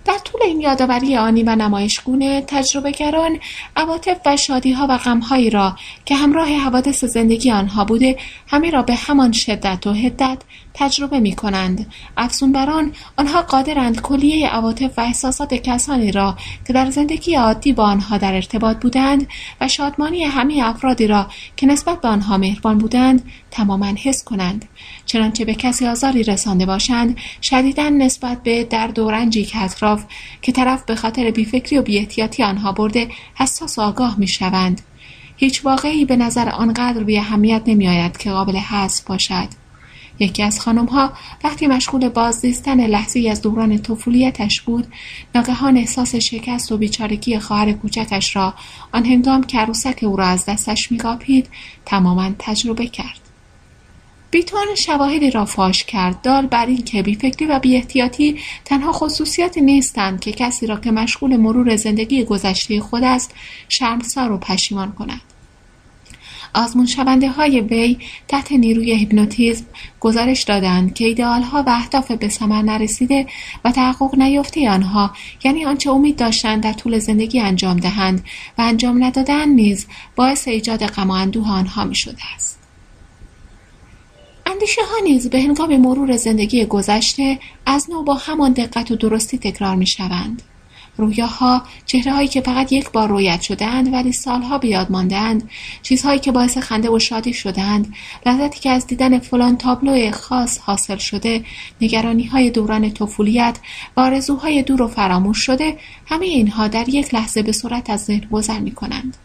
[0.09, 3.39] در طول این یادآوری آنی و نمایشگونه تجربهگران
[3.77, 8.95] عواطف و شادیها و غمهایی را که همراه حوادث زندگی آنها بوده همه را به
[8.95, 10.39] همان شدت و حدت
[10.75, 11.93] تجربه می کنند.
[12.17, 17.73] افزون بر آن آنها قادرند کلیه عواطف و احساسات کسانی را که در زندگی عادی
[17.73, 19.27] با آنها در ارتباط بودند
[19.61, 24.65] و شادمانی همه افرادی را که نسبت به آنها مهربان بودند تماما حس کنند
[25.09, 30.05] چنانچه به کسی آزاری رسانده باشند شدیدا نسبت به درد و رنجی که اطراف
[30.43, 34.81] که طرف به خاطر بیفکری و بیاحتیاطی آنها برده حساس و آگاه می‌شوند.
[35.37, 39.49] هیچ واقعی به نظر آنقدر بی اهمیت نمیآید که قابل حذف باشد.
[40.19, 41.13] یکی از ها
[41.45, 44.87] وقتی مشغول بازدیستن لحظه از دوران طفولیتش بود
[45.35, 48.55] ناگهان احساس شکست و بیچارگی خواهر کوچکش را
[48.93, 51.49] آن هنگام که عروسک او را از دستش میقاپید
[51.87, 53.28] تماما تجربه کرد.
[54.31, 56.23] بیتوان شواهدی را فاش کرد.
[56.23, 61.37] دال بر این که بیفکری و بیاحتیاطی تنها خصوصیاتی نیستند که کسی را که مشغول
[61.37, 63.35] مرور زندگی گذشته خود است
[63.69, 65.21] شرمسار و پشیمان کند.
[66.55, 67.99] آزمون شونده های وی
[68.29, 69.65] تحت نیروی هیپنوتیزم
[70.01, 73.27] گزارش دادند که ایدئالها و اهداف به ثمر نرسیده
[73.65, 75.11] و تحقق نیافته آنها
[75.45, 78.25] یعنی آنچه امید داشتند در طول زندگی انجام دهند
[78.59, 82.58] و انجام ندادن نیز باعث ایجاد غم و اندوه آنها می شده است.
[84.51, 89.39] اندیشه ها نیز به هنگام مرور زندگی گذشته از نو با همان دقت و درستی
[89.39, 90.43] تکرار می شوند.
[90.97, 91.63] رویاها
[92.07, 95.51] هایی که فقط یک بار رویت شدهاند ولی سالها به یاد ماندهاند
[95.83, 97.95] چیزهایی که باعث خنده و شادی شدهاند
[98.27, 101.45] لذتی که از دیدن فلان تابلو خاص حاصل شده
[101.81, 103.59] نگرانی های دوران طفولیت
[103.97, 108.29] و آرزوهای دور و فراموش شده همه اینها در یک لحظه به صورت از ذهن
[108.31, 109.17] گذر می کنند.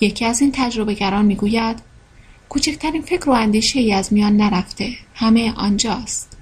[0.00, 1.89] یکی از این تجربه گران می گوید
[2.50, 4.90] کوچکترین فکر و اندیشه ای از میان نرفته.
[5.14, 6.36] همه آنجاست.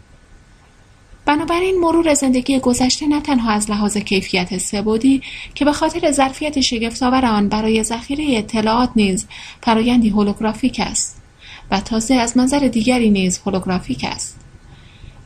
[1.24, 5.22] بنابراین مرور زندگی گذشته نه تنها از لحاظ کیفیت سبودی
[5.54, 9.26] که به خاطر ظرفیت شگفتآور آن برای ذخیره اطلاعات نیز
[9.62, 11.22] فرایندی هولوگرافیک است
[11.70, 14.40] و تازه از منظر دیگری نیز هولوگرافیک است.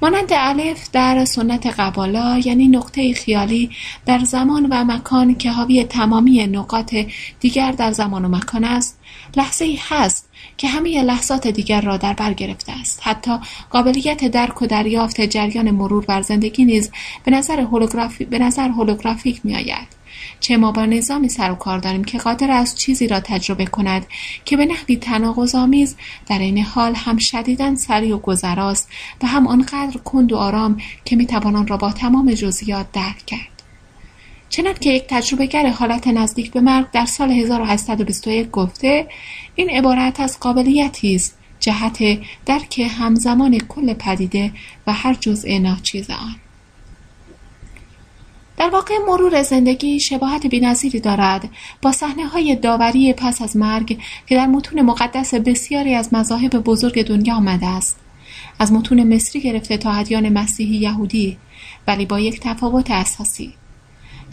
[0.03, 3.71] مانند الف در سنت قبالا یعنی نقطه خیالی
[4.07, 6.95] در زمان و مکان که حاوی تمامی نقاط
[7.41, 9.01] دیگر در زمان و مکان است
[9.37, 13.01] لحظه ای هست که همه لحظات دیگر را در بر گرفته است.
[13.03, 13.39] حتی
[13.71, 16.91] قابلیت درک و دریافت جریان مرور بر زندگی نیز
[17.25, 20.03] به نظر هولوگرافی به نظر هولوگرافیک میآید.
[20.41, 24.07] چه ما با نظامی سر و کار داریم که قادر است چیزی را تجربه کند
[24.45, 28.89] که به نحوی تناقضآمیز در این حال هم شدیدا سریع و گذراست
[29.23, 33.52] و هم آنقدر کند و آرام که می‌توان آن را با تمام جزئیات درک کرد.
[34.53, 39.07] چنان که یک تجربهگر حالت نزدیک به مرگ در سال 1821 گفته
[39.55, 41.99] این عبارت از قابلیتی است جهت
[42.47, 44.53] درک همزمان کل پدیده
[44.87, 46.37] و هر جزء ناچیز آن.
[48.57, 51.49] در واقع مرور زندگی شباهت بینظیری دارد.
[51.83, 57.07] با صحنه های داوری پس از مرگ که در متون مقدس بسیاری از مذاهب بزرگ
[57.07, 57.97] دنیا آمده است.
[58.59, 61.37] از متون مصری گرفته تا ادیان مسیحی یهودی
[61.87, 63.55] ولی با یک تفاوت اساسی.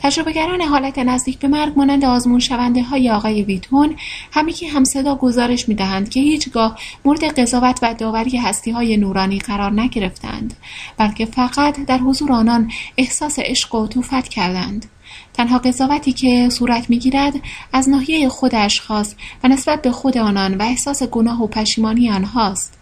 [0.03, 3.95] تجربهگران حالت نزدیک به مرگ مانند آزمون شونده های آقای ویتون
[4.31, 9.39] همیکی هم صدا گزارش می دهند که هیچگاه مورد قضاوت و داوری هستی های نورانی
[9.39, 10.53] قرار نگرفتند
[10.97, 14.85] بلکه فقط در حضور آنان احساس عشق و عطوفت کردند.
[15.33, 17.33] تنها قضاوتی که صورت می‌گیرد
[17.73, 22.78] از ناحیه خود اشخاص و نسبت به خود آنان و احساس گناه و پشیمانی آنهاست.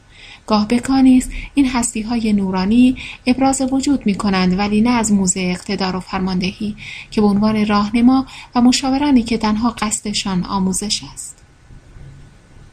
[0.47, 5.95] گاه بکانیست این هستی های نورانی ابراز وجود می کنند ولی نه از موزه اقتدار
[5.95, 6.75] و فرماندهی
[7.11, 11.37] که به عنوان راهنما و مشاورانی که تنها قصدشان آموزش است.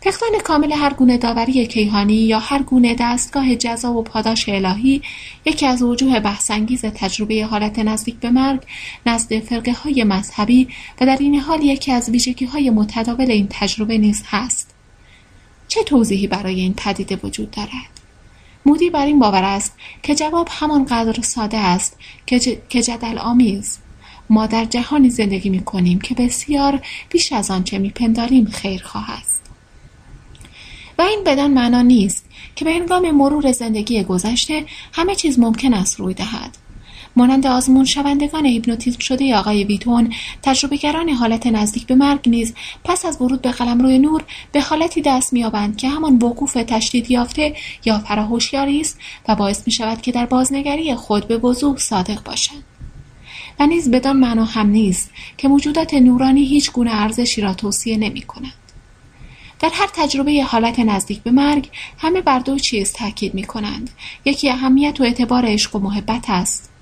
[0.04, 5.02] فقدان کامل هر گونه داوری کیهانی یا هر گونه دستگاه جزا و پاداش الهی
[5.44, 8.60] یکی از وجوه بحثانگیز تجربه حالت نزدیک به مرگ
[9.06, 10.68] نزد فرقه های مذهبی
[11.00, 14.73] و در این حال یکی از ویژگی های متداول این تجربه نیز هست.
[15.68, 18.00] چه توضیحی برای این پدیده وجود دارد؟
[18.66, 21.98] مودی بر این باور است که جواب همانقدر ساده است
[22.68, 23.78] که جدل آمیز.
[24.30, 29.42] ما در جهانی زندگی می کنیم که بسیار بیش از آنچه میپنداریم خیرخواه است.
[30.98, 32.24] و این بدان معنا نیست
[32.56, 36.58] که به هنگام مرور زندگی گذشته همه چیز ممکن است روی دهد.
[37.16, 40.12] مانند آزمون شوندگان هیپنوتیزم شده آقای ویتون
[40.42, 45.32] تجربهگران حالت نزدیک به مرگ نیز پس از ورود به قلمرو نور به حالتی دست
[45.32, 50.26] مییابند که همان وقوف تشدید یافته یا فراهوشیاری است و باعث می شود که در
[50.26, 52.64] بازنگری خود به وضوح صادق باشند
[53.60, 58.22] و نیز بدان معنا هم نیست که موجودات نورانی هیچ گونه ارزشی را توصیه نمی
[58.22, 58.52] کنند.
[59.60, 63.90] در هر تجربه حالت نزدیک به مرگ همه بر دو چیز تاکید می کنند.
[64.24, 66.73] یکی اهمیت و اعتبار عشق و محبت است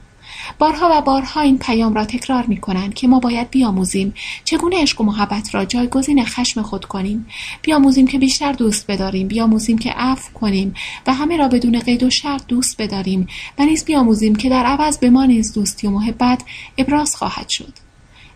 [0.59, 4.15] بارها و بارها این پیام را تکرار می کنند که ما باید بیاموزیم.
[4.45, 7.27] چگونه عشق و محبت را جایگزین خشم خود کنیم؟
[7.63, 9.29] بیاموزیم که بیشتر دوست بداریم.
[9.29, 10.75] بیاموزیم که عفو کنیم
[11.07, 13.27] و همه را بدون قید و شرط دوست بداریم.
[13.59, 16.43] و نیز بیاموزیم که در عوض به ما نیز دوستی و محبت
[16.79, 17.73] ابراز خواهد شد.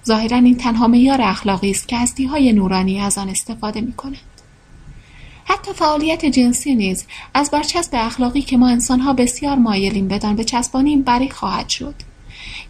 [0.06, 4.36] ظاهرا این تنها معیار اخلاقی است که هستی نورانی از آن استفاده می کنند.
[5.44, 11.30] حتی فعالیت جنسی نیز از برچسب اخلاقی که ما انسانها بسیار مایلیم بدان بچسبانیم بری
[11.30, 11.94] خواهد شد.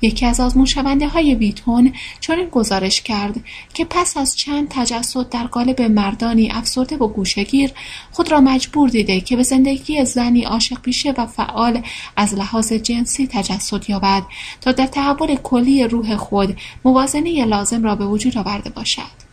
[0.02, 0.66] یکی از آزمون
[1.02, 7.08] های ویتون چنین گزارش کرد که پس از چند تجسد در قالب مردانی افسرده و
[7.08, 7.70] گوشگیر
[8.12, 11.82] خود را مجبور دیده که به زندگی زنی عاشق پیشه و فعال
[12.16, 14.22] از لحاظ جنسی تجسد یابد
[14.60, 19.26] تا در تحول کلی روح خود موازنه لازم را به وجود آورده باشد.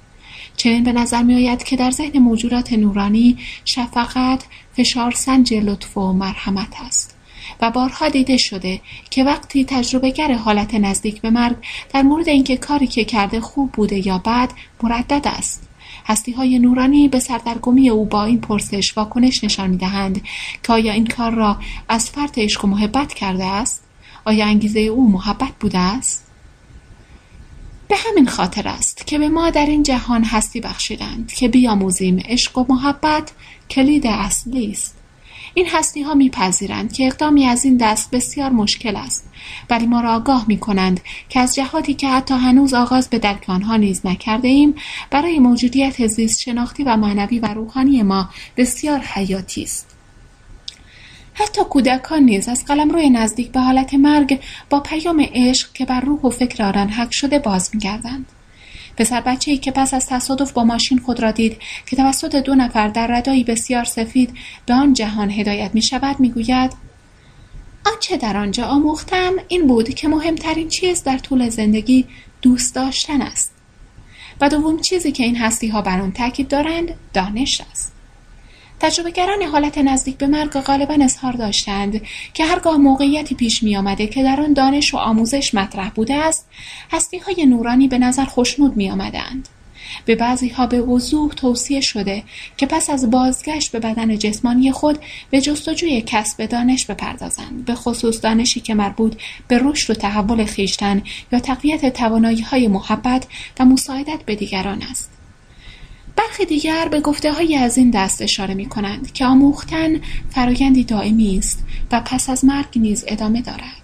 [0.57, 6.13] چنین به نظر می آید که در ذهن موجودات نورانی شفقت فشار سنج لطف و
[6.13, 7.12] مرحمت است.
[7.63, 11.55] و بارها دیده شده که وقتی تجربهگر حالت نزدیک به مرگ
[11.93, 14.51] در مورد اینکه کاری که کرده خوب بوده یا بد
[14.83, 15.69] مردد است
[16.05, 20.21] هستی های نورانی به سردرگمی او با این پرسش واکنش نشان می دهند
[20.63, 21.57] که آیا این کار را
[21.89, 23.83] از فرط عشق و محبت کرده است؟
[24.25, 26.27] آیا انگیزه او محبت بوده است؟
[27.87, 32.57] به همین خاطر است که به ما در این جهان هستی بخشیدند که بیاموزیم عشق
[32.57, 33.31] و محبت
[33.69, 35.02] کلید اصلی است
[35.53, 39.29] این هستی ها میپذیرند که اقدامی از این دست بسیار مشکل است.
[39.69, 43.49] ولی ما را آگاه می کنند که از جهاتی که حتی هنوز آغاز به درک
[43.49, 44.75] آنها نیز نکرده ایم
[45.11, 49.89] برای موجودیت زیست شناختی و معنوی و روحانی ما بسیار حیاتی است.
[51.33, 56.21] حتی کودکان نیز از روی نزدیک به حالت مرگ با پیام عشق که بر روح
[56.21, 58.25] و فکر آنان حک شده باز میگردند.
[58.97, 62.87] پسر ای که پس از تصادف با ماشین خود را دید که توسط دو نفر
[62.87, 64.33] در ردایی بسیار سفید
[64.65, 66.71] به آن جهان هدایت می شود می گوید
[67.85, 72.05] آنچه در آنجا آموختم این بود که مهمترین چیز در طول زندگی
[72.41, 73.53] دوست داشتن است
[74.41, 77.93] و دوم چیزی که این هستی ها بر آن تاکید دارند دانش است.
[78.83, 82.01] تجربهگران حالت نزدیک به مرگ غالبا اظهار داشتند
[82.33, 86.47] که هرگاه موقعیتی پیش می آمده که در آن دانش و آموزش مطرح بوده است
[86.91, 89.49] هستی های نورانی به نظر خوشنود می آمدند.
[90.05, 92.23] به بعضی ها به وضوح توصیه شده
[92.57, 98.21] که پس از بازگشت به بدن جسمانی خود به جستجوی کسب دانش بپردازند به خصوص
[98.21, 99.15] دانشی که مربوط
[99.47, 103.27] به رشد و تحول خیشتن یا تقویت توانایی های محبت
[103.59, 105.22] و مساعدت به دیگران است
[106.15, 107.01] برخی دیگر به
[107.31, 112.45] های از این دست اشاره می کنند که آموختن فرایندی دائمی است و پس از
[112.45, 113.83] مرگ نیز ادامه دارد.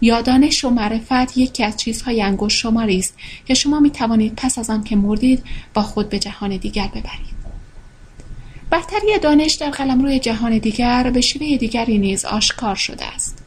[0.00, 3.14] یا دانش و معرفت یکی از چیزهای انگشت شماری است
[3.46, 5.42] که شما می توانید پس از آن که مردید
[5.74, 7.40] با خود به جهان دیگر ببرید.
[8.70, 13.39] برتری دانش در قلمروی جهان دیگر به شیوه دیگری نیز آشکار شده است.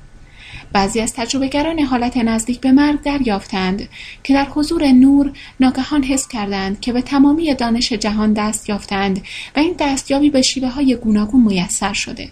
[0.73, 3.89] بعضی از تجربهگران حالت نزدیک به مرگ دریافتند
[4.23, 9.21] که در حضور نور ناگهان حس کردند که به تمامی دانش جهان دست یافتند
[9.55, 12.31] و این دستیابی به شیوه های گوناگون میسر شده.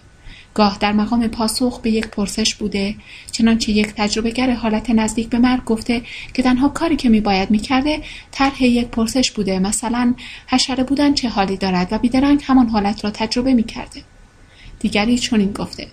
[0.54, 2.94] گاه در مقام پاسخ به یک پرسش بوده
[3.32, 6.02] چنانچه یک تجربهگر حالت نزدیک به مرگ گفته
[6.34, 10.14] که تنها کاری که میباید می‌کرده طرح یک پرسش بوده مثلا
[10.46, 14.02] حشره بودن چه حالی دارد و بیدرنگ همان حالت را تجربه می‌کرده.
[14.80, 15.86] دیگری چنین گفته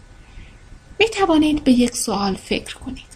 [0.99, 3.09] می توانید به یک سوال فکر کنید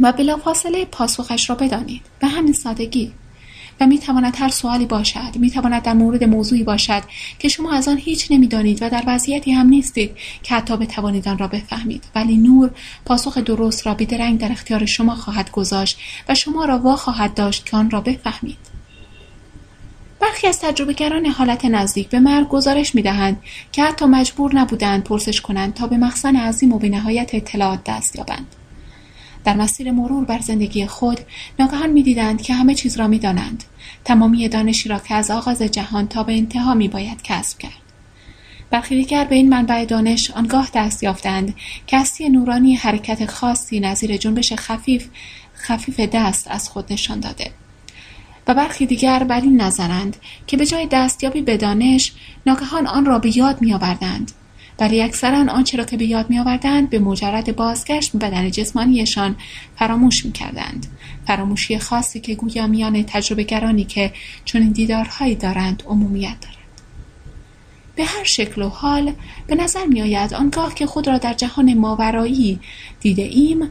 [0.00, 3.12] و بلافاصله پاسخش را بدانید به همین سادگی.
[3.80, 7.02] و می تواند هر سوالی باشد می تواند در مورد موضوعی باشد
[7.38, 11.38] که شما از آن هیچ نمی‌دانید و در وضعیتی هم نیستید که حتی بتوانید آن
[11.38, 12.04] را بفهمید.
[12.14, 12.70] ولی نور
[13.04, 17.66] پاسخ درست را بیدرنگ در اختیار شما خواهد گذاشت و شما را وا خواهد داشت
[17.66, 18.77] که آن را بفهمید.
[20.20, 25.74] برخی از تجربهگران حالت نزدیک به مرگ گزارش می‌دهند که حتی مجبور نبودند پرسش کنند
[25.74, 28.46] تا به مخزن عظیم و بینهایت اطلاعات دست یابند.
[29.44, 31.20] در مسیر مرور بر زندگی خود
[31.58, 33.64] ناگهان می‌دیدند که همه چیز را می‌دانند.
[34.04, 37.72] تمامی دانشی را که از آغاز جهان تا به انتها میباید کسب کرد.
[38.70, 41.54] برخی دیگر به این منبع دانش آنگاه دست یافتند
[41.86, 45.08] که هستی نورانی حرکت خاصی نظیر جنبش خفیف
[45.56, 47.50] خفیف دست از خود نشان داده.
[48.48, 52.12] و برخی دیگر بر این نظرند که به جای دستیابی به دانش
[52.46, 54.32] ناگهان آن را به یاد میآوردند.
[54.80, 59.36] ولی اکثرا آنچه را که به یاد میآوردند به مجرد بازگشت به بدن جسمانیشان
[59.76, 60.86] فراموش می‌کردند.
[61.26, 64.12] فراموشی خاصی که گویا میان تجربه گرانی که
[64.44, 66.58] چنین دیدارهایی دارند عمومیت دارد.
[67.96, 69.12] به هر شکل و حال
[69.46, 72.60] به نظر می آید آنگاه که خود را در جهان ماورایی
[73.00, 73.70] دیده ایم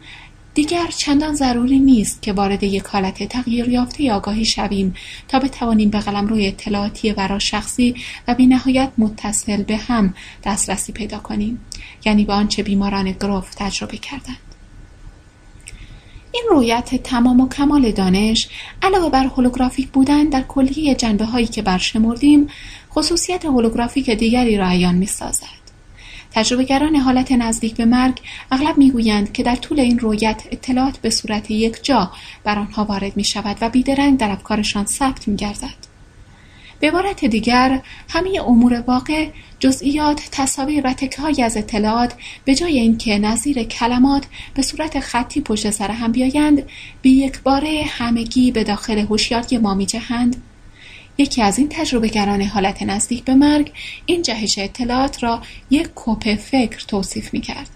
[0.58, 4.94] دیگر چندان ضروری نیست که وارد یک حالت تغییر یافته آگاهی شویم
[5.28, 7.96] تا بتوانیم به قلم روی اطلاعاتی ورا شخصی
[8.28, 10.14] و بی نهایت متصل به هم
[10.44, 11.66] دسترسی پیدا کنیم
[12.06, 14.38] یعنی به آنچه بیماران گروف تجربه کردند
[16.32, 18.50] این رویت تمام و کمال دانش
[18.82, 22.48] علاوه بر هولوگرافیک بودن در کلیه جنبه هایی که برشمردیم
[22.92, 25.57] خصوصیت هولوگرافیک دیگری را عیان می سازد.
[26.38, 28.20] تجربهگران حالت نزدیک به مرگ
[28.52, 32.12] اغلب می‌گویند که در طول این رویت اطلاعات به صورت یک جا
[32.44, 35.88] بر آنها وارد می شود و بیدرنگ در افکارشان ثبت می گردد.
[36.80, 39.28] به عبارت دیگر همه امور واقع
[39.60, 42.14] جزئیات تصاویر و تکه از اطلاعات
[42.46, 46.64] به جای اینکه نظیر کلمات به صورت خطی پشت سر هم بیایند
[47.02, 50.44] به یک باره همگی به داخل هوشیاری ما میجهند
[51.18, 53.72] یکی از این تجربهگران حالت نزدیک به مرگ
[54.06, 57.70] این جهش اطلاعات را یک کپ فکر توصیف می کرد.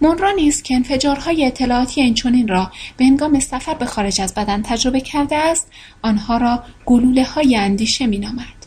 [0.00, 4.62] مونرا نیز که انفجارهای اطلاعاتی این چونین را به انگام سفر به خارج از بدن
[4.62, 5.68] تجربه کرده است
[6.02, 8.64] آنها را گلوله های اندیشه می نامد.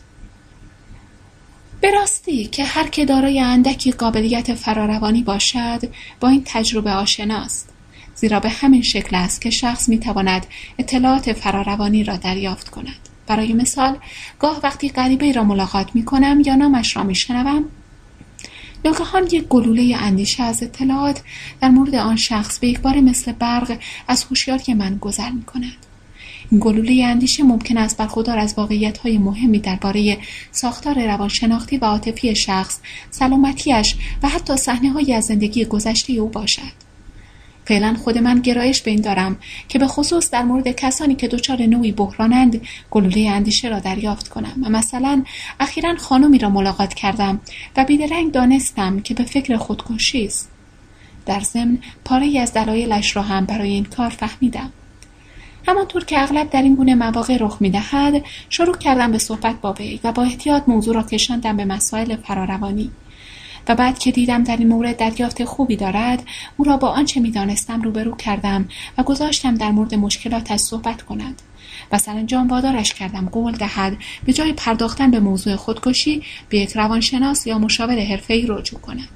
[1.80, 5.80] به راستی که هر که دارای اندکی قابلیت فراروانی باشد
[6.20, 7.68] با این تجربه آشناست
[8.14, 10.46] زیرا به همین شکل است که شخص می تواند
[10.78, 13.96] اطلاعات فراروانی را دریافت کند برای مثال
[14.38, 17.64] گاه وقتی غریبه را ملاقات می کنم یا نامش را می شنوم
[18.84, 21.22] ناگهان یک گلوله اندیشه از اطلاعات
[21.60, 25.86] در مورد آن شخص به یک بار مثل برق از هوشیاری من گذر می کند.
[26.50, 30.18] این گلوله اندیشه ممکن است برخوردار از واقعیت های مهمی درباره
[30.52, 36.87] ساختار روانشناختی و عاطفی شخص، سلامتیش و حتی صحنه از زندگی گذشته او باشد.
[37.68, 39.36] فعلا خود من گرایش به این دارم
[39.68, 44.62] که به خصوص در مورد کسانی که دچار نوعی بحرانند گلوله اندیشه را دریافت کنم.
[44.62, 45.24] و مثلا
[45.60, 47.40] اخیرا خانمی را ملاقات کردم
[47.76, 50.50] و بیدرنگ دانستم که به فکر خودکشی است.
[51.26, 54.72] در ضمن پاره از دلایلش را هم برای این کار فهمیدم.
[55.66, 60.00] همانطور که اغلب در این گونه مواقع رخ می‌دهد شروع کردم به صحبت با وی
[60.04, 62.90] و با احتیاط موضوع را کشاندم به مسائل فراروانی
[63.68, 66.22] و بعد که دیدم در این مورد دریافت خوبی دارد
[66.56, 71.42] او را با آنچه می‌دانستم روبرو کردم و گذاشتم در مورد مشکلاتش صحبت کند
[71.92, 77.46] و سرانجام وادارش کردم قول دهد به جای پرداختن به موضوع خودکشی به یک روانشناس
[77.46, 79.08] یا مشاور حرفهای رجوع کند.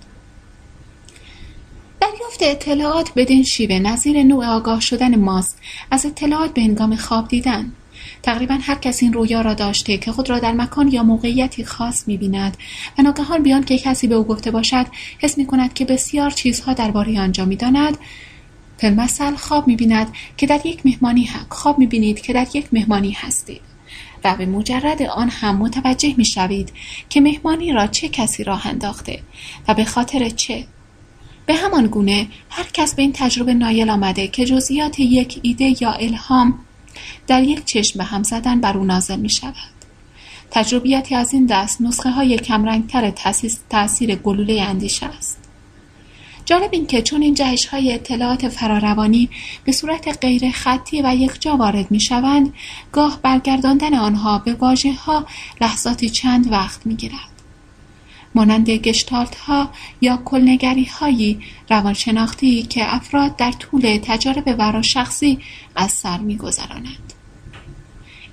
[2.00, 5.58] دریافت اطلاعات بدین شیوه نظیر نوع آگاه شدن ماست.
[5.90, 7.72] از اطلاعات به انگام خواب دیدن.
[8.22, 12.08] تقریبا هر کس این رویا را داشته که خود را در مکان یا موقعیتی خاص
[12.08, 12.56] می‌بیند.
[12.98, 14.86] و ناگهان بیان که کسی به او گفته باشد
[15.18, 17.98] حس می کند که بسیار چیزها درباره آنجا می‌داند.
[18.78, 23.60] فیلمسل خواب می‌بیند که در یک مهمانی خواب می‌بینید که در یک مهمانی هستید.
[24.24, 26.72] و به مجرد آن هم متوجه می‌شوید
[27.08, 29.18] که مهمانی را چه کسی راه انداخته
[29.68, 30.64] و به خاطر چه.
[31.46, 35.92] به همان گونه هر کس به این تجربه نایل آمده که جزئیات یک ایده یا
[35.92, 36.58] الهام
[37.26, 39.54] در یک چشم به هم زدن بر او نازل می شود.
[40.50, 43.12] تجربیاتی از این دست نسخه های کمرنگتر
[43.70, 45.38] تاثیر گلوله اندیشه است.
[46.44, 49.30] جالب این که چون این جهش های اطلاعات فراروانی
[49.64, 52.54] به صورت غیر خطی و یک جا وارد می شوند
[52.92, 55.26] گاه برگرداندن آنها به واجه ها
[55.60, 57.31] لحظاتی چند وقت می گیرد.
[58.34, 59.70] مانند گشتالت ها
[60.00, 65.38] یا کلنگری هایی روانشناختی که افراد در طول تجارب ورا شخصی
[65.76, 67.12] از سر می گذرانند.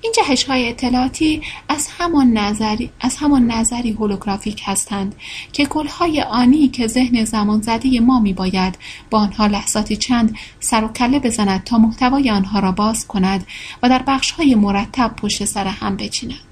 [0.02, 5.14] این جهش های اطلاعاتی از همان نظری, از همان نظری هولوگرافیک هستند
[5.52, 8.78] که های آنی که ذهن زمان زده ما می باید
[9.10, 13.46] با آنها لحظاتی چند سر و کله بزند تا محتوای آنها را باز کند
[13.82, 16.49] و در بخش های مرتب پشت سر هم بچیند.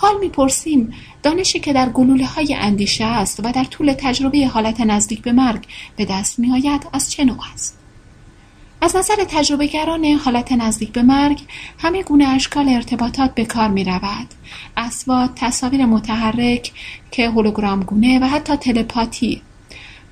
[0.00, 5.22] حال می‌پرسیم دانشی که در گلوله های اندیشه است و در طول تجربه حالت نزدیک
[5.22, 5.64] به مرگ
[5.96, 7.78] به دست می آید از چه نوع است؟
[8.80, 11.40] از نظر تجربهگران حالت نزدیک به مرگ
[11.78, 14.26] همه گونه اشکال ارتباطات به کار می رود.
[14.76, 16.72] اسوات، تصاویر متحرک
[17.10, 19.42] که هولوگرام گونه و حتی تلپاتی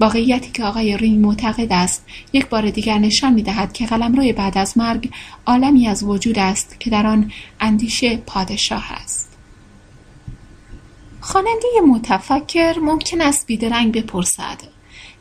[0.00, 4.58] واقعیتی که آقای رینگ معتقد است یک بار دیگر نشان می دهد که قلمرو بعد
[4.58, 5.10] از مرگ
[5.47, 9.25] عالمی از وجود است که در آن اندیشه پادشاه است.
[11.26, 14.60] خواننده متفکر ممکن است بیدرنگ بپرسد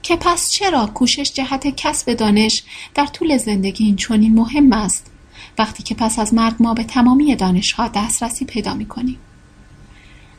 [0.01, 5.11] که پس چرا کوشش جهت کسب دانش در طول زندگی این چنین مهم است
[5.57, 9.17] وقتی که پس از مرگ ما به تمامی دانشها دسترسی پیدا می کنیم.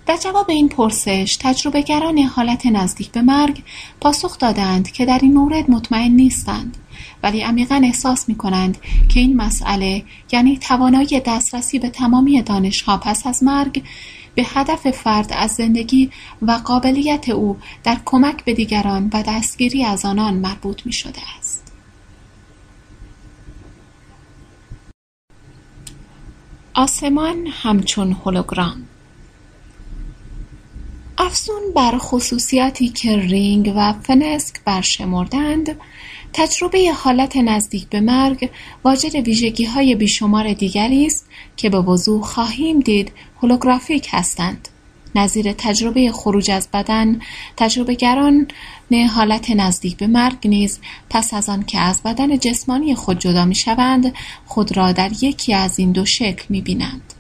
[0.06, 3.62] در جواب این پرسش تجربهگران حالت نزدیک به مرگ
[4.00, 6.76] پاسخ دادند که در این مورد مطمئن نیستند
[7.22, 8.78] ولی عمیقا احساس می کنند
[9.08, 13.82] که این مسئله یعنی توانایی دسترسی به تمامی دانشها پس از مرگ
[14.36, 16.10] به هدف فرد از زندگی
[16.42, 21.73] و قابلیت او در کمک به دیگران و دستگیری از آنان مربوط می شده است.
[26.74, 28.86] آسمان همچون هولوگرام
[31.18, 35.81] افزون بر خصوصیاتی که رینگ و فنسک برشمردند
[36.39, 38.50] تجربه حالت نزدیک به مرگ
[38.84, 39.28] واجد
[39.74, 44.68] های بیشمار دیگری است که به وضوح خواهیم دید هولوگرافیک هستند
[45.15, 47.20] نظیر تجربه خروج از بدن
[47.56, 48.47] تجربهگران
[49.15, 50.78] حالت نزدیک به مرگ نیز
[51.10, 54.15] پس از آن که از بدن جسمانی خود جدا می شوند
[54.47, 57.15] خود را در یکی از این دو شکل می بینند.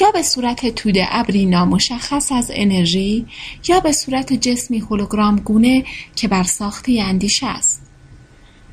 [0.00, 3.26] یا به صورت توده ابری نامشخص از انرژی
[3.68, 5.84] یا به صورت جسمی هولوگرام گونه
[6.16, 7.88] که بر ساخته اندیشه است.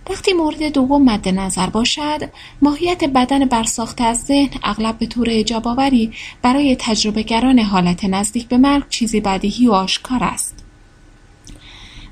[0.09, 2.29] وقتی مورد دوم مد نظر باشد
[2.61, 8.57] ماهیت بدن برساخته از ذهن اغلب به طور اجاب آوری برای تجربهگران حالت نزدیک به
[8.57, 10.54] مرگ چیزی بدیهی و آشکار است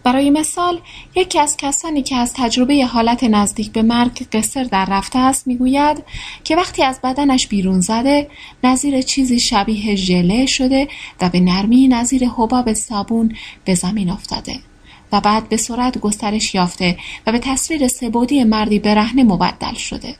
[0.03, 0.79] برای مثال
[1.15, 6.03] یکی از کسانی که از تجربه حالت نزدیک به مرگ قصر در رفته است می‌گوید
[6.43, 8.27] که وقتی از بدنش بیرون زده
[8.63, 10.87] نظیر چیزی شبیه ژله شده
[11.21, 14.59] و به نرمی نظیر حباب صابون به زمین افتاده
[15.11, 20.15] و بعد به سرعت گسترش یافته و به تصویر سبودی مردی برهنه مبدل شده.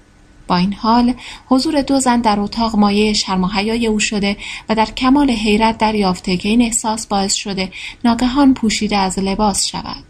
[0.47, 1.13] با این حال
[1.45, 3.49] حضور دو زن در اتاق مایه شرم و
[3.88, 4.38] او شده
[4.69, 7.72] و در کمال حیرت دریافته که این احساس باعث شده
[8.05, 10.03] ناگهان پوشیده از لباس شود.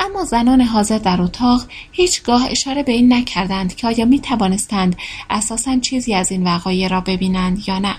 [0.00, 4.96] اما زنان حاضر در اتاق هیچگاه اشاره به این نکردند که آیا می توانستند
[5.30, 7.94] اساسا چیزی از این وقایع را ببینند یا نه.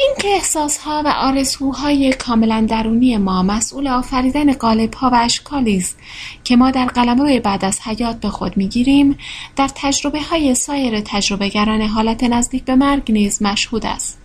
[0.00, 5.98] اینکه احساسها و آرزوهای کاملا درونی ما مسئول آفریدن قالبها و اشکالی است
[6.44, 9.18] که ما در قلمرو بعد از حیات به خود می‌گیریم
[9.56, 14.18] در تجربه های سایر تجربهگران حالت نزدیک به مرگ نیز مشهود است.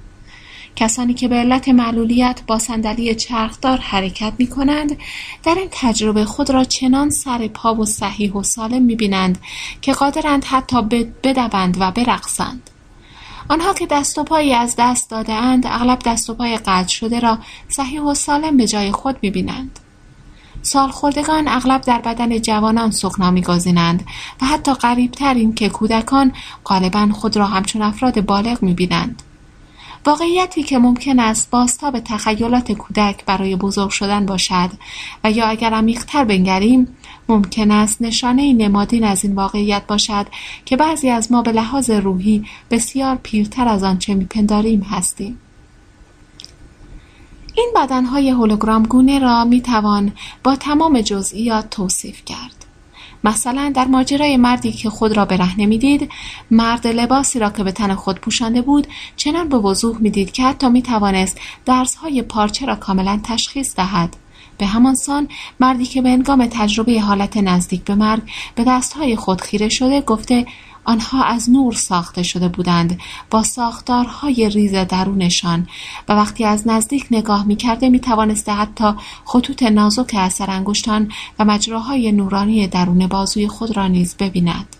[0.75, 4.97] کسانی که به علت معلولیت با صندلی چرخدار حرکت می کنند
[5.43, 9.37] در این تجربه خود را چنان سر پا و صحیح و سالم می بینند
[9.81, 10.81] که قادرند حتی
[11.23, 12.69] بدوند و برقصند.
[13.49, 17.37] آنها که دست و پایی از دست اند اغلب دست و پای قطع شده را
[17.69, 19.79] صحیح و سالم به جای خود می‌بینند.
[20.61, 24.05] سالخوردگان اغلب در بدن جوانان سخنا میگزینند
[24.41, 26.31] و حتی قریبتر این که کودکان
[26.65, 29.21] غالبا خود را همچون افراد بالغ می‌بینند.
[30.05, 31.51] واقعیتی که ممکن است
[31.91, 34.69] به تخیلات کودک برای بزرگ شدن باشد
[35.23, 36.87] و یا اگر عمیقتر بنگریم
[37.29, 40.25] ممکن است نشانه نمادین از این واقعیت باشد
[40.65, 45.39] که بعضی از ما به لحاظ روحی بسیار پیرتر از آنچه میپنداریم هستیم
[47.55, 50.11] این بدنهای هولوگرام گونه را می توان
[50.43, 52.65] با تمام جزئیات توصیف کرد.
[53.23, 56.09] مثلا در ماجرای مردی که خود را برهنه می‌دید
[56.51, 60.69] مرد لباسی را که به تن خود پوشانده بود چنان به وضوح می‌دید که حتی
[60.69, 64.15] می‌توانست درسهای پارچه را کاملا تشخیص دهد
[64.57, 65.27] به همان سان
[65.59, 68.21] مردی که به انگام تجربه حالت نزدیک به مرگ
[68.55, 70.45] به دستهای خود خیره شده گفته
[70.85, 72.99] آنها از نور ساخته شده بودند
[73.31, 75.67] با ساختارهای ریز درونشان
[76.07, 78.93] و وقتی از نزدیک نگاه می‌کرده می‌توانسته حتی
[79.25, 84.75] خطوط نازک اثر انگشتان و مجراهای نورانی درون بازوی خود را نیز ببیند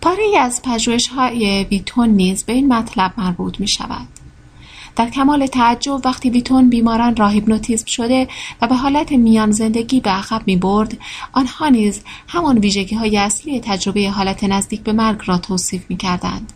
[0.00, 0.62] پاره از
[1.16, 4.21] های ویتون نیز به این مطلب مربوط می شود.
[4.96, 8.28] در کمال تعجب وقتی ویتون بیماران را هیپنوتیزم شده
[8.62, 10.98] و به حالت میان زندگی به عقب می برد
[11.32, 16.52] آنها نیز همان ویژگی های اصلی تجربه حالت نزدیک به مرگ را توصیف می کردند.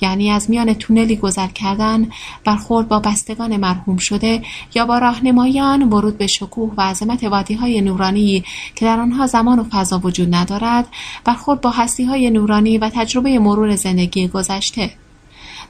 [0.00, 2.10] یعنی از میان تونلی گذر کردن
[2.44, 4.42] برخورد با بستگان مرحوم شده
[4.74, 8.44] یا با راهنمایان ورود به شکوه و عظمت وادی های نورانی
[8.74, 10.86] که در آنها زمان و فضا وجود ندارد
[11.24, 14.90] برخورد با هستی های نورانی و تجربه مرور زندگی گذشته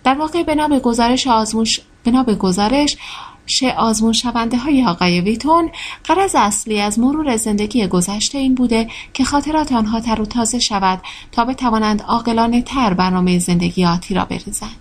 [0.04, 1.80] در واقع به گزارش آزموش
[2.10, 2.96] بنا به گزارش
[4.12, 5.70] شونده های آقای ویتون
[6.04, 11.00] قرض اصلی از مرور زندگی گذشته این بوده که خاطرات آنها تر و تازه شود
[11.32, 14.76] تا بتوانند عاقلانه تر برنامه زندگی آتی را بریزند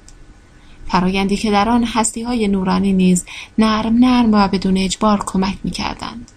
[0.87, 3.25] فرایندی که در آن هستی های نورانی نیز
[3.57, 6.31] نرم نرم و بدون اجبار کمک می کردند.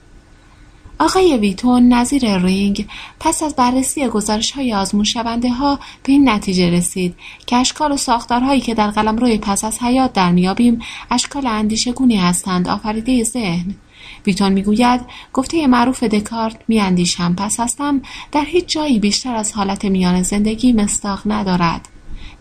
[1.00, 2.86] آقای ویتون نظیر رینگ
[3.20, 7.14] پس از بررسی گزارش های آزمون شونده ها به این نتیجه رسید
[7.46, 10.80] که اشکال و ساختارهایی که در قلم روی پس از حیات در میابیم
[11.10, 13.74] اشکال اندیشگونی هستند آفریده ذهن.
[14.26, 15.00] ویتون می‌گوید
[15.32, 21.20] گفته معروف دکارت میاندیشم پس هستم در هیچ جایی بیشتر از حالت میان زندگی مستاق
[21.26, 21.88] ندارد.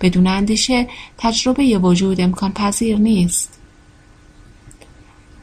[0.01, 3.58] بدون اندیشه تجربه وجود امکان پذیر نیست.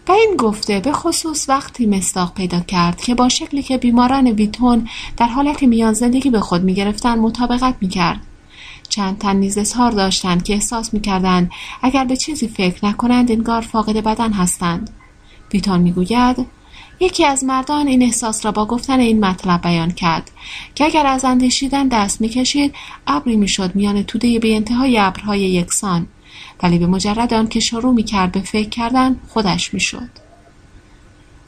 [0.08, 4.88] و این گفته به خصوص وقتی مستاق پیدا کرد که با شکلی که بیماران ویتون
[5.16, 8.20] در حالت میان زندگی به خود می‌گرفتند مطابقت می‌کرد.
[8.88, 11.50] چند تن نیز اظهار داشتند که احساس می‌کردند
[11.82, 14.90] اگر به چیزی فکر نکنند انگار فاقد بدن هستند.
[15.52, 16.46] ویتون می‌گوید
[17.00, 20.30] یکی از مردان این احساس را با گفتن این مطلب بیان کرد
[20.74, 22.74] که اگر از اندیشیدن دست می‌کشید
[23.06, 26.06] ابری می‌شد میان توده به انتهای ابرهای یکسان.
[26.62, 30.26] ولی به مجرد آنکه شروع می‌کرد به فکر کردن خودش می‌شد.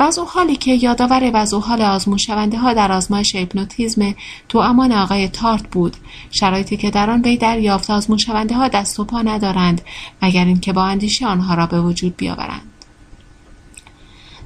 [0.00, 4.15] وضع حالی که یادآور وضع حال آزمون شونده ها در آزمایش هیپنوتیزم
[4.49, 5.97] تو امان آقای تارت بود
[6.31, 9.81] شرایطی که در آن وی دریافت آزمون شونده ها دست و پا ندارند
[10.23, 12.77] مگر اینکه با اندیشه آنها را به وجود بیاورند.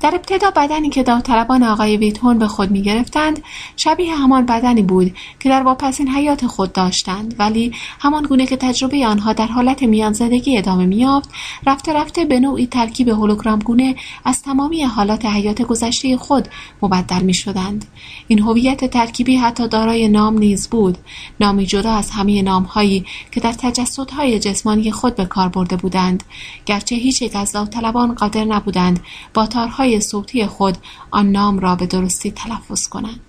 [0.02, 3.42] در ابتدا بدنی که داوطلبان آقای ویتون به خود می گرفتند
[3.76, 7.34] شبیه همان بدنی بود که در واپسین حیات خود داشتند.
[7.38, 11.30] ولی همان گونه که تجربه آنها در حالت میان زدگی ادامه میافت
[11.66, 16.48] رفته رفته به نوعی ترکیب هولوگرام گونه از تمامی حالات حیات گذشته خود
[16.82, 17.84] مبدل می شدند.
[18.28, 20.98] این هویت ترکیبی حتی دارای نام نیز بود.
[21.40, 26.24] نامی جدا از همه نامهایی که در تجسدهای جسمانی خود به کار برده بودند.
[26.66, 29.00] گرچه هیچ یک از داوطلبان قادر نبودند
[29.34, 30.76] با تارهای صوتی خود
[31.10, 33.20] آن نام را به درستی تلفظ کنند.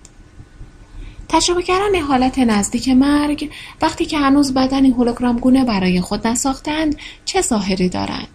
[1.28, 3.50] تجربهگران حالت نزدیک مرگ
[3.82, 8.28] وقتی که هنوز بدنی هولوگرام گونه برای خود نساختند چه ظاهری دارند؟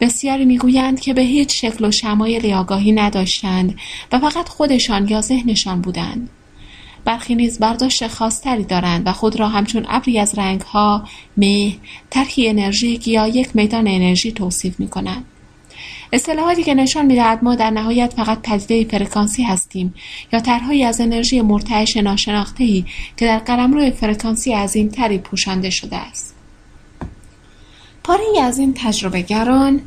[0.00, 3.78] بسیاری می‌گویند که به هیچ شکل و شمایلی آگاهی نداشتند
[4.12, 6.30] و فقط خودشان یا ذهنشان بودند.
[7.04, 11.04] برخی نیز برداشت خاصتری دارند و خود را همچون ابری از رنگها
[11.36, 11.76] مه
[12.10, 15.24] طرحی انرژیک یا یک میدان انرژی توصیف می کنند.
[16.12, 19.94] اصطلاحاتی که نشان می‌دهد ما در نهایت فقط پدیده فرکانسی هستیم
[20.32, 22.84] یا طرحهایی از انرژی مرتعش ناشناختهای
[23.16, 26.34] که در قلمرو فرکانسی عظیمتری پوشانده شده است.
[28.04, 29.80] پاره‌ای از این تجربه گران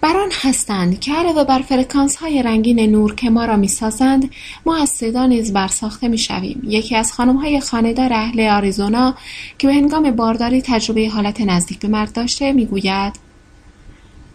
[0.00, 4.30] بر آن هستند که علاوه بر فرکانس های رنگین نور که ما را می‌سازند
[4.66, 6.62] ما از صدا نیز برساخته می‌شویم.
[6.64, 9.14] یکی از خانم های خانهدار اهل آریزونا
[9.58, 13.23] که به هنگام بارداری تجربه حالت نزدیک به مرگ داشته می‌گوید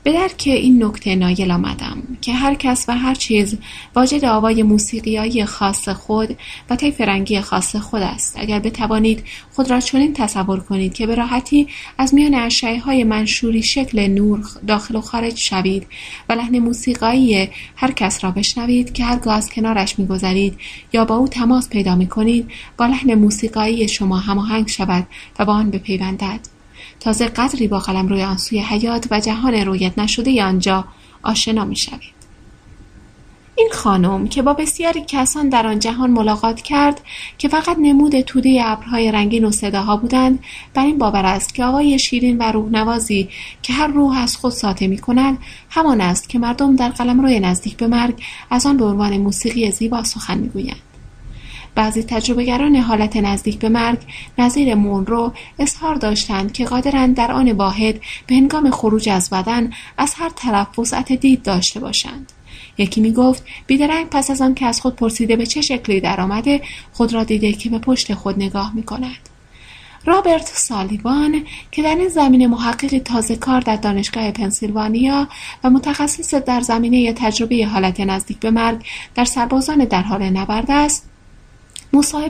[0.04, 3.58] به درک این نکته نایل آمدم که هر کس و هر چیز
[3.96, 6.38] واجد آوای موسیقیایی خاص خود
[6.70, 8.36] و طیف رنگی خاص خود است.
[8.40, 13.64] اگر بتوانید خود را چنین تصور کنید که به راحتی از میان اشعه های منشوری
[13.64, 15.88] شکل نور داخل و خارج شوید
[16.30, 20.58] و لحن موسیقایی هر کس را بشنوید که هرگاه از کنارش میگذرید
[20.94, 25.08] یا با او تماس پیدا می کنید با لحن موسیقایی شما هماهنگ شود
[25.40, 26.59] و با آن بپیوندد.
[27.00, 30.86] تازه قدری با روی آن سوی حیات و جهان رویت نشده آنجا
[31.24, 32.20] آشنا می شوید.
[33.60, 37.02] این خانم که با بسیاری کسان در آن جهان ملاقات کرد
[37.38, 40.40] که فقط نمود توده ابرهای رنگین و صداها بودند
[40.74, 43.30] بر این باور است که آقای شیرین و روحنوازی
[43.62, 45.38] که هر روح از خود ساطع می کند
[45.70, 50.04] همان است که مردم در روی نزدیک به مرگ از آن به عنوان موسیقی زیبا
[50.04, 50.89] سخن می‌گویند
[51.76, 54.00] بعضی تجربهگران حالت نزدیک به مرگ
[54.38, 60.14] نظیر مونرو اظهار داشتند که قادرند در آن واحد به هنگام خروج از بدن از
[60.18, 62.32] هر طرف وسعت دید داشته باشند
[62.78, 66.62] یکی می گفت بیدرنگ پس از آن که از خود پرسیده به چه شکلی درآمده
[66.94, 69.30] خود را دیده که به پشت خود نگاه می کند.
[70.06, 75.28] رابرت سالیوان که در این زمینه محقق تازه کار در دانشگاه پنسیلوانیا
[75.64, 81.09] و متخصص در زمینه تجربه حالت نزدیک به مرگ در سربازان در حال نبرد است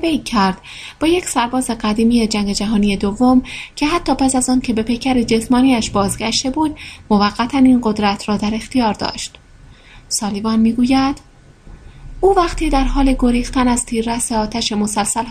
[0.03, 0.57] ای کرد
[0.99, 3.43] با یک سرباز قدیمی جنگ جهانی دوم
[3.75, 6.77] که حتی پس از آن که به پیکر جسمانیش بازگشته بود
[7.09, 9.37] موقتا این قدرت را در اختیار داشت.
[10.07, 11.28] سالیوان می‌گوید
[12.21, 14.73] او وقتی در حال گریختن از تیررس آتش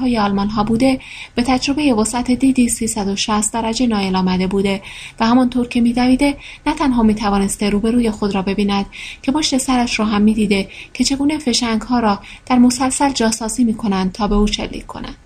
[0.00, 1.00] های آلمان ها بوده
[1.34, 4.82] به تجربه وسعت دیدی 360 درجه نایل آمده بوده
[5.20, 6.36] و همانطور که میدویده
[6.66, 8.86] نه تنها می‌توانسته روبروی خود را ببیند
[9.22, 14.12] که پشت سرش را هم می‌دیده که چگونه فشنگ ها را در مسلسل جاسازی می‌کنند
[14.12, 15.16] تا به او شلیک کنند.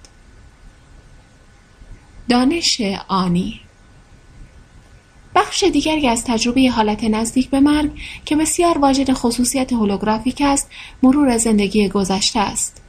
[2.29, 3.61] دانش آنی
[5.35, 7.91] بخش دیگری از تجربه حالت نزدیک به مرگ
[8.25, 10.71] که بسیار واجد خصوصیت هولوگرافیک است
[11.03, 12.83] مرور زندگی گذشته است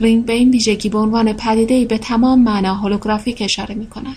[0.00, 4.16] رینگ به این ویژگی به عنوان پدیدهای به تمام معنا هولوگرافیک اشاره می کند.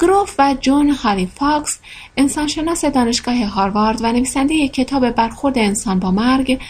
[0.00, 1.78] گروف و جون هاری فاکس
[2.16, 6.60] انسانشناس دانشگاه هاروارد و نویسنده کتاب برخورد انسان با مرگ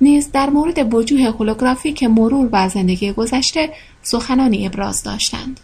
[0.00, 3.72] نیز در مورد وجوه هولوگرافیک مرور و زندگی گذشته
[4.02, 5.60] سخنانی ابراز داشتند.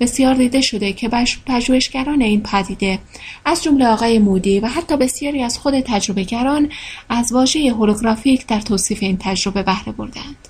[0.00, 1.10] بسیار دیده شده که
[1.46, 2.98] پژوهشگران این پدیده
[3.44, 6.68] از جمله آقای مودی و حتی بسیاری از خود تجربهگران
[7.08, 10.48] از واژه هولوگرافیک در توصیف این تجربه بهره بردند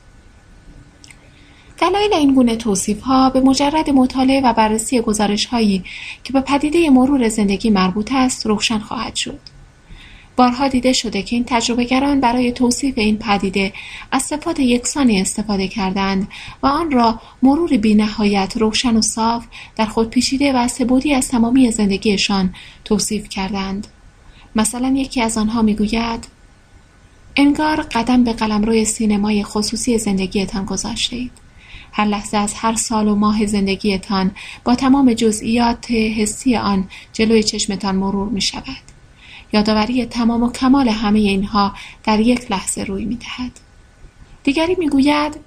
[1.79, 5.85] دلایل این گونه توصیف ها به مجرد مطالعه و بررسی گزارش هایی
[6.25, 9.56] که به پدیده مرور زندگی مربوط است روشن خواهد شد.
[10.37, 13.73] بارها دیده شده که این تجربهگران برای توصیف این پدیده
[14.11, 16.29] از صفات یکسانی استفاده کردند
[16.63, 21.29] و آن را مرور بی نهایت روشن و صاف در خود پیچیده و سبودی از
[21.29, 23.87] تمامی زندگیشان توصیف کردند.
[24.57, 26.27] مثلا یکی از آنها می‌گوید
[27.37, 31.31] انگار قدم به قلمروی سینمای خصوصی زندگیتان گذاشته.
[31.93, 34.31] هر لحظه از هر سال و ماه زندگیتان
[34.65, 38.86] با تمام جزئیات حسی آن جلوی چشمتان مرور می شود.
[39.53, 43.53] یادآوری تمام و کمال همه اینها در یک لحظه روی می دهد.
[44.45, 45.41] دیگری می گوید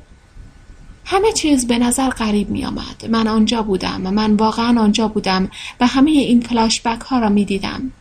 [1.06, 3.06] همه چیز به نظر غریب می آمد.
[3.10, 7.46] من آنجا بودم و من واقعا آنجا بودم و همه این فلاشبک ها را می
[7.46, 7.92] دیدم.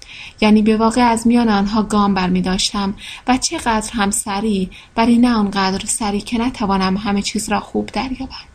[0.40, 2.94] یعنی به واقع از میان آنها گام بر می داشتم
[3.28, 8.47] و چقدر هم سریع ولی نه آنقدر سریع که نتوانم همه چیز را خوب دریابم.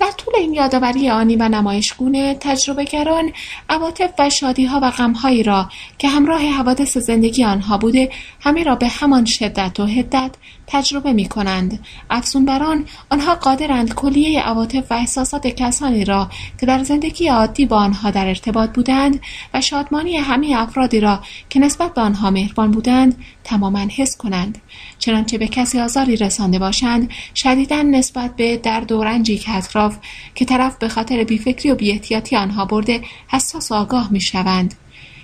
[0.00, 3.32] در طول این یادآوری آنی و نمایشگونه تجربهگران
[3.68, 8.88] عواطف و شادیها و غمهایی را که همراه حوادث زندگی آنها بوده همه را به
[8.88, 10.30] همان شدت و حدت
[10.72, 11.80] تجربه می کنند.
[12.10, 17.76] افزون بران آنها قادرند کلیه عواطف و احساسات کسانی را که در زندگی عادی با
[17.76, 19.20] آنها در ارتباط بودند
[19.54, 24.58] و شادمانی همه افرادی را که نسبت به آنها مهربان بودند تماما حس کنند.
[24.98, 29.98] چنانچه به کسی آزاری رسانده باشند شدیدا نسبت به درد و رنجی که اطراف
[30.34, 34.74] که طرف به خاطر بیفکری و بیاحتیاطی آنها برده حساس و آگاه می‌شوند.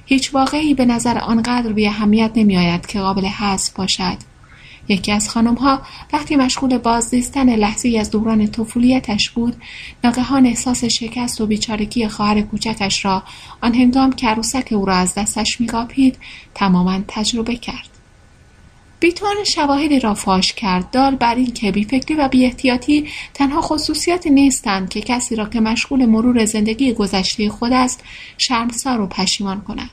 [0.07, 4.36] هیچ واقعی به نظر آنقدر بی اهمیت نمیآید که قابل حذف باشد.
[4.89, 5.83] یکی از ها
[6.13, 9.57] وقتی مشغول بازدیستن لحظه از دوران طفولیتش بود
[10.05, 13.23] ناگهان احساس شکست و بیچارگی خواهر کوچکش را
[13.61, 16.19] آن هنگام که عروسک او را از دستش میقاپید
[16.55, 17.89] تماما تجربه کرد.
[19.01, 20.91] بیتوان شواهدی را فاش کرد.
[20.91, 26.07] دال بر این که بیفکری و بیاحتیاطی تنها خصوصیاتی نیستند که کسی را که مشغول
[26.07, 28.05] مرور زندگی گذشته خود است
[28.39, 29.91] شرمسار و پشیمان کند.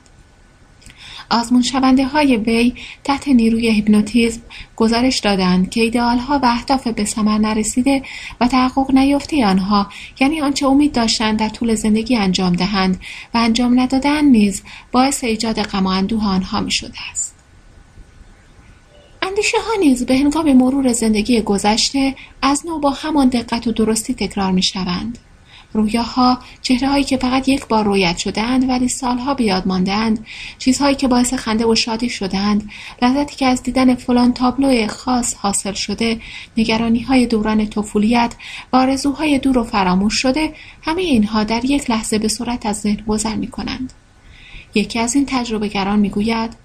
[1.29, 4.41] آزمون شونده های وی تحت نیروی هیپنوتیزم
[4.75, 8.03] گزارش دادند که ایدئال ها و اهداف به ثمر نرسیده
[8.41, 13.01] و تحقق نیافته آنها یعنی آنچه امید داشتند در طول زندگی انجام دهند
[13.33, 15.89] و انجام ندادن نیز باعث ایجاد غم و
[16.23, 17.35] آنها می شده است
[19.21, 24.13] اندیشه ها نیز به هنگام مرور زندگی گذشته از نو با همان دقت و درستی
[24.13, 25.17] تکرار می شوند.
[25.73, 26.39] رویاها
[26.81, 30.25] هایی که فقط یک بار رویت شدهاند ولی سالها به یاد ماندهاند.
[30.57, 32.69] چیزهایی که باعث خنده و شادی شدهاند.
[33.01, 36.19] لذتی که از دیدن فلان تابلو خاص حاصل شده
[36.57, 38.35] نگرانی های دوران طفولیت
[38.73, 43.03] و آرزوهای دور و فراموش شده همه اینها در یک لحظه به صورت از ذهن
[43.07, 43.93] گذر می کنند.
[44.75, 46.63] یکی از این تجربه گران می گوید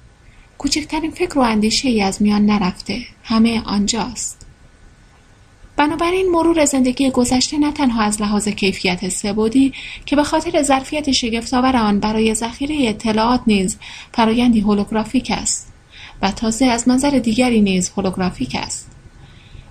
[0.59, 3.01] کوچکترین فکر و اندیشه ای از میان نرفته.
[3.25, 4.48] همه آنجاست.
[5.79, 9.73] بنابراین مرور زندگی گذشته نه تنها از لحاظ کیفیت سبودی
[10.07, 13.79] که به خاطر ظرفیت شگفتآور آن برای ذخیره اطلاعات نیز
[14.13, 15.73] فرایندی هولوگرافیک است
[16.23, 18.91] و تازه از منظر دیگری نیز هولوگرافیک است.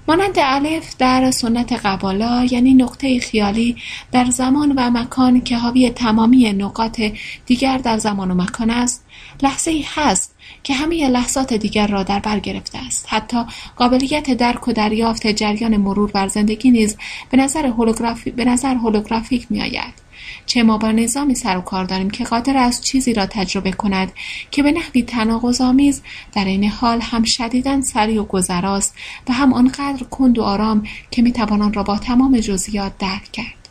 [0.08, 3.76] مانند الف در سنت قبالا یعنی نقطه خیالی
[4.12, 7.02] در زمان و مکان که حاوی تمامی نقاط
[7.46, 9.06] دیگر در زمان و مکان است
[9.44, 13.06] لحظه ای هست که همه لحظات دیگر را در بر گرفته است.
[13.10, 13.38] حتی
[13.76, 16.98] قابلیت درک و دریافت جریان مرور بر زندگی نیز
[17.30, 20.08] به نظر هولوگرافی به نظر هولوگرافیک میآید.
[20.46, 24.12] چه ما با نظامی سر و کار داریم که قادر است چیزی را تجربه کند
[24.52, 25.06] که به نحوی
[25.62, 26.02] آمیز
[26.34, 28.96] در این حال هم شدیدا سریع و گذراست
[29.30, 33.67] و هم آنقدر کند و آرام که می‌توان آن را با تمام جزئیات درک کرد.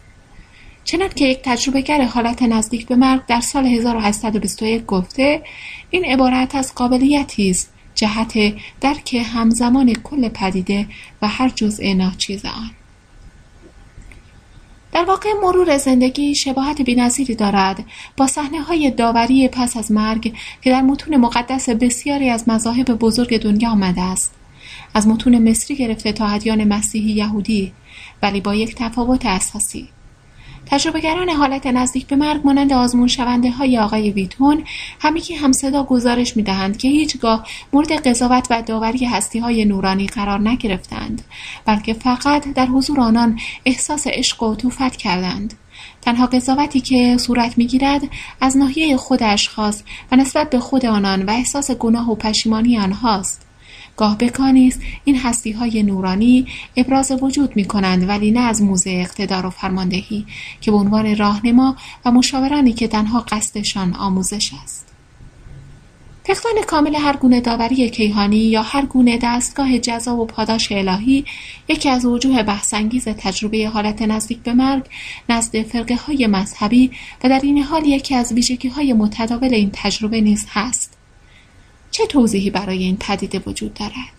[0.86, 5.42] چنان که یک تجربهگر حالت نزدیک به مرگ در سال 1821 گفته
[5.90, 10.86] این عبارت از قابلیتی است جهت درک همزمان کل پدیده
[11.22, 12.70] و هر جزء ناچیز آن.
[14.92, 17.84] در واقع مرور زندگی شباهت بینظیری دارد.
[18.16, 23.42] با صحنه های داوری پس از مرگ که در متون مقدس بسیاری از مذاهب بزرگ
[23.42, 24.34] دنیا آمده است.
[24.94, 27.72] از متون مصری گرفته تا ادیان مسیحی یهودی
[28.22, 29.88] ولی با یک تفاوت اساسی.
[30.66, 34.64] تجربهگران حالت نزدیک به مرگ مانند آزمون شونده های آقای ویتون
[35.00, 41.24] همگی همصدا گزارش می‌دهند که هیچگاه مورد قضاوت و داوری هستی های نورانی قرار نگرفتند
[41.64, 45.54] بلکه فقط در حضور آنان احساس عشق و طوفت کردند.
[46.02, 48.02] تنها قضاوتی که صورت می‌گیرد
[48.40, 53.45] از ناحیه خود اشخاص و نسبت به خود آنان و احساس گناه و پشیمانی آنهاست.
[53.96, 55.20] گاه بکانی است این
[55.54, 60.26] های نورانی ابراز وجود می کنند ولی نه از موزه اقتدار و فرماندهی
[60.60, 64.86] که به عنوان راهنما و مشاورانی که تنها قصدشان آموزش است.
[66.26, 71.24] فقدان کامل هر گونه داوری کیهانی یا هر گونه دستگاه جزا و پاداش الهی
[71.68, 74.84] یکی از وجوه بحثانگیز تجربه حالت نزدیک به مرگ
[75.28, 76.90] نزد فرقه های مذهبی
[77.24, 80.95] و در این حال یکی از ویژگی های متداول این تجربه نیز هست.
[81.90, 84.16] چه توضیحی برای این پدیده وجود دارد؟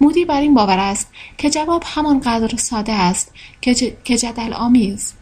[0.00, 3.32] مودی بر این باور است که جواب همانقدر ساده است
[4.04, 5.14] که جدل آمیز.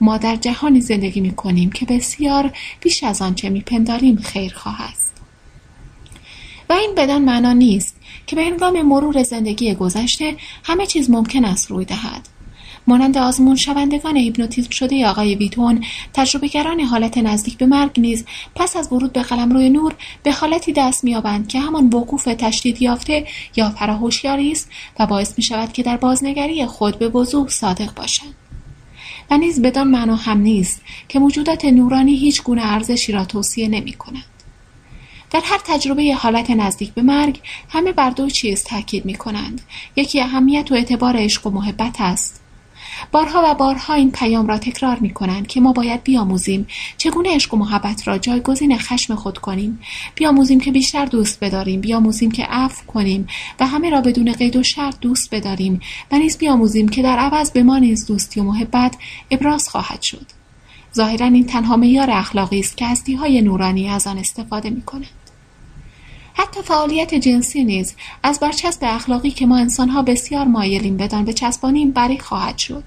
[0.00, 5.12] ما در جهانی زندگی می کنیم که بسیار بیش از آنچه می پنداریم خیرخواه است.
[6.68, 7.96] و این بدان معنا نیست
[8.26, 12.28] که به هنگام مرور زندگی گذشته همه چیز ممکن است روی دهد.
[12.86, 18.92] مانند آزمون شوندگان هیپنوتیزم شده آقای ویتون تجربهگران حالت نزدیک به مرگ نیز پس از
[18.92, 24.52] ورود به قلمرو نور به حالتی دست مییابند که همان وقوف تشدید یافته یا فراهوشیاری
[24.52, 28.34] است و باعث می شود که در بازنگری خود به وضوح صادق باشند
[29.30, 33.92] و نیز بدان معنا هم نیست که موجودات نورانی هیچ گونه ارزشی را توصیه نمی
[33.92, 34.24] کنند.
[35.30, 39.60] در هر تجربه حالت نزدیک به مرگ همه بر دو چیز تاکید می کنند.
[39.96, 42.43] یکی اهمیت و اعتبار عشق و محبت است
[43.12, 46.66] بارها و بارها این پیام را تکرار می کنند که ما باید بیاموزیم.
[46.98, 49.80] چگونه عشق و محبت را جایگزین خشم خود کنیم؟
[50.14, 51.80] بیاموزیم که بیشتر دوست بداریم.
[51.80, 53.26] بیاموزیم که عفو کنیم
[53.60, 55.80] و همه را بدون قید و شرط دوست بداریم.
[56.12, 58.96] و نیز بیاموزیم که در عوض به ما نیز دوستی و محبت
[59.30, 60.26] ابراز خواهد شد.
[60.94, 65.23] ظاهرا این تنها معیار اخلاقی است که هستی های نورانی از آن استفاده می کنند.
[66.34, 72.18] حتی فعالیت جنسی نیز از برچسب اخلاقی که ما انسانها بسیار مایلیم بدان بچسبانیم بری
[72.18, 72.84] خواهد شد.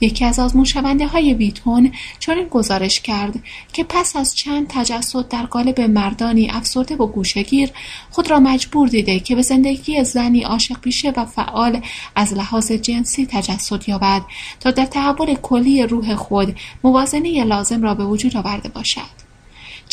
[0.00, 0.66] یکی از آزمون
[1.12, 3.34] های ویتون چنین گزارش کرد
[3.72, 7.70] که پس از چند تجسد در قالب مردانی افسرده و گوشگیر
[8.10, 11.80] خود را مجبور دیده که به زندگی زنی عاشق پیشه و فعال
[12.16, 14.22] از لحاظ جنسی تجسد یابد
[14.60, 19.23] تا در تحول کلی روح خود موازنه لازم را به وجود آورده باشد.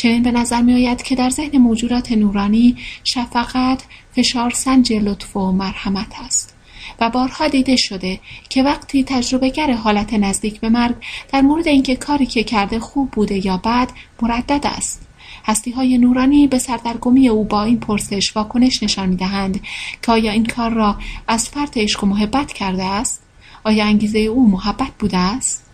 [0.02, 3.84] چنین به نظر می آید که در ذهن موجودات نورانی شفقت
[4.16, 6.56] فشار سنج لطف و مرحمت است
[7.00, 10.96] و بارها دیده شده که وقتی تجربهگر حالت نزدیک به مرگ
[11.32, 13.90] در مورد اینکه کاری که کرده خوب بوده یا بد
[14.22, 15.08] مردد است
[15.46, 19.62] هستی های نورانی به سردرگمی او با این پرسش واکنش نشان می دهند
[20.02, 20.96] که آیا این کار را
[21.28, 23.24] از فرط عشق و محبت کرده است؟
[23.64, 25.71] آیا انگیزه او محبت بوده است؟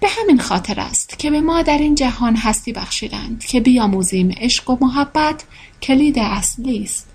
[0.00, 4.70] به همین خاطر است که به ما در این جهان هستی بخشیدند که بیاموزیم عشق
[4.70, 5.44] و محبت
[5.82, 7.14] کلید اصلی است.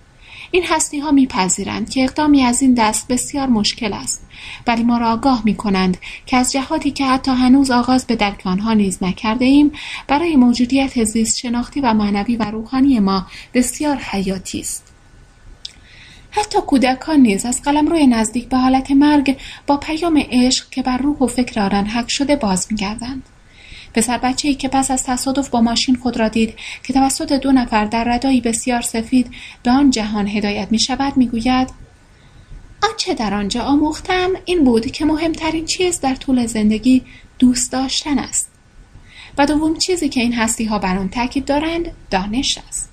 [0.52, 4.26] این هستی ها میپذیرند که اقدامی از این دست بسیار مشکل است
[4.68, 8.42] ولی ما را آگاه می کنند که از جهاتی که حتی هنوز آغاز به درک
[8.46, 9.72] آنها نیز نکرده ایم
[10.08, 14.89] برای موجودیت زیست شناختی و معنوی و روحانی ما بسیار حیاتی است.
[16.32, 21.18] حتی کودکان نیز از قلمروی نزدیک به حالت مرگ با پیام عشق که بر روح
[21.18, 23.24] و فکر آنان حک شده باز میگردند.
[23.94, 27.86] پسر ای که پس از تصادف با ماشین خود را دید که توسط دو نفر
[27.86, 29.32] در ردایی بسیار سفید
[29.64, 31.70] به آن جهان هدایت می شود می گوید
[32.84, 37.04] آنچه در آنجا آموختم این بود که مهمترین چیز در طول زندگی
[37.40, 38.50] دوست داشتن است.
[39.38, 42.90] و دوم چیزی که این هستی ها بر آن تاکید دارند دانش است.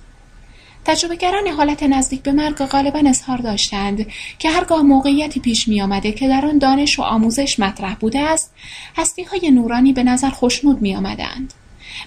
[0.87, 4.05] تجربهگران حالت نزدیک به مرگ غالبا اظهار داشتند
[4.39, 8.53] که هرگاه موقعیتی پیش می آمده که در آن دانش و آموزش مطرح بوده است
[8.97, 11.53] هستی های نورانی به نظر خوشنود می آمدند.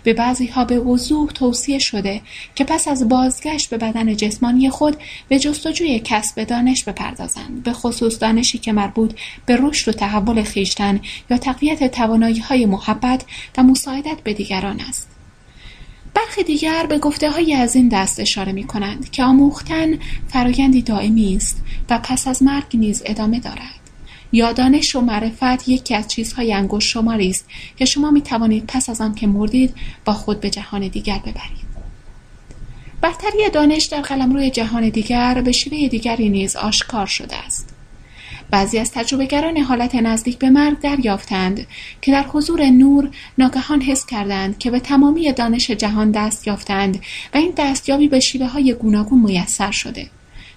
[0.03, 2.21] به بعضی ها به وضوح توصیه شده
[2.55, 4.97] که پس از بازگشت به بدن جسمانی خود
[5.29, 9.15] به جستجوی کسب دانش بپردازند به خصوص دانشی که مربوط
[9.47, 11.01] به رشد و تحول خیشتن
[11.31, 13.25] یا تقویت توانایی های محبت
[13.59, 15.20] و مساعدت به دیگران است
[16.15, 17.01] برخی دیگر به
[17.33, 19.99] های از این دست اشاره می کنند که آموختن
[20.29, 23.81] فرایندی دائمی است و پس از مرگ نیز ادامه دارد.
[24.33, 28.91] یا دانش و معرفت یکی از چیزهای انگشت شماری است که شما می توانید پس
[28.91, 29.75] از آن که مردید
[30.05, 31.71] با خود به جهان دیگر ببرید.
[33.01, 37.70] برتری دانش در قلمروی جهان دیگر به شیوه دیگری نیز آشکار شده است.
[38.51, 41.67] بعضی از تجربهگران حالت نزدیک به مرگ دریافتند
[42.01, 47.01] که در حضور نور ناگهان حس کردند که به تمامی دانش جهان دست یافتند
[47.35, 50.11] و این دستیابی به شیوه های گوناگون میسر شده.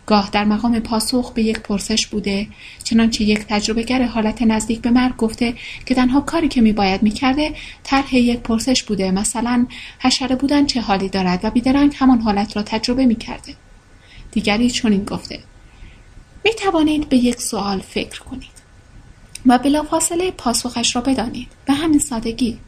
[0.05, 2.47] گاه در مقام پاسخ به یک پرسش بوده
[2.83, 5.53] چنانچه یک تجربهگر حالت نزدیک به مرگ گفته
[5.85, 9.65] که تنها کاری که میباید می‌کرده طرح یک پرسش بوده مثلا
[9.99, 13.55] حشره بودن چه حالی دارد و بیدرنگ همان حالت را تجربه می‌کرده.
[14.31, 15.39] دیگری چنین گفته
[16.45, 18.63] می توانید به یک سوال فکر کنید
[19.45, 21.47] و بلافاصله پاسخش را بدانید.
[21.65, 22.59] به همین سادگی.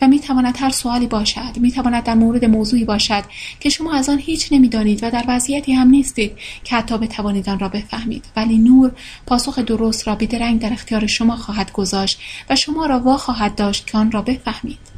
[0.00, 3.24] و می تواند هر سوالی باشد می تواند در مورد موضوعی باشد
[3.60, 6.32] که شما از آن هیچ نمی‌دانید و در وضعیتی هم نیستید
[6.64, 8.24] که حتی بتوانید آن را بفهمید.
[8.36, 8.92] ولی نور
[9.26, 13.86] پاسخ درست را بیدرنگ در اختیار شما خواهد گذاشت و شما را وا خواهد داشت
[13.86, 14.97] که آن را بفهمید.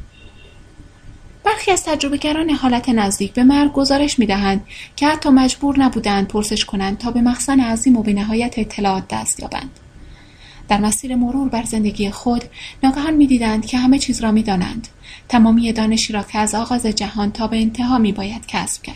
[1.43, 6.97] برخی از تجربهگران حالت نزدیک به مرگ گزارش می‌دهند که حتی مجبور نبودند پرسش کنند
[6.97, 9.79] تا به مخزن عظیم و بینهایت اطلاعات دست یابند.
[10.69, 12.43] در مسیر مرور بر زندگی خود
[12.83, 14.87] ناگهان می‌دیدند که همه چیز را می‌دانند.
[15.29, 18.95] تمامی دانشی را که از آغاز جهان تا به انتها میباید کسب کرد.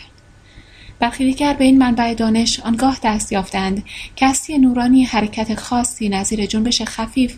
[0.98, 3.84] برخی دیگر به این منبع دانش آنگاه دست یافتند
[4.16, 7.36] که هستی نورانی حرکت خاصی نظیر جنبش خفیف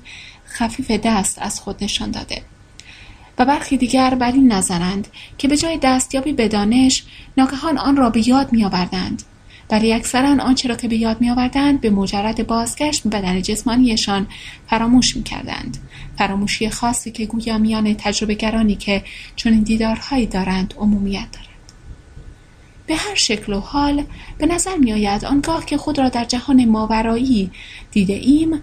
[0.49, 2.43] خفیف دست از خود نشان داده.
[3.39, 5.09] و برخی دیگر بر این نظرند
[5.39, 7.05] که به جای دستیابی به دانش
[7.37, 9.23] ناگهان آن را به یاد میآوردند.
[9.71, 14.27] ولی اکثرا آنچه را که به یاد میآوردند به مجرد بازگشت به بدن جسمانیشان
[14.71, 15.79] فراموش می‌کردند.
[16.19, 19.05] فراموشی خاصی که گویا میان تجربهگرانی که
[19.37, 21.49] چنین دیدارهایی دارند عمومیت دارد.
[22.87, 24.05] به هر شکل و حال
[24.39, 27.51] به نظر می آید آنگاه که خود را در جهان ماورایی
[27.91, 28.63] دیده ایم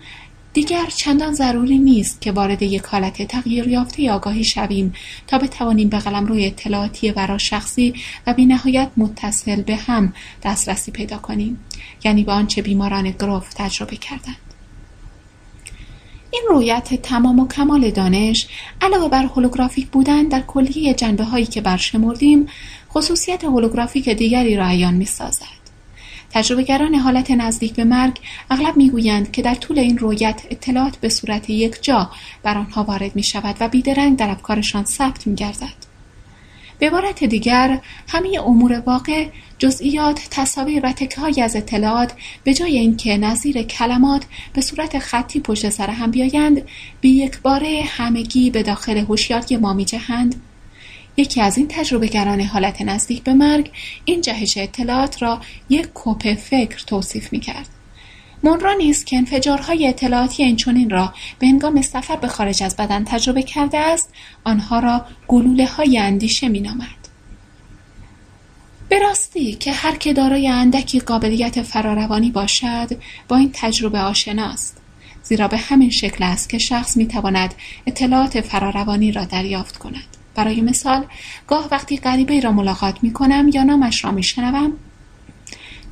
[0.56, 4.94] دیگر چندان ضروری نیست که وارد یک حالت تغییر یافته آگاهی شویم
[5.28, 7.94] تا بتوانیم به روی اطلاعاتی ورا شخصی
[8.28, 11.60] و بی نهایت متصل به هم دسترسی پیدا کنیم
[12.04, 14.38] یعنی به آنچه بیماران گروف تجربه کردند
[16.32, 18.48] این رویت تمام و کمال دانش
[18.82, 22.48] علاوه بر هولوگرافیک بودن در کلیه جنبه هایی که برشمردیم
[22.90, 25.65] خصوصیت هولوگرافیک دیگری را عیان می سازد.
[26.36, 31.50] تجربهگران حالت نزدیک به مرگ اغلب می‌گویند که در طول این رویت اطلاعات به صورت
[31.50, 32.12] یک جا
[32.44, 35.96] بر آنها وارد می شود و بیدرنگ در افکارشان ثبت می گردد.
[36.80, 39.28] به عبارت دیگر همه امور واقع
[39.60, 45.70] جزئیات تصاویر و تکه از اطلاعات به جای اینکه نظیر کلمات به صورت خطی پشت
[45.70, 46.62] سر هم بیایند
[47.02, 50.36] به یک باره همگی به داخل هوشیاری ما میجهند
[51.18, 53.72] یکی از این تجربهگران حالت نزدیک به مرگ
[54.06, 57.70] این جهش اطلاعات را یک کپ فکر توصیف می‌کرد.
[58.44, 63.44] مونرا نیز که انفجارهای اطلاعاتی اینچنین را به هنگام سفر به خارج از بدن تجربه
[63.44, 64.14] کرده است
[64.44, 66.88] آنها را گلوله های اندیشه مینامد.
[68.90, 74.78] به راستی که هر که دارای اندکی قابلیت فراروانی باشد با این تجربه آشناست.
[75.24, 77.54] زیرا به همین شکل است که شخص می‌تواند
[77.86, 80.15] اطلاعات فراروانی را دریافت کند.
[80.36, 81.06] برای مثال
[81.48, 84.74] گاه وقتی غریبه را ملاقات می کنم یا نامش را می شنوم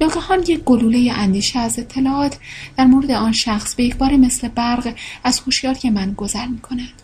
[0.01, 2.37] ناگهان یک گلوله اندیشه از اطلاعات
[2.77, 7.01] در مورد آن شخص به یکبار مثل برق از هوشیاری من گذر می کند.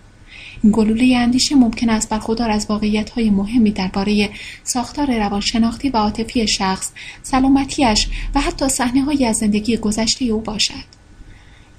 [0.64, 4.30] این گلوله اندیشه ممکن است برخوردار از واقعیت های مهمی درباره
[4.64, 6.92] ساختار روانشناختی و عاطفی شخص،
[7.24, 10.99] سلامتیش و حتی صحنه از زندگی گذشته او باشد.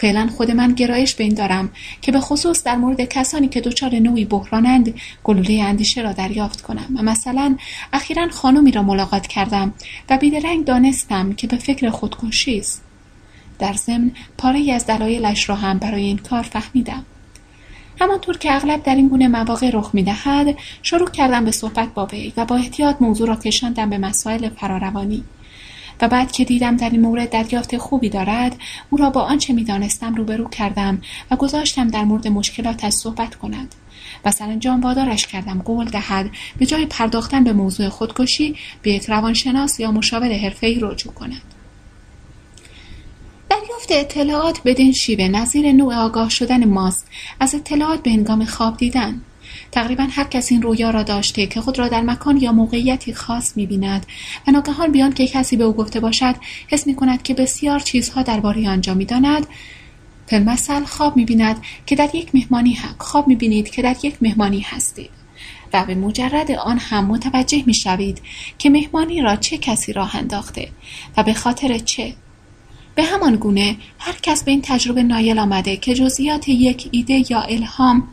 [0.01, 1.71] فعلا خود من گرایش به این دارم
[2.03, 6.87] که به خصوص در مورد کسانی که دچار نوعی بحرانند گلوله اندیشه را دریافت کنم.
[6.97, 7.57] و مثلا
[7.93, 9.73] اخیرا خانمی را ملاقات کردم
[10.11, 12.83] و بیدرنگ دانستم که به فکر خودکشی است.
[13.59, 17.05] در ضمن پاره از دلایلش را هم برای این کار فهمیدم.
[18.01, 22.33] همانطور که اغلب در این گونه مواقع رخ می‌دهد شروع کردم به صحبت با وی
[22.37, 25.25] و با احتیاط موضوع را کشاندم به مسائل فراروانی.
[26.03, 28.57] و بعد که دیدم در این مورد دریافت خوبی دارد
[28.91, 33.75] او را با آنچه می‌دانستم روبرو کردم و گذاشتم در مورد مشکلاتش صحبت کند.
[34.25, 39.81] و سرانجام وادارش کردم قول دهد به جای پرداختن به موضوع خودکشی به یک روانشناس
[39.81, 41.43] یا مشاور حرفهای رجوع کند.
[43.51, 47.09] دریافت اطلاعات بدین شیوه نظیر نوع آگاه شدن ماست
[47.41, 49.21] از اطلاعات به هنگام خواب دیدن.
[49.73, 53.57] تقریبا هر کس این رویا را داشته که خود را در مکان یا موقعیتی خاص
[53.57, 54.07] می‌بیند.
[54.47, 56.35] و ناگهان بیان که کسی به او گفته باشد
[56.69, 59.47] حس می کند که بسیار چیزها درباره آنجا می‌داند.
[60.27, 65.11] فیلمسل خواب می‌بیند که در یک مهمانی هم خواب می‌بینید که در یک مهمانی هستید.
[65.73, 68.23] و به مجرد آن هم متوجه می‌شوید
[68.59, 70.69] که مهمانی را چه کسی راه انداخته
[71.17, 72.15] و به خاطر چه.
[72.95, 77.41] به همان گونه هر کس به این تجربه نایل آمده که جزئیات یک ایده یا
[77.41, 78.09] الهام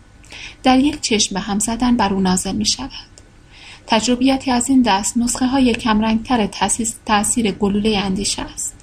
[0.63, 3.17] در یک چشم به هم زدن بر او نازل می شود.
[3.87, 6.49] تجربیاتی از این دست نسخه های کمرنگتر
[7.05, 8.77] تاثیر گلوله اندیشه است.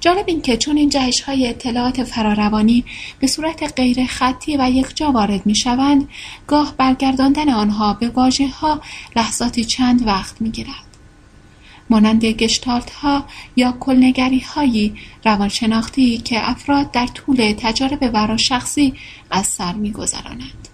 [0.00, 2.84] جالب این که چون این جهش های اطلاعات فراروانی
[3.20, 6.08] به صورت غیر خطی و یک جا وارد می شوند
[6.46, 8.80] گاه برگرداندن آنها به واجه ها
[9.16, 10.85] لحظاتی چند وقت می گیرد.
[11.90, 13.24] مانند گشتالت ها
[13.56, 18.94] یا کلنگری هایی روانشناختی که افراد در طول تجارب ورا شخصی
[19.30, 20.68] از سر می گذرانند.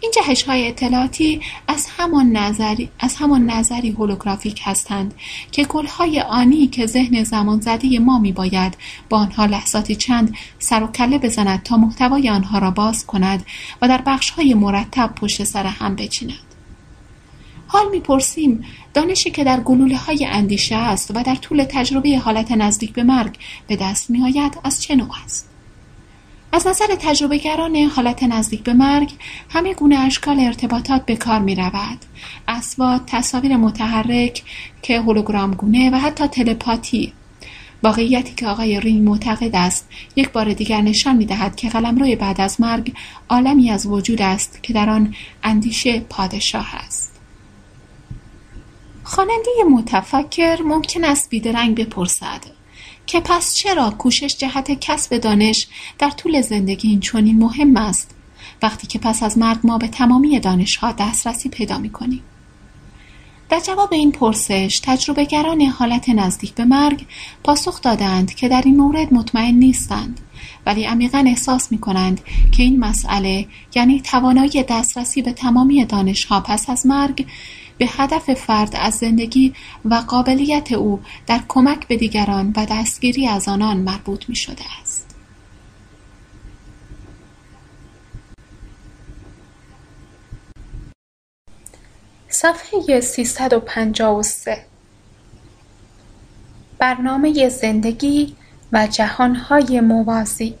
[0.00, 5.14] این جهش های اطلاعاتی از همان نظری, از همان نظری هولوگرافیک هستند
[5.52, 5.66] که
[5.98, 8.76] های آنی که ذهن زمان زده ما می باید
[9.08, 13.46] با آنها لحظاتی چند سر و کله بزند تا محتوای آنها را باز کند
[13.82, 16.47] و در بخش های مرتب پشت سر هم بچیند.
[17.70, 18.64] حال می‌پرسیم
[18.94, 23.36] دانشی که در گلوله های اندیشه است و در طول تجربه حالت نزدیک به مرگ
[23.66, 25.48] به دست می آید از چه نوع است؟
[26.52, 29.12] از نظر تجربهگران حالت نزدیک به مرگ
[29.50, 31.98] همه گونه اشکال ارتباطات به کار می رود.
[32.48, 34.42] اسوات، تصاویر متحرک
[34.82, 37.12] که هولوگرام گونه و حتی تلپاتی
[37.82, 42.40] واقعیتی که آقای رینگ معتقد است یک بار دیگر نشان می دهد که قلمروی بعد
[42.40, 42.92] از مرگ
[43.28, 47.17] عالمی از وجود است که در آن اندیشه پادشاه است.
[49.08, 52.44] خواننده متفکر ممکن است بیدرنگ بپرسد
[53.06, 58.14] که پس چرا کوشش جهت کسب دانش در طول زندگی این چنین مهم است
[58.62, 62.22] وقتی که پس از مرگ ما به تمامی دانشها دسترسی پیدا می کنیم.
[63.48, 67.06] در جواب این پرسش تجربهگران حالت نزدیک به مرگ
[67.44, 70.20] پاسخ دادند که در این مورد مطمئن نیستند
[70.66, 72.20] ولی عمیقا احساس می کنند
[72.52, 77.26] که این مسئله یعنی توانایی دسترسی به تمامی دانشها پس از مرگ
[77.78, 83.48] به هدف فرد از زندگی و قابلیت او در کمک به دیگران و دستگیری از
[83.48, 85.08] آنان مربوط می شده است.
[92.28, 94.64] صفحه 353
[96.78, 98.36] برنامه زندگی
[98.72, 100.54] و جهانهای موازی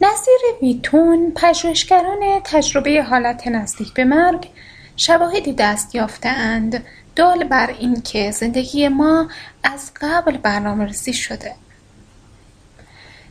[0.00, 4.48] نظیر ویتون پژوهشگران تجربه حالت نزدیک به مرگ
[4.96, 6.84] شواهدی دست اند
[7.16, 9.28] دال بر اینکه زندگی ما
[9.62, 11.54] از قبل برنامه ریزی شده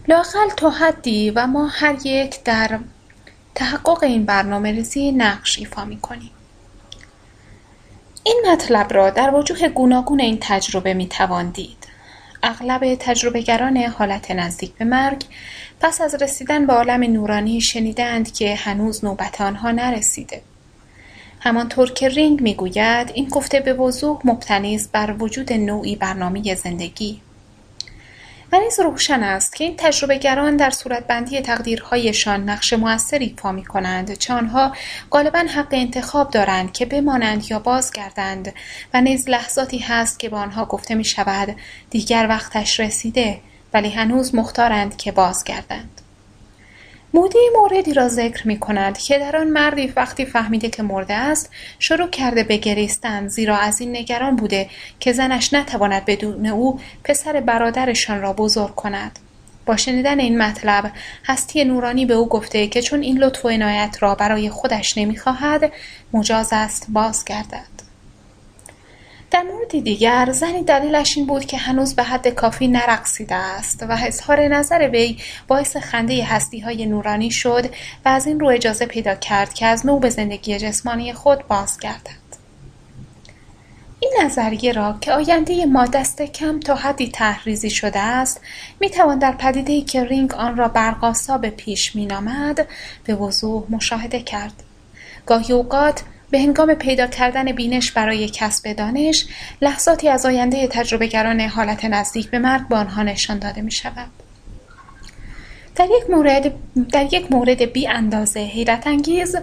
[0.08, 2.80] لاقل تا حدی و ما هر یک در
[3.56, 6.32] تحقق این برنامه ریزی نقش ایفا می کنیم.
[8.24, 11.88] این مطلب را در وجوه گوناگون این تجربه می توان دید.
[12.44, 15.24] اغلب تجربهگران حالت نزدیک به مرگ
[15.80, 20.42] پس از رسیدن به عالم نورانی شنیدند که هنوز نوبت آنها نرسیده.
[21.44, 27.22] همانطور که رینگ می‌گوید این گفته به وضوح مبتنی است بر وجود نوعی برنامه زندگی.
[28.52, 34.34] و نیز روشن است که این تجربهگران در صورتبندی تقدیرهایشان نقش موثری ایفا می‌کنند چه
[34.34, 34.76] آنها
[35.12, 38.54] غالبا حق انتخاب دارند که بمانند یا بازگردند
[38.94, 41.56] و نیز لحظاتی هست که به آنها گفته می شود
[41.90, 43.40] دیگر وقتش رسیده
[43.74, 46.02] ولی هنوز مختارند که بازگردند.
[47.16, 51.50] مودی موردی را ذکر می کند که در آن مردی وقتی فهمیده که مرده است
[51.80, 54.70] شروع کرده به گریستن زیرا از این نگران بوده
[55.00, 59.20] که زنش نتواند بدون او پسر برادرشان را بزرگ کند.
[59.66, 60.92] با شنیدن این مطلب
[61.26, 65.72] هستی نورانی به او گفته که چون این لطف و عنایت را برای خودش نمی‌خواهد
[66.14, 67.83] مجاز است باز گردد
[69.34, 73.98] در موردی دیگر زنی دلیلش این بود که هنوز به حد کافی نرقصیده است و
[74.00, 77.66] اظهار نظر وی باعث خنده هستی های نورانی شد
[78.06, 82.24] و از این رو اجازه پیدا کرد که از نو به زندگی جسمانی خود بازگردد.
[84.00, 88.42] این نظریه را که آینده ما دست کم تا حدی تحریزی شده است
[88.80, 92.68] می‌توان در پدیده‌ای که رینگ آن را برقاسا به پیش مینامد
[93.04, 94.64] به وضوح مشاهده کرد.
[95.26, 96.04] گاهی اوقات
[96.34, 99.26] به هنگام پیدا کردن بینش برای کسب دانش
[99.62, 104.10] لحظاتی از آینده تجربهگران حالت نزدیک به مرگ به آنها نشان داده می شود.
[105.76, 106.54] در یک مورد
[106.92, 109.36] در یک مورد بی اندازه حیرت انگیز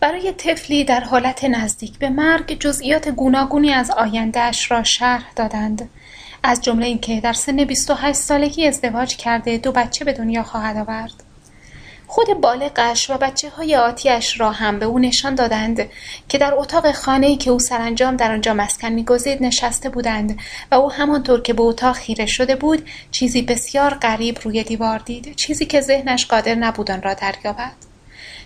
[0.00, 5.90] برای طفلی در حالت نزدیک به مرگ جزئیات گوناگونی از آیندهش را شرح دادند
[6.42, 11.31] از جمله اینکه در سن 28 سالگی ازدواج کرده دو بچه به دنیا خواهد آورد
[12.14, 15.88] خود بالغش و بچه های آتیش را هم به او نشان دادند
[16.28, 20.38] که در اتاق خانه که او سرانجام در آنجا مسکن میگزید نشسته بودند
[20.70, 25.36] و او همانطور که به اتاق خیره شده بود چیزی بسیار غریب روی دیوار دید
[25.36, 27.91] چیزی که ذهنش قادر نبود آن را دریابد.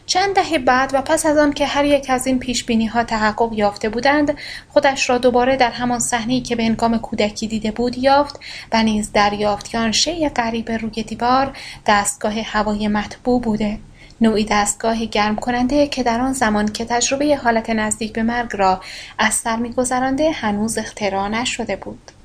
[0.07, 3.53] چند دهه بعد و پس از آن که هر یک از این پیش ها تحقق
[3.53, 8.41] یافته بودند خودش را دوباره در همان صحنه‌ای که به هنگام کودکی دیده بود یافت
[8.73, 13.79] و نیز دریافت که آن شی غریب روی دیوار دستگاه هوای مطبوع بوده.
[14.21, 18.81] نوعی دستگاه گرم کننده که در آن زمان که تجربه حالت نزدیک به مرگ را
[19.19, 22.16] از سر میگذرانده هنوز اختراع نشده بود.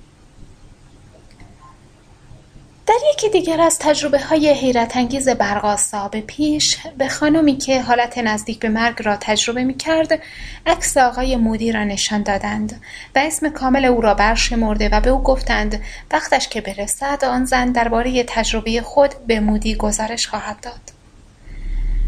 [2.91, 8.17] در یکی دیگر از تجربه های حیرت انگیز برقاسا به پیش به خانمی که حالت
[8.17, 10.19] نزدیک به مرگ را تجربه می کرد
[10.65, 12.81] عکس آقای مودی را نشان دادند
[13.15, 17.71] و اسم کامل او را برشمرده و به او گفتند وقتش که برسد آن زن
[17.71, 21.01] درباره تجربه خود به مودی گزارش خواهد داد.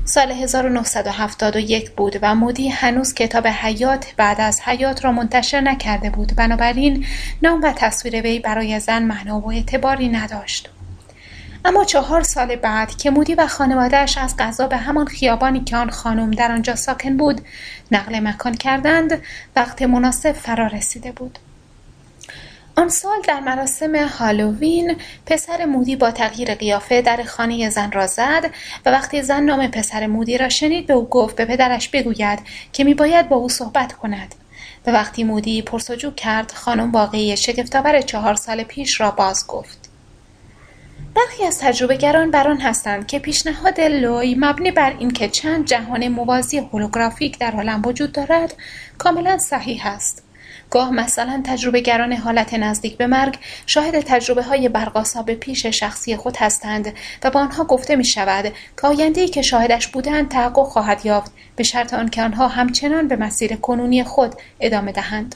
[0.06, 6.36] سال 1971 بود و مودی هنوز کتاب حیات بعد از حیات را منتشر نکرده بود.
[6.36, 7.06] بنابراین
[7.42, 10.73] نام و تصویر وی برای زن معنا و اعتباری نداشت.
[11.66, 15.90] اما چهار سال بعد که مودی و خانوادهش از غذا به همان خیابانی که آن
[15.90, 17.42] خانم در آنجا ساکن بود
[17.92, 19.22] نقل مکان کردند
[19.56, 21.40] وقت مناسب فرا رسیده بود.
[22.76, 28.52] آن سال در مراسم هالووین پسر مودی با تغییر قیافه در خانه زن را زد
[28.86, 32.40] و وقتی زن نام پسر مودی را شنید به او گفت به پدرش بگوید
[32.74, 34.36] که میباید با او صحبت کند.
[34.86, 39.83] و وقتی مودی پرسجو کرد خانم واقعی شگفتآور چهار سال پیش را باز گفت.
[41.16, 46.58] برخی از تجربهگران بر آن هستند که پیشنهاد لوی مبنی بر اینکه چند جهان موازی
[46.58, 48.56] هولوگرافیک در عالم وجود دارد
[48.98, 50.24] کاملا صحیح است.
[50.70, 54.70] گاه مثلا تجربهگران حالت نزدیک به مرگ شاهد تجربه های
[55.26, 56.94] به پیش شخصی خود هستند
[57.24, 61.64] و با آنها گفته می شود که آینده که شاهدش بودند تحقق خواهد یافت به
[61.64, 65.36] شرط آنکه آنها همچنان به مسیر کنونی خود ادامه دهند.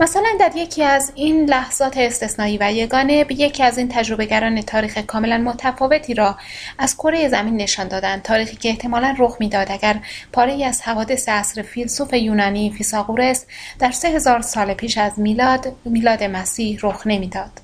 [0.00, 4.98] مثلا در یکی از این لحظات استثنایی و یگانه به یکی از این تجربهگران تاریخ
[4.98, 6.36] کاملا متفاوتی را
[6.78, 10.00] از کره زمین نشان دادند تاریخی که احتمالا رخ می‌داد اگر
[10.32, 13.46] پاره از حوادث عصر فیلسوف یونانی فیساغورس
[13.78, 17.63] در سه هزار سال پیش از میلاد میلاد مسیح رخ نمی‌داد.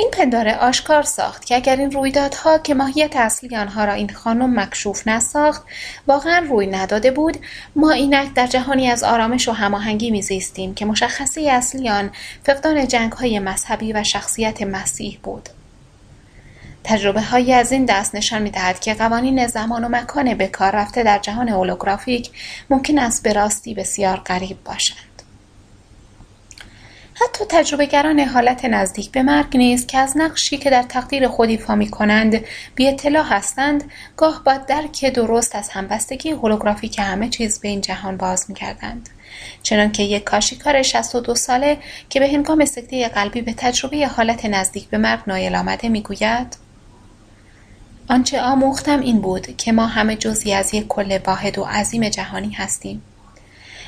[0.00, 4.60] این پنداره آشکار ساخت که اگر این رویدادها که ماهیت اصلی آنها را این خانم
[4.60, 5.62] مکشوف نساخت
[6.06, 7.36] واقعا روی نداده بود
[7.76, 12.10] ما اینک در جهانی از آرامش و هماهنگی میزیستیم که مشخصه اصلی آن
[12.42, 15.48] فقدان جنگ های مذهبی و شخصیت مسیح بود
[16.84, 20.76] تجربه های از این دست نشان می دهد که قوانین زمان و مکان به کار
[20.76, 22.30] رفته در جهان هولوگرافیک
[22.70, 25.09] ممکن است به راستی بسیار غریب باشند.
[27.22, 31.74] حتی تجربهگران حالت نزدیک به مرگ نیز که از نقشی که در تقدیر خود ایفا
[31.74, 33.84] می‌کنند بی اطلاع هستند
[34.16, 39.08] گاه با درک درست از همبستگی هولوگرافیک همه چیز به این جهان باز می‌کردند.
[39.62, 44.98] چنانکه یک کاشیکار 62 ساله که به هنگام سکته قلبی به تجربه حالت نزدیک به
[44.98, 46.56] مرگ نایل آمده می‌گوید
[48.08, 52.50] آنچه آموختم این بود که ما همه جزی از یک کل واحد و عظیم جهانی
[52.50, 53.02] هستیم.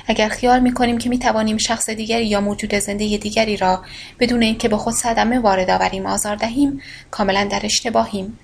[0.06, 3.82] اگر خیال می‌کنیم که می‌توانیم شخص دیگری یا موجود زنده دیگری را
[4.20, 8.38] بدون اینکه به خود صدمه وارد آوریم آزار دهیم کاملا در اشتباهیم.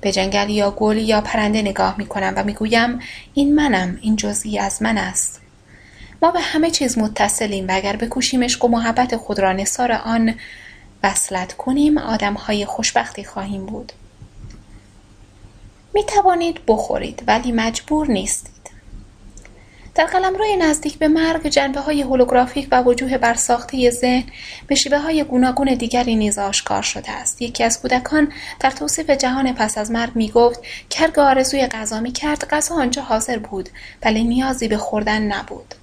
[0.00, 2.98] به جنگل یا گل یا پرنده نگاه می‌کنم و می‌گویم
[3.34, 5.40] این منم این جزئی از من است.
[6.22, 10.34] ما به همه چیز متصلیم و اگر بکوشیم عشق و محبت خود را نثار آن
[11.02, 13.92] وصلت کنیم آدمهای خوشبختی خواهیم بود.
[15.94, 18.57] می توانید بخورید ولی مجبور نیست
[19.98, 24.24] در قلمروی نزدیک به مرگ جنبه های هولوگرافیک و وجوه برساخته ذهن
[24.66, 29.52] به شیوه های گوناگون دیگری نیز آشکار شده است یکی از کودکان در توصیف جهان
[29.52, 30.60] پس از مرگ می گفت
[30.90, 33.68] کرگ آرزوی غذا می کرد غذا آنجا حاضر بود
[34.04, 35.74] ولی نیازی به خوردن نبود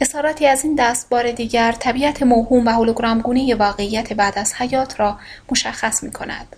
[0.00, 5.18] اصاراتی از این دست بار دیگر طبیعت موهوم و هولوگرامگونه واقعیت بعد از حیات را
[5.50, 6.56] مشخص می کند.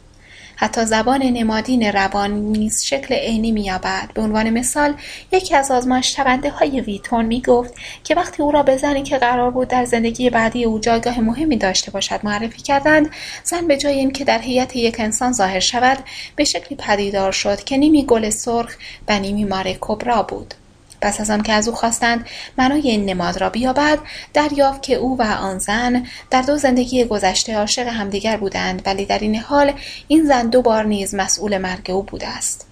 [0.57, 4.11] حتی زبان نمادین روان نیز شکل عینی مییابد.
[4.15, 4.95] به عنوان مثال
[5.33, 9.69] یکی از آزمایششونده های ویتون می‌گفت که وقتی او را به زنی که قرار بود
[9.69, 13.11] در زندگی بعدی او جایگاه مهمی داشته باشد معرفی کردند.
[13.45, 15.99] زن به جای اینکه در هیئت یک انسان ظاهر شود
[16.37, 18.77] به شکلی پدیدار شد که نیمی گل سرخ
[19.09, 20.55] و نیمی ماره کبرا بود.
[21.01, 22.27] پس از آنکه از او خواستند
[22.59, 23.99] معنای این نماد را بیابد
[24.35, 29.19] دریافت که او و آن زن در دو زندگی گذشته عاشق همدیگر بودند ولی در
[29.19, 29.73] این حال
[30.09, 32.67] این زن دو بار نیز مسئول مرگ او بوده است.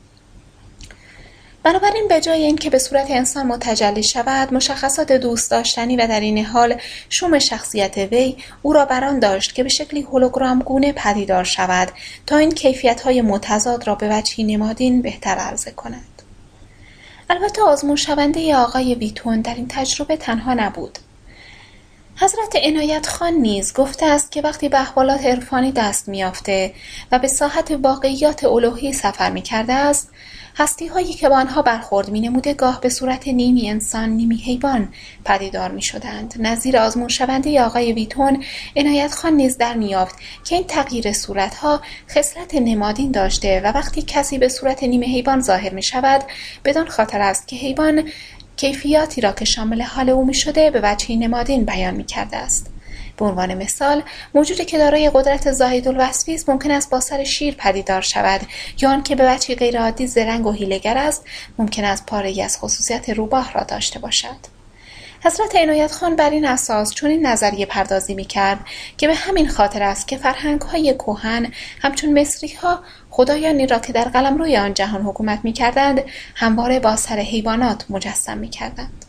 [1.65, 6.45] بنابراین به جای اینکه به صورت انسان متجلی شود مشخصات دوست داشتنی و در این
[6.45, 11.89] حال شوم شخصیت وی او را بران داشت که به شکلی هولوگرام گونه پدیدار شود
[12.27, 16.14] تا این کیفیت های متضاد را به وجهی نمادین بهتر عرضه کند.
[17.31, 20.99] البته آزمون شونده آقای ویتون در این تجربه تنها نبود.
[22.17, 26.75] حضرت عنایت خان نیز گفته است که وقتی به احوالات عرفانی دست میافته
[27.13, 30.11] و به ساحت واقعیات الوهی سفر می کرده است
[30.57, 34.89] هایی که با آنها برخورد نموده گاه به صورت نیمی انسان نیمی حیوان
[35.25, 38.45] پدیدار شدند نظیر آزمون شونده آقای ویتون
[38.77, 44.39] عنایت خان نیز در میافت که این تغییر صورتها خصلت نمادین داشته و وقتی کسی
[44.39, 46.23] به صورت نیمه حیوان ظاهر می شود
[46.65, 48.09] بدان خاطر است که حیوان
[48.57, 52.74] کیفیاتی را که شامل حال او می شده به وجهی نمادین بیان می کرده است.
[53.17, 54.03] به عنوان مثال
[54.35, 58.41] موجودی که دارای قدرت زاهدالوصفی است ممکن است با سر شیر پدیدار شود
[58.81, 61.25] یا آنکه به وجهی غیرعادی زرنگ و حیلهگر است
[61.59, 64.55] ممکن است پاره از خصوصیت روباه را داشته باشد
[65.27, 68.59] حضرت عنایت خان بر این اساس چون این نظریه پردازی می کرد
[68.97, 71.53] که به همین خاطر است که فرهنگ های کوهن
[71.83, 76.81] همچون مصری ها خدایانی را که در قلم روی آن جهان حکومت می کردند همواره
[76.81, 79.05] با سر حیوانات مجسم می کردند.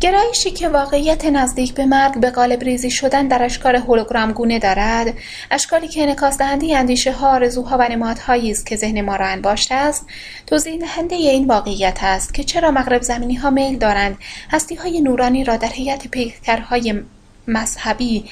[0.00, 5.14] گرایشی که واقعیت نزدیک به مرگ به قالب ریزی شدن در اشکال هولوگرام گونه دارد
[5.50, 9.74] اشکالی که انعکاس دهنده اندیشه ها آرزوها و نمادهایی است که ذهن ما را انباشته
[9.74, 10.06] است.
[10.46, 14.18] توضیح دهنده این واقعیت است که چرا مغرب زمینی ها میل دارند
[14.50, 16.94] هستی های نورانی را در هیئت پیکرهای
[17.48, 18.24] مذهبی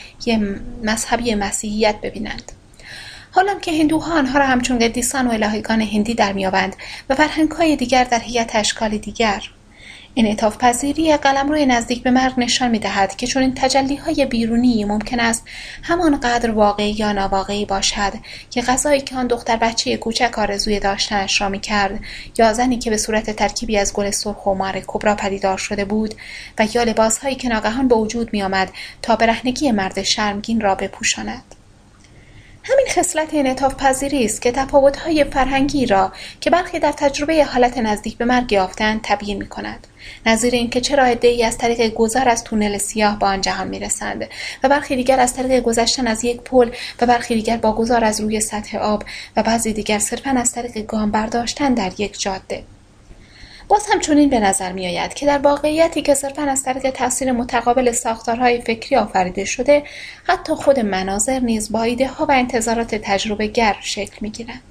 [0.83, 2.53] مذهبی مسیحیت ببینند.
[3.31, 6.77] حالا که هندوها آنها را همچون قدیسان و الهیگان هندی در میابند
[7.11, 9.43] و فرهنگهای دیگر در هیئت اشکال دیگر
[10.21, 14.85] انعطاف پذیری روی نزدیک به مرگ نشان می دهد که چون این تجلی های بیرونی
[14.85, 15.45] ممکن است
[15.83, 18.13] همانقدر واقعی یا ناواقعی باشد
[18.51, 22.01] که غذایی که آن دختر بچه کوچک آرزوی داشتنش را می کرد
[22.39, 26.15] یا زنی که به صورت ترکیبی از گل سرخ و مار کبرا پدیدار شده بود
[26.59, 28.71] و یا لباسهایی که ناگهان به وجود می آمد
[29.03, 31.58] تا برهنگی مرد شرمگین را بپوشاند.
[32.71, 38.17] همین خصلت انعطاف پذیری است که تفاوت‌های فرهنگی را که برخی در تجربه حالت نزدیک
[38.17, 39.87] به مرگ یافتند تبیین می کند.
[40.27, 44.29] نظیر اینکه چرا عدهای از طریق گذر از تونل سیاه به آن جهان می‌رسند
[44.63, 48.21] و برخی دیگر از طریق گذشتن از یک پل و برخی دیگر با گذار از
[48.21, 49.05] روی سطح آب
[49.37, 52.65] و بعضی دیگر صرفا از طریق گام برداشتن در یک جاده
[53.69, 57.33] باز هم چنین به نظر می آید که در واقعیتی که صرفا از طریق تاثیر
[57.33, 59.83] متقابل ساختارهای فکری آفریده شده
[60.25, 64.63] حتی خود مناظر نیز با ایده ها و انتظارات تجربه گر شکل می گیرند.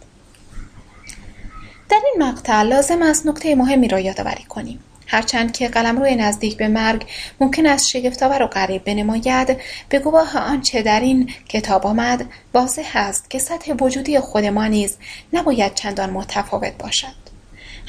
[1.90, 6.68] در این مقطع لازم است نکته مهمی را یادآوری کنیم هرچند که روی نزدیک به
[6.68, 7.06] مرگ
[7.40, 9.58] ممکن است شگفتآور و غریب بنماید
[9.90, 14.98] به گواه آنچه در این کتاب آمد واضح است که سطح وجودی خود ما نیز
[15.34, 17.27] نباید چندان متفاوت باشد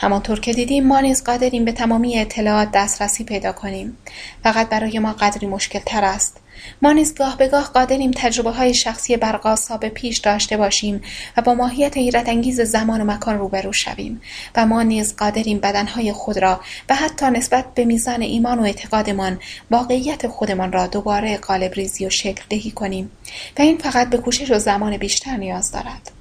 [0.00, 3.96] همانطور که دیدیم ما نیز قادریم به تمامی اطلاعات دسترسی پیدا کنیم.
[4.42, 6.40] فقط برای ما قدری مشکل تر است.
[6.82, 11.00] ما نیز گاه به گاه قادریم تجربه های شخصی برقاسا به پیش داشته باشیم
[11.36, 14.20] و با ماهیت حیرت انگیز زمان و مکان روبرو شویم.
[14.56, 19.38] و ما نیز قادریم بدنهای خود را و حتی نسبت به میزان ایمان و اعتقادمان
[19.70, 23.10] واقعیت خودمان را دوباره قالب ریزی و شکل دهی کنیم.
[23.58, 26.17] و این فقط به کوشش و زمان بیشتر نیاز دارد.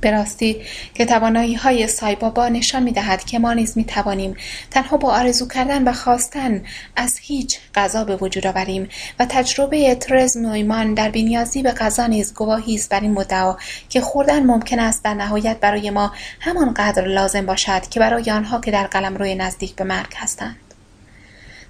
[0.00, 0.56] به راستی
[0.94, 4.34] که توانایی های سایبابا نشان می دهد که ما نیز می توانیم
[4.70, 6.64] تنها با آرزو کردن و خواستن
[6.96, 12.34] از هیچ غذا به وجود آوریم و تجربه ترز نویمان در بینیازی به غذا نیز
[12.34, 13.56] گواهی است بر این مدعا
[13.88, 18.70] که خوردن ممکن است در نهایت برای ما همانقدر لازم باشد که برای آنها که
[18.70, 20.65] در قلم روی نزدیک به مرگ هستند.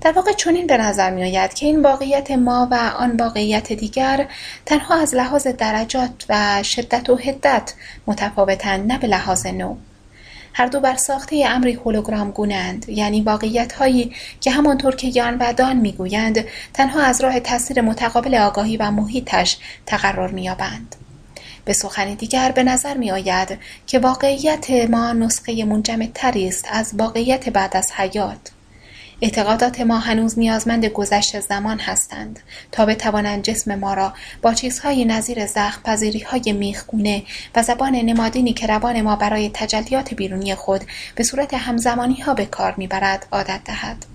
[0.07, 4.29] در واقع چنین به نظر می آید که این واقعیت ما و آن واقعیت دیگر
[4.67, 7.75] تنها از لحاظ درجات و شدت و حدت
[8.07, 9.77] متفاوتند نه به لحاظ نوع.
[10.55, 15.53] هر دو بر ساخته امری هولوگرام گونند یعنی واقعیت هایی که همانطور که یان و
[15.53, 16.45] دان می‌گویند
[16.75, 20.97] تنها از راه تاثیر متقابل آگاهی و محیطش تقرر مییابند.
[21.65, 26.95] به سخن دیگر به نظر می آید که واقعیت ما نسخه منجمد تری است از
[26.95, 28.56] واقعیت بعد از حیات.
[29.23, 32.41] اعتقادات ما هنوز نیازمند گذشت زمان هستند
[32.73, 34.13] تا بتوانند جسم ما را
[34.43, 35.47] با چیزهایی نظیر
[35.85, 37.23] پذیری های میخگونه
[37.55, 42.47] و زبان نمادینی که روان ما برای تجلیات بیرونی خود به صورت همزمانی ها به
[42.47, 44.07] کار می‌برد عادت دهد.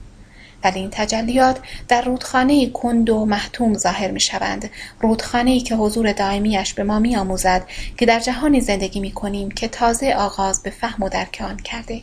[0.63, 6.73] ولی این تجلیات در رودخانه کند و محتوم ظاهر می شوند رودخانه که حضور دائمیش
[6.73, 7.63] به ما می آموزد
[7.97, 12.01] که در جهانی زندگی می کنیم که تازه آغاز به فهم و درک آن کرده.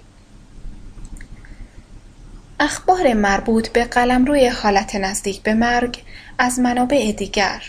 [2.60, 6.02] اخبار مربوط به قلمروی حالت نزدیک به مرگ
[6.38, 7.62] از منابع دیگر.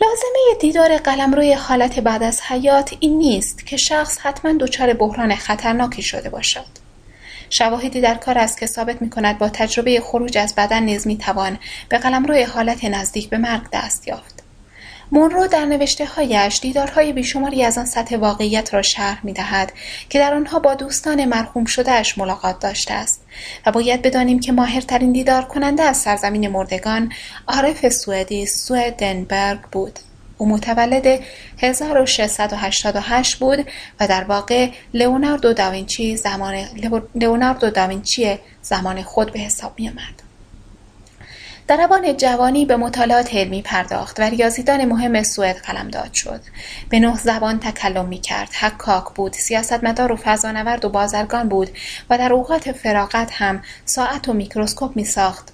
[0.00, 6.02] لازمه دیدار قلمروی حالت بعد از حیات این نیست که شخص حتما دچار بحران خطرناکی
[6.02, 6.66] شده باشد.
[7.50, 11.16] شواهدی در کار است که ثابت می کند با تجربه خروج از بدن نیز می
[11.16, 14.37] توان به قلمروی حالت نزدیک به مرگ دست یافت.
[15.12, 19.72] مونرو در نوشتههایش دیدارهای بیشماری از آن سطح واقعیت را شرح می‌دهد
[20.08, 23.20] که در آنها با دوستان مرحوم شدهاش ملاقات داشته است
[23.66, 27.12] و باید بدانیم که ماهرترین دیدار کننده از سرزمین مردگان
[27.48, 29.98] عارف سوئدی سوئدنبرگ بود
[30.38, 31.20] او متولد
[31.58, 33.66] 1688 بود
[34.00, 36.64] و در واقع لئوناردو داوینچی زمان
[37.14, 40.27] لئوناردو داوینچی زمان خود به حساب می آمد.
[41.68, 46.40] در اوان جوانی به مطالعات علمی پرداخت و ریاضیدان مهم سوئد قلمداد شد.
[46.88, 48.48] به نه زبان تکلم می‌کرد.
[48.60, 51.68] حکاک بود سیاستمدار و فضانورد و بازرگان بود
[52.10, 55.48] و در اوقات فراغت هم ساعت و میکروسکوپ میساخت.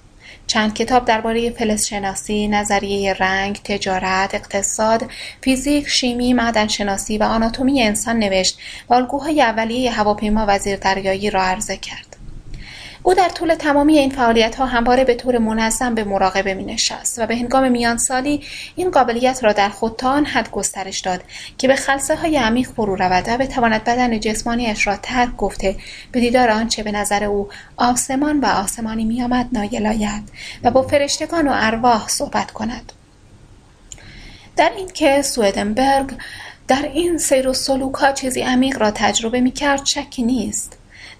[0.47, 5.03] چند کتاب درباره فلزشناسی، نظریه رنگ، تجارت، اقتصاد،
[5.41, 8.57] فیزیک، شیمی، معدنشناسی و آناتومی انسان نوشت.
[8.89, 12.14] و الگوهای اولیه هواپیما و زیردریایی را عرضه کرد.
[13.07, 17.19] او در طول تمامی این فعالیت ها همواره به طور منظم به مراقبه می نشست
[17.19, 18.41] و به هنگام میانسالی
[18.75, 21.21] این قابلیت را در خود تا آن حد گسترش داد
[21.57, 25.75] که به خلصه های عمیق فرو رود و بتواند بدن جسمانیش را ترک گفته
[26.11, 30.23] به دیدار آنچه به نظر او آسمان و آسمانی میآمد نایل آید
[30.63, 32.91] و با فرشتگان و ارواح صحبت کند.
[34.55, 36.11] در این که سویدنبرگ
[36.67, 40.77] در این سیر و سلوک ها چیزی عمیق را تجربه می کرد شکی نیست.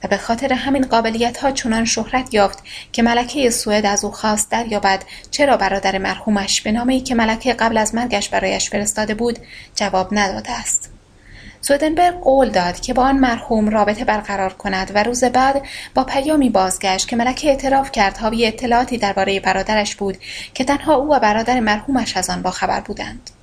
[0.08, 5.03] به خاطر همین قابلیت ها چنان شهرت یافت که ملکه سوئد از او خواست دریابد.
[5.32, 9.40] چرا برادر مرحومش به نامه ای که ملکه قبل از مرگش برایش فرستاده بود
[9.75, 10.92] جواب نداده است؟
[11.61, 15.61] سودنبرگ قول داد که با آن مرحوم رابطه برقرار کند و روز بعد
[15.95, 20.17] با پیامی بازگشت که ملکه اعتراف کرد حاوی اطلاعاتی درباره برادرش بود
[20.53, 23.34] که تنها او و برادر مرحومش از آن باخبر بودند.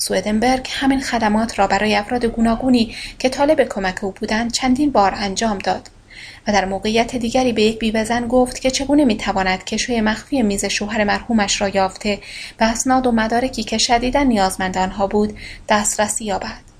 [0.00, 5.58] سویدنبرگ همین خدمات را برای افراد گوناگونی که طالب کمک او بودند چندین بار انجام
[5.58, 5.90] داد
[6.48, 11.04] و در موقعیت دیگری به یک بیوهزن گفت که چگونه می‌تواند کشوی مخفی میز شوهر
[11.04, 12.18] مرحومش را یافته
[12.58, 15.38] به اسناد و مدارکی که شدیدا نیازمند آنها بود
[15.68, 16.70] دسترسی یابد.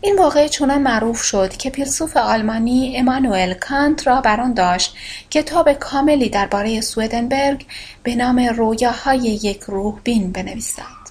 [0.00, 4.96] این واقعه چنان معروف شد که فیلسوف آلمانی امانوئل کانت را بر داشت
[5.30, 7.64] کتاب کاملی درباره سویدنبرگ
[8.02, 11.03] به نام رویاهای یک روح بین بنویسد.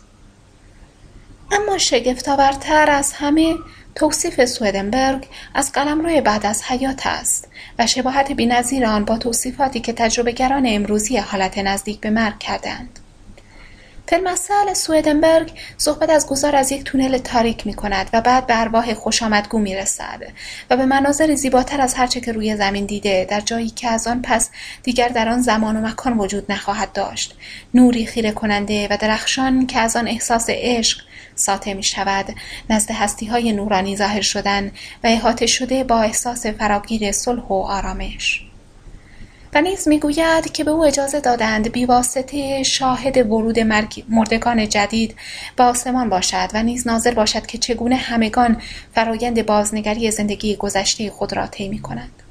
[1.53, 3.55] اما شگفتآورتر از همه
[3.95, 7.47] توصیف سویدنبرگ از قلمرو بعد از حیات است
[7.79, 12.99] و شباهت بینظیر آن با توصیفاتی که تجربهگران امروزی حالت نزدیک به مرگ کردند.
[14.07, 18.93] فیلمسل سویدنبرگ صحبت از گذار از یک تونل تاریک می کند و بعد به ارواح
[18.93, 20.23] خوش آمدگو می رسد
[20.69, 24.21] و به مناظر زیباتر از هرچه که روی زمین دیده در جایی که از آن
[24.21, 24.49] پس
[24.83, 27.35] دیگر در آن زمان و مکان وجود نخواهد داشت.
[27.73, 31.01] نوری خیره کننده و درخشان که از آن احساس عشق
[31.35, 32.35] ساطع می شود
[32.69, 34.71] نزد هستی های نورانی ظاهر شدن
[35.03, 38.52] و احاطه شده با احساس فراگیر صلح و آرامش.
[39.55, 43.59] و نیز می‌گوید که به او اجازه دادند بیواسطه شاهد ورود
[44.09, 45.15] مردگان جدید
[45.55, 48.61] به آسمان باشد و نیز ناظر باشد که چگونه همگان
[48.95, 52.22] فرایند بازنگری زندگی گذشته خود را طی کنند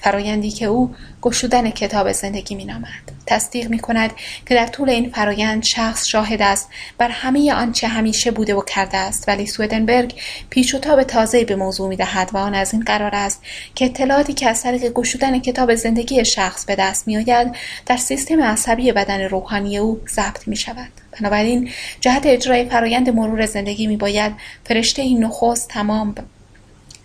[0.00, 3.12] فرایندی که او گشودن کتاب زندگی می نامد.
[3.26, 4.10] تصدیق می کند
[4.46, 8.96] که در طول این فرایند شخص شاهد است بر همه آنچه همیشه بوده و کرده
[8.96, 10.14] است ولی سویدنبرگ
[10.50, 13.42] پیچ و تاب تازه به موضوع می دهد و آن از این قرار است
[13.74, 17.56] که اطلاعاتی که از طریق گشودن کتاب زندگی شخص به دست می آید
[17.86, 20.90] در سیستم عصبی بدن روحانی او ضبط می شود.
[21.20, 21.70] بنابراین
[22.00, 24.32] جهت اجرای فرایند مرور زندگی می باید
[24.64, 26.14] فرشته این نخست تمام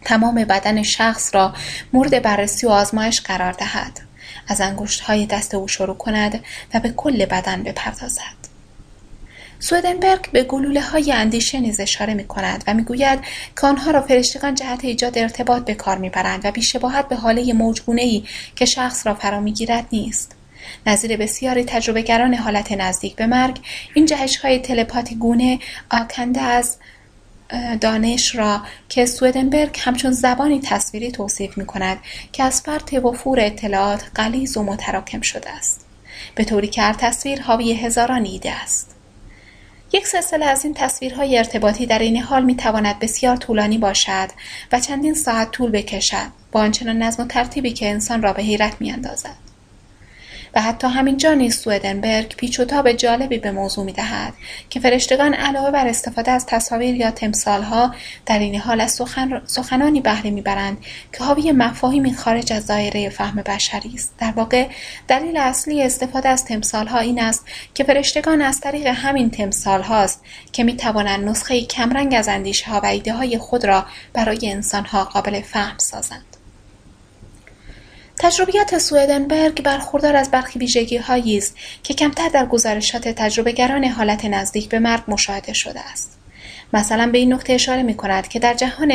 [0.05, 1.53] تمام بدن شخص را
[1.93, 4.01] مورد بررسی و آزمایش قرار دهد.
[4.47, 4.61] از
[5.05, 6.43] های دست او شروع کند
[6.73, 8.45] و به کل بدن بپردازد.
[9.59, 13.19] سودنبرگ به گلوله های اندیشه نیز اشاره می کند و می‌گوید
[13.61, 18.01] که آنها را فرشتگان جهت ایجاد ارتباط به کار می‌برند و بیشباهت به حاله موجگونه
[18.01, 18.23] ای
[18.55, 20.35] که شخص را فرا می‌گیرد نیست.
[20.85, 23.59] نظیر بسیاری تجربهگران حالت نزدیک به مرگ
[23.93, 25.59] این جهش های تلپاتی گونه
[25.91, 26.77] آکنده از
[27.81, 31.97] دانش را که سویدنبرگ همچون زبانی تصویری توصیف می کند
[32.31, 35.85] که از فرط وفور اطلاعات غلیظ و متراکم شده است
[36.35, 38.95] به طوری که هر تصویر حاوی هزاران ایده است
[39.93, 44.29] یک سلسله از این تصویرهای ارتباطی در این حال می تواند بسیار طولانی باشد
[44.71, 48.75] و چندین ساعت طول بکشد با آنچنان نظم و ترتیبی که انسان را به حیرت
[48.79, 49.44] می اندازد.
[50.55, 54.33] و حتی همینجا نیز سویدنبرگ پیچ و تاب جالبی به موضوع می‌دهد
[54.69, 60.01] که فرشتگان علاوه بر استفاده از تصاویر یا تمثالها در این حال از سخن سخنانی
[60.01, 60.77] بهره می‌برند
[61.13, 64.13] که حاوی مفاهیمی خارج از دایره فهم بشری است.
[64.19, 64.67] در واقع
[65.07, 70.63] دلیل اصلی استفاده از تمثالها این است که فرشتگان از طریق همین تمثال هاست که
[70.63, 75.03] می توانند نسخه کمرنگ از اندیشه ها و ایده های خود را برای انسان ها
[75.03, 76.34] قابل فهم سازند.
[78.19, 84.79] تجربیات سویدنبرگ برخوردار از برخی ویژگیهایی است که کمتر در گزارشات تجربهگران حالت نزدیک به
[84.79, 86.17] مرگ مشاهده شده است
[86.73, 88.91] مثلا به این نکته اشاره می کند که در جهان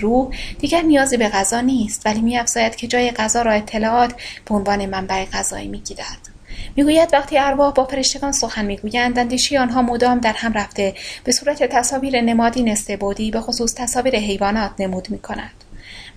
[0.00, 2.40] روح دیگر نیازی به غذا نیست ولی می
[2.76, 6.34] که جای غذا را اطلاعات به عنوان منبع غذایی می گیرد.
[6.76, 10.94] می‌گوید وقتی ارواح با فرشتگان سخن می‌گویند اندیشه آنها مدام در هم رفته
[11.24, 15.63] به صورت تصاویر نمادین استبودی به خصوص تصاویر حیوانات نمود می کند.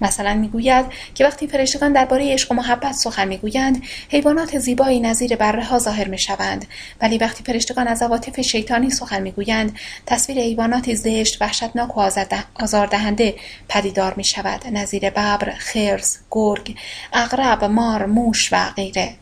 [0.02, 0.86] مثلا می‌گوید
[1.16, 6.08] که وقتی فرشتگان درباره عشق و محبت سخن می‌گویند حیوانات زیبایی نظیر بره ها ظاهر
[6.08, 6.66] می‌شوند.
[7.02, 12.10] ولی وقتی فرشتگان از عواطف شیطانی سخن می‌گویند تصویر حیواناتی زشت وحشتناک و
[12.56, 13.36] آزاردهنده
[13.70, 16.76] پدیدار می شود نظیر ببر خرس گرگ
[17.14, 19.14] اغرب مار موش و غیره.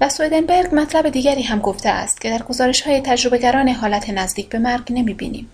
[0.00, 4.58] و سویدنبرگ مطلب دیگری هم گفته است که در گزارش های تجربهگران حالت نزدیک به
[4.58, 5.50] مرگ نمی بینیم.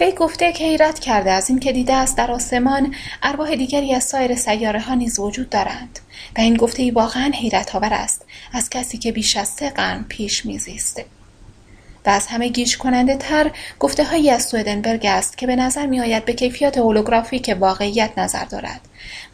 [0.00, 4.34] وی گفته که حیرت کرده از اینکه دیده است در آسمان ارواح دیگری از سایر
[4.34, 5.98] سیاره ها نیز وجود دارند
[6.36, 10.04] و این گفته ای واقعا حیرت آور است از کسی که بیش از سه قرن
[10.08, 11.04] پیش میزیسته
[12.06, 16.00] و از همه گیج کننده تر گفته هایی از سویدنبرگ است که به نظر می
[16.00, 18.80] آید به کیفیات هولوگرافیک واقعیت نظر دارد.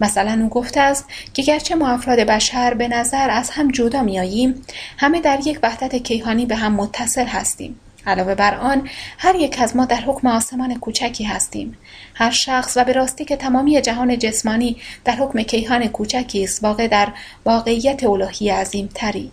[0.01, 4.21] مثلا او گفته است که گرچه ما افراد بشر به نظر از هم جدا می
[4.21, 4.63] آییم
[4.99, 7.81] همه در یک وحدت کیهانی به هم متصل هستیم.
[8.07, 11.77] علاوه بر آن هر یک از ما در حکم آسمان کوچکی هستیم.
[12.15, 16.89] هر شخص و به راستی که تمامی جهان جسمانی در حکم کیهان کوچکی است واقع
[16.89, 17.09] در
[17.45, 19.33] واقعیت الهی عظیم تری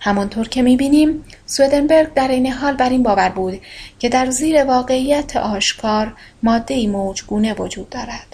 [0.00, 3.60] همانطور که می‌بینیم سویدنبرگ در این حال بر این باور بود
[3.98, 8.29] که در زیر واقعیت آشکار ماده موجگونه وجود دارد.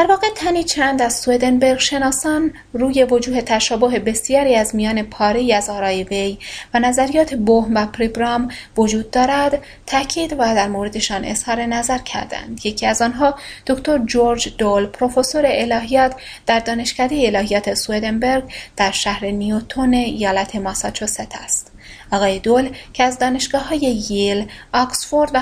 [0.00, 5.70] در واقع تنی چند از سویدنبرگ شناسان روی وجوه تشابه بسیاری از میان پاره از
[5.70, 6.38] آرای وی
[6.74, 12.66] و نظریات بوهم و پریبرام وجود دارد تاکید و در موردشان اظهار نظر کردند.
[12.66, 13.34] یکی از آنها
[13.66, 16.14] دکتر جورج دول پروفسور الهیات
[16.46, 18.44] در دانشکده الهیات سویدنبرگ
[18.76, 21.69] در شهر نیوتون ایالت ماساچوست است.
[22.12, 25.40] آقای دول که از دانشگاه های ییل، آکسفورد و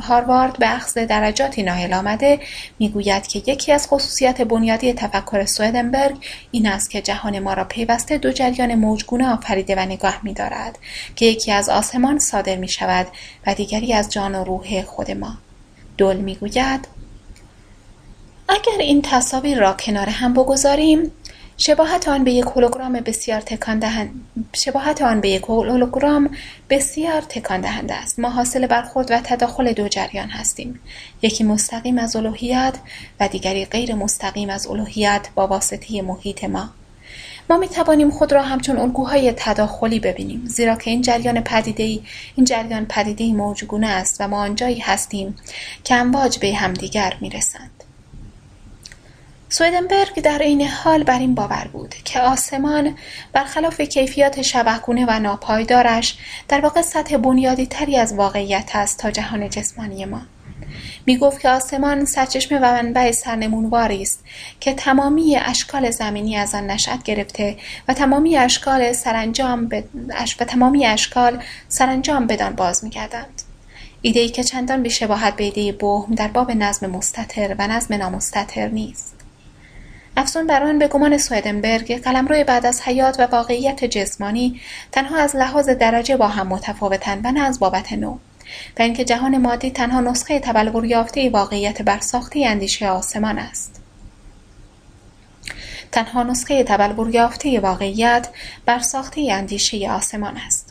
[0.00, 2.40] هاروارد به اخذ درجاتی نایل آمده
[2.78, 6.16] می‌گوید که یکی از خصوصیت بنیادی تفکر سویدنبرگ
[6.50, 10.78] این است که جهان ما را پیوسته دو جریان موجگونه آفریده و نگاه میدارد
[11.16, 13.06] که یکی از آسمان صادر می شود
[13.46, 15.38] و دیگری از جان و روح خود ما.
[15.98, 16.88] دول می‌گوید
[18.48, 21.12] اگر این تصاویر را کنار هم بگذاریم
[21.58, 24.10] شباهت آن به یک هولوگرام بسیار تکان
[24.52, 26.30] شباهت آن به یک هولوگرام
[26.70, 28.18] بسیار تکان دهنده است.
[28.18, 30.80] ما حاصل برخورد و تداخل دو جریان هستیم.
[31.22, 32.74] یکی مستقیم از الوهیت
[33.20, 36.70] و دیگری غیر مستقیم از الوهیت با واسطه محیط ما.
[37.50, 40.42] ما می توانیم خود را همچون الگوهای تداخلی ببینیم.
[40.46, 41.82] زیرا که این جریان پدیده
[42.36, 45.36] این جریان پدیده موجگونه است و ما آنجایی هستیم
[45.84, 47.75] که امواج به همدیگر می رسند.
[49.48, 52.98] سویدنبرگ در این حال بر این باور بود که آسمان
[53.32, 56.18] برخلاف کیفیات شبهگونه و ناپایدارش
[56.48, 60.20] در واقع سطح بنیادی تری از واقعیت است تا جهان جسمانی ما.
[61.06, 64.24] می گفت که آسمان سرچشمه و منبع سرنمونواری است
[64.60, 67.56] که تمامی اشکال زمینی از آن نشأت گرفته
[67.88, 69.68] و تمامی اشکال سرانجام
[70.40, 73.42] و تمامی اشکال سرانجام بدان باز میگردند
[74.02, 78.68] ایده ای که چندان بیشباهت به ایده بوهم در باب نظم مستطر و نظم نامستطر
[78.68, 79.15] نیست.
[80.18, 84.60] افزون بر آن به گمان سویدنبرگ قلمرو بعد از حیات و واقعیت جسمانی
[84.92, 88.18] تنها از لحاظ درجه با هم متفاوتند و نه از بابت نوع
[88.78, 93.80] و اینکه جهان مادی تنها نسخه تبلور یافته واقعیت برساخته اندیشه آسمان است.
[95.92, 98.28] تنها نسخه تبلور یافته واقعیت
[98.66, 100.65] برساخته اندیشه آسمان است.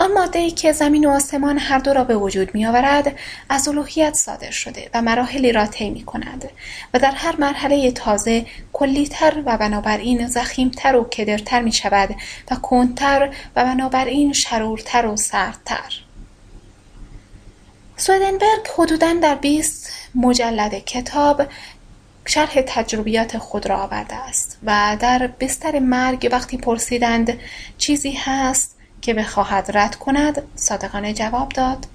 [0.00, 3.16] آن ای که زمین و آسمان هر دو را به وجود آورد
[3.48, 6.50] از الوهیت صادر شده و مراحلی را طی کند
[6.94, 12.14] و در هر مرحله تازه کلیتر و بنابراین زخیمتر و کدرتر می شود
[12.50, 16.04] و کندتر و بنابراین شرورتر و سردتر.
[17.96, 21.42] سویدنبرگ حدودا در 20 مجلد کتاب
[22.26, 27.38] شرح تجربیات خود را آورده است و در بستر مرگ وقتی پرسیدند
[27.78, 31.86] چیزی هست که بخواهد رد کند صادقانه جواب داد.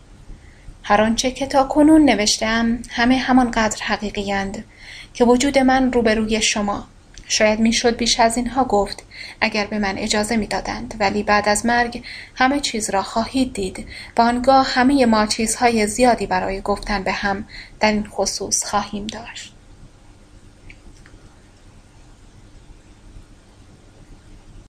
[0.84, 4.66] هر آنچه که تا کنون نوشتم همه همانقدر حقیقیند
[5.14, 6.88] که وجود من روبروی شما.
[7.28, 9.04] شاید می‌شد بیش از اینها گفت
[9.42, 12.04] اگر به من اجازه می‌دادند ولی بعد از مرگ
[12.36, 17.46] همه چیز را خواهید دید و آنگاه همه ما چیزهای زیادی برای گفتن به هم
[17.80, 19.55] در این خصوص خواهیم داشت.